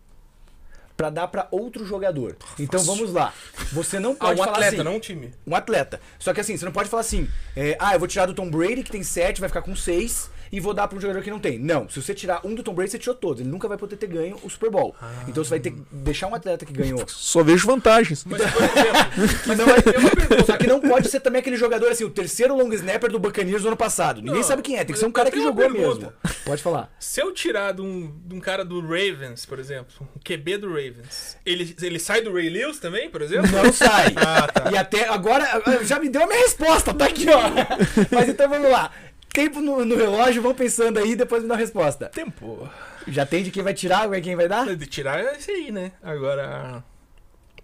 pra 0.96 1.10
dar 1.10 1.28
pra 1.28 1.48
outro 1.50 1.84
jogador? 1.84 2.34
Então 2.58 2.80
vamos 2.82 3.12
lá. 3.12 3.34
Você 3.72 4.00
não 4.00 4.12
Ah, 4.12 4.16
pode 4.26 4.40
um 4.40 4.44
falar 4.44 4.52
atleta, 4.52 4.74
assim, 4.76 4.84
não 4.84 4.96
um 4.96 5.00
time. 5.00 5.32
um 5.46 5.54
atleta. 5.54 6.00
Só 6.18 6.32
que 6.32 6.40
assim, 6.40 6.56
você 6.56 6.64
não 6.64 6.72
pode 6.72 6.88
falar 6.88 7.02
assim, 7.02 7.28
é, 7.54 7.76
ah, 7.78 7.94
eu 7.94 7.98
vou 7.98 8.08
tirar 8.08 8.24
do 8.24 8.32
Tom 8.32 8.48
Brady, 8.50 8.82
que 8.82 8.90
tem 8.90 9.02
7, 9.02 9.38
vai 9.40 9.48
ficar 9.50 9.60
com 9.60 9.76
6, 9.76 10.30
e 10.54 10.60
vou 10.60 10.72
dar 10.72 10.86
pra 10.86 10.96
um 10.96 11.00
jogador 11.00 11.20
que 11.20 11.30
não 11.30 11.40
tem. 11.40 11.58
Não, 11.58 11.88
se 11.88 12.00
você 12.00 12.14
tirar 12.14 12.40
um 12.44 12.54
do 12.54 12.62
Tom 12.62 12.72
Brady, 12.74 12.92
você 12.92 12.98
tirou 13.00 13.16
todos. 13.16 13.40
Ele 13.40 13.50
nunca 13.50 13.66
vai 13.66 13.76
poder 13.76 13.96
ter 13.96 14.06
ganho 14.06 14.36
o 14.40 14.48
Super 14.48 14.70
Bowl. 14.70 14.94
Então 15.26 15.42
você 15.42 15.50
vai 15.50 15.58
ter 15.58 15.72
que 15.72 15.82
deixar 15.90 16.28
um 16.28 16.34
atleta 16.36 16.64
que 16.64 16.72
ganhou. 16.72 17.04
Só 17.08 17.42
vejo 17.42 17.66
vantagens. 17.66 18.24
Mas, 18.24 18.40
por 18.40 18.62
exemplo, 18.62 19.34
Que 19.42 19.54
não 19.56 19.66
vai 19.66 19.82
ter 19.82 19.98
uma 19.98 20.10
pergunta. 20.10 20.44
Só 20.46 20.56
que 20.56 20.66
não 20.68 20.80
pode 20.80 21.08
ser 21.08 21.18
também 21.18 21.40
aquele 21.40 21.56
jogador 21.56 21.88
assim, 21.90 22.04
o 22.04 22.10
terceiro 22.10 22.56
long 22.56 22.72
snapper 22.72 23.10
do 23.10 23.18
Buccaneers 23.18 23.62
do 23.62 23.68
ano 23.68 23.76
passado. 23.76 24.18
Ninguém 24.20 24.36
Não, 24.36 24.42
sabe 24.44 24.62
quem 24.62 24.76
é, 24.76 24.78
tem 24.78 24.86
que 24.86 24.92
mas 24.92 25.00
ser 25.00 25.06
um 25.06 25.12
cara 25.12 25.28
que 25.28 25.40
jogou 25.40 25.68
pergunta. 25.68 26.14
mesmo. 26.22 26.34
Pode 26.44 26.62
falar. 26.62 26.94
se 27.00 27.20
eu 27.20 27.32
tirar 27.32 27.72
de 27.72 27.82
um, 27.82 28.14
de 28.24 28.34
um 28.36 28.40
cara 28.40 28.64
do 28.64 28.80
Ravens, 28.80 29.44
por 29.44 29.58
exemplo, 29.58 29.92
um 30.00 30.20
QB 30.20 30.58
do 30.58 30.68
Ravens, 30.68 31.36
ele, 31.44 31.74
ele 31.82 31.98
sai 31.98 32.20
do 32.22 32.32
Ray 32.32 32.48
Lewis 32.48 32.78
também, 32.78 33.10
por 33.10 33.22
exemplo? 33.22 33.50
Não 33.50 33.72
sai. 33.72 34.14
Ah, 34.16 34.46
tá. 34.46 34.70
E 34.70 34.76
até 34.76 35.08
agora 35.08 35.44
já 35.82 35.98
me 35.98 36.08
deu 36.08 36.22
a 36.22 36.26
minha 36.28 36.38
resposta, 36.38 36.94
tá 36.94 37.06
aqui, 37.06 37.26
ó. 37.28 37.40
Mas 38.14 38.28
então 38.28 38.48
vamos 38.48 38.70
lá. 38.70 38.92
Tempo 39.34 39.60
no, 39.60 39.84
no 39.84 39.96
relógio, 39.96 40.40
vão 40.40 40.54
pensando 40.54 40.96
aí, 41.00 41.16
depois 41.16 41.42
me 41.42 41.48
dá 41.48 41.54
a 41.54 41.58
resposta. 41.58 42.06
Tempo. 42.08 42.70
Já 43.08 43.26
tem 43.26 43.42
de 43.42 43.50
quem 43.50 43.64
vai 43.64 43.74
tirar, 43.74 44.08
quem 44.20 44.36
vai 44.36 44.46
dar? 44.46 44.76
De 44.76 44.86
tirar 44.86 45.18
é 45.18 45.36
esse 45.36 45.50
aí, 45.50 45.72
né? 45.72 45.90
Agora, 46.00 46.84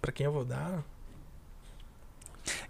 pra 0.01 0.11
quem 0.11 0.25
eu 0.25 0.33
vou 0.33 0.43
dar... 0.43 0.83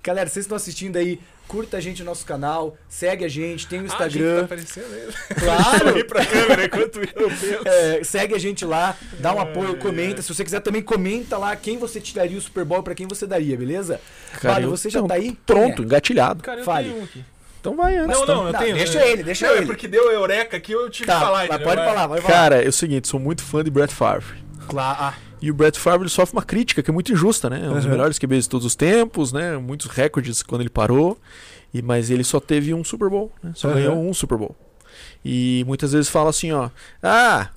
Galera, 0.03 0.29
vocês 0.29 0.45
estão 0.45 0.55
assistindo 0.55 0.97
aí, 0.97 1.19
curta 1.47 1.77
a 1.77 1.79
gente 1.81 1.99
no 2.03 2.05
nosso 2.05 2.25
canal, 2.25 2.77
segue 2.87 3.25
a 3.25 3.27
gente, 3.27 3.65
tem 3.67 3.79
o 3.79 3.81
Ah, 3.81 3.85
a 3.85 3.87
gente 3.87 3.97
tá 3.97 4.07
Instagram. 4.07 4.43
aparecendo 4.45 4.93
ele. 4.95 5.13
Claro! 5.39 6.05
Pra 6.05 6.25
câmera 6.25 6.65
enquanto 6.65 6.99
eu 6.99 7.29
penso. 7.29 7.67
É, 7.67 8.03
segue 8.03 8.35
a 8.35 8.37
gente 8.39 8.63
lá, 8.65 8.95
dá 9.19 9.33
um 9.33 9.39
apoio, 9.39 9.77
comenta. 9.77 10.21
Se 10.21 10.31
você 10.33 10.43
quiser 10.43 10.59
também 10.59 10.83
comenta 10.83 11.39
lá 11.39 11.55
quem 11.55 11.77
você 11.79 11.99
tiraria 11.99 12.37
o 12.37 12.41
Super 12.41 12.65
Bowl 12.65 12.81
e 12.81 12.83
pra 12.83 12.93
quem 12.93 13.07
você 13.07 13.25
daria, 13.25 13.57
beleza? 13.57 13.99
Cara, 14.39 14.67
você 14.67 14.89
já 14.91 15.01
tá 15.01 15.15
aí? 15.15 15.35
Pronto, 15.45 15.77
Quem 15.77 15.85
engatilhado. 15.85 16.43
Cara, 16.43 16.59
eu 16.61 16.65
Fale. 16.65 16.89
tenho 16.89 17.01
um 17.01 17.03
aqui. 17.05 17.25
Então 17.61 17.75
vai 17.77 17.95
antes. 17.95 18.17
Não, 18.17 18.23
então. 18.23 18.35
não, 18.43 18.47
eu 18.47 18.57
tenho. 18.57 18.75
deixa 18.75 18.99
eu- 18.99 19.07
ele, 19.07 19.23
deixa 19.23 19.47
não, 19.47 19.53
ele. 19.55 19.63
É 19.63 19.65
porque 19.67 19.87
deu 19.87 20.11
eureka 20.11 20.57
aqui, 20.57 20.71
eu 20.73 20.89
tive 20.89 21.05
Tá, 21.05 21.13
que 21.13 21.19
falar. 21.25 21.47
mas 21.47 21.61
pode 21.63 21.75
Vai. 21.75 21.85
falar, 21.87 22.07
pode 22.09 22.21
falar. 22.23 22.33
Cara, 22.33 22.63
é 22.63 22.67
o 22.67 22.73
seguinte, 22.73 23.07
sou 23.07 23.19
muito 23.19 23.43
fã 23.43 23.63
de 23.63 23.69
Brett 23.69 23.93
Favre. 23.93 24.43
Claro. 24.67 24.97
Ah, 24.99 25.13
E 25.41 25.49
o 25.49 25.53
Brett 25.55 25.79
Favre 25.79 26.03
ele 26.03 26.09
sofre 26.09 26.35
uma 26.35 26.43
crítica 26.43 26.83
que 26.83 26.89
é 26.91 26.93
muito 26.93 27.11
injusta, 27.11 27.49
né? 27.49 27.61
É 27.65 27.69
um 27.69 27.73
dos 27.73 27.85
Uhum. 27.85 27.91
melhores 27.91 28.19
QBs 28.19 28.43
de 28.43 28.49
todos 28.49 28.65
os 28.65 28.75
tempos, 28.75 29.31
né? 29.33 29.57
Muitos 29.57 29.87
recordes 29.87 30.43
quando 30.43 30.61
ele 30.61 30.69
parou. 30.69 31.17
E, 31.73 31.81
mas 31.81 32.09
ele 32.11 32.23
só 32.23 32.39
teve 32.39 32.73
um 32.73 32.83
Super 32.83 33.09
Bowl, 33.09 33.31
né? 33.43 33.51
Só 33.55 33.67
Uhum. 33.69 33.73
ganhou 33.73 33.95
um 33.97 34.13
Super 34.13 34.37
Bowl. 34.37 34.55
E 35.23 35.63
muitas 35.67 35.91
vezes 35.93 36.09
fala 36.09 36.29
assim, 36.29 36.51
ó. 36.51 36.69
Ah, 37.01 37.49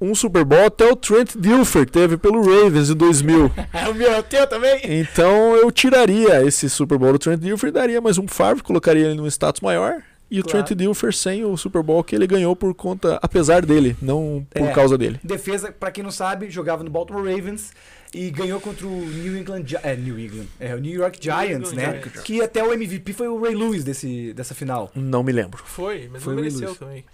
um 0.00 0.14
Super 0.14 0.44
Bowl 0.44 0.66
até 0.66 0.84
o 0.90 0.94
Trent 0.94 1.34
Dilfer 1.36 1.88
teve 1.88 2.16
pelo 2.16 2.40
Ravens 2.42 2.90
em 2.90 2.94
2000. 2.94 3.50
é 3.72 3.88
o 3.90 3.94
meu, 3.94 4.10
é 4.12 4.18
o 4.18 4.22
teu 4.22 4.46
também? 4.46 4.80
então 4.84 5.56
eu 5.56 5.70
tiraria 5.72 6.44
esse 6.46 6.68
Super 6.70 6.96
Bowl 6.98 7.12
do 7.12 7.18
Trent 7.18 7.40
Dilfer 7.40 7.70
e 7.70 7.72
daria 7.72 8.00
mais 8.00 8.18
um 8.18 8.28
Favre, 8.28 8.62
colocaria 8.62 9.06
ele 9.06 9.14
num 9.14 9.26
status 9.26 9.60
maior. 9.60 10.02
E 10.30 10.40
o 10.40 10.44
Claro. 10.44 10.62
Trent 10.66 10.78
Dilfer 10.78 11.12
sem 11.14 11.42
o 11.44 11.56
Super 11.56 11.82
Bowl 11.82 12.04
que 12.04 12.14
ele 12.14 12.26
ganhou 12.26 12.54
por 12.54 12.74
conta, 12.74 13.18
apesar 13.22 13.64
dele, 13.64 13.96
não 14.02 14.46
por 14.50 14.68
É. 14.68 14.72
causa 14.72 14.98
dele. 14.98 15.18
Defesa, 15.24 15.72
pra 15.72 15.90
quem 15.90 16.04
não 16.04 16.10
sabe, 16.10 16.50
jogava 16.50 16.84
no 16.84 16.90
Baltimore 16.90 17.24
Ravens 17.24 17.72
e 18.14 18.30
ganhou 18.30 18.60
contra 18.60 18.86
o 18.86 18.90
New 18.90 19.36
England 19.36 19.64
é, 19.82 19.94
New 19.96 20.18
England, 20.18 20.46
é, 20.58 20.74
o 20.74 20.78
New 20.78 20.92
York 20.98 21.18
Giants, 21.22 21.72
England 21.72 21.74
né? 21.74 22.00
Giants. 22.02 22.22
Que 22.22 22.40
até 22.42 22.62
o 22.64 22.72
MVP 22.72 23.12
foi 23.12 23.28
o 23.28 23.40
Ray 23.40 23.54
Lewis 23.54 23.84
desse, 23.84 24.32
dessa 24.32 24.54
final. 24.54 24.90
Não 24.94 25.22
me 25.22 25.32
lembro. 25.32 25.62
Foi, 25.64 26.08
mas 26.12 26.22
Foi 26.22 26.34
não 26.34 26.40
mereceu 26.42 26.66
Lewis. 26.68 26.78
também. 26.78 27.04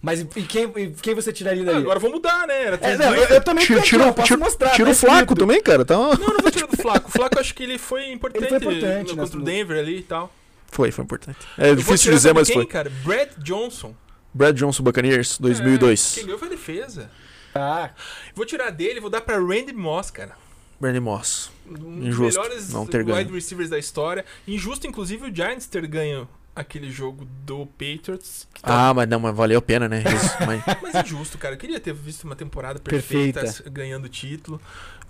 Mas 0.00 0.20
e 0.20 0.24
quem, 0.24 0.72
e 0.76 0.90
quem 1.02 1.14
você 1.14 1.30
tiraria 1.32 1.62
Ah, 1.62 1.66
daí? 1.66 1.76
agora 1.76 1.98
vamos 1.98 2.16
mudar, 2.16 2.46
né? 2.46 2.62
Era 2.64 2.78
É, 2.80 2.96
não, 2.96 3.14
eu, 3.14 3.24
eu 3.24 3.42
também 3.42 3.64
Tira, 3.66 3.80
tenho 3.80 3.86
tira, 3.86 4.02
aqui, 4.04 4.08
ó, 4.08 4.12
o- 4.12 4.14
posso 4.14 4.26
tira- 4.28 4.38
mostrar. 4.40 4.70
tira 4.70 4.84
tá 4.86 4.92
o 4.92 4.94
Flaco 4.94 5.16
escrito. 5.20 5.38
também, 5.38 5.62
cara. 5.62 5.84
Tá... 5.84 5.94
Não, 5.94 6.16
não 6.16 6.38
vou 6.40 6.50
tirar 6.50 6.66
do 6.66 6.76
Flaco. 6.76 7.08
O 7.08 7.12
Flaco 7.12 7.38
acho 7.38 7.54
que 7.54 7.62
ele 7.64 7.76
foi 7.78 8.10
importante. 8.10 8.44
Ele 8.44 8.60
foi 8.64 8.74
importante, 8.74 9.10
no- 9.10 9.16
né, 9.16 9.22
contra 9.22 9.38
o 9.38 9.42
Denver 9.44 9.78
ali 9.78 9.98
e 9.98 10.02
tal. 10.02 10.32
Foi, 10.70 10.90
foi 10.90 11.04
importante. 11.04 11.38
É 11.58 11.64
Eu 11.64 11.66
vou 11.68 11.76
difícil 11.76 11.98
tirar, 12.04 12.14
dizer, 12.16 12.34
mas 12.34 12.46
quem, 12.48 12.56
foi. 12.56 12.66
cara? 12.66 12.90
Brad 13.04 13.28
Johnson. 13.38 13.94
Brad 14.32 14.56
Johnson 14.56 14.82
Buccaneers, 14.82 15.38
2002. 15.38 16.12
É, 16.12 16.14
quem 16.16 16.24
ganhou 16.24 16.38
foi 16.38 16.48
a 16.48 16.50
defesa. 16.50 17.10
Ah, 17.54 17.90
Vou 18.34 18.44
tirar 18.46 18.70
dele 18.70 18.98
e 18.98 19.00
vou 19.00 19.10
dar 19.10 19.20
pra 19.20 19.36
Randy 19.38 19.72
Moss, 19.72 20.10
cara. 20.10 20.36
Brandon 20.80 21.00
Moss. 21.00 21.50
Um 21.68 21.72
dos 21.74 22.06
Injusto 22.08 22.40
melhores 22.40 22.72
não 22.72 22.86
ter 22.86 22.98
wide 22.98 23.12
ganho. 23.12 23.34
receivers 23.34 23.68
da 23.68 23.78
história. 23.78 24.24
Injusto, 24.46 24.86
inclusive, 24.86 25.28
o 25.28 25.34
Giants 25.34 25.66
ter 25.66 25.84
ganho 25.88 26.28
aquele 26.54 26.88
jogo 26.90 27.24
do 27.44 27.66
Patriots. 27.66 28.46
que 28.54 28.60
Ah, 28.62 28.92
mas 28.94 29.08
não, 29.08 29.18
mas 29.20 29.34
valeu 29.34 29.58
a 29.58 29.62
pena, 29.62 29.88
né? 29.88 30.02
Isso, 30.06 30.36
mas- 30.46 30.62
Mas 30.82 30.94
é 30.94 31.02
injusto, 31.02 31.36
cara. 31.36 31.54
Eu 31.54 31.58
queria 31.58 31.80
ter 31.80 31.92
visto 31.92 32.24
uma 32.24 32.36
temporada 32.36 32.78
perfeita, 32.78 33.40
Perfeita. 33.40 33.70
ganhando 33.70 34.08
título. 34.08 34.60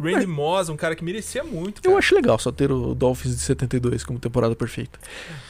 Randy 0.01 0.27
Moss, 0.27 0.69
um 0.71 0.77
cara 0.77 0.95
que 0.97 1.05
merecia 1.05 1.45
muito. 1.45 1.83
Cara. 1.83 1.95
eu 1.95 1.99
acho 1.99 2.15
legal 2.15 2.39
só 2.39 2.51
ter 2.51 2.71
o 2.73 2.95
Dolphins 2.95 3.35
de 3.37 3.43
72 3.43 4.05
como 4.05 4.19
temporada 4.19 4.55
perfeita. 4.57 4.99
Sabia 4.99 5.48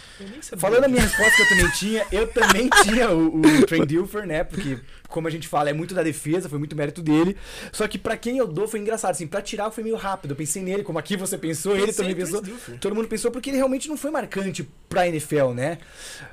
Falando 0.56 0.84
a 0.84 0.88
minha 0.88 1.02
resposta 1.02 1.36
que 1.36 1.42
eu 1.42 1.48
também 1.48 1.70
tinha, 1.72 2.06
eu 2.10 2.26
também 2.26 2.70
tinha 2.82 3.10
o, 3.10 3.40
o 3.40 3.66
Trent 3.66 3.86
Dilfer, 3.86 4.26
né? 4.26 4.44
Porque, 4.44 4.78
como 5.08 5.28
a 5.28 5.30
gente 5.30 5.46
fala, 5.46 5.70
é 5.70 5.72
muito 5.72 5.94
da 5.94 6.02
defesa, 6.02 6.48
foi 6.48 6.58
muito 6.58 6.74
mérito 6.76 7.02
dele. 7.02 7.36
Só 7.72 7.86
que 7.86 7.98
pra 7.98 8.16
quem 8.16 8.38
eu 8.38 8.46
dou 8.46 8.66
foi 8.66 8.80
engraçado, 8.80 9.12
assim, 9.12 9.26
pra 9.26 9.40
tirar 9.42 9.70
foi 9.70 9.84
meio 9.84 9.96
rápido. 9.96 10.32
Eu 10.32 10.36
pensei 10.36 10.62
nele, 10.62 10.82
como 10.82 10.98
aqui 10.98 11.16
você 11.16 11.38
pensou, 11.38 11.76
ele 11.76 11.86
Pensei 11.86 12.04
também 12.04 12.12
em 12.12 12.30
Trent 12.30 12.44
pensou. 12.44 12.78
Todo 12.78 12.94
mundo 12.94 13.08
pensou 13.08 13.30
porque 13.30 13.50
ele 13.50 13.56
realmente 13.56 13.88
não 13.88 13.96
foi 13.96 14.10
marcante 14.10 14.68
pra 14.88 15.06
NFL, 15.06 15.52
né? 15.54 15.78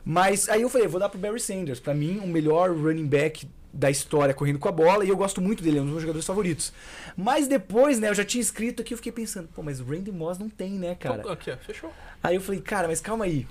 Mas 0.04 0.50
aí 0.50 0.62
eu 0.62 0.70
falei, 0.70 0.88
vou 0.88 1.00
dar 1.00 1.10
pro 1.10 1.20
Barry 1.20 1.40
Sanders. 1.40 1.80
Pra 1.80 1.94
mim, 1.94 2.20
o 2.20 2.28
melhor 2.28 2.76
running 2.76 3.08
back 3.08 3.48
da 3.76 3.92
história 3.92 4.34
correndo 4.34 4.58
com 4.58 4.70
a 4.70 4.72
bola 4.72 5.04
e 5.04 5.10
eu 5.10 5.18
gosto 5.18 5.42
muito 5.42 5.62
dele, 5.62 5.80
é 5.80 5.82
um 5.82 5.84
dos 5.84 5.92
meus 5.92 6.02
jogadores 6.02 6.26
favoritos. 6.26 6.72
Mas 7.18 7.48
depois, 7.48 8.00
né, 8.00 8.10
eu 8.10 8.14
já 8.14 8.24
tinha 8.24 8.42
escrito 8.42 8.82
aqui, 8.82 8.94
eu 8.94 8.98
fiquei 8.98 9.12
pensando, 9.12 9.50
pô, 9.54 9.62
mas 9.62 9.82
o 9.82 9.84
Randy 9.84 10.12
Moss 10.12 10.40
não 10.40 10.50
tem, 10.50 10.72
né, 10.72 10.96
cara? 10.96 11.30
Aqui, 11.30 11.52
ó, 11.52 11.58
fechou. 11.58 11.92
Aí 12.24 12.36
eu 12.36 12.42
falei, 12.42 12.62
cara, 12.62 12.88
mas 12.88 13.02
calma 13.02 13.26
aí. 13.26 13.46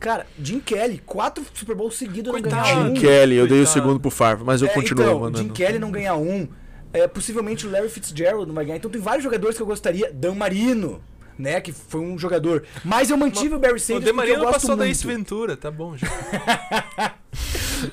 Cara, 0.00 0.26
Jim 0.38 0.60
Kelly, 0.60 1.00
quatro 1.06 1.44
Super 1.54 1.74
Bowls 1.74 1.96
seguidos 1.96 2.32
não 2.32 2.40
ganhar 2.42 2.76
um. 2.78 2.94
Jim 2.94 3.00
Kelly, 3.00 3.36
eu 3.36 3.46
dei 3.46 3.60
o 3.62 3.66
segundo 3.66 3.98
pro 3.98 4.10
Favre, 4.10 4.44
mas 4.44 4.60
eu 4.60 4.68
É, 4.68 4.70
continuo 4.72 5.02
então, 5.04 5.18
mandando. 5.20 5.38
Jim 5.44 5.48
Kelly 5.48 5.78
não 5.78 5.90
ganhar 5.90 6.16
um. 6.16 6.46
É, 6.92 7.08
possivelmente 7.08 7.66
o 7.66 7.70
Larry 7.70 7.88
Fitzgerald 7.88 8.46
não 8.46 8.54
vai 8.54 8.64
ganhar. 8.64 8.76
Então 8.76 8.90
tem 8.90 9.00
vários 9.00 9.24
jogadores 9.24 9.56
que 9.56 9.62
eu 9.62 9.66
gostaria. 9.66 10.12
Dan 10.12 10.34
Marino, 10.34 11.02
né? 11.38 11.60
Que 11.60 11.72
foi 11.72 12.00
um 12.00 12.18
jogador. 12.18 12.64
Mas 12.84 13.10
eu 13.10 13.16
mantive 13.16 13.54
o 13.54 13.58
Barry 13.58 13.76
O 13.76 13.80
Sanders 13.80 14.04
eu 14.06 14.12
Demarino 14.12 14.40
gosto 14.40 14.52
passou 14.52 14.70
da 14.76 14.84
muito. 14.84 14.90
Ace 14.92 15.06
Ventura, 15.06 15.56
tá 15.56 15.70
bom 15.70 15.96
já. 15.96 16.06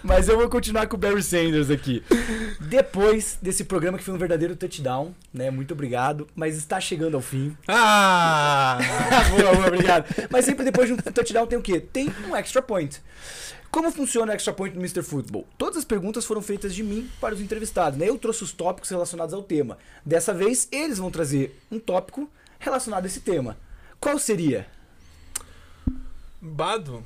Mas 0.04 0.28
eu 0.28 0.38
vou 0.38 0.50
continuar 0.50 0.88
com 0.88 0.96
o 0.96 1.00
Barry 1.00 1.24
Sanders 1.24 1.70
aqui. 1.70 2.04
Depois 2.60 3.38
desse 3.42 3.64
programa 3.64 3.98
que 3.98 4.04
foi 4.04 4.14
um 4.14 4.18
verdadeiro 4.18 4.56
touchdown, 4.56 5.14
né? 5.34 5.50
Muito 5.50 5.74
obrigado. 5.74 6.28
Mas 6.36 6.58
está 6.58 6.80
chegando 6.80 7.16
ao 7.16 7.22
fim. 7.22 7.56
Ah! 7.68 8.80
boa, 9.30 9.56
boa, 9.56 9.68
obrigado. 9.68 10.06
Mas 10.30 10.46
sempre 10.46 10.66
depois 10.66 10.88
de 10.88 10.94
um 10.94 10.98
touchdown 10.98 11.48
tem 11.48 11.58
o 11.58 11.62
quê? 11.62 11.80
Tem 11.80 12.14
um 12.28 12.36
extra 12.36 12.62
point. 12.62 13.02
Como 13.72 13.90
funciona 13.90 14.34
o 14.34 14.36
extra 14.36 14.52
point 14.52 14.76
no 14.76 14.82
Mr. 14.82 15.02
Football? 15.02 15.48
Todas 15.58 15.78
as 15.78 15.86
perguntas 15.86 16.26
foram 16.26 16.42
feitas 16.42 16.76
de 16.76 16.84
mim 16.84 17.10
para 17.22 17.34
os 17.34 17.40
entrevistados, 17.40 17.98
né? 17.98 18.10
Eu 18.10 18.18
trouxe 18.18 18.44
os 18.44 18.52
tópicos 18.52 18.90
relacionados 18.90 19.34
ao 19.34 19.42
tema. 19.42 19.78
Dessa 20.06 20.34
vez, 20.34 20.68
eles 20.72 20.98
vão 20.98 21.10
trazer 21.10 21.58
um 21.72 21.80
tópico 21.80 22.30
relacionado 22.60 23.06
a 23.06 23.08
esse 23.08 23.22
tema. 23.22 23.58
Qual 24.00 24.20
seria? 24.20 24.68
Bado, 26.42 27.06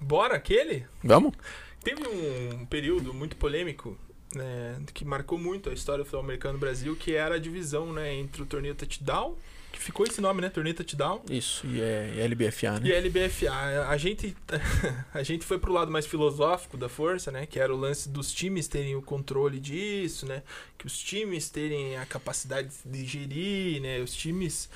bora 0.00 0.34
aquele? 0.34 0.84
Vamos? 1.04 1.34
Teve 1.82 2.06
um 2.06 2.66
período 2.66 3.14
muito 3.14 3.36
polêmico 3.36 3.96
né, 4.34 4.80
que 4.92 5.04
marcou 5.04 5.38
muito 5.38 5.70
a 5.70 5.72
história 5.72 6.04
do 6.04 6.06
futebol 6.06 6.24
americano 6.24 6.54
no 6.54 6.60
Brasil, 6.60 6.94
que 6.94 7.14
era 7.14 7.36
a 7.36 7.38
divisão 7.38 7.92
né, 7.92 8.14
entre 8.14 8.42
o 8.42 8.46
torneio 8.46 8.74
touchdown, 8.74 9.36
que 9.72 9.78
ficou 9.80 10.04
esse 10.04 10.20
nome, 10.20 10.40
né? 10.40 10.48
Torneio 10.48 10.74
touchdown. 10.74 11.22
Isso, 11.30 11.66
e 11.66 11.80
é, 11.80 12.12
e 12.16 12.20
é 12.20 12.24
LBFA, 12.24 12.80
né? 12.80 12.88
E 12.88 12.92
LBFA, 12.92 13.86
a 13.88 13.96
gente, 13.96 14.36
a 15.14 15.22
gente 15.22 15.44
foi 15.44 15.58
pro 15.58 15.72
lado 15.72 15.90
mais 15.90 16.06
filosófico 16.06 16.76
da 16.76 16.88
força, 16.88 17.30
né? 17.30 17.46
Que 17.46 17.60
era 17.60 17.72
o 17.72 17.76
lance 17.76 18.08
dos 18.08 18.32
times 18.32 18.66
terem 18.66 18.96
o 18.96 19.02
controle 19.02 19.60
disso, 19.60 20.26
né? 20.26 20.42
Que 20.76 20.86
os 20.86 20.98
times 20.98 21.48
terem 21.50 21.96
a 21.96 22.04
capacidade 22.04 22.70
de 22.84 23.06
gerir, 23.06 23.80
né? 23.80 24.00
Os 24.00 24.12
times 24.12 24.68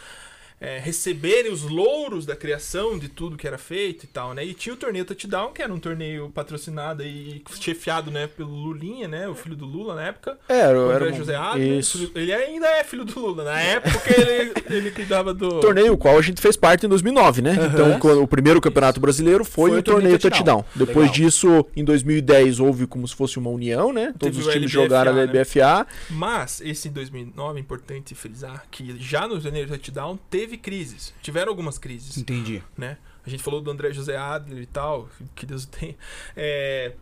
é, 0.65 0.79
receberem 0.79 1.53
os 1.53 1.63
louros 1.63 2.25
da 2.27 2.35
criação 2.37 2.99
de 2.99 3.09
tudo 3.09 3.37
que 3.37 3.47
era 3.47 3.59
feito 3.59 4.05
e 4.05 4.07
tal, 4.07 4.35
né? 4.35 4.45
E 4.45 4.55
tinha 4.55 4.73
o 4.75 4.77
torneio 4.77 5.05
Touchdown, 5.05 5.53
que 5.53 5.63
era 5.63 5.73
um 5.73 5.79
torneio 5.79 6.31
patrocinado 6.31 7.03
e 7.03 7.43
chefiado, 7.61 8.11
né? 8.11 8.27
Pelo 8.27 8.51
Lulinha, 8.55 9.07
né? 9.09 9.29
O 9.29 9.35
filho 9.35 9.57
do 9.57 9.65
Lula 9.67 9.95
na 9.95 10.03
época. 10.07 10.39
É, 10.49 10.67
O 10.69 10.91
era 10.91 11.05
André 11.05 11.11
um- 11.13 11.17
José 11.17 11.35
Adler. 11.37 11.79
Isso. 11.79 12.11
Ele 12.15 12.33
ainda 12.33 12.67
é 12.67 12.85
filho 12.85 13.05
do 13.05 13.19
Lula. 13.21 13.45
Na 13.45 13.61
época 13.61 14.03
ele, 14.21 14.53
ele 14.71 14.91
cuidava 14.91 15.33
do... 15.35 15.61
Torneio 15.61 15.93
o 15.95 15.99
qual 15.99 16.19
a 16.19 16.23
gente 16.23 16.41
fez 16.41 16.57
parte 16.57 16.87
em 16.87 16.89
2009, 16.89 17.43
né? 17.43 17.51
Aham. 17.53 17.67
Então, 17.73 17.99
quando- 17.99 18.23
o 18.23 18.29
primeiro 18.29 18.61
campeonato 18.61 19.01
brasileiro 19.01 19.45
foi, 19.45 19.71
Foi 19.71 19.79
o 19.79 19.81
o 19.81 19.83
torneio 19.83 20.19
torneio 20.19 20.19
touchdown. 20.19 20.63
touchdown. 20.63 20.65
Depois 20.87 21.11
Legal. 21.11 21.13
disso, 21.15 21.67
em 21.77 21.85
2010, 21.85 22.61
houve 22.61 22.87
como 22.87 23.07
se 23.07 23.15
fosse 23.15 23.39
uma 23.39 23.51
união, 23.51 23.93
né? 23.93 24.15
Todos 24.19 24.37
Teve 24.37 24.41
os 24.41 24.47
o 24.47 24.51
times 24.53 24.71
LBFA, 24.71 24.83
jogaram 24.83 25.13
a 25.13 25.15
né? 25.15 25.23
LBFA. 25.25 25.87
Mas, 26.11 26.61
esse 26.61 26.89
em 26.89 26.93
2009, 26.93 27.59
é 27.59 27.61
importante 27.61 28.15
frisar 28.15 28.65
que 28.71 28.97
já 28.99 29.27
no 29.29 29.41
torneio 29.41 29.67
touchdown 29.69 30.19
teve 30.31 30.54
crises. 30.57 31.15
Tiveram 31.23 31.51
algumas 31.51 31.79
crises, 31.79 32.17
Entendi. 32.17 32.63
né? 32.77 32.99
A 33.27 33.31
gente 33.31 33.43
falou 33.43 33.61
do 33.61 33.71
André 33.71 33.93
José 33.93 34.17
Adler 34.17 34.63
e 34.63 34.67
tal, 34.67 35.09
que 35.35 35.47
Deus 35.47 35.65
o 35.65 35.69
tenha. 35.69 35.97
É, 36.37 36.93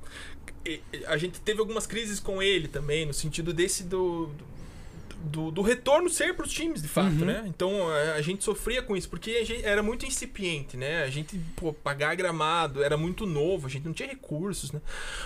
a 1.07 1.17
gente 1.17 1.41
teve 1.41 1.61
algumas 1.61 1.87
crises 1.87 2.21
com 2.21 2.43
ele 2.43 2.69
também, 2.69 3.05
no 3.07 3.13
sentido 3.13 3.53
desse 3.53 3.83
do... 3.83 4.27
Do, 4.27 4.52
do 5.51 5.63
retorno 5.63 6.09
ser 6.11 6.35
para 6.35 6.45
os 6.47 6.53
times, 6.53 6.83
de 6.83 6.89
fato, 6.89 7.11
Uhum. 7.21 7.25
né? 7.27 7.45
Então 7.47 7.89
a, 7.89 8.15
a 8.15 8.23
gente 8.23 8.43
sofria 8.45 8.83
com 8.83 8.97
isso, 8.97 9.09
porque 9.09 9.31
a 9.33 9.45
gente 9.45 9.65
era 9.65 9.83
muito 9.83 10.05
incipiente, 10.07 10.77
né? 10.77 11.03
A 11.05 11.11
gente, 11.11 11.39
pô, 11.57 11.73
pagar 11.73 12.15
gramado 12.15 12.83
era 12.83 12.97
muito 12.97 13.25
novo, 13.27 13.67
a 13.67 13.71
gente 13.71 13.85
não 13.87 13.93
tinha 13.93 14.09
recursos, 14.09 14.73
né? 14.73 14.81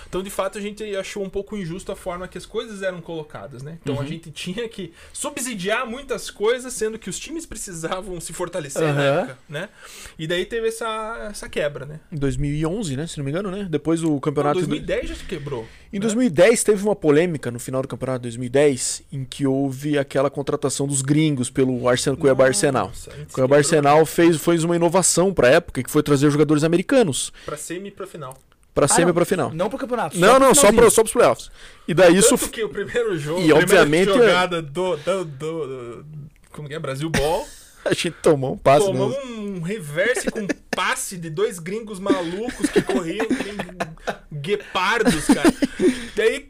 Então, 0.07 0.21
de 0.23 0.29
fato, 0.29 0.57
a 0.57 0.61
gente 0.61 0.83
achou 0.95 1.23
um 1.23 1.29
pouco 1.29 1.55
injusto 1.57 1.91
a 1.91 1.95
forma 1.95 2.27
que 2.27 2.37
as 2.37 2.45
coisas 2.45 2.81
eram 2.83 3.01
colocadas, 3.01 3.63
né? 3.63 3.77
Então, 3.81 3.95
a 3.95 3.99
Uhum. 4.01 4.07
gente 4.07 4.31
tinha 4.31 4.67
que 4.69 4.93
subsidiar 5.11 5.85
muitas 5.87 6.29
coisas, 6.29 6.71
sendo 6.73 6.97
que 6.99 7.09
os 7.09 7.19
times 7.19 7.45
precisavam 7.45 8.19
se 8.21 8.33
fortalecer 8.33 8.81
na 8.81 8.89
Aham. 9.01 9.19
época, 9.21 9.37
né? 9.49 9.69
E 10.17 10.27
daí 10.27 10.45
teve 10.45 10.67
essa, 10.67 11.27
essa 11.31 11.49
quebra, 11.49 11.85
né? 11.85 11.99
Em 12.11 12.17
2011, 12.17 12.95
né? 12.95 13.07
Se 13.07 13.17
não 13.17 13.25
me 13.25 13.31
engano, 13.31 13.49
né? 13.51 13.67
Depois 13.69 14.01
do 14.01 14.09
Não, 14.11 14.19
campeonato... 14.19 14.59
2010 14.59 15.09
já 15.09 15.15
se 15.15 15.23
quebrou. 15.25 15.67
Em 15.91 15.97
né? 15.97 16.01
2010 16.01 16.63
teve 16.63 16.83
uma 16.83 16.95
polêmica 16.95 17.49
no 17.49 17.59
final 17.59 17.81
do 17.81 17.87
campeonato 17.87 18.19
de 18.19 18.23
2010 18.23 19.03
em 19.11 19.23
que 19.25 19.45
houve 19.47 19.86
aquela 19.95 20.31
contratação 20.31 20.87
dos 20.87 21.03
gringos 21.03 21.51
pelo 21.51 21.87
Arsenal, 21.87 22.17
Cuiabá 22.17 22.45
Arsenal. 22.47 22.91
A 23.07 23.31
Cuiabá 23.33 23.57
Arsenal 23.57 24.03
fez, 24.07 24.37
fez 24.37 24.63
uma 24.63 24.75
inovação 24.75 25.31
pra 25.31 25.49
época 25.49 25.83
que 25.83 25.91
foi 25.91 26.01
trazer 26.01 26.31
jogadores 26.31 26.63
americanos 26.63 27.31
Pra 27.45 27.55
semi 27.55 27.91
pra 27.91 28.07
final. 28.07 28.35
pra 28.73 28.85
Ah, 28.85 28.87
semi 28.87 29.05
não. 29.07 29.13
pra 29.13 29.25
final. 29.25 29.51
Não 29.53 29.69
pro 29.69 29.77
campeonato. 29.77 30.17
Não, 30.17 30.39
não, 30.39 30.55
só, 30.55 30.67
pro 30.69 30.77
pra, 30.77 30.89
só 30.89 31.01
pros 31.03 31.13
playoffs. 31.13 31.51
E 31.87 31.93
daí 31.93 32.17
isso 32.17 32.37
Tanto 32.37 32.49
que 32.49 32.63
o 32.63 32.69
primeiro 32.69 33.15
jogo, 33.19 33.41
E, 33.41 33.51
a 33.51 33.55
obviamente, 33.55 34.07
jogada 34.11 34.61
do, 34.61 34.97
do, 34.97 35.25
do- 35.25 35.67
do- 35.67 36.05
Como 36.51 36.67
que 36.67 36.73
é? 36.73 36.79
Brasil 36.79 37.09
Ball. 37.09 37.47
a 37.85 37.89
gente 37.93 38.11
tomou 38.11 38.53
um 38.53 38.57
passe 38.57 38.91
mesmo. 38.91 39.15
um 39.29 39.61
reverse 39.61 40.29
com 40.31 40.45
passe 40.75 41.17
de 41.17 41.29
dois 41.29 41.57
gringos 41.59 41.99
malucos 41.99 42.69
que 42.69 42.81
corriam 42.81 43.25
guepardos, 44.31 45.25
cara. 45.25 45.53
Daí 46.15 46.47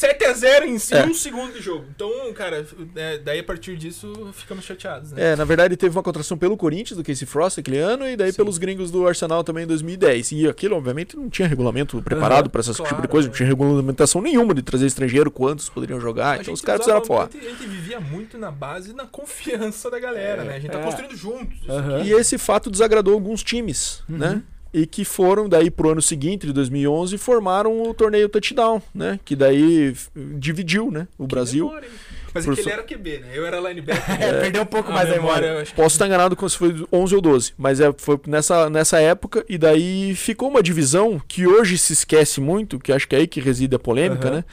7x0 0.00 0.64
em 0.64 0.96
É. 0.96 1.04
um 1.06 1.14
segundo 1.14 1.52
de 1.52 1.60
jogo. 1.60 1.84
Então, 1.94 2.10
cara, 2.32 2.66
é, 2.96 3.18
daí 3.18 3.40
a 3.40 3.44
partir 3.44 3.76
disso 3.76 4.30
ficamos 4.32 4.64
chateados, 4.64 5.12
né? 5.12 5.32
É, 5.32 5.36
na 5.36 5.44
verdade 5.44 5.76
teve 5.76 5.94
uma 5.96 6.02
contratação 6.02 6.38
pelo 6.38 6.56
Corinthians, 6.56 6.96
do 6.96 7.04
Casey 7.04 7.26
Frost 7.26 7.58
aquele 7.60 7.78
ano, 7.78 8.06
e 8.08 8.16
daí 8.16 8.30
Sim. 8.32 8.36
pelos 8.38 8.56
gringos 8.58 8.90
do 8.90 9.06
Arsenal 9.06 9.44
também 9.44 9.64
em 9.64 9.66
2010. 9.66 10.32
E 10.32 10.48
aquilo, 10.48 10.76
obviamente, 10.76 11.16
não 11.16 11.28
tinha 11.28 11.46
regulamento 11.46 12.00
preparado 12.02 12.44
Aham, 12.46 12.50
pra 12.50 12.60
esse 12.60 12.70
tipo 12.72 12.82
de 12.84 12.88
claro, 12.94 13.08
coisa, 13.08 13.28
não 13.28 13.34
é. 13.34 13.36
tinha 13.36 13.46
regulamentação 13.48 14.22
nenhuma 14.22 14.54
de 14.54 14.62
trazer 14.62 14.86
estrangeiro, 14.86 15.30
quantos 15.30 15.68
poderiam 15.68 16.00
jogar, 16.00 16.38
A 16.38 16.40
então 16.40 16.54
os 16.54 16.60
caras 16.62 16.82
fizeram 16.82 17.04
fora. 17.04 17.28
A 17.34 17.36
gente 17.38 17.66
vivia 17.66 18.00
muito 18.00 18.38
na 18.38 18.50
base 18.50 18.92
da 18.94 19.04
confiança 19.06 19.90
da 19.90 19.98
galera, 19.98 20.44
né? 20.44 20.56
A 20.56 20.58
gente 20.60 20.70
tá 20.70 20.78
é. 20.80 20.82
construindo 20.82 21.16
juntos. 21.16 21.58
aqui. 21.68 22.08
E 22.08 22.12
esse 22.12 22.38
fato 22.38 22.70
desagradou 22.70 23.14
alguns 23.14 23.42
times, 23.42 24.02
Uhum. 24.08 24.16
né? 24.18 24.42
E 24.72 24.86
que 24.86 25.04
foram 25.04 25.48
daí 25.48 25.70
pro 25.70 25.90
ano 25.90 26.00
seguinte, 26.02 26.46
de 26.46 26.52
2011, 26.52 27.18
formaram 27.18 27.82
o 27.82 27.92
torneio 27.92 28.28
Touchdown, 28.28 28.80
né? 28.94 29.18
Que 29.24 29.34
daí 29.34 29.94
dividiu, 30.38 30.90
né? 30.90 31.08
O 31.18 31.26
Brasil. 31.26 31.66
Memória, 31.66 31.86
hein? 31.86 31.92
Mas 32.32 32.44
Por 32.44 32.52
é 32.52 32.54
que 32.54 32.60
ele 32.60 32.68
so- 32.68 32.74
era 32.74 32.82
QB, 32.84 33.18
né? 33.18 33.28
Eu 33.34 33.44
era 33.44 33.58
linebacker. 33.58 34.04
É, 34.22 34.40
perdeu 34.40 34.62
um 34.62 34.66
pouco 34.66 34.92
mais 34.92 35.08
a 35.10 35.16
memória. 35.16 35.46
eu 35.46 35.58
acho 35.58 35.72
que- 35.72 35.76
Posso 35.76 35.96
estar 35.96 36.06
enganado 36.06 36.36
com 36.36 36.48
se 36.48 36.56
foi 36.56 36.86
11 36.92 37.12
ou 37.16 37.20
12, 37.20 37.52
mas 37.58 37.80
é, 37.80 37.92
foi 37.98 38.20
nessa, 38.28 38.70
nessa 38.70 39.00
época, 39.00 39.44
e 39.48 39.58
daí 39.58 40.14
ficou 40.14 40.48
uma 40.48 40.62
divisão 40.62 41.20
que 41.26 41.44
hoje 41.48 41.76
se 41.76 41.92
esquece 41.92 42.40
muito, 42.40 42.78
que 42.78 42.92
acho 42.92 43.08
que 43.08 43.16
é 43.16 43.18
aí 43.18 43.26
que 43.26 43.40
reside 43.40 43.74
a 43.74 43.78
polêmica, 43.80 44.28
Aham. 44.28 44.36
né? 44.36 44.44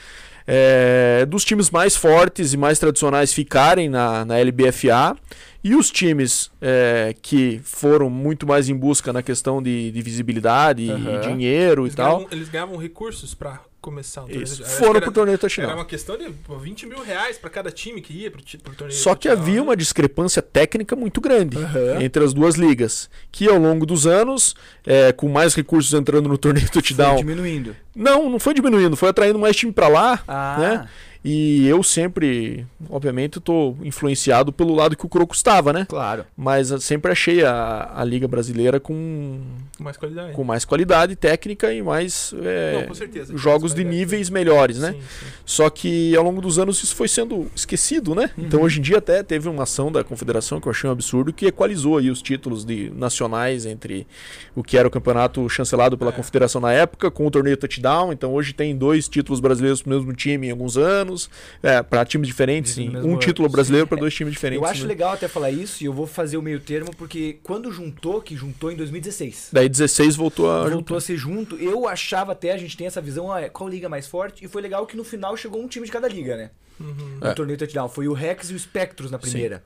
É, 0.50 1.26
dos 1.26 1.44
times 1.44 1.70
mais 1.70 1.96
fortes 1.96 2.54
e 2.54 2.58
mais 2.58 2.80
tradicionais 2.80 3.34
ficarem 3.34 3.90
na, 3.90 4.24
na 4.24 4.38
LBFA 4.40 5.18
e 5.62 5.76
os 5.76 5.92
times 5.92 6.50
é, 6.62 7.14
que 7.22 7.60
foram 7.64 8.10
muito 8.10 8.48
mais 8.48 8.70
em 8.70 8.76
busca 8.76 9.12
na 9.12 9.22
questão 9.22 9.62
de, 9.62 9.92
de 9.92 10.02
visibilidade 10.02 10.90
Aham. 10.90 11.16
e 11.16 11.20
dinheiro 11.28 11.82
Eles 11.84 11.94
e 11.94 11.98
tal. 11.98 12.18
ganhavam, 12.20 12.28
eles 12.32 12.50
ganhavam 12.50 12.78
recursos 12.78 13.34
pra 13.36 13.60
começar 13.92 14.22
o 14.22 14.26
torneio. 14.26 14.44
Isso, 14.44 14.64
foram 14.66 14.94
que 14.96 15.00
pro 15.00 15.06
era- 15.06 15.12
torneio 15.12 15.34
Era 15.36 15.40
Touchdown. 15.40 15.74
uma 15.76 15.86
questão 15.86 16.18
de 16.18 16.30
pô, 16.30 16.58
20 16.58 16.86
mil 16.86 17.02
reais 17.02 17.38
pra 17.38 17.50
cada 17.50 17.72
time 17.72 18.02
que 18.02 18.12
ia 18.14 18.30
pro, 18.30 18.42
pro 18.62 18.76
torneio. 18.76 19.00
Só 19.00 19.16
que 19.16 19.30
havia 19.30 19.56
né? 19.56 19.62
uma 19.62 19.78
discrepância 19.78 20.42
técnica 20.42 20.96
muito 20.96 21.22
grande 21.22 21.58
Aham. 21.58 22.02
entre 22.02 22.24
as 22.24 22.34
duas 22.34 22.56
ligas, 22.56 23.10
que 23.32 23.48
ao 23.48 23.58
longo 23.58 23.86
dos 23.86 24.06
anos, 24.06 24.56
é, 24.86 25.12
com 25.14 25.30
mais 25.30 25.56
recursos 25.56 25.94
entrando 25.94 26.28
no 26.28 26.38
torneio 26.38 26.66
Foi 26.68 26.74
touchdown, 26.82 27.16
diminuindo. 27.18 27.76
não, 27.96 28.30
não 28.30 28.40
foi 28.40 28.54
diminuindo, 28.54 28.96
foi 28.98 29.10
atraindo 29.10 29.40
mais 29.40 29.56
time 29.56 29.72
pra 29.72 29.88
lá, 29.88 30.22
Ah, 30.28 30.58
né? 30.60 30.90
E 31.30 31.68
eu 31.68 31.84
sempre, 31.84 32.66
obviamente, 32.90 33.40
tô 33.42 33.76
influenciado 33.84 34.54
pelo 34.54 34.74
lado 34.74 34.96
que 34.96 35.06
o 35.06 35.10
Croco 35.10 35.36
estava, 35.36 35.74
né? 35.74 35.86
claro. 35.90 36.24
Mas 36.38 36.70
sempre 36.82 37.12
achei 37.12 37.44
a, 37.44 37.92
a 37.96 38.04
liga 38.06 38.28
brasileira 38.30 38.80
com, 38.80 39.42
Com 39.78 39.84
mais 39.84 39.98
qualidade. 39.98 40.32
com 40.34 40.44
mais 40.46 40.64
qualidade 40.64 41.16
técnica 41.18 41.74
e 41.74 41.82
mais 41.82 42.34
é, 42.42 42.86
Não, 42.88 42.94
certeza. 42.96 43.36
jogos 43.36 43.74
de 43.74 43.84
níveis 43.84 44.30
melhores, 44.30 44.78
né? 44.80 44.94
Sim, 44.94 45.00
sim. 45.02 45.26
Só 45.46 45.70
que 45.70 46.16
ao 46.16 46.24
longo 46.24 46.40
dos 46.40 46.58
anos 46.60 46.82
isso 46.82 46.96
foi 46.96 47.10
sendo 47.10 47.52
esquecido, 47.56 48.16
né? 48.16 48.30
Uhum. 48.38 48.46
Então 48.46 48.62
hoje 48.62 48.80
em 48.80 48.82
dia 48.82 49.00
até 49.00 49.22
teve 49.22 49.50
uma 49.50 49.64
ação 49.64 49.92
da 49.92 50.04
confederação 50.06 50.62
que 50.62 50.68
eu 50.68 50.72
achei 50.72 50.90
um 50.90 50.94
absurdo 50.94 51.34
que 51.34 51.48
equalizou 51.48 51.98
aí 51.98 52.10
os 52.10 52.22
títulos 52.22 52.64
de 52.64 52.90
nacionais 52.96 53.66
entre 53.66 54.08
o 54.56 54.64
que 54.64 54.78
era 54.78 54.88
o 54.88 54.92
campeonato 54.92 55.48
chancelado 55.50 55.98
pela 55.98 56.12
É. 56.12 56.14
confederação 56.14 56.62
na 56.62 56.72
época 56.72 57.12
com 57.12 57.28
o 57.28 57.32
torneio 57.32 57.58
touchdown. 57.58 58.14
Então 58.14 58.34
hoje 58.34 58.54
tem 58.54 58.76
dois 58.78 59.10
títulos 59.10 59.40
brasileiros 59.42 59.82
pro 59.82 59.92
mesmo 59.92 60.14
time 60.14 60.48
em 60.48 60.52
alguns 60.52 60.78
anos, 60.78 61.17
é, 61.64 61.82
para 61.82 62.06
times 62.06 62.28
diferentes, 62.28 62.74
sim. 62.74 62.90
um 62.96 62.98
ano, 62.98 63.20
título 63.20 63.48
sim. 63.48 63.52
brasileiro 63.52 63.88
para 63.88 63.98
dois 63.98 64.14
times 64.14 64.34
diferentes. 64.34 64.62
Eu 64.64 64.70
acho 64.70 64.82
né? 64.84 64.88
legal 64.90 65.14
até 65.14 65.28
falar 65.28 65.50
isso 65.52 65.84
e 65.84 65.86
eu 65.88 65.94
vou 65.94 66.06
fazer 66.06 66.38
o 66.38 66.42
meio 66.42 66.60
termo 66.60 66.92
porque 66.96 67.38
quando 67.44 67.72
juntou, 67.72 68.22
que 68.22 68.36
juntou 68.36 68.72
em 68.72 68.76
2016. 68.76 69.50
Daí 69.52 69.68
16 69.70 70.16
voltou 70.16 70.52
a 70.52 70.68
Voltou 70.70 70.98
a 70.98 71.02
ser 71.02 71.18
junto. 71.18 71.56
Eu 71.56 71.88
achava 71.88 72.32
até, 72.34 72.52
a 72.52 72.58
gente 72.58 72.76
tem 72.78 72.86
essa 72.88 73.02
visão, 73.02 73.32
ah, 73.32 73.50
qual 73.50 73.68
liga 73.70 73.90
mais 73.90 74.06
forte? 74.08 74.44
E 74.46 74.48
foi 74.48 74.62
legal 74.62 74.86
que 74.86 74.96
no 74.98 75.04
final 75.04 75.36
chegou 75.38 75.62
um 75.64 75.68
time 75.68 75.86
de 75.86 75.92
cada 75.92 76.08
liga, 76.08 76.36
né? 76.38 76.52
Uhum. 76.80 77.18
No 77.22 77.28
É. 77.28 77.34
torneio 77.34 77.58
touchdown. 77.58 77.90
Foi 77.90 78.08
o 78.08 78.14
Rex 78.14 78.50
e 78.52 78.54
o 78.54 78.60
Spectros 78.60 79.10
na 79.10 79.18
primeira. 79.18 79.64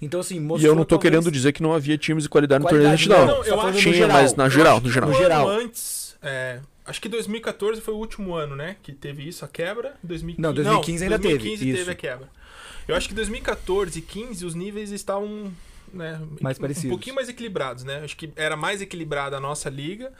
Então, 0.00 0.20
assim, 0.20 0.36
E 0.36 0.40
mostrou 0.40 0.72
eu 0.72 0.76
não 0.76 0.84
tô 0.84 0.96
talvez- 0.96 1.10
querendo 1.10 1.30
dizer 1.32 1.52
que 1.52 1.62
não 1.62 1.72
havia 1.74 1.98
times 1.98 2.22
de 2.24 2.28
qualidade 2.28 2.62
no 2.62 2.68
torneio 2.70 2.90
Qualidade, 2.96 3.08
touchdown. 3.08 3.56
não, 3.58 3.66
eu 3.66 3.72
Tinha, 3.74 3.94
geral. 3.94 4.22
mas 4.22 4.34
na 4.34 4.48
geral, 4.48 4.80
no 4.80 4.90
geral. 4.90 5.10
No 5.10 5.16
geral. 5.16 5.48
antes, 5.48 6.16
é, 6.22 6.60
acho 6.86 7.00
que 7.00 7.08
2014 7.08 7.80
foi 7.80 7.94
o 7.94 7.96
último 7.96 8.34
ano, 8.34 8.54
né? 8.56 8.76
Que 8.82 8.92
teve 8.92 9.26
isso, 9.26 9.44
a 9.44 9.48
quebra. 9.48 9.94
2015, 10.02 10.40
Não, 10.42 10.52
2015 10.54 11.04
ainda 11.04 11.18
teve, 11.18 11.38
2015 11.38 11.78
teve 11.78 11.90
a 11.90 11.94
quebra. 11.94 12.28
Eu 12.86 12.94
acho 12.94 13.08
que 13.08 13.14
2014 13.14 13.98
e 13.98 14.02
15 14.02 14.44
os 14.44 14.54
níveis 14.54 14.90
estavam 14.90 15.52
né, 15.92 16.20
Mais 16.40 16.58
um 16.58 16.60
parecidos. 16.60 16.90
pouquinho 16.90 17.16
mais 17.16 17.28
equilibrados, 17.28 17.84
né? 17.84 18.00
Acho 18.04 18.16
que 18.16 18.32
era 18.36 18.56
mais 18.56 18.82
equilibrada 18.82 19.36
a 19.36 19.40
nossa 19.40 19.70
liga. 19.70 20.12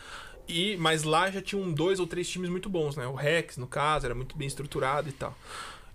E, 0.49 0.77
mas 0.77 1.05
lá 1.05 1.31
já 1.31 1.41
tinham 1.41 1.71
dois 1.73 1.99
ou 1.99 2.07
três 2.07 2.29
times 2.29 2.51
muito 2.51 2.69
bons, 2.69 2.97
né? 2.97 3.07
O 3.07 3.15
Rex, 3.15 3.57
no 3.57 3.67
caso, 3.67 4.07
era 4.07 4.15
muito 4.15 4.37
bem 4.37 4.47
estruturado 4.47 5.09
e 5.09 5.12
tal. 5.12 5.37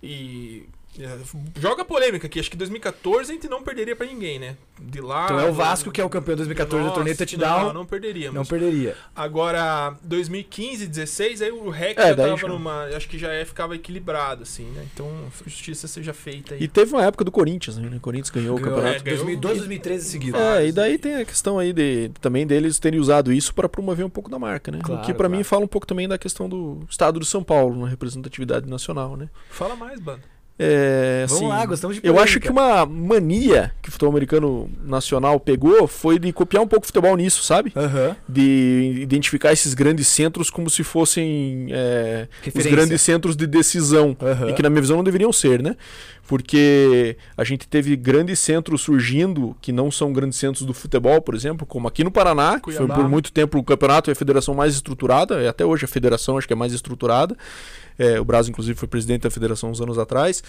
E 0.02 0.68
joga 1.58 1.84
polêmica 1.84 2.26
aqui, 2.26 2.40
acho 2.40 2.50
que 2.50 2.56
2014 2.56 3.30
a 3.30 3.34
gente 3.34 3.48
não 3.48 3.62
perderia 3.62 3.94
pra 3.94 4.06
ninguém, 4.06 4.38
né? 4.38 4.56
De 4.80 5.00
lá. 5.00 5.24
Então 5.24 5.38
é 5.40 5.48
o 5.48 5.52
Vasco 5.52 5.90
que 5.90 6.00
é 6.00 6.04
o 6.04 6.08
campeão 6.08 6.36
2014 6.36 6.84
do 6.84 6.92
torneio 6.92 7.14
Nossa, 7.14 7.26
touchdown. 7.26 7.66
Não, 7.66 7.74
não 7.74 7.86
perderíamos. 7.86 8.34
Não 8.34 8.44
perderia. 8.44 8.96
Agora, 9.14 9.94
2015, 10.02 10.86
16, 10.86 11.42
aí 11.42 11.50
o 11.52 11.68
Rex 11.70 12.02
É, 12.02 12.08
já 12.08 12.16
tava 12.16 12.48
numa. 12.48 12.84
Acho 12.86 13.08
que 13.08 13.18
já 13.18 13.32
é, 13.32 13.44
ficava 13.44 13.74
equilibrado, 13.76 14.42
assim, 14.42 14.64
né? 14.70 14.86
Então, 14.92 15.08
justiça 15.46 15.86
seja 15.86 16.12
feita 16.12 16.54
aí. 16.54 16.62
E 16.62 16.68
teve 16.68 16.92
uma 16.92 17.04
época 17.04 17.24
do 17.24 17.30
Corinthians, 17.30 17.76
né? 17.76 17.88
O 17.96 18.00
Corinthians 18.00 18.30
ganhou, 18.30 18.56
o 18.56 18.60
Ganhou, 18.60 18.76
campeonato. 18.76 19.00
é, 19.00 19.04
ganhou 19.04 19.18
2012, 19.24 19.54
um- 19.54 19.58
2013 19.58 20.08
seguido. 20.08 20.36
É, 20.38 20.66
e 20.66 20.72
daí 20.72 20.98
tem 20.98 21.16
a 21.16 21.24
questão 21.24 21.58
aí 21.58 21.72
de 21.72 22.10
também 22.20 22.46
deles 22.46 22.78
terem 22.78 22.98
usado 22.98 23.32
isso 23.32 23.54
para 23.54 23.68
promover 23.68 24.04
um 24.04 24.10
pouco 24.10 24.30
da 24.30 24.38
marca, 24.38 24.72
né? 24.72 24.80
Claro, 24.82 25.02
o 25.02 25.04
que 25.04 25.12
pra 25.12 25.26
claro. 25.28 25.36
mim 25.36 25.44
fala 25.44 25.64
um 25.64 25.68
pouco 25.68 25.86
também 25.86 26.08
da 26.08 26.18
questão 26.18 26.48
do 26.48 26.80
estado 26.88 27.20
de 27.20 27.26
São 27.26 27.42
Paulo 27.44 27.80
na 27.80 27.88
representatividade 27.88 28.68
nacional, 28.68 29.16
né? 29.16 29.28
Fala 29.50 29.76
mais, 29.76 30.00
bando. 30.00 30.22
É, 30.62 31.24
Vamos 31.26 31.42
assim, 31.42 31.48
lá, 31.48 31.64
gostamos 31.64 31.96
de 31.96 32.00
Eu 32.00 32.12
polêmica. 32.12 32.22
acho 32.22 32.40
que 32.40 32.50
uma 32.50 32.84
mania 32.84 33.72
que 33.80 33.88
o 33.88 33.92
futebol 33.92 34.10
americano 34.10 34.70
nacional 34.84 35.40
pegou 35.40 35.88
foi 35.88 36.18
de 36.18 36.30
copiar 36.34 36.62
um 36.62 36.66
pouco 36.68 36.84
o 36.84 36.86
futebol 36.86 37.16
nisso, 37.16 37.42
sabe? 37.42 37.72
Aham. 37.74 38.14
De 38.28 38.98
identificar 39.00 39.52
esses 39.54 39.72
grandes 39.72 40.06
centros 40.06 40.50
como 40.50 40.68
se 40.68 40.84
fossem 40.84 41.68
é, 41.70 42.28
os 42.54 42.66
grandes 42.66 43.00
centros 43.00 43.34
de 43.36 43.46
decisão. 43.46 44.14
Aham. 44.20 44.50
E 44.50 44.52
que 44.52 44.62
na 44.62 44.68
minha 44.68 44.82
visão 44.82 44.98
não 44.98 45.04
deveriam 45.04 45.32
ser, 45.32 45.62
né? 45.62 45.76
Porque 46.28 47.16
a 47.36 47.42
gente 47.42 47.66
teve 47.66 47.96
grandes 47.96 48.38
centros 48.38 48.82
surgindo 48.82 49.56
que 49.60 49.72
não 49.72 49.90
são 49.90 50.12
grandes 50.12 50.38
centros 50.38 50.64
do 50.64 50.72
futebol, 50.72 51.20
por 51.20 51.34
exemplo, 51.34 51.66
como 51.66 51.88
aqui 51.88 52.04
no 52.04 52.10
Paraná, 52.10 52.60
que 52.60 52.70
foi 52.70 52.86
Cuiabá. 52.86 52.94
por 52.94 53.08
muito 53.08 53.32
tempo 53.32 53.58
o 53.58 53.64
campeonato 53.64 54.10
e 54.10 54.12
a 54.12 54.14
federação 54.14 54.54
mais 54.54 54.74
estruturada, 54.74 55.42
e 55.42 55.48
até 55.48 55.64
hoje 55.64 55.86
a 55.86 55.88
federação 55.88 56.38
acho 56.38 56.46
que 56.46 56.52
é 56.52 56.56
mais 56.56 56.72
estruturada. 56.72 57.36
É, 58.00 58.18
o 58.18 58.24
Brasil, 58.24 58.50
inclusive, 58.50 58.78
foi 58.78 58.88
presidente 58.88 59.22
da 59.24 59.30
federação 59.30 59.70
uns 59.70 59.78
anos 59.78 59.98
atrás. 59.98 60.42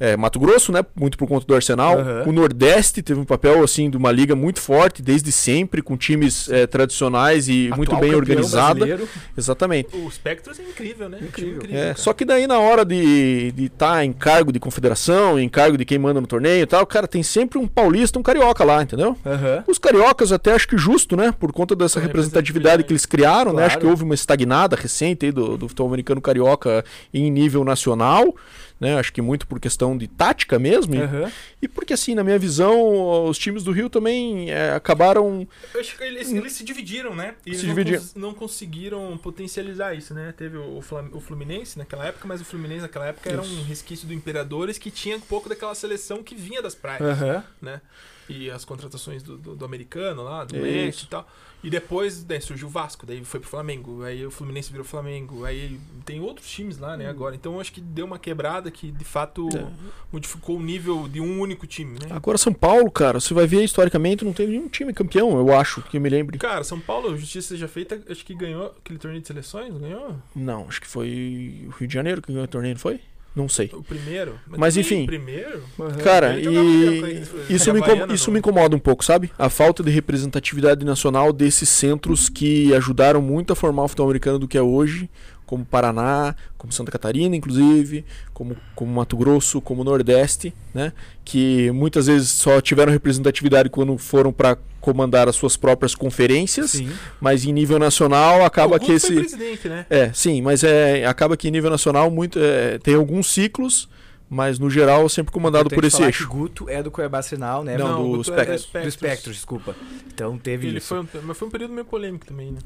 É, 0.00 0.16
Mato 0.16 0.38
Grosso, 0.38 0.72
né? 0.72 0.84
Muito 0.94 1.18
por 1.18 1.26
conta 1.26 1.46
do 1.46 1.54
Arsenal. 1.54 1.98
Aham. 1.98 2.24
O 2.26 2.32
Nordeste 2.32 3.02
teve 3.02 3.18
um 3.18 3.24
papel, 3.24 3.62
assim, 3.62 3.90
de 3.90 3.96
uma 3.96 4.12
liga 4.12 4.34
muito 4.34 4.60
forte, 4.60 5.02
desde 5.02 5.32
sempre, 5.32 5.82
com 5.82 5.96
times 5.96 6.48
é, 6.50 6.66
tradicionais 6.66 7.48
e 7.48 7.70
muito 7.76 7.88
Atual 7.88 8.00
bem 8.00 8.10
campeão 8.10 8.18
organizada. 8.18 8.74
brasileiro. 8.74 9.08
Exatamente. 9.36 9.96
O 9.96 10.10
Spectros 10.10 10.58
é 10.60 10.62
incrível, 10.62 11.08
né? 11.08 11.18
Incrível. 11.22 11.60
Time 11.62 11.76
É, 11.76 11.94
só 11.94 12.12
que 12.12 12.24
daí 12.24 12.46
na 12.46 12.58
hora 12.58 12.84
de 12.84 13.52
estar 13.56 14.04
em 14.04 14.12
cargo 14.12 14.52
de 14.52 14.60
confederação, 14.60 15.38
em 15.38 15.48
cargo 15.48 15.76
de 15.76 15.84
quem 15.84 15.98
manda 15.98 16.20
no 16.20 16.26
torneio 16.26 16.62
e 16.62 16.66
tal, 16.66 16.86
cara, 16.86 17.06
tem 17.06 17.22
sempre 17.22 17.58
um 17.58 17.66
paulista, 17.66 18.18
um 18.18 18.22
carioca 18.22 18.64
lá, 18.64 18.82
entendeu? 18.82 19.16
Aham. 19.24 19.64
Os 19.66 19.78
cariocas 19.78 20.32
até 20.32 20.52
acho 20.52 20.68
que 20.68 20.76
justo, 20.76 21.16
né? 21.16 21.32
Por 21.38 21.52
conta 21.52 21.74
dessa 21.74 21.98
A 21.98 22.02
representatividade 22.02 22.84
que 22.84 22.92
eles 22.92 23.06
criaram, 23.06 23.52
né? 23.52 23.58
Claro. 23.58 23.66
Acho 23.66 23.78
que 23.78 23.86
houve 23.86 24.04
uma 24.04 24.14
estagnada 24.14 24.76
recente 24.76 25.26
aí 25.26 25.32
do, 25.32 25.56
do 25.56 25.68
futebol 25.68 25.88
americano 25.88 26.20
carioca 26.20 26.84
em 27.12 27.30
nível 27.30 27.64
nacional, 27.64 28.34
né? 28.80 28.98
Acho 28.98 29.12
que 29.12 29.20
muito 29.22 29.46
por 29.46 29.58
questão 29.60 29.96
de 29.96 30.06
tática 30.06 30.58
mesmo. 30.58 30.94
e- 30.94 30.98
Aham. 31.02 31.32
E, 31.60 31.68
porque 31.68 31.92
assim, 31.92 32.14
na 32.14 32.22
minha 32.22 32.38
visão, 32.38 33.24
os 33.28 33.36
times 33.38 33.62
do 33.64 33.72
Rio 33.72 33.88
também 33.90 34.50
é, 34.50 34.72
acabaram 34.72 35.46
Eu 35.74 35.80
acho 35.80 35.96
que 35.96 36.04
eles, 36.04 36.32
eles 36.32 36.52
se 36.52 36.64
dividiram, 36.64 37.14
né? 37.14 37.34
E 37.44 37.50
eles 37.50 37.60
Se 37.60 37.66
não, 37.66 37.74
dividiram. 37.74 38.00
cons- 38.00 38.14
não 38.14 38.34
conseguiram 38.34 39.18
potencializar 39.18 39.94
isso, 39.94 40.14
né? 40.14 40.32
Teve 40.36 40.56
o, 40.56 40.78
o 41.12 41.20
Fluminense 41.20 41.78
naquela 41.78 42.06
época, 42.06 42.26
mas 42.28 42.40
o 42.40 42.44
Fluminense 42.44 42.82
naquela 42.82 43.06
época 43.06 43.28
era 43.30 43.42
um 43.42 43.62
resquício 43.64 44.06
do 44.06 44.14
Imperadores 44.14 44.78
que 44.78 44.90
tinha 44.90 45.16
um 45.16 45.20
pouco 45.20 45.48
daquela 45.48 45.74
seleção 45.74 46.22
que 46.22 46.34
vinha 46.34 46.62
das 46.62 46.74
praias, 46.74 47.02
Aham. 47.02 47.44
né? 47.60 47.80
E 48.28 48.50
as 48.50 48.64
contratações 48.64 49.22
do, 49.22 49.36
do- 49.38 49.56
do 49.56 49.64
americano 49.64 50.22
lá, 50.22 50.44
do. 50.44 50.56
México 50.56 51.06
e 51.06 51.08
tal. 51.08 51.26
E 51.64 51.68
depois 51.70 52.24
né, 52.24 52.38
surgiu 52.38 52.68
o 52.68 52.70
Vasco, 52.70 53.04
daí 53.04 53.24
foi 53.24 53.40
pro 53.40 53.48
Flamengo, 53.48 54.04
aí 54.04 54.24
o 54.24 54.30
Fluminense 54.30 54.70
virou 54.70 54.84
Flamengo, 54.84 55.44
aí 55.44 55.80
tem 56.04 56.20
outros 56.20 56.48
times 56.48 56.78
lá, 56.78 56.96
né, 56.96 57.08
agora. 57.08 57.34
Então 57.34 57.58
acho 57.58 57.72
que 57.72 57.80
deu 57.80 58.04
uma 58.06 58.16
quebrada 58.18 58.70
que 58.70 58.92
de 58.92 59.04
fato 59.04 59.48
É. 59.56 59.66
modificou 60.12 60.56
o 60.56 60.62
nível 60.62 61.08
de 61.08 61.20
um 61.20 61.40
único 61.40 61.66
time, 61.66 61.98
né? 61.98 62.06
Agora 62.10 62.38
São 62.38 62.52
Paulo, 62.52 62.88
cara, 62.92 63.18
você 63.18 63.34
vai 63.34 63.44
ver 63.46 63.64
historicamente, 63.64 64.24
não 64.24 64.32
teve 64.32 64.52
nenhum 64.52 64.68
time 64.68 64.92
campeão, 64.94 65.36
eu 65.36 65.52
acho, 65.52 65.82
que 65.82 65.96
eu 65.96 66.00
me 66.00 66.08
lembre. 66.08 66.38
Cara, 66.38 66.62
São 66.62 66.78
Paulo, 66.78 67.16
justiça 67.18 67.48
seja 67.48 67.66
feita, 67.66 68.00
acho 68.08 68.24
que 68.24 68.34
ganhou 68.34 68.66
aquele 68.78 68.98
torneio 69.00 69.20
de 69.20 69.26
seleções, 69.26 69.76
ganhou? 69.76 70.14
Não, 70.36 70.68
acho 70.68 70.80
que 70.80 70.86
foi 70.86 71.64
o 71.66 71.70
Rio 71.70 71.88
de 71.88 71.94
Janeiro 71.94 72.22
que 72.22 72.28
ganhou 72.30 72.44
o 72.44 72.48
torneio, 72.48 72.74
não 72.74 72.80
foi? 72.80 73.00
Não 73.34 73.48
sei. 73.48 73.70
O 73.72 73.82
primeiro? 73.82 74.38
Mas, 74.46 74.74
também 74.74 74.80
enfim. 74.80 75.02
O 75.04 75.06
primeiro? 75.06 75.62
Cara, 76.02 76.32
melhor 76.32 76.52
com 76.52 76.60
e 76.60 77.54
isso 77.54 77.72
me, 77.72 77.80
isso 78.14 78.26
não. 78.26 78.32
me 78.32 78.38
incomoda 78.40 78.74
um 78.74 78.80
pouco, 78.80 79.04
sabe? 79.04 79.30
A 79.38 79.48
falta 79.48 79.82
de 79.82 79.90
representatividade 79.90 80.84
nacional 80.84 81.32
desses 81.32 81.68
centros 81.68 82.28
que 82.28 82.74
ajudaram 82.74 83.22
muito 83.22 83.52
a 83.52 83.56
formar 83.56 83.84
o 83.84 83.88
futebol 83.88 84.08
americano 84.08 84.40
do 84.40 84.48
que 84.48 84.58
é 84.58 84.62
hoje, 84.62 85.08
como 85.48 85.64
Paraná, 85.64 86.36
como 86.58 86.70
Santa 86.70 86.92
Catarina, 86.92 87.34
inclusive, 87.34 88.04
como, 88.34 88.54
como 88.74 88.92
Mato 88.92 89.16
Grosso, 89.16 89.62
como 89.62 89.82
Nordeste, 89.82 90.52
né? 90.74 90.92
Que 91.24 91.70
muitas 91.70 92.06
vezes 92.06 92.28
só 92.28 92.60
tiveram 92.60 92.92
representatividade 92.92 93.70
quando 93.70 93.96
foram 93.96 94.30
para 94.30 94.58
comandar 94.78 95.26
as 95.26 95.34
suas 95.36 95.56
próprias 95.56 95.94
conferências, 95.94 96.72
Sim. 96.72 96.90
mas 97.18 97.46
em 97.46 97.52
nível 97.54 97.78
nacional 97.78 98.44
acaba 98.44 98.76
o 98.76 98.78
que 98.78 98.92
esse 98.92 99.14
presidente, 99.14 99.68
né? 99.70 99.86
é, 99.88 100.12
sim, 100.12 100.42
mas 100.42 100.62
é 100.62 101.06
acaba 101.06 101.34
que 101.34 101.48
em 101.48 101.50
nível 101.50 101.70
nacional 101.70 102.10
muito 102.10 102.38
é, 102.38 102.78
tem 102.78 102.94
alguns 102.94 103.32
ciclos, 103.32 103.88
mas 104.28 104.58
no 104.58 104.68
geral 104.68 105.08
sempre 105.08 105.32
comandado 105.32 105.70
por 105.70 105.82
esse 105.82 105.96
falar 105.96 106.08
eixo. 106.08 106.28
que 106.28 106.30
Guto 106.30 106.68
é 106.68 106.82
do 106.82 106.90
Cuiabá 106.90 107.22
Sinal, 107.22 107.64
né? 107.64 107.78
Não, 107.78 108.02
do 108.02 108.12
o 108.12 108.16
Guto 108.18 108.34
é 108.34 108.44
do 108.44 108.58
Spectros. 108.58 108.94
Spectros, 108.94 109.36
desculpa. 109.36 109.74
Então 110.12 110.36
teve 110.36 110.66
Ele 110.68 110.76
isso. 110.76 110.88
foi 110.88 111.00
um, 111.00 111.08
mas 111.22 111.38
foi 111.38 111.48
um 111.48 111.50
período 111.50 111.72
meio 111.72 111.86
polêmico 111.86 112.26
também, 112.26 112.52
né? 112.52 112.58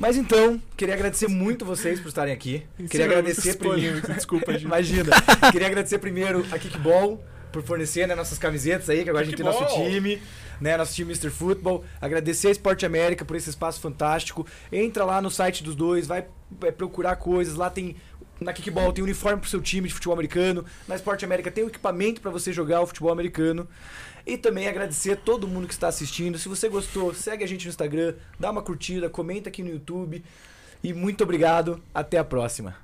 Mas 0.00 0.16
então, 0.16 0.60
queria 0.78 0.94
agradecer 0.94 1.28
muito 1.28 1.62
vocês 1.62 2.00
por 2.00 2.08
estarem 2.08 2.32
aqui. 2.32 2.62
Queria 2.88 3.04
agradecer 3.04 3.58
primeiro. 3.58 4.00
desculpa, 4.14 4.50
gente. 4.54 4.64
Imagina. 4.64 5.10
Queria 5.52 5.66
agradecer 5.66 5.98
primeiro 5.98 6.42
a 6.50 6.58
Kickball 6.58 7.22
por 7.52 7.62
fornecer 7.62 8.08
né, 8.08 8.14
nossas 8.14 8.38
camisetas 8.38 8.88
aí, 8.88 9.04
que 9.04 9.10
agora 9.10 9.24
a 9.24 9.26
gente 9.26 9.36
tem 9.36 9.44
nosso 9.44 9.58
Kickball. 9.58 9.90
time, 9.90 10.22
né? 10.58 10.74
Nosso 10.78 10.94
time 10.94 11.12
Mr. 11.12 11.28
Football. 11.28 11.84
Agradecer 12.00 12.48
a 12.48 12.50
Esporte 12.50 12.86
América 12.86 13.26
por 13.26 13.36
esse 13.36 13.50
espaço 13.50 13.78
fantástico. 13.78 14.46
Entra 14.72 15.04
lá 15.04 15.20
no 15.20 15.30
site 15.30 15.62
dos 15.62 15.76
dois, 15.76 16.06
vai 16.06 16.24
é, 16.62 16.70
procurar 16.70 17.16
coisas. 17.16 17.54
Lá 17.54 17.68
tem. 17.68 17.94
Na 18.40 18.54
Kickball 18.54 18.94
tem 18.94 19.04
uniforme 19.04 19.38
pro 19.38 19.50
seu 19.50 19.60
time 19.60 19.86
de 19.86 19.92
futebol 19.92 20.14
americano. 20.14 20.64
Na 20.88 20.96
Esporte 20.96 21.26
América 21.26 21.50
tem 21.50 21.62
o 21.62 21.66
equipamento 21.66 22.22
para 22.22 22.30
você 22.30 22.54
jogar 22.54 22.80
o 22.80 22.86
futebol 22.86 23.12
americano. 23.12 23.68
E 24.30 24.38
também 24.38 24.68
agradecer 24.68 25.10
a 25.10 25.16
todo 25.16 25.48
mundo 25.48 25.66
que 25.66 25.72
está 25.72 25.88
assistindo. 25.88 26.38
Se 26.38 26.48
você 26.48 26.68
gostou, 26.68 27.12
segue 27.12 27.42
a 27.42 27.48
gente 27.48 27.64
no 27.64 27.70
Instagram, 27.70 28.14
dá 28.38 28.48
uma 28.52 28.62
curtida, 28.62 29.10
comenta 29.10 29.48
aqui 29.48 29.60
no 29.60 29.70
YouTube. 29.70 30.22
E 30.84 30.94
muito 30.94 31.24
obrigado. 31.24 31.82
Até 31.92 32.16
a 32.16 32.22
próxima. 32.22 32.76